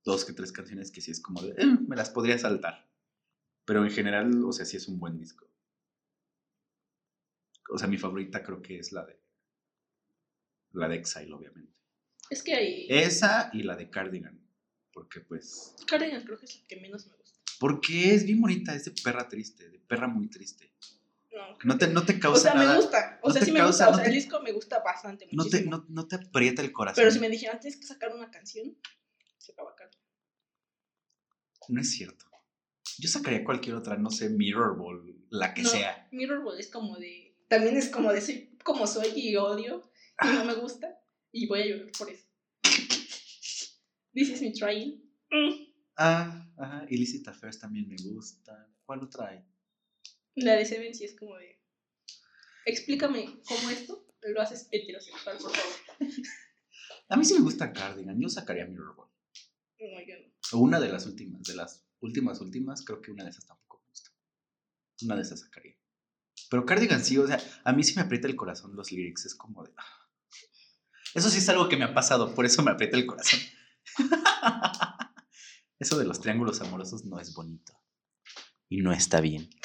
dos 0.03 0.23
que 0.23 0.33
tres 0.33 0.51
canciones 0.51 0.91
que 0.91 1.01
sí 1.01 1.11
es 1.11 1.21
como 1.21 1.41
de, 1.41 1.49
"Eh, 1.57 1.65
me 1.87 1.95
las 1.95 2.09
podría 2.09 2.37
saltar. 2.37 2.89
Pero 3.65 3.83
en 3.83 3.91
general, 3.91 4.43
o 4.45 4.51
sea, 4.51 4.65
sí 4.65 4.77
es 4.77 4.87
un 4.87 4.99
buen 4.99 5.17
disco. 5.17 5.49
O 7.69 7.77
sea, 7.77 7.87
mi 7.87 7.97
favorita 7.97 8.43
creo 8.43 8.61
que 8.61 8.77
es 8.77 8.91
la 8.91 9.03
de, 9.05 9.19
la 10.73 10.87
de 10.87 10.95
Exile, 10.97 11.33
obviamente. 11.33 11.73
Es 12.29 12.43
que 12.43 12.53
hay. 12.53 12.85
Esa 12.89 13.49
y 13.53 13.63
la 13.63 13.75
de 13.75 13.89
Cardigan, 13.89 14.39
porque 14.93 15.21
pues, 15.21 15.75
Cardigan 15.87 16.23
creo 16.23 16.37
que 16.37 16.45
es 16.45 16.59
la 16.61 16.67
que 16.67 16.75
menos 16.77 17.07
me 17.07 17.15
gusta. 17.17 17.39
porque 17.59 18.13
es 18.13 18.23
bien 18.25 18.39
bonita, 18.41 18.75
es 18.75 18.85
de 18.85 18.91
perra 19.03 19.27
triste, 19.27 19.67
de 19.69 19.79
perra 19.79 20.07
muy 20.07 20.27
triste. 20.29 20.71
No, 21.31 21.57
No 21.63 21.77
te, 21.77 21.87
no 21.87 22.05
te 22.05 22.15
o 22.15 22.19
causa 22.19 22.41
sea, 22.43 22.53
nada. 22.53 22.69
me 22.75 22.81
gusta. 22.81 23.19
O 23.23 23.27
no 23.27 23.33
sea, 23.33 23.43
sí 23.43 23.51
me 23.51 23.59
causa- 23.59 23.87
gusta. 23.87 23.89
O 23.91 23.95
sea, 23.95 24.03
te- 24.03 24.09
el 24.09 24.15
disco 24.15 24.39
me 24.41 24.51
gusta 24.53 24.79
bastante, 24.79 25.25
no 25.31 25.43
te, 25.43 25.49
muchísimo. 25.49 25.77
no, 25.77 25.85
no 25.89 26.07
te 26.07 26.15
aprieta 26.15 26.61
el 26.61 26.71
corazón. 26.71 27.01
Pero 27.01 27.11
si 27.11 27.19
me 27.19 27.29
dijeran, 27.29 27.59
tienes 27.59 27.79
que 27.79 27.85
sacar 27.87 28.13
una 28.15 28.29
canción, 28.31 28.77
se 29.37 29.51
acaba 29.51 29.75
Cardigan. 29.75 30.05
No 31.69 31.81
es 31.81 31.91
cierto. 31.91 32.25
Yo 32.97 33.09
sacaría 33.09 33.43
cualquier 33.43 33.75
otra, 33.75 33.97
no 33.97 34.09
sé, 34.09 34.29
Mirrorball, 34.29 35.15
la 35.29 35.53
que 35.53 35.63
No, 35.63 35.69
sea. 35.69 36.07
Mirrorball 36.11 36.59
es 36.59 36.69
como 36.69 36.97
de. 36.97 37.35
También 37.47 37.77
es 37.77 37.89
como 37.89 38.11
de 38.11 38.21
soy 38.21 38.57
como 38.63 38.87
soy 38.87 39.11
y 39.15 39.35
odio 39.35 39.91
y 40.23 40.27
no 40.27 40.43
me 40.45 40.55
gusta 40.55 40.99
y 41.31 41.45
voy 41.47 41.61
a 41.61 41.65
llorar 41.67 41.91
por 41.97 42.09
eso. 42.09 42.25
This 44.13 44.29
is 44.29 44.41
me 44.41 44.51
trying. 44.51 45.03
Mm. 45.29 45.73
Ah, 45.97 46.49
ajá. 46.57 46.85
Illicit 46.89 47.27
Affairs 47.27 47.59
también 47.59 47.87
me 47.87 47.95
gusta. 47.97 48.67
¿Cuál 48.85 49.03
otra 49.03 49.29
hay? 49.29 49.43
La 50.35 50.53
de 50.53 50.65
Seven 50.65 50.95
sí 50.95 51.05
es 51.05 51.15
como 51.17 51.35
de. 51.35 51.61
Explícame 52.65 53.39
cómo 53.47 53.69
esto 53.69 54.07
lo 54.21 54.41
haces 54.41 54.67
heterosexual, 54.71 55.37
por 55.37 55.55
favor. 55.55 55.73
A 57.09 57.17
mí 57.17 57.23
sí 57.23 57.35
me 57.35 57.41
gusta 57.41 57.71
Cardigan. 57.71 58.19
Yo 58.19 58.29
sacaría 58.29 58.65
Mirrorball. 58.65 59.09
No, 59.79 60.01
yo 60.07 60.15
no. 60.19 60.33
O 60.53 60.57
una 60.59 60.79
de 60.79 60.89
las 60.89 61.05
últimas, 61.05 61.43
de 61.43 61.55
las 61.55 61.84
últimas, 62.05 62.39
últimas, 62.41 62.83
creo 62.83 63.01
que 63.01 63.11
una 63.11 63.23
de 63.23 63.31
esas 63.31 63.45
tampoco 63.45 63.81
me 63.83 63.89
gusta. 63.89 64.11
Una 65.01 65.15
de 65.15 65.21
esas 65.23 65.41
sacaría. 65.41 65.75
Pero 66.49 66.65
Cardigan 66.65 67.03
sí, 67.03 67.17
o 67.17 67.27
sea, 67.27 67.39
a 67.63 67.73
mí 67.73 67.83
sí 67.83 67.95
me 67.95 68.01
aprieta 68.01 68.27
el 68.27 68.35
corazón 68.35 68.75
los 68.75 68.91
lyrics. 68.91 69.25
Es 69.25 69.35
como 69.35 69.63
de. 69.63 69.71
ah. 69.77 70.09
Eso 71.13 71.29
sí 71.29 71.39
es 71.39 71.49
algo 71.49 71.69
que 71.69 71.77
me 71.77 71.85
ha 71.85 71.93
pasado, 71.93 72.33
por 72.35 72.45
eso 72.45 72.61
me 72.61 72.71
aprieta 72.71 72.97
el 72.97 73.05
corazón. 73.05 73.39
Eso 75.77 75.97
de 75.97 76.05
los 76.05 76.21
triángulos 76.21 76.61
amorosos 76.61 77.03
no 77.03 77.19
es 77.19 77.33
bonito. 77.33 77.73
Y 78.69 78.81
no 78.81 78.93
está 78.93 79.21
bien. 79.21 79.49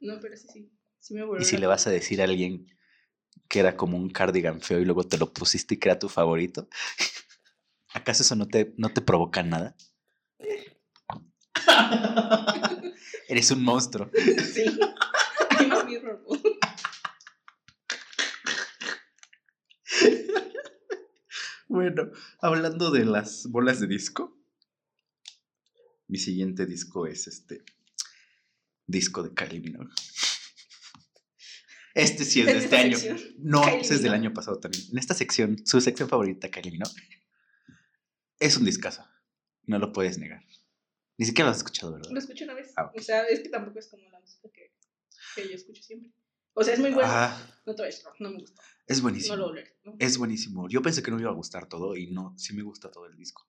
No, 0.00 0.20
pero 0.20 0.36
sí, 0.36 0.46
sí. 0.52 0.70
Sí 0.98 1.14
me 1.14 1.22
Y 1.40 1.44
si 1.44 1.56
le 1.56 1.66
vas 1.66 1.86
a 1.86 1.90
decir 1.90 2.20
a 2.20 2.24
alguien 2.24 2.66
que 3.48 3.60
era 3.60 3.74
como 3.74 3.96
un 3.96 4.10
cardigan 4.10 4.60
feo 4.60 4.78
y 4.78 4.84
luego 4.84 5.04
te 5.04 5.16
lo 5.16 5.32
pusiste 5.32 5.74
y 5.74 5.78
que 5.78 5.88
era 5.88 5.98
tu 5.98 6.10
favorito, 6.10 6.68
¿acaso 7.94 8.22
eso 8.22 8.36
no 8.36 8.46
te, 8.46 8.74
no 8.76 8.90
te 8.90 9.00
provoca 9.00 9.42
nada? 9.42 9.74
Eres 13.28 13.50
un 13.50 13.64
monstruo. 13.64 14.10
Sí. 14.14 14.64
I'm 15.58 15.72
a 15.72 15.84
Mirrorball. 15.84 16.40
Bueno, 21.68 22.10
hablando 22.40 22.92
de 22.92 23.04
las 23.04 23.48
bolas 23.48 23.80
de 23.80 23.88
disco, 23.88 24.38
mi 26.06 26.18
siguiente 26.18 26.66
disco 26.66 27.08
es 27.08 27.26
este 27.26 27.64
disco 28.86 29.24
de 29.24 29.34
Kylie 29.34 29.60
Minogue. 29.60 29.90
Este 31.94 32.24
sí 32.24 32.42
es 32.42 32.46
de 32.46 32.58
este 32.58 32.76
año. 32.76 32.96
sección, 32.96 33.34
No, 33.38 33.62
Kylie 33.62 33.80
ese 33.80 33.94
es 33.94 34.02
del 34.02 34.12
año 34.12 34.32
pasado 34.32 34.60
también. 34.60 34.84
En 34.92 34.98
esta 34.98 35.14
sección, 35.14 35.66
su 35.66 35.80
sección 35.80 36.08
favorita, 36.08 36.48
Kylie 36.48 36.70
Minogue, 36.70 36.92
es 38.38 38.56
un 38.56 38.64
discazo. 38.64 39.04
No 39.64 39.78
lo 39.78 39.92
puedes 39.92 40.18
negar. 40.18 40.44
Ni 41.16 41.26
siquiera 41.26 41.46
lo 41.46 41.52
has 41.52 41.58
escuchado, 41.58 41.92
¿verdad? 41.92 42.10
Lo 42.10 42.18
escuché 42.18 42.44
una 42.44 42.54
vez. 42.54 42.72
Ah. 42.76 42.90
O 42.94 43.00
sea, 43.00 43.22
es 43.24 43.40
que 43.40 43.48
tampoco 43.48 43.78
es 43.78 43.88
como 43.88 44.08
la 44.10 44.20
música 44.20 44.48
que, 44.52 44.72
que 45.36 45.48
yo 45.48 45.54
escucho 45.54 45.82
siempre. 45.82 46.12
O 46.54 46.62
sea, 46.64 46.74
es 46.74 46.80
muy 46.80 46.90
bueno. 46.92 47.08
Ah, 47.10 47.36
No 47.66 47.74
te 47.74 47.82
voy 47.82 47.84
a 47.84 47.90
decir, 47.90 48.04
no, 48.04 48.12
no 48.28 48.30
me 48.34 48.40
gusta. 48.40 48.62
es 48.86 48.98
No 48.98 49.02
buenísimo. 49.04 49.36
lo 49.36 49.46
volveré. 49.46 49.76
¿no? 49.84 49.96
Es 49.98 50.18
buenísimo. 50.18 50.68
Yo 50.68 50.82
pensé 50.82 51.02
que 51.02 51.10
no 51.10 51.16
me 51.16 51.22
iba 51.22 51.30
a 51.30 51.34
gustar 51.34 51.68
todo 51.68 51.96
y 51.96 52.10
no, 52.10 52.34
sí 52.36 52.54
me 52.54 52.62
gusta 52.62 52.90
todo 52.90 53.06
el 53.06 53.16
disco. 53.16 53.48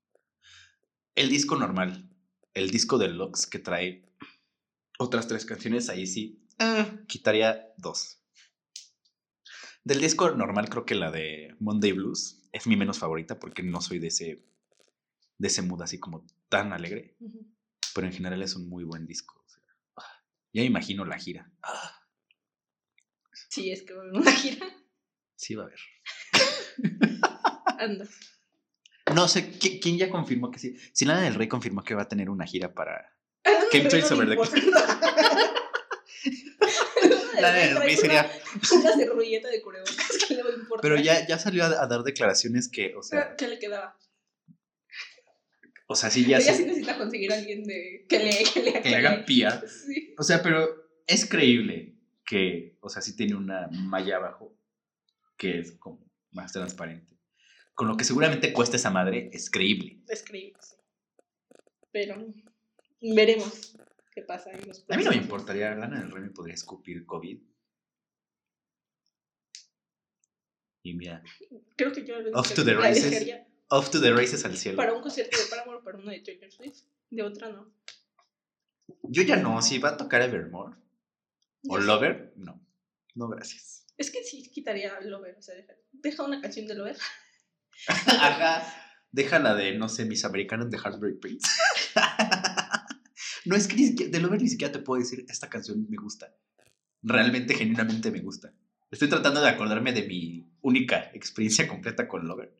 El 1.16 1.30
disco 1.30 1.56
normal, 1.56 2.10
el 2.54 2.70
disco 2.72 2.98
deluxe 2.98 3.48
que 3.48 3.60
trae 3.60 4.06
otras 5.00 5.28
tres 5.28 5.46
canciones, 5.46 5.90
ahí 5.90 6.06
sí 6.08 6.46
ah, 6.60 7.00
quitaría 7.08 7.74
dos. 7.78 8.20
Del 9.84 10.02
disco 10.02 10.32
normal 10.32 10.70
creo 10.70 10.86
que 10.86 10.96
la 10.96 11.12
de 11.12 11.56
Monday 11.60 11.92
Blues 11.94 12.42
es 12.52 12.66
mi 12.68 12.76
menos 12.76 12.98
favorita 13.00 13.40
porque 13.40 13.62
no 13.64 13.82
soy 13.82 14.00
de 14.00 14.08
ese 14.08 14.44
de 15.38 15.48
ese 15.48 15.62
mood 15.62 15.82
así 15.82 16.00
como 16.00 16.26
tan 16.50 16.72
alegre, 16.74 17.16
Ujú. 17.20 17.46
Pero 17.96 18.06
en 18.08 18.14
general 18.14 18.42
es 18.44 18.56
un 18.56 18.70
muy 18.70 18.84
buen 18.84 19.08
disco. 19.08 19.42
o 19.44 19.50
sea, 19.50 19.64
ah, 19.96 20.22
ya 20.54 20.62
me 20.62 20.68
imagino 20.68 21.04
la 21.06 21.18
gira. 21.18 21.50
Ah, 21.64 21.92
Sí, 23.50 23.72
es 23.72 23.82
que 23.84 23.94
va 23.94 24.02
a 24.02 24.04
haber 24.04 24.16
una 24.22 24.32
gira. 24.32 24.66
sí 25.36 25.56
va 25.56 25.64
a 25.64 25.66
haber. 25.68 25.80
Anda. 27.80 28.06
No 29.14 29.28
sé, 29.28 29.52
¿qui- 29.60 29.80
¿quién 29.82 29.98
ya 29.98 30.10
confirmó 30.10 30.52
que 30.52 30.60
sí? 30.60 30.78
Si 30.94 31.06
Lana 31.06 31.22
del 31.22 31.36
Rey 31.36 31.48
confirmó 31.48 31.84
que 31.84 31.96
va 31.96 32.04
a 32.04 32.08
tener 32.08 32.30
una 32.30 32.46
gira 32.46 32.74
para... 32.74 33.14
Rey 33.72 33.88
Trace 33.88 34.10
no 34.10 34.16
over 34.24 34.30
the-. 34.30 34.62
Lana 37.42 37.58
del 37.58 37.78
Rey 37.78 37.96
sería... 37.98 38.32
una- 38.72 38.94
servilleta 38.96 39.50
de 39.50 39.62
cubrebocas 39.62 40.08
que. 40.28 40.42
Pero 40.82 40.98
ya, 41.00 41.28
ya 41.28 41.38
salió 41.38 41.64
a, 41.66 41.84
a 41.84 41.88
dar 41.88 42.04
declaraciones 42.04 42.70
que, 42.70 42.96
o 42.96 43.04
sea, 43.04 43.36
¿Qué 43.36 43.48
le 43.48 43.60
quedaba? 43.60 43.98
O 45.88 45.96
sea, 45.96 46.10
sí, 46.10 46.26
ya 46.26 46.38
Ella 46.38 46.54
sí 46.54 46.66
necesita 46.66 46.98
conseguir 46.98 47.32
a 47.32 47.38
alguien 47.38 47.64
de, 47.64 48.06
que, 48.10 48.20
le, 48.20 48.44
que, 48.52 48.62
le, 48.64 48.82
que 48.82 48.90
le 48.90 48.96
haga 48.96 49.26
pía. 49.26 49.64
Sí. 49.68 50.16
O 50.18 50.24
sea, 50.24 50.42
pero 50.42 50.68
es 51.06 51.30
creíble 51.30 51.96
que, 52.26 52.78
o 52.82 52.90
sea, 52.90 53.02
sí 53.02 53.16
tiene 53.16 53.36
una 53.36 53.68
malla 53.72 54.18
abajo 54.18 54.58
que 55.38 55.60
es 55.60 55.74
como 55.74 56.04
más 56.32 56.52
transparente. 56.54 57.16
Con 57.76 57.88
lo 57.88 57.98
que 57.98 58.04
seguramente 58.04 58.54
cuesta 58.54 58.78
esa 58.78 58.90
madre, 58.90 59.30
es 59.34 59.50
creíble. 59.50 60.02
Es 60.08 60.24
creíble, 60.24 60.58
sí. 60.62 60.76
Pero 61.92 62.26
veremos 63.02 63.78
qué 64.14 64.22
pasa 64.22 64.52
en 64.52 64.68
los 64.68 64.86
A 64.90 64.98
mí 64.98 65.04
no 65.04 65.12
me 65.12 65.18
importaría, 65.18 65.76
Lana 65.76 66.00
del 66.00 66.12
Rey 66.12 66.24
me 66.24 66.30
podría 66.30 66.56
escupir 66.56 67.06
COVID. 67.06 67.40
Y 70.84 70.94
mira, 70.94 71.24
Creo 71.76 71.92
que 71.92 72.06
yo 72.06 72.16
Off 72.34 72.50
la 72.50 72.56
to 72.56 72.66
the 72.66 72.74
races. 72.76 73.46
Off 73.70 73.90
to 73.90 74.00
the 74.00 74.12
races 74.12 74.46
al 74.46 74.58
cielo. 74.58 74.78
para 74.78 74.94
un 74.94 75.02
concierto 75.02 75.38
de 75.38 75.46
Paramore, 75.50 75.84
para 75.84 75.98
uno 75.98 76.12
de 76.12 76.20
Taylor 76.20 76.52
Swift. 76.52 76.84
De 77.10 77.24
otra 77.24 77.50
no. 77.50 77.72
Yo 79.04 79.24
ya 79.24 79.38
no, 79.38 79.62
si 79.62 79.80
va 79.80 79.90
a 79.90 79.98
tocar 79.98 80.22
Evermore 80.22 80.76
o 81.68 81.80
sí. 81.80 81.86
Lover, 81.86 82.34
no. 82.38 82.62
No, 83.16 83.28
gracias. 83.30 83.86
Es 83.98 84.12
que 84.12 84.24
sí 84.24 84.50
quitaría 84.52 85.00
Lover, 85.02 85.36
o 85.38 85.42
sea, 85.42 85.56
deja, 85.56 85.74
deja 85.92 86.24
una 86.24 86.42
canción 86.42 86.68
de 86.68 86.76
Lover. 86.76 86.98
Ajá. 87.88 88.64
Déjala 89.12 89.56
de, 89.56 89.78
no 89.78 89.88
sé, 89.88 90.06
mis 90.06 90.26
americanos 90.26 90.70
de 90.70 90.78
Heartbreak 90.78 91.20
Prince. 91.20 91.48
no 93.46 93.56
es 93.56 93.68
que 93.68 93.76
ni 93.76 93.88
siquiera, 93.88 94.12
de 94.12 94.20
Lover 94.20 94.42
ni 94.42 94.50
siquiera 94.50 94.74
te 94.74 94.80
puedo 94.80 95.00
decir, 95.00 95.26
esta 95.30 95.50
canción 95.50 95.88
me 95.90 95.96
gusta. 95.96 96.36
Realmente, 97.02 97.54
genuinamente 97.54 98.12
me 98.12 98.20
gusta. 98.20 98.54
Estoy 98.92 99.08
tratando 99.08 99.42
de 99.42 99.50
acordarme 99.50 99.94
de 99.94 100.04
mi 100.04 100.46
única 100.62 101.12
experiencia 101.14 101.68
completa 101.68 102.08
con 102.08 102.28
Lover. 102.28 102.54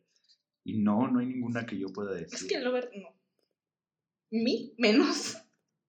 Y 0.66 0.80
no, 0.80 1.08
no 1.08 1.20
hay 1.20 1.28
ninguna 1.28 1.66
que 1.66 1.78
yo 1.78 1.88
pueda 1.94 2.12
decir. 2.14 2.34
Es 2.34 2.44
que 2.44 2.60
Lover 2.60 2.92
no. 2.96 3.16
Mi 4.32 4.74
menos. 4.78 5.38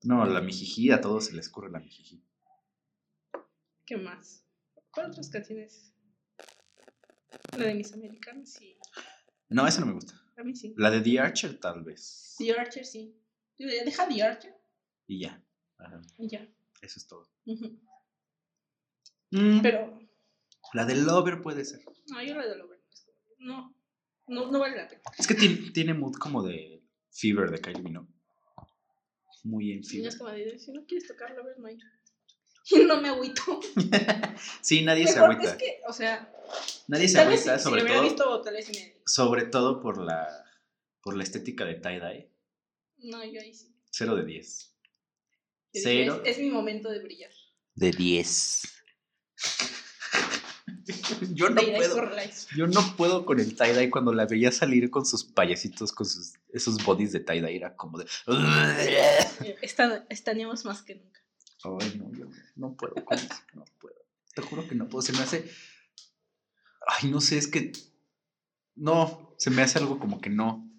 No, 0.02 0.24
la 0.26 0.40
mijiji, 0.40 0.90
a 0.92 1.00
todos 1.00 1.24
se 1.26 1.32
les 1.32 1.48
ocurre 1.48 1.70
la 1.70 1.80
mijiji. 1.80 2.22
¿Qué 3.86 3.96
más? 3.96 4.44
¿Cuál 4.92 5.10
otras 5.10 5.30
canciones? 5.30 5.92
La 7.56 7.64
de 7.66 7.74
mis 7.74 7.92
americanos, 7.92 8.50
sí. 8.50 8.78
No, 9.48 9.66
esa 9.66 9.80
no 9.80 9.86
me 9.86 9.92
gusta. 9.94 10.14
A 10.36 10.44
mí 10.44 10.54
sí. 10.54 10.74
La 10.76 10.90
de 10.90 11.00
The 11.00 11.18
Archer, 11.20 11.58
tal 11.58 11.82
vez. 11.82 12.34
The 12.38 12.52
Archer, 12.52 12.84
sí. 12.84 13.18
Diría, 13.58 13.84
Deja 13.84 14.06
The 14.06 14.22
Archer 14.22 14.54
Y 15.06 15.20
ya. 15.20 15.42
Ajá, 15.78 16.00
y 16.18 16.28
ya. 16.28 16.46
eso 16.82 16.98
es 16.98 17.06
todo. 17.06 17.28
Mm, 19.30 19.60
Pero, 19.62 19.98
La 20.74 20.84
de 20.84 20.94
Lover 20.96 21.40
puede 21.42 21.64
ser. 21.64 21.80
no, 22.08 22.22
yo 22.22 22.34
la 22.34 22.46
de 22.46 22.56
Lover. 22.56 22.80
No, 23.38 23.74
no, 24.28 24.50
no 24.50 24.58
vale 24.58 24.76
la 24.76 24.88
pena. 24.88 25.02
Es 25.18 25.26
que 25.26 25.34
tiene, 25.34 25.70
tiene 25.70 25.94
mood 25.94 26.14
como 26.16 26.42
de 26.42 26.82
Fever 27.10 27.50
de 27.50 27.60
Kylie 27.60 27.82
Minogue. 27.82 28.08
Muy 29.44 29.72
en 29.72 29.84
Fever. 29.84 30.08
es 30.08 30.16
como 30.16 30.30
de, 30.30 30.58
si 30.58 30.72
no 30.72 30.84
quieres 30.86 31.06
tocar 31.06 31.30
Lover, 31.32 31.58
no 31.58 31.66
hay. 31.68 31.78
Y 32.68 32.80
no 32.84 33.00
me 33.00 33.08
agüito. 33.10 33.60
sí, 34.60 34.82
nadie 34.82 35.06
se 35.06 35.14
Mejor, 35.20 35.30
agüita. 35.34 35.50
es 35.52 35.56
que, 35.56 35.80
o 35.86 35.92
sea, 35.92 36.32
Nadie 36.88 37.08
se 37.08 37.20
agüita, 37.20 37.58
si, 37.58 37.62
si 37.62 37.64
sobre 37.64 37.82
hubiera 37.82 37.98
todo, 38.00 38.08
visto, 38.08 38.40
tal 38.42 38.54
vez 38.54 38.68
me... 38.70 38.96
sobre 39.06 39.44
todo 39.44 39.80
por 39.80 39.98
la, 40.02 40.26
por 41.00 41.16
la 41.16 41.22
estética 41.22 41.64
de 41.64 41.80
tie-dye. 41.80 42.28
No, 42.98 43.24
yo 43.24 43.40
ahí 43.40 43.54
sí. 43.54 43.72
Cero 43.90 44.16
de 44.16 44.24
10. 44.24 44.74
Yo 45.74 45.80
dije, 45.80 45.84
Cero 45.84 46.22
Es, 46.24 46.38
es 46.38 46.42
mi 46.42 46.50
momento 46.50 46.90
de 46.90 46.98
brillar. 47.04 47.30
de 47.76 47.90
10. 47.92 48.62
Yo 51.34 51.48
no 51.50 51.60
puedo. 51.78 51.94
Yo 52.56 52.66
no 52.66 52.96
puedo 52.96 53.24
con 53.26 53.40
el 53.40 53.56
tie-dye 53.56 53.90
cuando 53.90 54.12
la 54.12 54.26
veía 54.26 54.52
salir 54.52 54.90
con 54.90 55.04
sus 55.04 55.24
payasitos, 55.24 55.92
con 55.92 56.06
sus, 56.06 56.34
esos 56.52 56.84
bodies 56.84 57.12
de 57.12 57.24
tie-dye. 57.24 57.56
Era 57.56 57.74
como 57.76 57.98
de. 57.98 58.06
Eh, 58.28 59.56
Estaneamos 60.08 60.64
más 60.64 60.82
que 60.82 60.94
nunca. 60.96 61.20
Ay, 61.64 61.98
no, 61.98 62.12
yo 62.16 62.26
no, 62.26 62.30
no 62.68 62.76
puedo 62.76 62.94
con 63.04 63.18
eso, 63.18 63.28
no 63.54 63.64
puedo. 63.80 63.96
Te 64.34 64.42
juro 64.42 64.68
que 64.68 64.74
no 64.74 64.88
puedo. 64.88 65.02
Se 65.02 65.12
me 65.12 65.20
hace. 65.20 65.50
Ay, 66.86 67.10
no 67.10 67.20
sé, 67.20 67.38
es 67.38 67.48
que. 67.48 67.72
No, 68.76 69.34
se 69.38 69.50
me 69.50 69.62
hace 69.62 69.78
algo 69.78 69.98
como 69.98 70.20
que 70.20 70.30
no. 70.30 70.70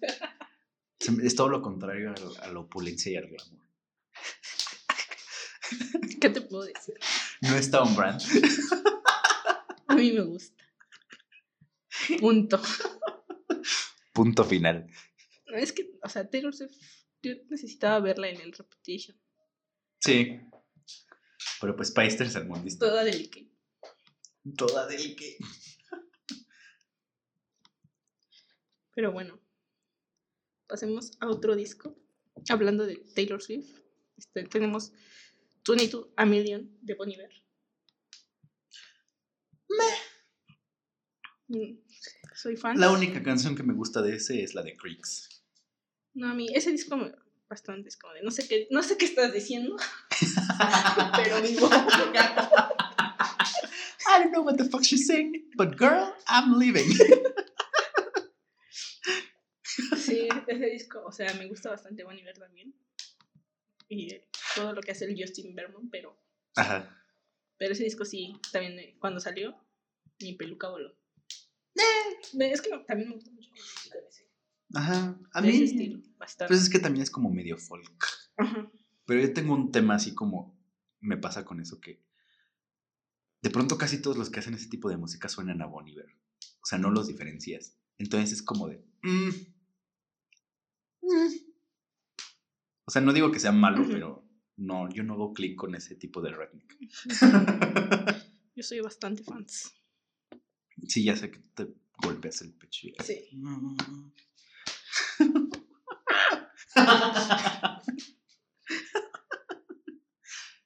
Se 1.00 1.12
me- 1.12 1.26
es 1.26 1.34
todo 1.36 1.48
lo 1.48 1.60
contrario 1.62 2.14
a, 2.40 2.44
a 2.46 2.52
la 2.52 2.60
opulencia 2.60 3.12
y 3.12 3.16
al 3.16 3.26
glamour. 3.28 3.58
¿Qué 6.20 6.30
te 6.30 6.40
puedo 6.40 6.64
decir? 6.64 6.94
No 7.42 7.56
está 7.56 7.82
on 7.82 7.94
brand. 7.94 8.20
A 9.88 9.94
mí 9.94 10.12
me 10.12 10.22
gusta. 10.22 10.64
Punto. 12.20 12.60
Punto 14.12 14.44
final. 14.44 14.86
Es 15.46 15.72
que, 15.72 15.90
o 16.02 16.08
sea, 16.08 16.28
Taylor 16.28 16.54
Swift, 16.54 16.76
yo 17.22 17.32
necesitaba 17.48 18.00
verla 18.00 18.28
en 18.28 18.40
el 18.40 18.52
Repetition. 18.52 19.18
Sí. 20.00 20.40
Pero 21.60 21.74
pues 21.74 21.90
País 21.90 22.16
tercermundista. 22.16 22.86
Toda 22.86 23.04
delicada. 23.04 23.46
Toda 24.56 24.86
del 24.86 25.16
que. 25.16 25.36
Pero 28.94 29.12
bueno, 29.12 29.40
pasemos 30.66 31.12
a 31.20 31.28
otro 31.28 31.56
disco. 31.56 31.96
Hablando 32.48 32.86
de 32.86 32.96
Taylor 33.14 33.42
Swift, 33.42 33.78
este, 34.16 34.44
tenemos 34.44 34.92
22 35.66 36.08
A 36.16 36.24
Million 36.24 36.78
de 36.80 36.94
Bon 36.94 37.10
Iver. 37.10 37.32
Mm, 39.68 39.74
Soy 42.34 42.56
fan. 42.56 42.78
La 42.78 42.90
única 42.90 43.22
canción 43.22 43.56
que 43.56 43.62
me 43.62 43.74
gusta 43.74 44.02
de 44.02 44.16
ese 44.16 44.42
es 44.42 44.54
la 44.54 44.62
de 44.62 44.76
Creeks. 44.76 45.42
No, 46.14 46.30
a 46.30 46.34
mí 46.34 46.48
ese 46.54 46.70
disco 46.70 46.96
me 46.96 47.12
bastante 47.48 47.88
es 47.88 47.96
como 47.96 48.12
de 48.12 48.22
no 48.22 48.30
sé 48.30 48.46
qué, 48.46 48.68
no 48.70 48.82
sé 48.82 48.98
qué 48.98 49.06
estás 49.06 49.32
diciendo, 49.32 49.74
pero 51.16 51.40
mi 51.40 51.54
voz 51.54 51.72
I 54.08 54.20
don't 54.20 54.32
know 54.32 54.42
what 54.42 54.56
the 54.56 54.64
fuck 54.64 54.82
she's 54.82 55.06
saying, 55.06 55.50
but 55.56 55.78
girl, 55.78 56.12
I'm 56.26 56.58
leaving. 56.58 56.88
Sí, 59.96 60.28
ese 60.46 60.66
disco, 60.66 61.04
o 61.04 61.12
sea, 61.12 61.32
me 61.34 61.46
gusta 61.46 61.70
bastante 61.70 62.02
Bon 62.04 62.18
Iver 62.18 62.38
también. 62.38 62.74
Y 63.88 64.20
todo 64.54 64.72
lo 64.72 64.80
que 64.80 64.92
hace 64.92 65.04
el 65.04 65.16
Justin 65.18 65.54
Vermont, 65.54 65.90
pero, 65.90 66.18
Ajá. 66.56 66.98
pero 67.58 67.72
ese 67.72 67.84
disco 67.84 68.04
sí, 68.04 68.34
también 68.50 68.98
cuando 68.98 69.20
salió, 69.20 69.56
mi 70.20 70.32
peluca 70.34 70.68
voló. 70.68 70.97
Me- 72.34 72.52
Es 72.52 72.60
que 72.62 72.70
también 72.86 73.08
me 73.10 73.14
gusta 73.16 73.30
mucho 73.30 73.50
la 73.50 73.56
música 73.60 73.98
de 73.98 74.06
ese, 74.08 74.28
Ajá. 74.74 75.20
A 75.32 75.40
de 75.42 75.48
ese 75.48 75.58
mí. 75.58 75.64
estilo, 75.64 76.02
bastante. 76.18 76.48
Pues 76.52 76.62
es 76.62 76.68
que 76.70 76.78
también 76.78 77.02
es 77.02 77.10
como 77.10 77.30
medio 77.30 77.56
folk. 77.56 78.06
Ajá. 78.36 78.70
Pero 79.06 79.20
yo 79.22 79.32
tengo 79.32 79.54
un 79.54 79.72
tema 79.72 79.94
así 79.94 80.14
como 80.14 80.58
me 81.00 81.16
pasa 81.16 81.44
con 81.44 81.60
eso 81.60 81.80
que 81.80 82.02
de 83.40 83.50
pronto 83.50 83.78
casi 83.78 84.02
todos 84.02 84.16
los 84.18 84.30
que 84.30 84.40
hacen 84.40 84.54
ese 84.54 84.68
tipo 84.68 84.90
de 84.90 84.96
música 84.96 85.28
suenan 85.28 85.62
a 85.62 85.66
Bon 85.66 85.86
Iver. 85.88 86.06
O 86.60 86.66
sea, 86.66 86.78
no 86.78 86.90
los 86.90 87.06
diferencias. 87.06 87.78
Entonces 87.98 88.32
es 88.32 88.42
como 88.42 88.68
de... 88.68 88.84
mm, 89.02 89.28
mm. 91.02 91.32
O 92.84 92.90
sea, 92.90 93.00
no 93.02 93.12
digo 93.12 93.30
que 93.30 93.38
sea 93.40 93.52
malo, 93.52 93.84
pero 93.88 94.28
no, 94.56 94.90
yo 94.92 95.02
no 95.04 95.14
hago 95.14 95.32
clic 95.34 95.56
con 95.56 95.74
ese 95.74 95.94
tipo 95.94 96.20
de 96.20 96.32
rhythmic. 96.32 96.76
Yo 98.56 98.62
soy 98.62 98.80
bastante 98.80 99.22
fans. 99.22 99.72
Sí, 100.86 101.04
ya 101.04 101.16
sé 101.16 101.30
que 101.30 101.38
te 101.54 101.68
golpeas 102.02 102.40
el 102.42 102.52
pecho. 102.54 102.88
Sí. 103.04 103.30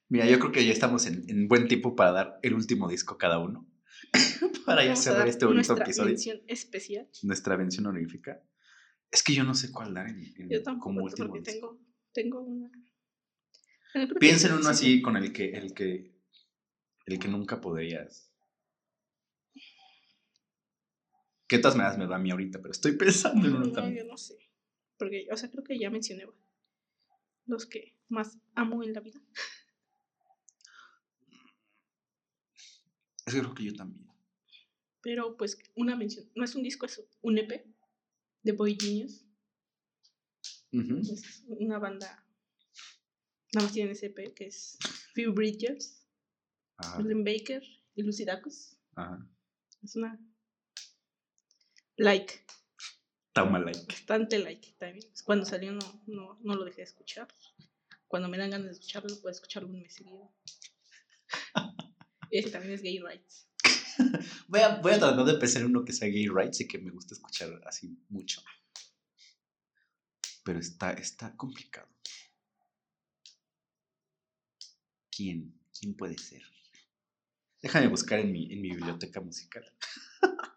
Mira, 0.09 0.27
yo 0.27 0.37
creo 0.39 0.51
que 0.51 0.65
ya 0.65 0.71
estamos 0.73 1.05
en, 1.07 1.27
en 1.29 1.47
buen 1.47 1.67
tiempo 1.67 1.95
para 1.95 2.11
dar 2.11 2.39
el 2.43 2.53
último 2.53 2.87
disco 2.87 3.17
cada 3.17 3.39
uno. 3.39 3.67
para 4.65 4.85
ya 4.85 4.95
cerrar 4.95 5.27
este 5.27 5.45
bonito 5.45 5.73
nuestra 5.73 5.85
episodio. 5.85 6.09
mención 6.09 6.41
especial. 6.47 7.09
Nuestra 7.23 7.57
mención 7.57 7.85
honorífica. 7.87 8.43
Es 9.09 9.23
que 9.23 9.33
yo 9.33 9.43
no 9.43 9.55
sé 9.55 9.71
cuál 9.71 9.93
dar 9.93 10.07
en, 10.09 10.19
en- 10.37 10.49
Yo 10.49 10.61
tampoco, 10.61 10.83
como 10.83 11.03
último 11.03 11.29
porque 11.29 11.51
disco. 11.51 11.79
tengo, 12.13 12.41
tengo 12.41 12.41
una. 12.41 12.71
Piensa 14.19 14.47
en 14.47 14.53
uno 14.53 14.63
sí, 14.63 14.69
así 14.69 15.01
con 15.01 15.17
el 15.17 15.31
que, 15.33 15.51
el 15.51 15.73
que, 15.73 16.15
el 17.05 17.19
que 17.19 17.27
nunca 17.27 17.59
podrías. 17.61 18.31
¿Qué 21.53 21.59
todas 21.59 21.75
maneras 21.77 21.99
me 21.99 22.07
da 22.07 22.15
a 22.15 22.19
mí 22.19 22.31
ahorita? 22.31 22.59
Pero 22.59 22.71
estoy 22.71 22.93
pensando 22.97 23.47
en 23.47 23.53
uno 23.55 23.65
No, 23.67 23.71
también. 23.71 24.05
yo 24.05 24.11
no 24.11 24.17
sé. 24.17 24.39
Porque, 24.97 25.27
o 25.31 25.37
sea, 25.37 25.51
creo 25.51 25.63
que 25.63 25.77
ya 25.77 25.91
mencioné 25.91 26.25
los 27.45 27.67
que 27.67 27.95
más 28.09 28.39
amo 28.55 28.81
en 28.83 28.91
la 28.91 29.01
vida. 29.01 29.21
Es 33.25 33.33
que 33.35 33.39
creo 33.39 33.53
que 33.53 33.65
yo 33.65 33.73
también. 33.75 34.07
Pero, 35.01 35.37
pues, 35.37 35.59
una 35.75 35.95
mención. 35.95 36.25
No 36.35 36.43
es 36.43 36.55
un 36.55 36.63
disco, 36.63 36.87
es 36.87 37.03
un 37.21 37.37
EP 37.37 37.65
de 38.41 38.51
Boy 38.53 38.75
Genius. 38.79 39.23
Es 40.71 41.43
una 41.47 41.77
banda. 41.77 42.25
Nada 43.53 43.65
más 43.67 43.73
tienen 43.73 43.91
ese 43.91 44.07
EP 44.07 44.33
que 44.33 44.47
es 44.47 44.77
Few 45.13 45.31
Bridges, 45.33 46.03
Ajá, 46.77 46.99
Ellen 46.99 47.23
Baker 47.23 47.61
y 47.93 48.01
Lucy 48.01 48.25
Dacus. 48.25 48.75
ajá. 48.95 49.29
Es 49.83 49.95
una. 49.95 50.19
Like. 51.97 52.45
Toma 53.33 53.59
like. 53.59 53.85
Bastante 53.87 54.39
like 54.39 54.75
también. 54.77 55.05
Cuando 55.25 55.45
salió 55.45 55.71
no, 55.71 56.03
no, 56.07 56.39
no 56.43 56.55
lo 56.55 56.65
dejé 56.65 56.77
de 56.77 56.83
escuchar. 56.83 57.27
Cuando 58.07 58.29
me 58.29 58.37
dan 58.37 58.51
ganas 58.51 58.67
de 58.67 58.73
escucharlo, 58.73 59.19
puedo 59.21 59.31
escucharlo 59.31 59.69
un 59.69 59.81
mes 59.81 59.93
seguido. 59.93 60.31
Ese 62.29 62.49
también 62.51 62.73
es 62.73 62.81
gay 62.81 62.99
rights. 62.99 63.47
Voy 64.47 64.59
a, 64.59 64.75
voy 64.77 64.93
a 64.93 64.99
tratar 64.99 65.23
de 65.23 65.35
pensar 65.35 65.61
en 65.61 65.67
uno 65.69 65.85
que 65.85 65.93
sea 65.93 66.07
gay 66.07 66.27
rights 66.27 66.61
y 66.61 66.67
que 66.67 66.79
me 66.79 66.89
guste 66.89 67.13
escuchar 67.13 67.61
así 67.65 67.95
mucho. 68.09 68.41
Pero 70.43 70.59
está, 70.59 70.93
está 70.93 71.35
complicado. 71.37 71.87
¿Quién? 75.15 75.53
¿Quién 75.79 75.95
puede 75.95 76.17
ser? 76.17 76.41
Déjame 77.61 77.87
buscar 77.87 78.19
en 78.19 78.31
mi, 78.31 78.51
en 78.51 78.61
mi 78.61 78.71
biblioteca 78.71 79.21
musical. 79.21 79.63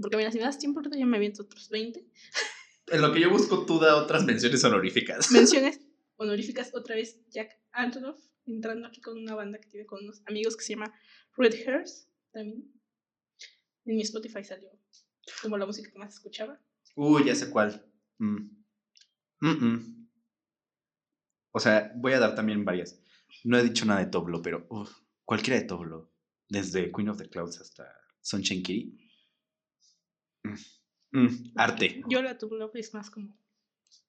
Porque 0.00 0.16
mira, 0.16 0.30
si 0.30 0.38
me 0.38 0.44
das 0.44 0.58
tiempo, 0.58 0.80
ya 0.82 1.06
me 1.06 1.16
aviento 1.16 1.42
otros 1.42 1.68
20. 1.68 2.04
En 2.88 3.02
lo 3.02 3.12
que 3.12 3.20
yo 3.20 3.30
busco, 3.30 3.66
tú 3.66 3.78
da 3.78 3.96
otras 3.96 4.24
menciones 4.24 4.62
honoríficas. 4.64 5.30
Menciones 5.32 5.80
honoríficas 6.16 6.74
otra 6.74 6.96
vez 6.96 7.20
Jack 7.28 7.50
Antonoff 7.72 8.18
entrando 8.46 8.86
aquí 8.88 9.00
con 9.00 9.18
una 9.18 9.34
banda 9.34 9.58
que 9.60 9.68
tiene 9.68 9.86
con 9.86 10.02
unos 10.02 10.22
amigos 10.26 10.56
que 10.56 10.64
se 10.64 10.74
llama 10.74 10.92
Red 11.36 11.54
Hairs 11.66 12.08
también. 12.32 12.72
En 13.84 13.96
mi 13.96 14.02
Spotify 14.02 14.44
salió 14.44 14.70
como 15.42 15.58
la 15.58 15.66
música 15.66 15.90
que 15.90 15.98
más 15.98 16.14
escuchaba. 16.14 16.60
Uy, 16.94 17.24
ya 17.24 17.34
sé 17.34 17.50
cuál. 17.50 17.86
Mm. 18.18 18.64
Mm, 19.40 19.48
mm. 19.48 20.08
O 21.52 21.60
sea, 21.60 21.92
voy 21.96 22.12
a 22.12 22.18
dar 22.18 22.34
también 22.34 22.64
varias. 22.64 23.00
No 23.44 23.58
he 23.58 23.62
dicho 23.62 23.84
nada 23.84 24.00
de 24.00 24.10
Toblo, 24.10 24.42
pero 24.42 24.66
uf, 24.70 24.90
cualquiera 25.24 25.60
de 25.60 25.66
Toblo. 25.66 26.12
Desde 26.48 26.90
Queen 26.90 27.10
of 27.10 27.18
the 27.18 27.28
Clouds 27.28 27.60
hasta 27.60 27.84
Sunshine 28.20 28.62
Kitty. 28.62 28.98
Mm, 30.44 31.18
mm, 31.18 31.52
arte. 31.56 32.02
Yo 32.08 32.22
la 32.22 32.38
tuve 32.38 32.58
es 32.74 32.94
más 32.94 33.10
como 33.10 33.36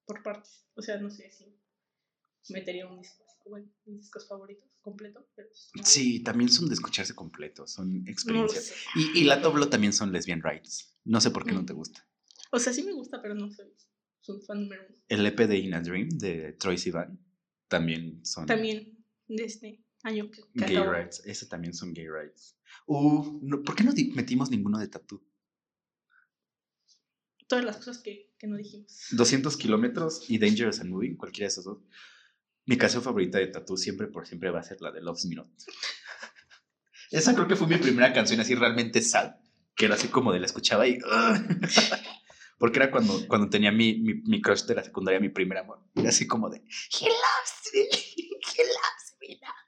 por 0.05 0.23
partes. 0.23 0.65
O 0.75 0.81
sea, 0.81 0.97
no 0.97 1.09
sé 1.09 1.31
si 1.31 2.53
metería 2.53 2.87
un 2.87 2.99
disco 2.99 3.23
en 3.57 3.71
mis 3.85 4.01
discos 4.01 4.27
favoritos 4.27 4.69
completo. 4.81 5.27
Pero 5.35 5.49
Sí, 5.83 6.21
también 6.23 6.49
son 6.49 6.67
de 6.67 6.75
escucharse 6.75 7.15
completo, 7.15 7.65
son 7.67 8.07
experiencias. 8.07 8.73
y, 8.95 9.19
y 9.19 9.23
la 9.23 9.41
Toblo 9.41 9.69
también 9.69 9.93
son 9.93 10.11
lesbian 10.11 10.41
rights. 10.43 10.97
No 11.05 11.19
sé 11.21 11.31
por 11.31 11.45
qué 11.45 11.51
no 11.53 11.61
Mm. 11.63 11.65
te 11.65 11.73
gusta. 11.73 12.07
O 12.51 12.59
sea, 12.59 12.73
sí 12.73 12.83
me 12.83 12.93
gusta, 12.93 13.21
pero 13.21 13.35
no 13.35 13.51
soy 13.51 13.67
su 14.21 14.41
fan 14.41 14.61
número 14.63 14.83
uno. 14.87 14.97
El 15.07 15.25
EP 15.25 15.47
de 15.47 15.57
In 15.57 15.73
a 15.73 15.81
Dream 15.81 16.09
de 16.09 16.53
Troy 16.53 16.77
Sivan 16.77 17.19
también 17.67 18.23
son 18.25 18.45
También 18.45 19.03
de 19.27 19.43
este 19.43 19.83
año 20.03 20.29
que, 20.31 20.41
que 20.53 20.65
gay 20.65 20.83
rights. 20.83 21.21
Ese 21.25 21.45
también 21.47 21.73
son 21.73 21.93
gay 21.93 22.07
rights. 22.07 22.57
Uh, 22.87 23.39
no, 23.43 23.63
¿por 23.63 23.75
qué 23.75 23.83
no 23.83 23.93
metimos 24.15 24.49
ninguno 24.49 24.79
de 24.79 24.87
Tattoo? 24.87 25.23
Todas 27.49 27.65
las 27.65 27.77
cosas 27.77 27.97
que, 27.97 28.31
que 28.37 28.45
no 28.45 28.57
dijimos. 28.57 29.07
200 29.09 29.57
kilómetros 29.57 30.29
y 30.29 30.37
Dangerous 30.37 30.79
and 30.81 30.91
Moving, 30.91 31.17
cualquiera 31.17 31.45
de 31.45 31.51
esos 31.51 31.65
dos. 31.65 31.79
Mi 32.65 32.77
canción 32.77 33.01
favorita 33.01 33.39
de 33.39 33.47
Tattoo 33.47 33.75
siempre 33.75 34.05
por 34.05 34.27
siempre 34.27 34.51
va 34.51 34.59
a 34.59 34.63
ser 34.63 34.79
la 34.81 34.91
de 34.91 35.01
Love's 35.01 35.25
Me 35.25 35.33
Not. 35.35 35.49
Esa 37.09 37.33
creo 37.33 37.47
que 37.47 37.55
fue 37.55 37.65
mi 37.65 37.77
primera 37.77 38.13
canción 38.13 38.39
así 38.39 38.53
realmente 38.53 39.01
sad, 39.01 39.37
que 39.75 39.85
era 39.85 39.95
así 39.95 40.09
como 40.09 40.31
de 40.31 40.39
la 40.39 40.45
escuchaba 40.45 40.87
y... 40.87 40.99
Porque 42.59 42.77
era 42.77 42.91
cuando, 42.91 43.27
cuando 43.27 43.49
tenía 43.49 43.71
mi, 43.71 43.99
mi, 43.99 44.21
mi 44.25 44.41
crush 44.41 44.65
de 44.65 44.75
la 44.75 44.83
secundaria, 44.83 45.19
mi 45.19 45.29
primer 45.29 45.57
amor. 45.57 45.79
Era 45.95 46.09
así 46.09 46.27
como 46.27 46.51
de... 46.51 46.57
He 46.57 47.05
loves 47.05 47.71
me, 47.73 47.79
he 47.79 48.63
loves 48.63 49.15
me 49.21 49.39
now". 49.41 49.58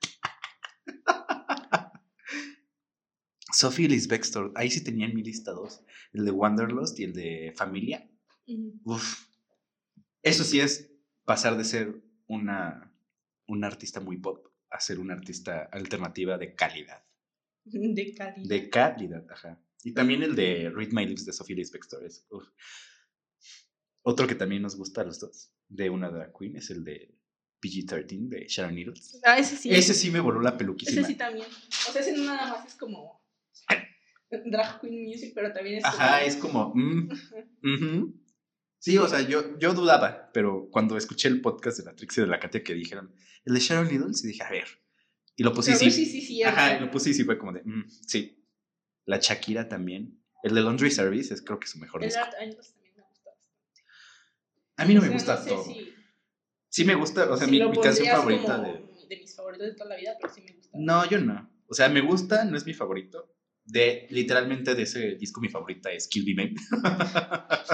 Sophie 3.62 3.86
Ellis 3.86 4.08
Bextor, 4.08 4.52
ahí 4.56 4.72
sí 4.72 4.84
tenía 4.84 5.06
en 5.06 5.16
mi 5.16 5.22
lista 5.22 5.52
dos. 5.52 5.84
El 6.14 6.26
de 6.26 6.32
Wanderlust 6.32 7.00
y 7.00 7.04
el 7.04 7.14
de 7.14 7.54
Familia. 7.56 8.10
Ujú. 8.48 8.82
Uf. 8.86 9.28
Eso 10.24 10.44
sí 10.44 10.60
es 10.60 10.92
pasar 11.26 11.56
de 11.58 11.64
ser 11.64 12.02
una, 12.26 12.92
una 13.48 13.68
artista 13.68 14.00
muy 14.00 14.18
pop 14.18 14.48
a 14.72 14.80
ser 14.80 15.00
una 15.00 15.14
artista 15.14 15.70
alternativa 15.72 16.38
de 16.40 16.56
calidad. 16.56 17.04
De 17.64 18.16
calidad. 18.16 18.50
De 18.50 18.70
calidad, 18.70 19.26
ajá. 19.30 19.62
Y 19.84 19.94
también 19.94 20.24
el 20.24 20.36
de 20.36 20.72
Read 20.74 20.92
My 20.92 21.06
Lips 21.06 21.26
de 21.28 21.34
Sophie 21.34 21.54
Ellis 21.54 21.72
Bextor. 21.72 22.04
es, 22.04 22.26
uf. 22.32 22.48
Otro 24.02 24.26
que 24.26 24.34
también 24.34 24.64
nos 24.64 24.76
gusta 24.76 25.02
a 25.02 25.04
los 25.04 25.20
dos, 25.20 25.54
de 25.70 25.92
una 25.92 26.10
drag 26.10 26.34
queen, 26.36 26.56
es 26.56 26.72
el 26.72 26.84
de 26.84 27.14
PG-13 27.62 28.28
de 28.30 28.48
Sharon 28.48 28.74
Needles. 28.74 29.20
Ah, 29.24 29.38
ese 29.38 29.56
sí. 29.56 29.70
Ese 29.70 29.94
sí 29.94 30.10
me 30.10 30.20
voló 30.20 30.42
la 30.42 30.50
Ese 30.50 30.58
peluquísima. 30.58 31.06
sí 31.08 31.14
también. 31.14 31.46
O 31.88 31.92
sea, 31.92 32.02
ese 32.02 32.14
no 32.18 32.24
nada 32.26 32.48
más 32.52 32.66
es 32.66 32.74
como 32.74 33.21
drag 34.46 34.80
queen 34.82 35.06
music, 35.08 35.34
pero 35.36 35.52
también 35.54 35.78
es 35.78 35.86
Ajá, 35.86 36.20
como- 36.20 36.28
es 36.28 36.36
como... 36.38 36.74
mm. 36.76 38.14
Sí, 38.80 38.98
o 38.98 39.08
sea, 39.08 39.22
yo, 39.22 39.60
yo 39.60 39.74
dudaba, 39.76 40.32
pero 40.34 40.68
cuando 40.72 40.98
escuché 40.98 41.28
el 41.28 41.40
podcast 41.40 41.78
de 41.78 41.86
la 41.86 41.96
Trixie 41.96 42.24
y 42.24 42.26
de 42.26 42.32
la 42.32 42.40
Katia 42.40 42.64
que 42.64 42.74
dijeron, 42.74 43.14
el 43.46 43.54
de 43.54 43.60
Sharon 43.60 43.88
Needles, 43.88 44.24
y 44.24 44.30
dije, 44.30 44.42
a 44.44 44.50
ver. 44.50 44.66
Y 45.36 45.44
lo 45.44 45.54
puse 45.54 45.76
sí. 45.76 45.92
sí, 45.92 46.06
sí, 46.08 46.20
sí. 46.22 46.42
Ajá, 46.42 46.80
lo 46.80 46.90
puse 46.90 47.12
y 47.12 47.14
sí 47.14 47.24
fue 47.24 47.38
como 47.38 47.54
de, 47.54 47.62
mm, 47.64 47.88
sí. 48.08 48.44
La 49.06 49.18
Shakira 49.20 49.70
también. 49.70 50.20
El 50.42 50.56
de 50.56 50.62
Laundry 50.62 50.90
Service 50.90 51.32
es 51.32 51.44
creo 51.44 51.60
que 51.60 51.68
su 51.68 51.78
mejor 51.78 52.02
El 52.02 52.10
disco. 52.10 52.24
Art 52.24 52.34
Angels 52.42 52.74
también 52.74 52.96
me 52.96 53.04
gusta 53.04 53.30
bastante. 53.30 53.82
A 54.78 54.86
mí 54.86 54.94
no 54.96 55.02
O 55.02 55.04
me 55.04 55.10
gusta 55.12 55.38
sé 55.38 55.50
todo. 55.50 55.64
si- 55.64 55.94
Sí 56.70 56.84
me 56.86 56.96
gusta, 56.96 57.30
o 57.32 57.38
sea, 57.38 57.46
si 57.46 57.52
mi, 57.52 57.60
mi 57.68 57.80
canción 57.82 58.08
favorita 58.08 58.58
de... 58.58 58.84
de 59.10 59.18
mis 59.18 59.36
favoritos 59.36 59.68
de 59.68 59.74
toda 59.74 59.90
la 59.90 59.96
vida, 59.98 60.16
pero 60.20 60.34
sí 60.34 60.42
me 60.42 60.54
gusta. 60.54 60.76
No, 60.80 61.08
yo 61.08 61.20
no. 61.20 61.52
O 61.68 61.74
sea, 61.76 61.88
me 61.90 62.02
gusta, 62.02 62.46
no 62.46 62.58
es 62.58 62.66
mi 62.66 62.74
favorito. 62.74 63.32
De, 63.72 64.06
literalmente 64.10 64.76
de 64.76 64.84
ese 64.84 65.16
disco 65.16 65.40
mi 65.40 65.48
favorita 65.48 65.90
es 65.92 66.10
Kill 66.10 66.36
Me. 66.36 66.54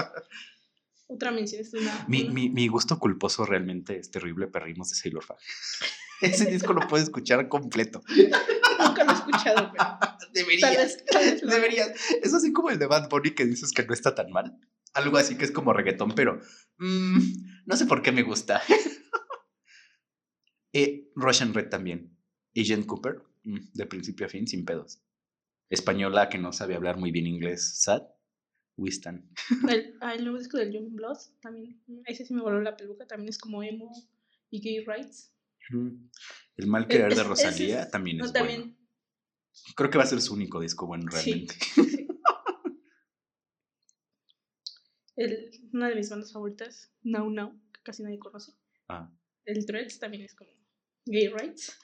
Otra 1.08 1.30
mención 1.32 1.62
es 1.62 1.72
una. 1.74 2.04
Mi, 2.06 2.28
mi, 2.28 2.50
mi 2.50 2.68
gusto 2.68 2.98
culposo 2.98 3.46
realmente 3.46 3.98
es 3.98 4.10
terrible 4.10 4.46
perrimos 4.46 4.90
de 4.90 4.96
Sailor 4.96 5.24
Fag. 5.24 5.38
Ese 6.20 6.50
disco 6.50 6.72
lo 6.72 6.86
puedes 6.88 7.06
escuchar 7.06 7.48
completo. 7.48 8.02
Nunca 8.80 9.04
lo 9.04 9.10
he 9.10 9.14
escuchado, 9.14 9.72
pero. 9.72 9.84
Tal 9.98 10.32
Deberías. 10.34 10.76
vez. 10.76 11.04
tal 11.06 11.24
vez 11.24 11.42
lo- 11.42 11.50
Deberías. 11.52 11.90
Es 12.22 12.34
así 12.34 12.52
como 12.52 12.70
el 12.70 12.78
de 12.78 12.86
Bad 12.86 13.08
Bunny 13.08 13.30
que 13.34 13.44
dices 13.46 13.72
que 13.72 13.84
no 13.84 13.92
está 13.94 14.14
tan 14.14 14.30
mal. 14.30 14.56
Algo 14.94 15.16
así 15.16 15.36
que 15.36 15.44
es 15.46 15.50
como 15.50 15.72
reggaetón, 15.72 16.14
pero 16.14 16.40
mm, 16.78 17.18
no 17.66 17.76
sé 17.76 17.86
por 17.86 18.02
qué 18.02 18.12
me 18.12 18.22
gusta. 18.22 18.62
eh, 20.72 21.08
Russian 21.16 21.54
Red 21.54 21.70
también. 21.70 22.16
Y 22.52 22.64
Jen 22.66 22.84
Cooper, 22.84 23.22
mm, 23.44 23.58
de 23.74 23.86
principio 23.86 24.26
a 24.26 24.28
fin, 24.28 24.46
sin 24.46 24.64
pedos. 24.64 25.00
Española 25.70 26.28
que 26.28 26.38
no 26.38 26.52
sabe 26.52 26.74
hablar 26.74 26.96
muy 26.96 27.10
bien 27.10 27.26
inglés. 27.26 27.80
Sad. 27.82 28.02
Wistan. 28.76 29.28
El, 29.68 29.96
ah, 30.00 30.14
el 30.14 30.22
nuevo 30.22 30.38
disco 30.38 30.56
del 30.56 30.72
Young 30.72 30.94
Blood 30.94 31.18
también. 31.40 31.82
Ese 32.06 32.24
sí 32.24 32.32
me 32.32 32.40
voló 32.42 32.60
la 32.60 32.76
peluca. 32.76 33.06
También 33.06 33.28
es 33.28 33.38
como 33.38 33.62
emo 33.64 33.90
y 34.50 34.60
gay 34.60 34.84
rights. 34.84 35.32
Mm. 35.70 36.08
El 36.56 36.66
mal 36.68 36.86
querer 36.86 37.14
de 37.14 37.24
Rosalía 37.24 37.82
es- 37.82 37.90
también 37.90 38.18
no, 38.18 38.24
es 38.26 38.32
bueno. 38.32 38.46
también. 38.48 38.78
Creo 39.74 39.90
que 39.90 39.98
va 39.98 40.04
a 40.04 40.06
ser 40.06 40.20
su 40.20 40.32
único 40.34 40.60
disco 40.60 40.86
bueno 40.86 41.10
Sí. 41.10 41.16
realmente. 41.48 41.54
El, 45.16 45.50
una 45.72 45.88
de 45.88 45.96
mis 45.96 46.08
bandas 46.10 46.32
favoritas, 46.32 46.92
Now 47.02 47.28
Now, 47.28 47.60
que 47.72 47.80
casi 47.82 48.02
nadie 48.04 48.18
conoce. 48.20 48.52
Ah. 48.88 49.10
El 49.44 49.66
Dreads 49.66 49.98
también 49.98 50.22
es 50.24 50.34
como 50.34 50.50
gay 51.06 51.28
rights. 51.28 51.76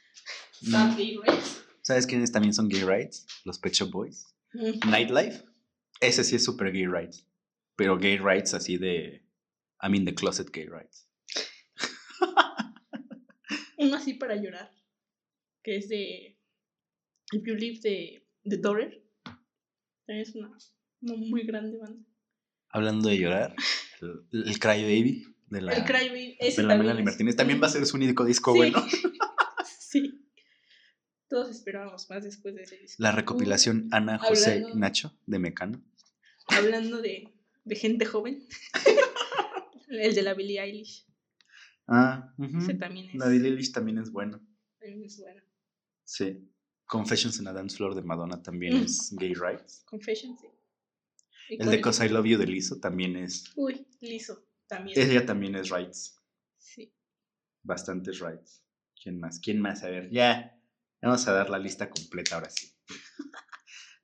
Mm. 0.62 0.70
Sad 0.70 0.97
gay 0.97 1.19
rights. 1.27 1.65
¿Sabes 1.85 2.06
quiénes 2.06 2.32
también 2.32 2.55
son 2.55 2.69
gay 2.69 2.82
rights? 2.82 3.27
Los 3.44 3.59
Pet 3.59 3.74
Shop 3.74 3.90
Boys. 3.90 4.27
Mm. 4.55 4.89
Nightlife. 4.90 5.44
Ese 6.01 6.24
sí 6.24 6.36
es 6.36 6.44
super 6.44 6.73
gay 6.73 6.86
rights. 6.86 7.28
Pero 7.77 7.98
gay 7.98 8.16
rights 8.16 8.55
así 8.55 8.78
de. 8.78 9.23
I 9.82 9.89
mean, 9.90 10.06
the 10.06 10.15
closet 10.15 10.51
gay 10.51 10.66
rights. 10.66 11.06
Uno 13.78 13.97
así 13.97 14.15
para 14.15 14.36
llorar. 14.36 14.70
Que 15.62 15.77
es 15.77 15.89
de 15.89 16.39
If 17.32 17.43
You 17.47 17.55
Live 17.55 17.81
de, 17.82 18.27
de 18.44 18.56
Dorer. 18.56 19.05
Es 20.06 20.35
una, 20.35 20.56
una 21.02 21.16
muy 21.16 21.44
grande 21.44 21.77
banda. 21.78 22.02
Hablando 22.70 23.09
de 23.09 23.19
llorar, 23.19 23.55
el, 24.01 24.24
el 24.47 24.59
Cry 24.59 24.82
Baby 24.82 25.27
de 25.48 25.62
la, 25.62 25.73
el 25.73 25.85
Cry 25.85 26.09
Baby. 26.09 26.36
Ese 26.40 26.62
de 26.62 26.69
la 26.69 26.77
Melanie 26.77 27.05
Martínez 27.05 27.36
también 27.36 27.62
va 27.62 27.66
a 27.66 27.70
ser 27.70 27.85
su 27.86 27.97
único 27.97 28.24
disco 28.24 28.52
Sí. 28.52 28.59
bueno. 28.59 28.85
Todos 31.35 31.51
esperábamos 31.51 32.09
más 32.11 32.23
después 32.23 32.55
de 32.55 32.62
ese 32.62 32.77
disco. 32.77 33.02
La 33.02 33.11
recopilación 33.11 33.89
Ana, 33.90 34.19
José, 34.20 34.52
Hablando- 34.52 34.77
Nacho 34.78 35.19
de 35.27 35.39
Mecano. 35.40 35.82
Hablando 36.47 37.02
de, 37.02 37.35
de 37.65 37.74
gente 37.74 38.05
joven. 38.06 38.47
el 39.89 40.15
de 40.15 40.23
la 40.23 40.35
Billie 40.35 40.61
Eilish. 40.61 41.05
Ah. 41.89 42.32
Ese 42.39 42.74
también 42.74 43.09
es, 43.11 43.15
la 43.16 43.28
Billie 43.28 43.48
Eilish 43.51 43.73
también 43.73 43.98
es 43.98 44.12
bueno. 44.12 44.40
también 44.78 45.02
es 45.05 45.19
bueno. 45.20 45.43
Sí. 46.05 46.48
Confessions 46.86 47.40
in 47.40 47.48
a 47.48 47.52
Dance 47.52 47.77
Floor 47.77 47.97
de 47.97 48.02
Madonna 48.02 48.40
también 48.40 48.74
Mm. 48.81 48.85
es 48.85 49.12
gay 49.19 49.35
rights. 49.35 49.82
Confession, 49.86 50.36
sí. 50.39 50.47
¿Y 51.48 51.61
El 51.61 51.69
de? 51.69 51.81
Cause 51.81 52.06
I 52.06 52.11
Love 52.11 52.27
You 52.27 52.39
de 52.39 52.47
Lizzo 52.47 52.78
también 52.78 53.16
es. 53.16 53.51
Uy, 53.56 53.86
liso. 54.01 54.47
También. 54.69 54.98
Ella 55.01 55.27
también 55.27 55.56
es 55.56 55.69
rights. 55.70 56.16
Sí. 56.59 56.94
Bastantes 57.65 58.20
rights. 58.20 58.62
¿Quién 59.02 59.19
más? 59.19 59.40
¿Quién 59.40 59.61
más? 59.61 59.82
A 59.82 59.89
ver, 59.89 60.11
ya. 60.12 60.54
Vamos 61.05 61.29
a 61.29 61.33
dar 61.33 61.51
la 61.51 61.59
lista 61.59 61.91
completa 61.91 62.37
ahora 62.37 62.49
sí. 62.49 62.75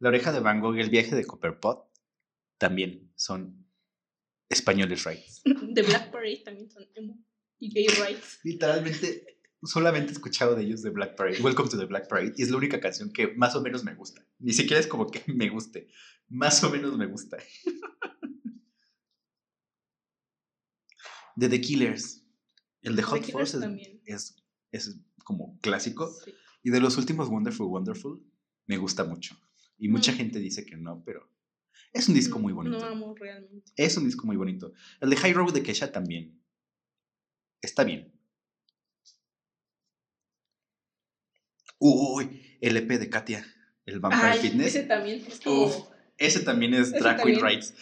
la 0.01 0.11
oreja 0.11 0.33
de 0.33 0.41
Van 0.41 0.61
Gogh, 0.61 0.77
el 0.77 0.91
viaje 0.91 1.17
de 1.17 1.25
Copperpot. 1.25 1.91
también 2.59 3.11
son 3.17 3.67
españoles 4.51 5.05
rights. 5.05 5.43
The 5.75 5.83
Black 5.83 6.11
Parade 6.11 6.43
también 6.45 6.71
son 6.71 6.87
emo 6.95 7.19
y 7.59 7.73
gay 7.73 7.87
rights. 7.87 8.41
Literalmente, 8.45 9.39
solamente 9.63 10.11
he 10.11 10.13
escuchado 10.13 10.55
de 10.55 10.65
ellos 10.65 10.83
de 10.83 10.91
Black 10.91 11.17
Parade. 11.17 11.41
Welcome 11.41 11.71
to 11.71 11.79
the 11.79 11.87
Black 11.87 12.07
Parade. 12.07 12.35
Y 12.37 12.43
es 12.43 12.51
la 12.51 12.59
única 12.59 12.81
canción 12.81 13.11
que 13.11 13.29
más 13.29 13.57
o 13.57 13.63
menos 13.63 13.83
me 13.83 13.95
gusta. 13.95 14.23
Ni 14.39 14.53
siquiera 14.53 14.79
es 14.79 14.87
como 14.87 15.11
que 15.11 15.23
me 15.33 15.49
guste. 15.49 15.89
Más 16.29 16.63
o 16.65 16.71
menos 16.71 16.99
me 16.99 17.07
gusta. 17.07 17.39
De 21.37 21.49
The 21.49 21.61
Killers. 21.63 22.27
El 22.83 22.95
de 22.95 23.03
The 23.03 23.09
Hot 23.09 23.25
Force 23.31 23.59
también. 23.59 24.03
es, 24.05 24.37
es 24.71 25.01
como 25.25 25.59
clásico. 25.61 26.13
Sí. 26.25 26.35
Y 26.63 26.71
de 26.71 26.81
los 26.81 26.97
últimos 26.99 27.29
Wonderful 27.29 27.67
Wonderful, 27.69 28.23
me 28.67 28.77
gusta 28.77 29.05
mucho. 29.05 29.37
Y 29.79 29.89
mucha 29.89 30.13
Mm. 30.13 30.17
gente 30.17 30.39
dice 30.39 30.65
que 30.67 30.77
no, 30.77 31.03
pero 31.05 31.29
es 31.93 32.09
un 32.09 32.15
disco 32.15 32.39
muy 32.39 32.53
No- 32.53 32.57
bonito. 32.57 32.79
No 32.79 32.87
amo 32.87 33.15
realmente. 33.15 33.73
Es 33.77 33.97
un 33.97 34.05
disco 34.05 34.27
muy 34.27 34.37
bonito. 34.37 34.73
El 35.01 35.11
de 35.11 35.17
High 35.17 35.33
Road 35.33 35.53
de 35.55 35.63
Kesha 35.63 35.91
también. 35.91 36.39
Está 37.63 37.85
bien. 37.85 38.13
Uy, 41.79 42.43
el 42.61 42.77
EP 42.77 42.99
de 42.99 43.09
Katia, 43.09 43.45
el 43.87 44.01
Vampire 44.01 44.23
Ay, 44.33 44.39
Fitness. 44.39 44.67
ese 44.75 44.83
también 44.85 45.25
es 45.27 45.41
como. 45.41 45.65
Uf. 45.67 45.77
Ese 46.19 46.41
también 46.41 46.75
es 46.75 46.93
Drag 46.93 47.23
Queen. 47.23 47.41
Rights. 47.41 47.73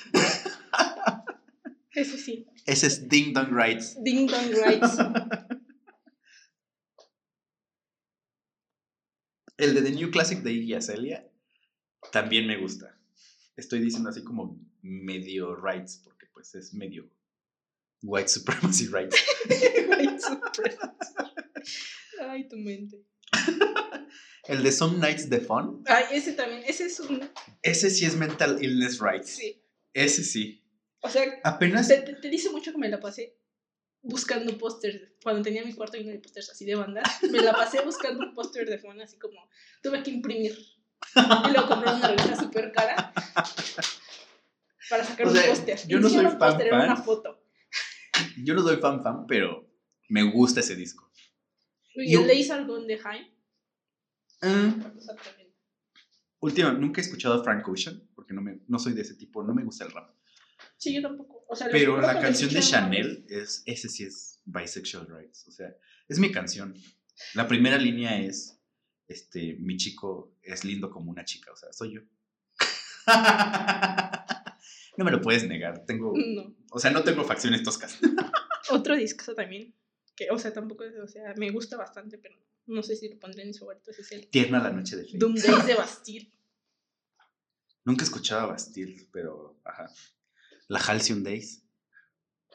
Ese 1.93 2.17
sí. 2.19 2.47
Ese 2.65 2.87
es 2.87 3.09
Ding 3.09 3.33
Dong 3.33 3.49
Rights. 3.51 3.97
Ding 4.05 4.29
Dong 4.29 4.53
Rights. 4.65 4.97
El 9.59 9.75
de 9.75 9.83
The 9.83 9.91
New 9.91 10.11
Classic 10.11 10.39
de 10.43 10.53
Iggy 10.53 10.75
Azalea 10.75 11.29
también 12.13 12.47
me 12.47 12.57
gusta. 12.57 12.97
Estoy 13.57 13.81
diciendo 13.81 14.09
así 14.11 14.23
como 14.23 14.59
medio 14.83 15.55
rights, 15.57 16.01
porque 16.05 16.27
pues 16.33 16.55
es 16.55 16.73
medio 16.73 17.11
white 18.03 18.29
supremacy 18.29 18.87
rights. 18.87 19.17
White 19.89 20.21
supremacy. 20.21 21.15
Ay, 22.21 22.49
tu 22.49 22.57
mente. 22.57 23.05
El 24.47 24.63
de 24.63 24.73
Some 24.73 24.99
Nights 24.99 25.29
de 25.29 25.41
Fun, 25.41 25.83
Ay, 25.87 26.05
ese 26.13 26.33
también. 26.33 26.63
Ese 26.67 26.87
es 26.87 26.99
un. 27.01 27.29
ese 27.63 27.91
sí 27.91 28.07
es 28.07 28.17
mental 28.17 28.63
illness 28.65 28.99
rights. 29.01 29.31
Sí. 29.31 29.61
Ese 29.93 30.25
sí. 30.25 30.65
O 31.01 31.11
sea, 31.11 31.25
Apenas 31.45 31.87
te, 31.89 31.99
te- 31.99 32.15
te 32.15 32.31
dice 32.31 32.51
mucho 32.51 32.73
que 32.73 32.79
me 32.79 32.89
la 32.89 32.99
pasé 33.01 33.38
buscando 34.09 34.57
pósters. 34.59 35.01
Cuando 35.23 35.43
tenía 35.43 35.65
mi 35.65 35.73
cuarto 35.75 35.97
lleno 35.97 36.11
de 36.13 36.19
pósters 36.19 36.51
así 36.51 36.65
de 36.65 36.75
bandas, 36.75 37.05
me 37.31 37.41
la 37.41 37.53
pasé 37.53 37.81
buscando 37.83 38.25
un 38.27 38.35
póster 38.35 38.69
de 38.69 38.79
Fon, 38.79 39.01
así 39.01 39.19
como 39.19 39.49
tuve 39.83 40.03
que 40.03 40.11
imprimir. 40.11 40.59
Y 41.15 41.53
luego 41.53 41.69
compré 41.69 41.93
una 41.93 42.09
revista 42.09 42.37
súper 42.37 42.73
cara 42.73 43.13
para 44.91 45.05
sacar 45.05 45.27
O 45.27 45.31
un 45.31 45.37
póster. 45.37 45.79
yo 45.87 46.01
no 46.01 46.09
soy 46.09 46.25
un 46.27 46.39
póster, 46.39 46.67
era 46.67 46.77
fan, 46.79 46.87
una 46.87 46.97
fan. 46.97 47.05
foto. 47.05 47.45
yo 48.43 48.55
no 48.55 48.63
soy 48.63 48.77
fan 48.79 49.03
fan, 49.03 49.27
pero 49.27 49.71
me 50.09 50.23
gusta 50.25 50.61
ese 50.61 50.75
disco. 50.75 51.11
Y 51.95 52.13
Yo- 52.13 52.21
el 52.23 52.27
de 52.27 52.35
Isar 52.35 52.67
de 52.67 53.01
Haim. 53.05 53.27
Ah, 54.41 54.75
última, 56.41 56.73
nunca 56.73 57.01
he 57.01 57.05
escuchado 57.05 57.35
a 57.41 57.45
Frank 57.45 57.67
Ocean, 57.69 58.09
porque 58.15 58.33
no, 58.33 58.41
me, 58.41 58.61
no 58.69 58.79
soy 58.79 58.93
de 58.93 59.03
ese 59.03 59.15
tipo, 59.15 59.43
no 59.43 59.53
me 59.55 59.65
gusta 59.65 59.85
el 59.85 59.91
rap. 59.93 60.11
Sí, 60.77 60.95
yo 60.95 61.03
tampoco. 61.03 61.45
O 61.49 61.57
sea, 61.57 61.69
Pero 61.71 62.01
la 62.01 62.21
canción 62.21 62.53
de 62.53 62.61
Chanel, 62.61 63.25
es, 63.29 63.63
ese 63.67 63.89
sí 63.89 64.05
es 64.05 64.41
bisexual 64.45 65.07
rights. 65.09 65.47
O 65.49 65.51
sea, 65.51 65.75
es 66.09 66.19
mi 66.19 66.31
canción. 66.31 66.75
La 67.35 67.49
primera 67.49 67.79
línea 67.79 68.21
es, 68.21 68.61
este, 69.07 69.55
mi 69.59 69.77
chico 69.77 70.37
es 70.43 70.65
lindo 70.65 70.91
como 70.91 71.11
una 71.11 71.25
chica, 71.25 71.53
o 71.53 71.57
sea, 71.57 71.73
soy 71.73 71.95
yo. 71.95 72.03
no 74.97 75.05
me 75.05 75.11
lo 75.11 75.21
puedes 75.21 75.47
negar, 75.49 75.85
tengo, 75.87 76.13
No. 76.15 76.55
o 76.71 76.79
sea, 76.79 76.91
no 76.91 77.03
tengo 77.03 77.25
facciones 77.25 77.63
toscas. 77.63 77.99
Otro 78.71 78.97
disco 78.97 79.35
también. 79.35 79.75
Que, 80.15 80.29
o 80.31 80.39
sea, 80.39 80.53
tampoco 80.53 80.85
es, 80.85 80.95
o 80.97 81.09
sea, 81.09 81.35
me 81.37 81.51
gusta 81.51 81.77
bastante, 81.77 82.19
pero 82.19 82.37
no 82.67 82.83
sé 82.83 82.97
si 82.97 83.09
lo 83.09 83.19
pondré 83.19 83.43
en 83.43 83.49
mis 83.49 83.59
favoritos. 83.59 83.99
Es 83.99 84.13
el 84.13 84.29
Tierna 84.29 84.59
la 84.63 84.71
noche 84.71 84.97
de 84.97 85.05
fe. 85.05 85.17
Doom 85.17 85.35
Days 85.35 85.67
de 85.67 85.75
Bastille. 85.75 86.33
Nunca 87.85 88.05
escuchaba 88.05 88.47
Bastille, 88.47 89.09
pero, 89.11 89.59
ajá. 89.65 89.91
La 90.69 90.79
Halcyon 90.79 91.23
Days. 91.25 91.65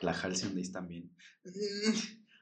La 0.01 0.11
Halcyon 0.13 0.53
Days 0.55 0.71
también. 0.71 1.15
Mm, 1.43 1.93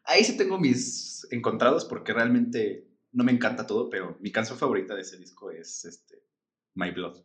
Ahí 0.05 0.23
sí 0.23 0.35
tengo 0.35 0.59
mis 0.59 1.27
encontrados 1.31 1.85
porque 1.85 2.11
realmente 2.13 2.87
no 3.11 3.23
me 3.23 3.31
encanta 3.31 3.67
todo, 3.67 3.89
pero 3.89 4.17
mi 4.19 4.31
canción 4.31 4.57
favorita 4.57 4.95
de 4.95 5.01
ese 5.01 5.17
disco 5.17 5.51
es 5.51 5.85
este, 5.85 6.23
My 6.73 6.91
Blood. 6.91 7.23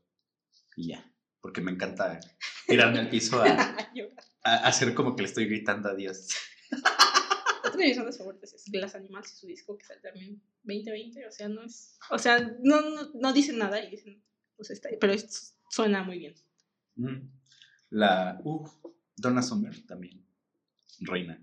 Y 0.77 0.89
ya, 0.89 1.13
porque 1.41 1.61
me 1.63 1.71
encanta 1.73 2.21
tirarme 2.67 2.99
al 3.01 3.09
piso 3.09 3.41
a, 3.43 3.47
a 4.45 4.55
hacer 4.69 4.95
como 4.95 5.17
que 5.17 5.23
le 5.23 5.29
estoy 5.29 5.47
gritando 5.47 5.89
a 5.89 5.95
Dios. 5.95 6.29
Otra 7.65 7.79
de 7.81 7.87
mis 7.89 7.97
bandas 7.97 8.19
favoritas 8.19 8.53
es 8.53 8.65
Glass 8.71 8.95
Animals 8.95 9.33
y 9.33 9.37
su 9.37 9.47
disco 9.47 9.77
que 9.79 9.85
sale 9.87 10.01
también 10.01 10.41
2020. 10.65 11.27
O 11.27 11.33
sea, 11.33 11.49
no 11.49 11.63
es. 11.63 11.97
O 12.11 12.19
sea, 12.19 12.39
no, 12.63 12.81
no, 12.83 13.11
no 13.15 13.33
dicen 13.33 13.59
nada 13.59 13.83
y 13.83 13.91
dicen. 13.91 14.23
Pues 14.57 14.71
está 14.71 14.89
pero 15.01 15.13
es- 15.13 15.57
suena 15.71 16.03
muy 16.03 16.19
bien. 16.19 16.35
Mm. 16.97 17.29
La 17.91 18.39
uh, 18.43 18.69
Donna 19.17 19.43
Summer 19.43 19.87
también, 19.87 20.25
reina. 21.01 21.43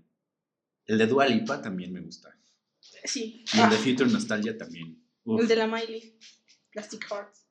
El 0.86 0.98
de 0.98 1.06
Dua 1.06 1.26
Lipa 1.26 1.62
también 1.62 1.92
me 1.92 2.00
gusta. 2.00 2.36
Sí. 3.04 3.44
Y 3.52 3.60
el 3.60 3.70
de 3.70 3.76
Future 3.76 4.10
Nostalgia 4.10 4.56
también. 4.58 5.02
Uf. 5.24 5.40
el 5.40 5.48
de 5.48 5.56
la 5.56 5.66
Miley. 5.66 6.18
Plastic 6.70 7.06
Hearts. 7.10 7.46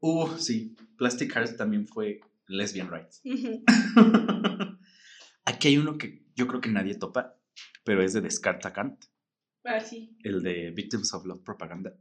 Uh, 0.00 0.36
sí. 0.38 0.74
Plastic 0.98 1.32
Hearts 1.34 1.56
también 1.56 1.86
fue 1.86 2.20
Lesbian 2.48 2.90
Rights. 2.90 3.20
Aquí 5.44 5.68
hay 5.68 5.78
uno 5.78 5.98
que 5.98 6.24
yo 6.34 6.46
creo 6.48 6.60
que 6.60 6.70
nadie 6.70 6.94
topa, 6.94 7.36
pero 7.84 8.02
es 8.02 8.12
de 8.12 8.20
Descarta 8.20 8.72
Kant, 8.72 9.04
Ah, 9.64 9.80
sí. 9.80 10.16
el 10.24 10.42
de 10.42 10.70
Victims 10.72 11.14
of 11.14 11.24
Love 11.24 11.42
Propaganda. 11.44 11.94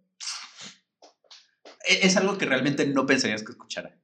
E- 1.88 2.06
Es 2.08 2.18
algo 2.18 2.38
que 2.38 2.46
realmente 2.46 2.88
no 2.88 3.06
pensarías 3.06 3.44
que 3.44 3.52
escuchara. 3.52 4.00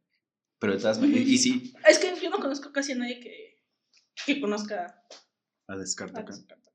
Pero 0.59 0.73
de 0.73 0.79
todas 0.79 0.99
maneras, 0.99 1.27
y 1.27 1.37
sí, 1.37 1.73
Es 1.87 1.99
que 1.99 2.15
yo 2.21 2.29
no 2.29 2.39
conozco 2.39 2.71
casi 2.71 2.93
a 2.93 2.95
nadie 2.95 3.19
que, 3.19 3.63
que 4.25 4.41
conozca 4.41 5.03
a 5.67 5.75
Descarta 5.77 6.21
a 6.21 6.25
Kant. 6.25 6.37
Descartes. 6.39 6.73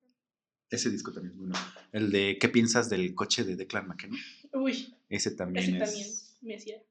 Ese 0.70 0.90
disco 0.90 1.12
también 1.12 1.32
es 1.32 1.38
bueno. 1.38 1.54
El 1.92 2.10
de 2.10 2.38
¿Qué 2.40 2.48
piensas 2.48 2.88
del 2.88 3.14
coche 3.14 3.44
de 3.44 3.56
Declan 3.56 3.88
McKenna? 3.88 4.16
Uy, 4.54 4.96
Ese 5.08 5.32
también 5.32 5.76
ese 5.76 5.84
es. 5.84 5.90
también 5.90 6.38
me 6.42 6.54
hacía 6.56 6.82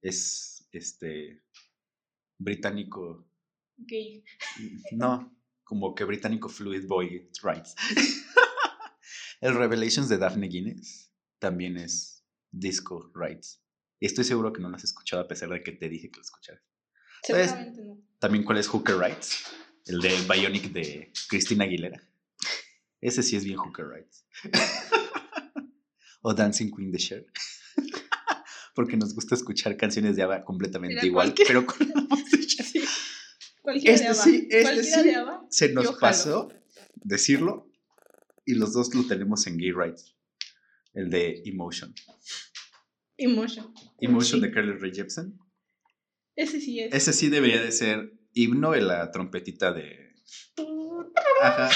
Es 0.00 0.68
este. 0.72 1.42
británico. 2.38 3.28
gay. 3.76 4.24
No, 4.92 5.36
como 5.64 5.94
que 5.94 6.04
británico 6.04 6.48
fluid 6.48 6.86
boy 6.86 7.28
rights. 7.42 7.74
El 9.40 9.54
Revelations 9.54 10.08
de 10.08 10.16
Daphne 10.18 10.48
Guinness 10.48 11.12
también 11.38 11.76
es 11.76 12.24
disco 12.50 13.10
rights. 13.14 13.62
Y 13.98 14.06
estoy 14.06 14.24
seguro 14.24 14.52
que 14.52 14.60
no 14.60 14.68
lo 14.68 14.76
has 14.76 14.84
escuchado 14.84 15.22
a 15.22 15.28
pesar 15.28 15.48
de 15.48 15.62
que 15.62 15.72
te 15.72 15.88
dije 15.88 16.10
que 16.10 16.16
lo 16.16 16.22
escucharas. 16.22 16.62
No. 17.28 17.98
También 18.18 18.44
cuál 18.44 18.58
es 18.58 18.68
Hooker 18.68 18.96
Rights, 18.98 19.44
el 19.86 20.00
de 20.00 20.14
Bionic 20.32 20.72
de 20.72 21.12
Christina 21.28 21.64
Aguilera. 21.64 22.00
Ese 23.00 23.22
sí 23.22 23.36
es 23.36 23.44
bien 23.44 23.56
Hooker 23.58 23.86
Rights. 23.88 24.24
o 26.22 26.34
Dancing 26.34 26.70
Queen 26.74 26.92
de 26.92 26.98
Cher. 26.98 27.26
Porque 28.74 28.96
nos 28.96 29.14
gusta 29.14 29.34
escuchar 29.34 29.76
canciones 29.76 30.16
de 30.16 30.22
ABBA 30.22 30.44
completamente 30.44 30.96
Mira, 30.96 31.06
igual, 31.06 31.34
pero 31.46 31.64
con 31.64 31.88
la 31.88 32.02
voz 32.02 32.30
de 32.30 32.46
Cher. 32.46 32.66
Sí. 32.66 32.84
Cualquiera 33.62 33.94
Este 33.94 34.04
de 34.04 34.10
ABBA. 34.10 34.22
sí, 34.24 34.48
este 34.50 34.62
Cualquiera 34.62 35.02
sí. 35.02 35.08
de 35.08 35.14
ABBA. 35.16 35.46
Se 35.50 35.68
nos 35.72 35.96
pasó 35.96 36.48
decirlo 36.96 37.70
y 38.44 38.54
los 38.54 38.72
dos 38.72 38.94
lo 38.94 39.06
tenemos 39.06 39.46
en 39.46 39.56
Gay 39.58 39.72
Rights. 39.72 40.14
El 40.94 41.10
de 41.10 41.42
Emotion. 41.44 41.94
Emotion. 43.18 43.72
Emotion 44.00 44.40
Sí. 44.40 44.46
de 44.46 44.52
Carly 44.52 44.72
Rae 44.78 44.92
Jepsen. 44.92 45.38
Ese 46.36 46.60
sí 46.60 46.80
es. 46.80 46.92
Ese 46.94 47.12
sí 47.12 47.28
debería 47.30 47.60
de 47.62 47.72
ser 47.72 48.12
himno 48.32 48.74
en 48.74 48.88
la 48.88 49.10
trompetita 49.10 49.72
de... 49.72 50.14
Ajá. 51.42 51.70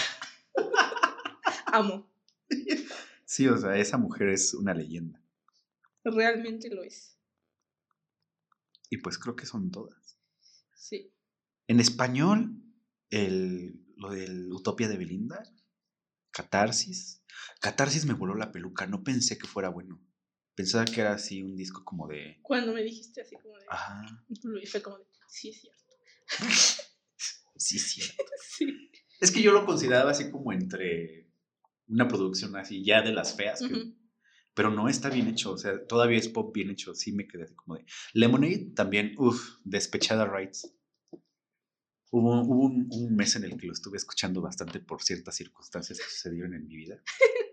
Amo. 1.73 2.13
Sí, 3.25 3.47
o 3.47 3.57
sea, 3.57 3.77
esa 3.77 3.97
mujer 3.97 4.29
es 4.29 4.55
una 4.55 4.75
leyenda. 4.75 5.23
Realmente 6.05 6.69
lo 6.69 6.83
es. 6.83 7.17
Y 8.91 8.99
pues 8.99 9.19
creo 9.19 9.37
que 9.37 9.47
son 9.47 9.71
todas. 9.71 10.19
Sí. 10.75 11.15
En 11.69 11.79
español, 11.79 12.61
el, 13.11 13.87
lo 13.97 14.11
del 14.11 14.53
Utopia 14.53 14.89
de 14.89 14.97
Belinda, 14.99 15.43
Catarsis. 16.33 17.23
Catarsis 17.61 18.05
me 18.05 18.15
voló 18.15 18.35
la 18.35 18.51
peluca, 18.51 18.87
no 18.87 19.05
pensé 19.05 19.39
que 19.39 19.47
fuera 19.47 19.69
bueno. 19.69 20.03
Pensaba 20.61 20.85
que 20.85 21.01
era 21.01 21.15
así 21.15 21.43
un 21.43 21.57
disco 21.57 21.83
como 21.87 22.07
de... 22.07 22.39
Cuando 22.43 22.75
me 22.75 22.83
dijiste 22.83 23.23
así 23.23 23.35
como 23.37 23.57
de. 23.57 23.65
Ajá, 23.71 24.05
Y 24.29 24.67
fue 24.67 24.83
como 24.83 24.99
de. 24.99 25.07
Sí, 25.27 25.49
es 25.49 25.61
cierto. 25.63 25.81
sí, 27.57 27.79
sí. 27.79 28.03
Sí. 28.59 28.91
Es 29.21 29.31
que 29.31 29.41
yo 29.41 29.53
lo 29.53 29.65
consideraba 29.65 30.11
así 30.11 30.31
como 30.31 30.53
entre 30.53 31.31
una 31.89 32.07
producción 32.09 32.57
así 32.57 32.85
ya 32.85 33.01
de 33.01 33.13
las 33.13 33.35
feas. 33.37 33.61
que 33.61 33.73
Ujú. 33.73 33.97
pero 34.53 34.71
no 34.71 34.89
está 34.91 35.09
bien 35.09 35.29
hecho, 35.29 35.53
o 35.53 35.57
sea, 35.57 35.87
todavía 35.87 36.19
es 36.19 36.29
pop 36.29 36.53
bien 36.55 36.69
hecho, 36.69 36.95
sí 36.95 37.13
me 37.13 37.27
quedé 37.27 37.45
así 37.45 37.55
como 37.55 37.77
de... 37.77 37.87
Lemonade 38.13 38.73
también, 38.75 39.15
uff, 39.17 39.61
despechada 39.65 40.27
rights. 40.27 40.71
Hubo, 42.11 42.43
hubo 42.43 42.65
un, 42.67 42.87
un, 42.91 43.17
mes 43.17 43.35
en 43.37 43.45
el 43.45 43.57
que 43.57 43.67
lo 43.67 43.73
estuve 43.73 43.97
escuchando 43.97 44.43
bastante 44.43 44.81
por 44.81 45.03
ciertas 45.03 45.37
circunstancias 45.37 45.99
que 45.99 46.05
sucedieron 46.05 46.53
en 46.53 46.67
mi 46.67 46.77
vida. 46.77 47.03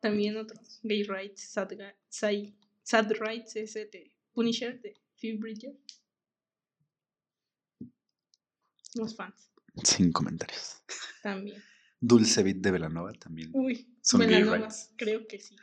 también 0.00 0.36
otros, 0.36 0.80
Gay 0.82 1.02
Rights, 1.04 1.42
Sad, 1.50 1.70
sad, 2.08 2.34
sad 2.82 3.10
Rights, 3.18 3.56
ese 3.56 3.86
de 3.86 4.12
Punisher 4.32 4.80
de 4.80 4.94
Phoebe 5.16 5.38
Bridger. 5.38 5.72
Los 8.94 9.14
fans. 9.16 9.50
Sin 9.84 10.12
comentarios. 10.12 10.82
También. 11.22 11.62
Dulce 12.00 12.42
Beat 12.42 12.56
de 12.58 12.70
Velanova 12.70 13.12
también. 13.12 13.50
Uy, 13.52 13.96
son 14.00 14.20
Velanova, 14.20 14.52
gay 14.52 14.60
rights. 14.62 14.92
creo 14.96 15.26
que 15.26 15.38
sí. 15.40 15.56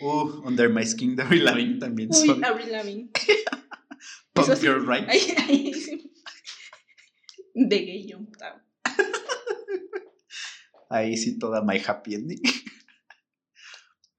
Uh, 0.00 0.42
Under 0.46 0.68
My 0.68 0.84
Skin 0.84 1.16
de 1.16 1.22
Avril 1.22 1.44
Lavigne 1.44 1.78
también 1.78 2.10
Uy, 2.10 2.26
son. 2.26 2.44
Avril 2.44 2.72
Lavigne. 2.72 3.10
Pump 4.32 4.54
sí, 4.54 4.66
Your 4.66 4.86
Rights. 4.86 5.22
Sí. 5.46 6.12
De 7.54 7.78
Gay 7.78 8.12
Jump 8.12 8.36
Ahí 10.90 11.16
sí 11.16 11.38
toda 11.38 11.62
My 11.62 11.80
Happy 11.84 12.14
Ending. 12.14 12.40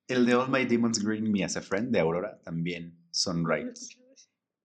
El 0.08 0.26
de 0.26 0.36
All 0.36 0.50
My 0.50 0.66
Demons 0.66 1.04
Bring 1.04 1.32
Me 1.32 1.44
as 1.44 1.58
a 1.58 1.62
Friend 1.62 1.92
de 1.92 2.00
Aurora 2.00 2.40
también 2.44 2.98
son 3.12 3.46
rights. 3.46 3.90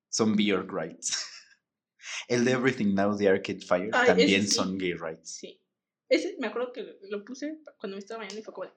Son 0.08 0.36
Bjork 0.36 0.70
rights. 0.72 1.16
El 2.28 2.44
de 2.44 2.52
Everything 2.52 2.94
Now 2.94 3.16
de 3.16 3.28
Arcade 3.28 3.60
Fire 3.60 3.90
Ay, 3.92 4.06
también 4.06 4.42
ese 4.42 4.54
son 4.54 4.76
gay 4.78 4.94
rights. 4.94 5.30
Sí. 5.36 5.60
Ese 6.08 6.36
me 6.38 6.48
acuerdo 6.48 6.72
que 6.72 6.98
lo, 7.08 7.24
puse 7.24 7.60
cuando 7.78 7.96
me 7.96 8.00
estaba 8.00 8.18
bañando 8.18 8.40
y 8.40 8.42
fue 8.42 8.52
como 8.54 8.70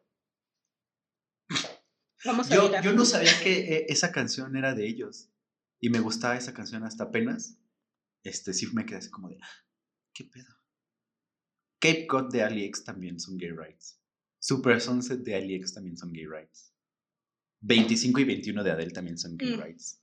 Vamos 2.26 2.50
a 2.52 2.56
Yo, 2.56 2.68
mirar. 2.68 2.84
yo 2.84 2.94
no 2.94 3.06
sabía 3.06 3.32
que 3.44 3.76
eh, 3.76 3.86
esa 3.90 4.12
canción 4.12 4.56
era 4.56 4.74
de 4.74 4.88
ellos. 4.88 5.30
Y 5.80 5.90
me 5.90 6.00
gustaba 6.00 6.38
esa 6.38 6.54
canción 6.54 6.84
hasta 6.84 7.06
apenas. 7.06 7.60
Este 8.24 8.54
sí 8.54 8.68
me 8.74 8.86
quedé 8.86 8.98
así 8.98 9.12
como 9.12 9.30
de. 9.30 9.38
"Ah, 9.42 9.50
¿Qué 10.14 10.24
pedo? 10.24 10.56
Cape 11.80 12.08
Cod 12.08 12.32
de 12.32 12.42
Ali 12.42 12.64
X 12.66 12.84
también 12.86 13.20
son 13.20 13.38
gay 13.38 13.52
rights. 13.52 14.02
Super 14.46 14.80
Sunset 14.80 15.22
de 15.22 15.34
Ali 15.36 15.56
X 15.56 15.74
también 15.74 15.98
son 15.98 16.14
gay 16.14 16.28
rights. 16.28 16.72
25 17.62 18.20
y 18.20 18.24
21 18.26 18.64
de 18.64 18.70
Adele 18.72 18.92
también 18.92 19.18
son 19.18 19.36
gay 19.38 19.58
Mm. 19.58 19.60
rights. 19.62 20.00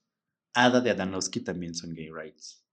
Ada 0.53 0.81
de 0.81 0.91
Adanowski 0.91 1.41
también 1.41 1.77
son 1.77 1.95
gay 1.95 2.11
rights. 2.11 2.65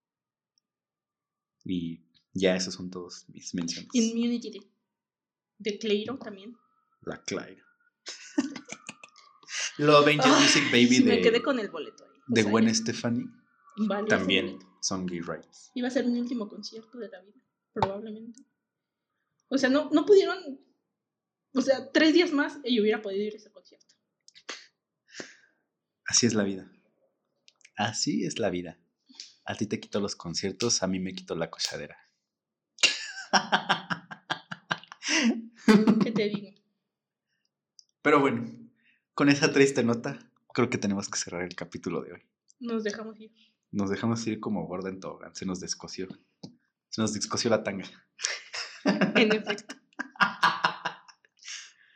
Y 1.63 2.01
ya 2.33 2.55
esos 2.55 2.73
son 2.73 2.89
todos 2.89 3.29
mis 3.29 3.53
menciones. 3.53 3.89
Immunity 3.93 4.49
de, 4.49 4.67
de 5.59 5.77
Cleiro 5.77 6.17
también. 6.17 6.57
La 7.01 7.21
Clyde. 7.21 7.61
Love 9.77 10.07
Angel 10.07 10.31
Music 10.41 10.63
Baby 10.71 10.99
de, 10.99 11.03
me 11.05 11.21
quedé 11.21 11.43
con 11.43 11.59
el 11.59 11.69
boleto 11.69 12.03
ahí. 12.03 12.19
De 12.27 12.41
sea, 12.41 12.51
Gwen 12.51 12.73
Stefani 12.75 13.25
vale 13.87 14.07
también 14.07 14.57
son 14.81 15.05
gay 15.05 15.21
rights. 15.21 15.69
Iba 15.75 15.87
a 15.87 15.91
ser 15.91 16.07
mi 16.07 16.19
último 16.19 16.49
concierto 16.49 16.97
de 16.97 17.09
la 17.09 17.21
vida, 17.21 17.37
probablemente. 17.73 18.41
O 19.49 19.57
sea, 19.59 19.69
no, 19.69 19.89
no 19.91 20.03
pudieron. 20.05 20.59
O 21.53 21.61
sea, 21.61 21.91
tres 21.91 22.13
días 22.13 22.31
más 22.31 22.59
y 22.63 22.79
hubiera 22.79 23.01
podido 23.01 23.23
ir 23.23 23.33
a 23.33 23.37
ese 23.37 23.51
concierto. 23.51 23.95
Así 26.05 26.25
es 26.25 26.33
la 26.33 26.43
vida. 26.43 26.71
Así 27.75 28.25
es 28.25 28.39
la 28.39 28.49
vida. 28.49 28.77
A 29.45 29.55
ti 29.55 29.65
te 29.65 29.79
quito 29.79 29.99
los 29.99 30.15
conciertos, 30.15 30.83
a 30.83 30.87
mí 30.87 30.99
me 30.99 31.13
quito 31.13 31.35
la 31.35 31.49
cochadera. 31.49 31.97
¿Qué 36.03 36.11
te 36.11 36.29
digo? 36.29 36.49
Pero 38.01 38.19
bueno, 38.19 38.49
con 39.13 39.29
esa 39.29 39.51
triste 39.51 39.83
nota, 39.83 40.19
creo 40.53 40.69
que 40.69 40.77
tenemos 40.77 41.09
que 41.09 41.17
cerrar 41.17 41.43
el 41.43 41.55
capítulo 41.55 42.01
de 42.01 42.13
hoy. 42.13 42.21
Nos 42.59 42.83
dejamos 42.83 43.19
ir. 43.19 43.31
Nos 43.71 43.89
dejamos 43.89 44.25
ir 44.27 44.39
como 44.39 44.65
gorda 44.65 44.89
en 44.89 44.99
tobogán, 44.99 45.35
se 45.35 45.45
nos 45.45 45.59
descoció. 45.59 46.07
Se 46.89 47.01
nos 47.01 47.13
descoció 47.13 47.49
la 47.49 47.63
tanga. 47.63 47.85
En 48.83 49.31
efecto. 49.31 49.75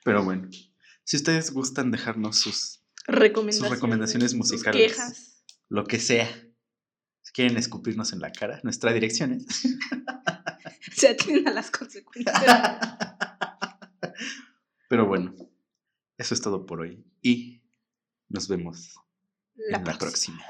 Pero 0.04 0.24
bueno, 0.24 0.50
si 1.04 1.18
ustedes 1.18 1.52
gustan 1.52 1.92
dejarnos 1.92 2.38
sus, 2.38 2.82
Recomendaciones. 3.06 3.58
sus 3.70 3.70
recomendaciones 3.70 4.32
sus 4.32 4.38
musicales, 4.38 4.94
quejas. 4.94 5.44
lo 5.70 5.84
que 5.86 6.00
sea, 6.00 6.28
si 7.22 7.34
quieren 7.34 7.58
escupirnos 7.58 8.14
en 8.14 8.20
la 8.20 8.32
cara, 8.32 8.60
nuestra 8.64 8.94
dirección 8.94 9.34
es 9.34 9.46
Se 10.96 11.10
atienden 11.10 11.48
a 11.48 11.52
las 11.52 11.72
consecuencias. 11.72 12.36
Pero 14.90 15.08
bueno, 15.08 15.34
eso 16.18 16.34
es 16.34 16.42
todo 16.42 16.66
por 16.66 16.82
hoy 16.82 17.04
y 17.22 17.62
nos 18.30 18.48
vemos 18.48 18.96
La 19.56 19.78
en 19.78 19.86
la 19.86 19.98
próxima. 19.98 20.42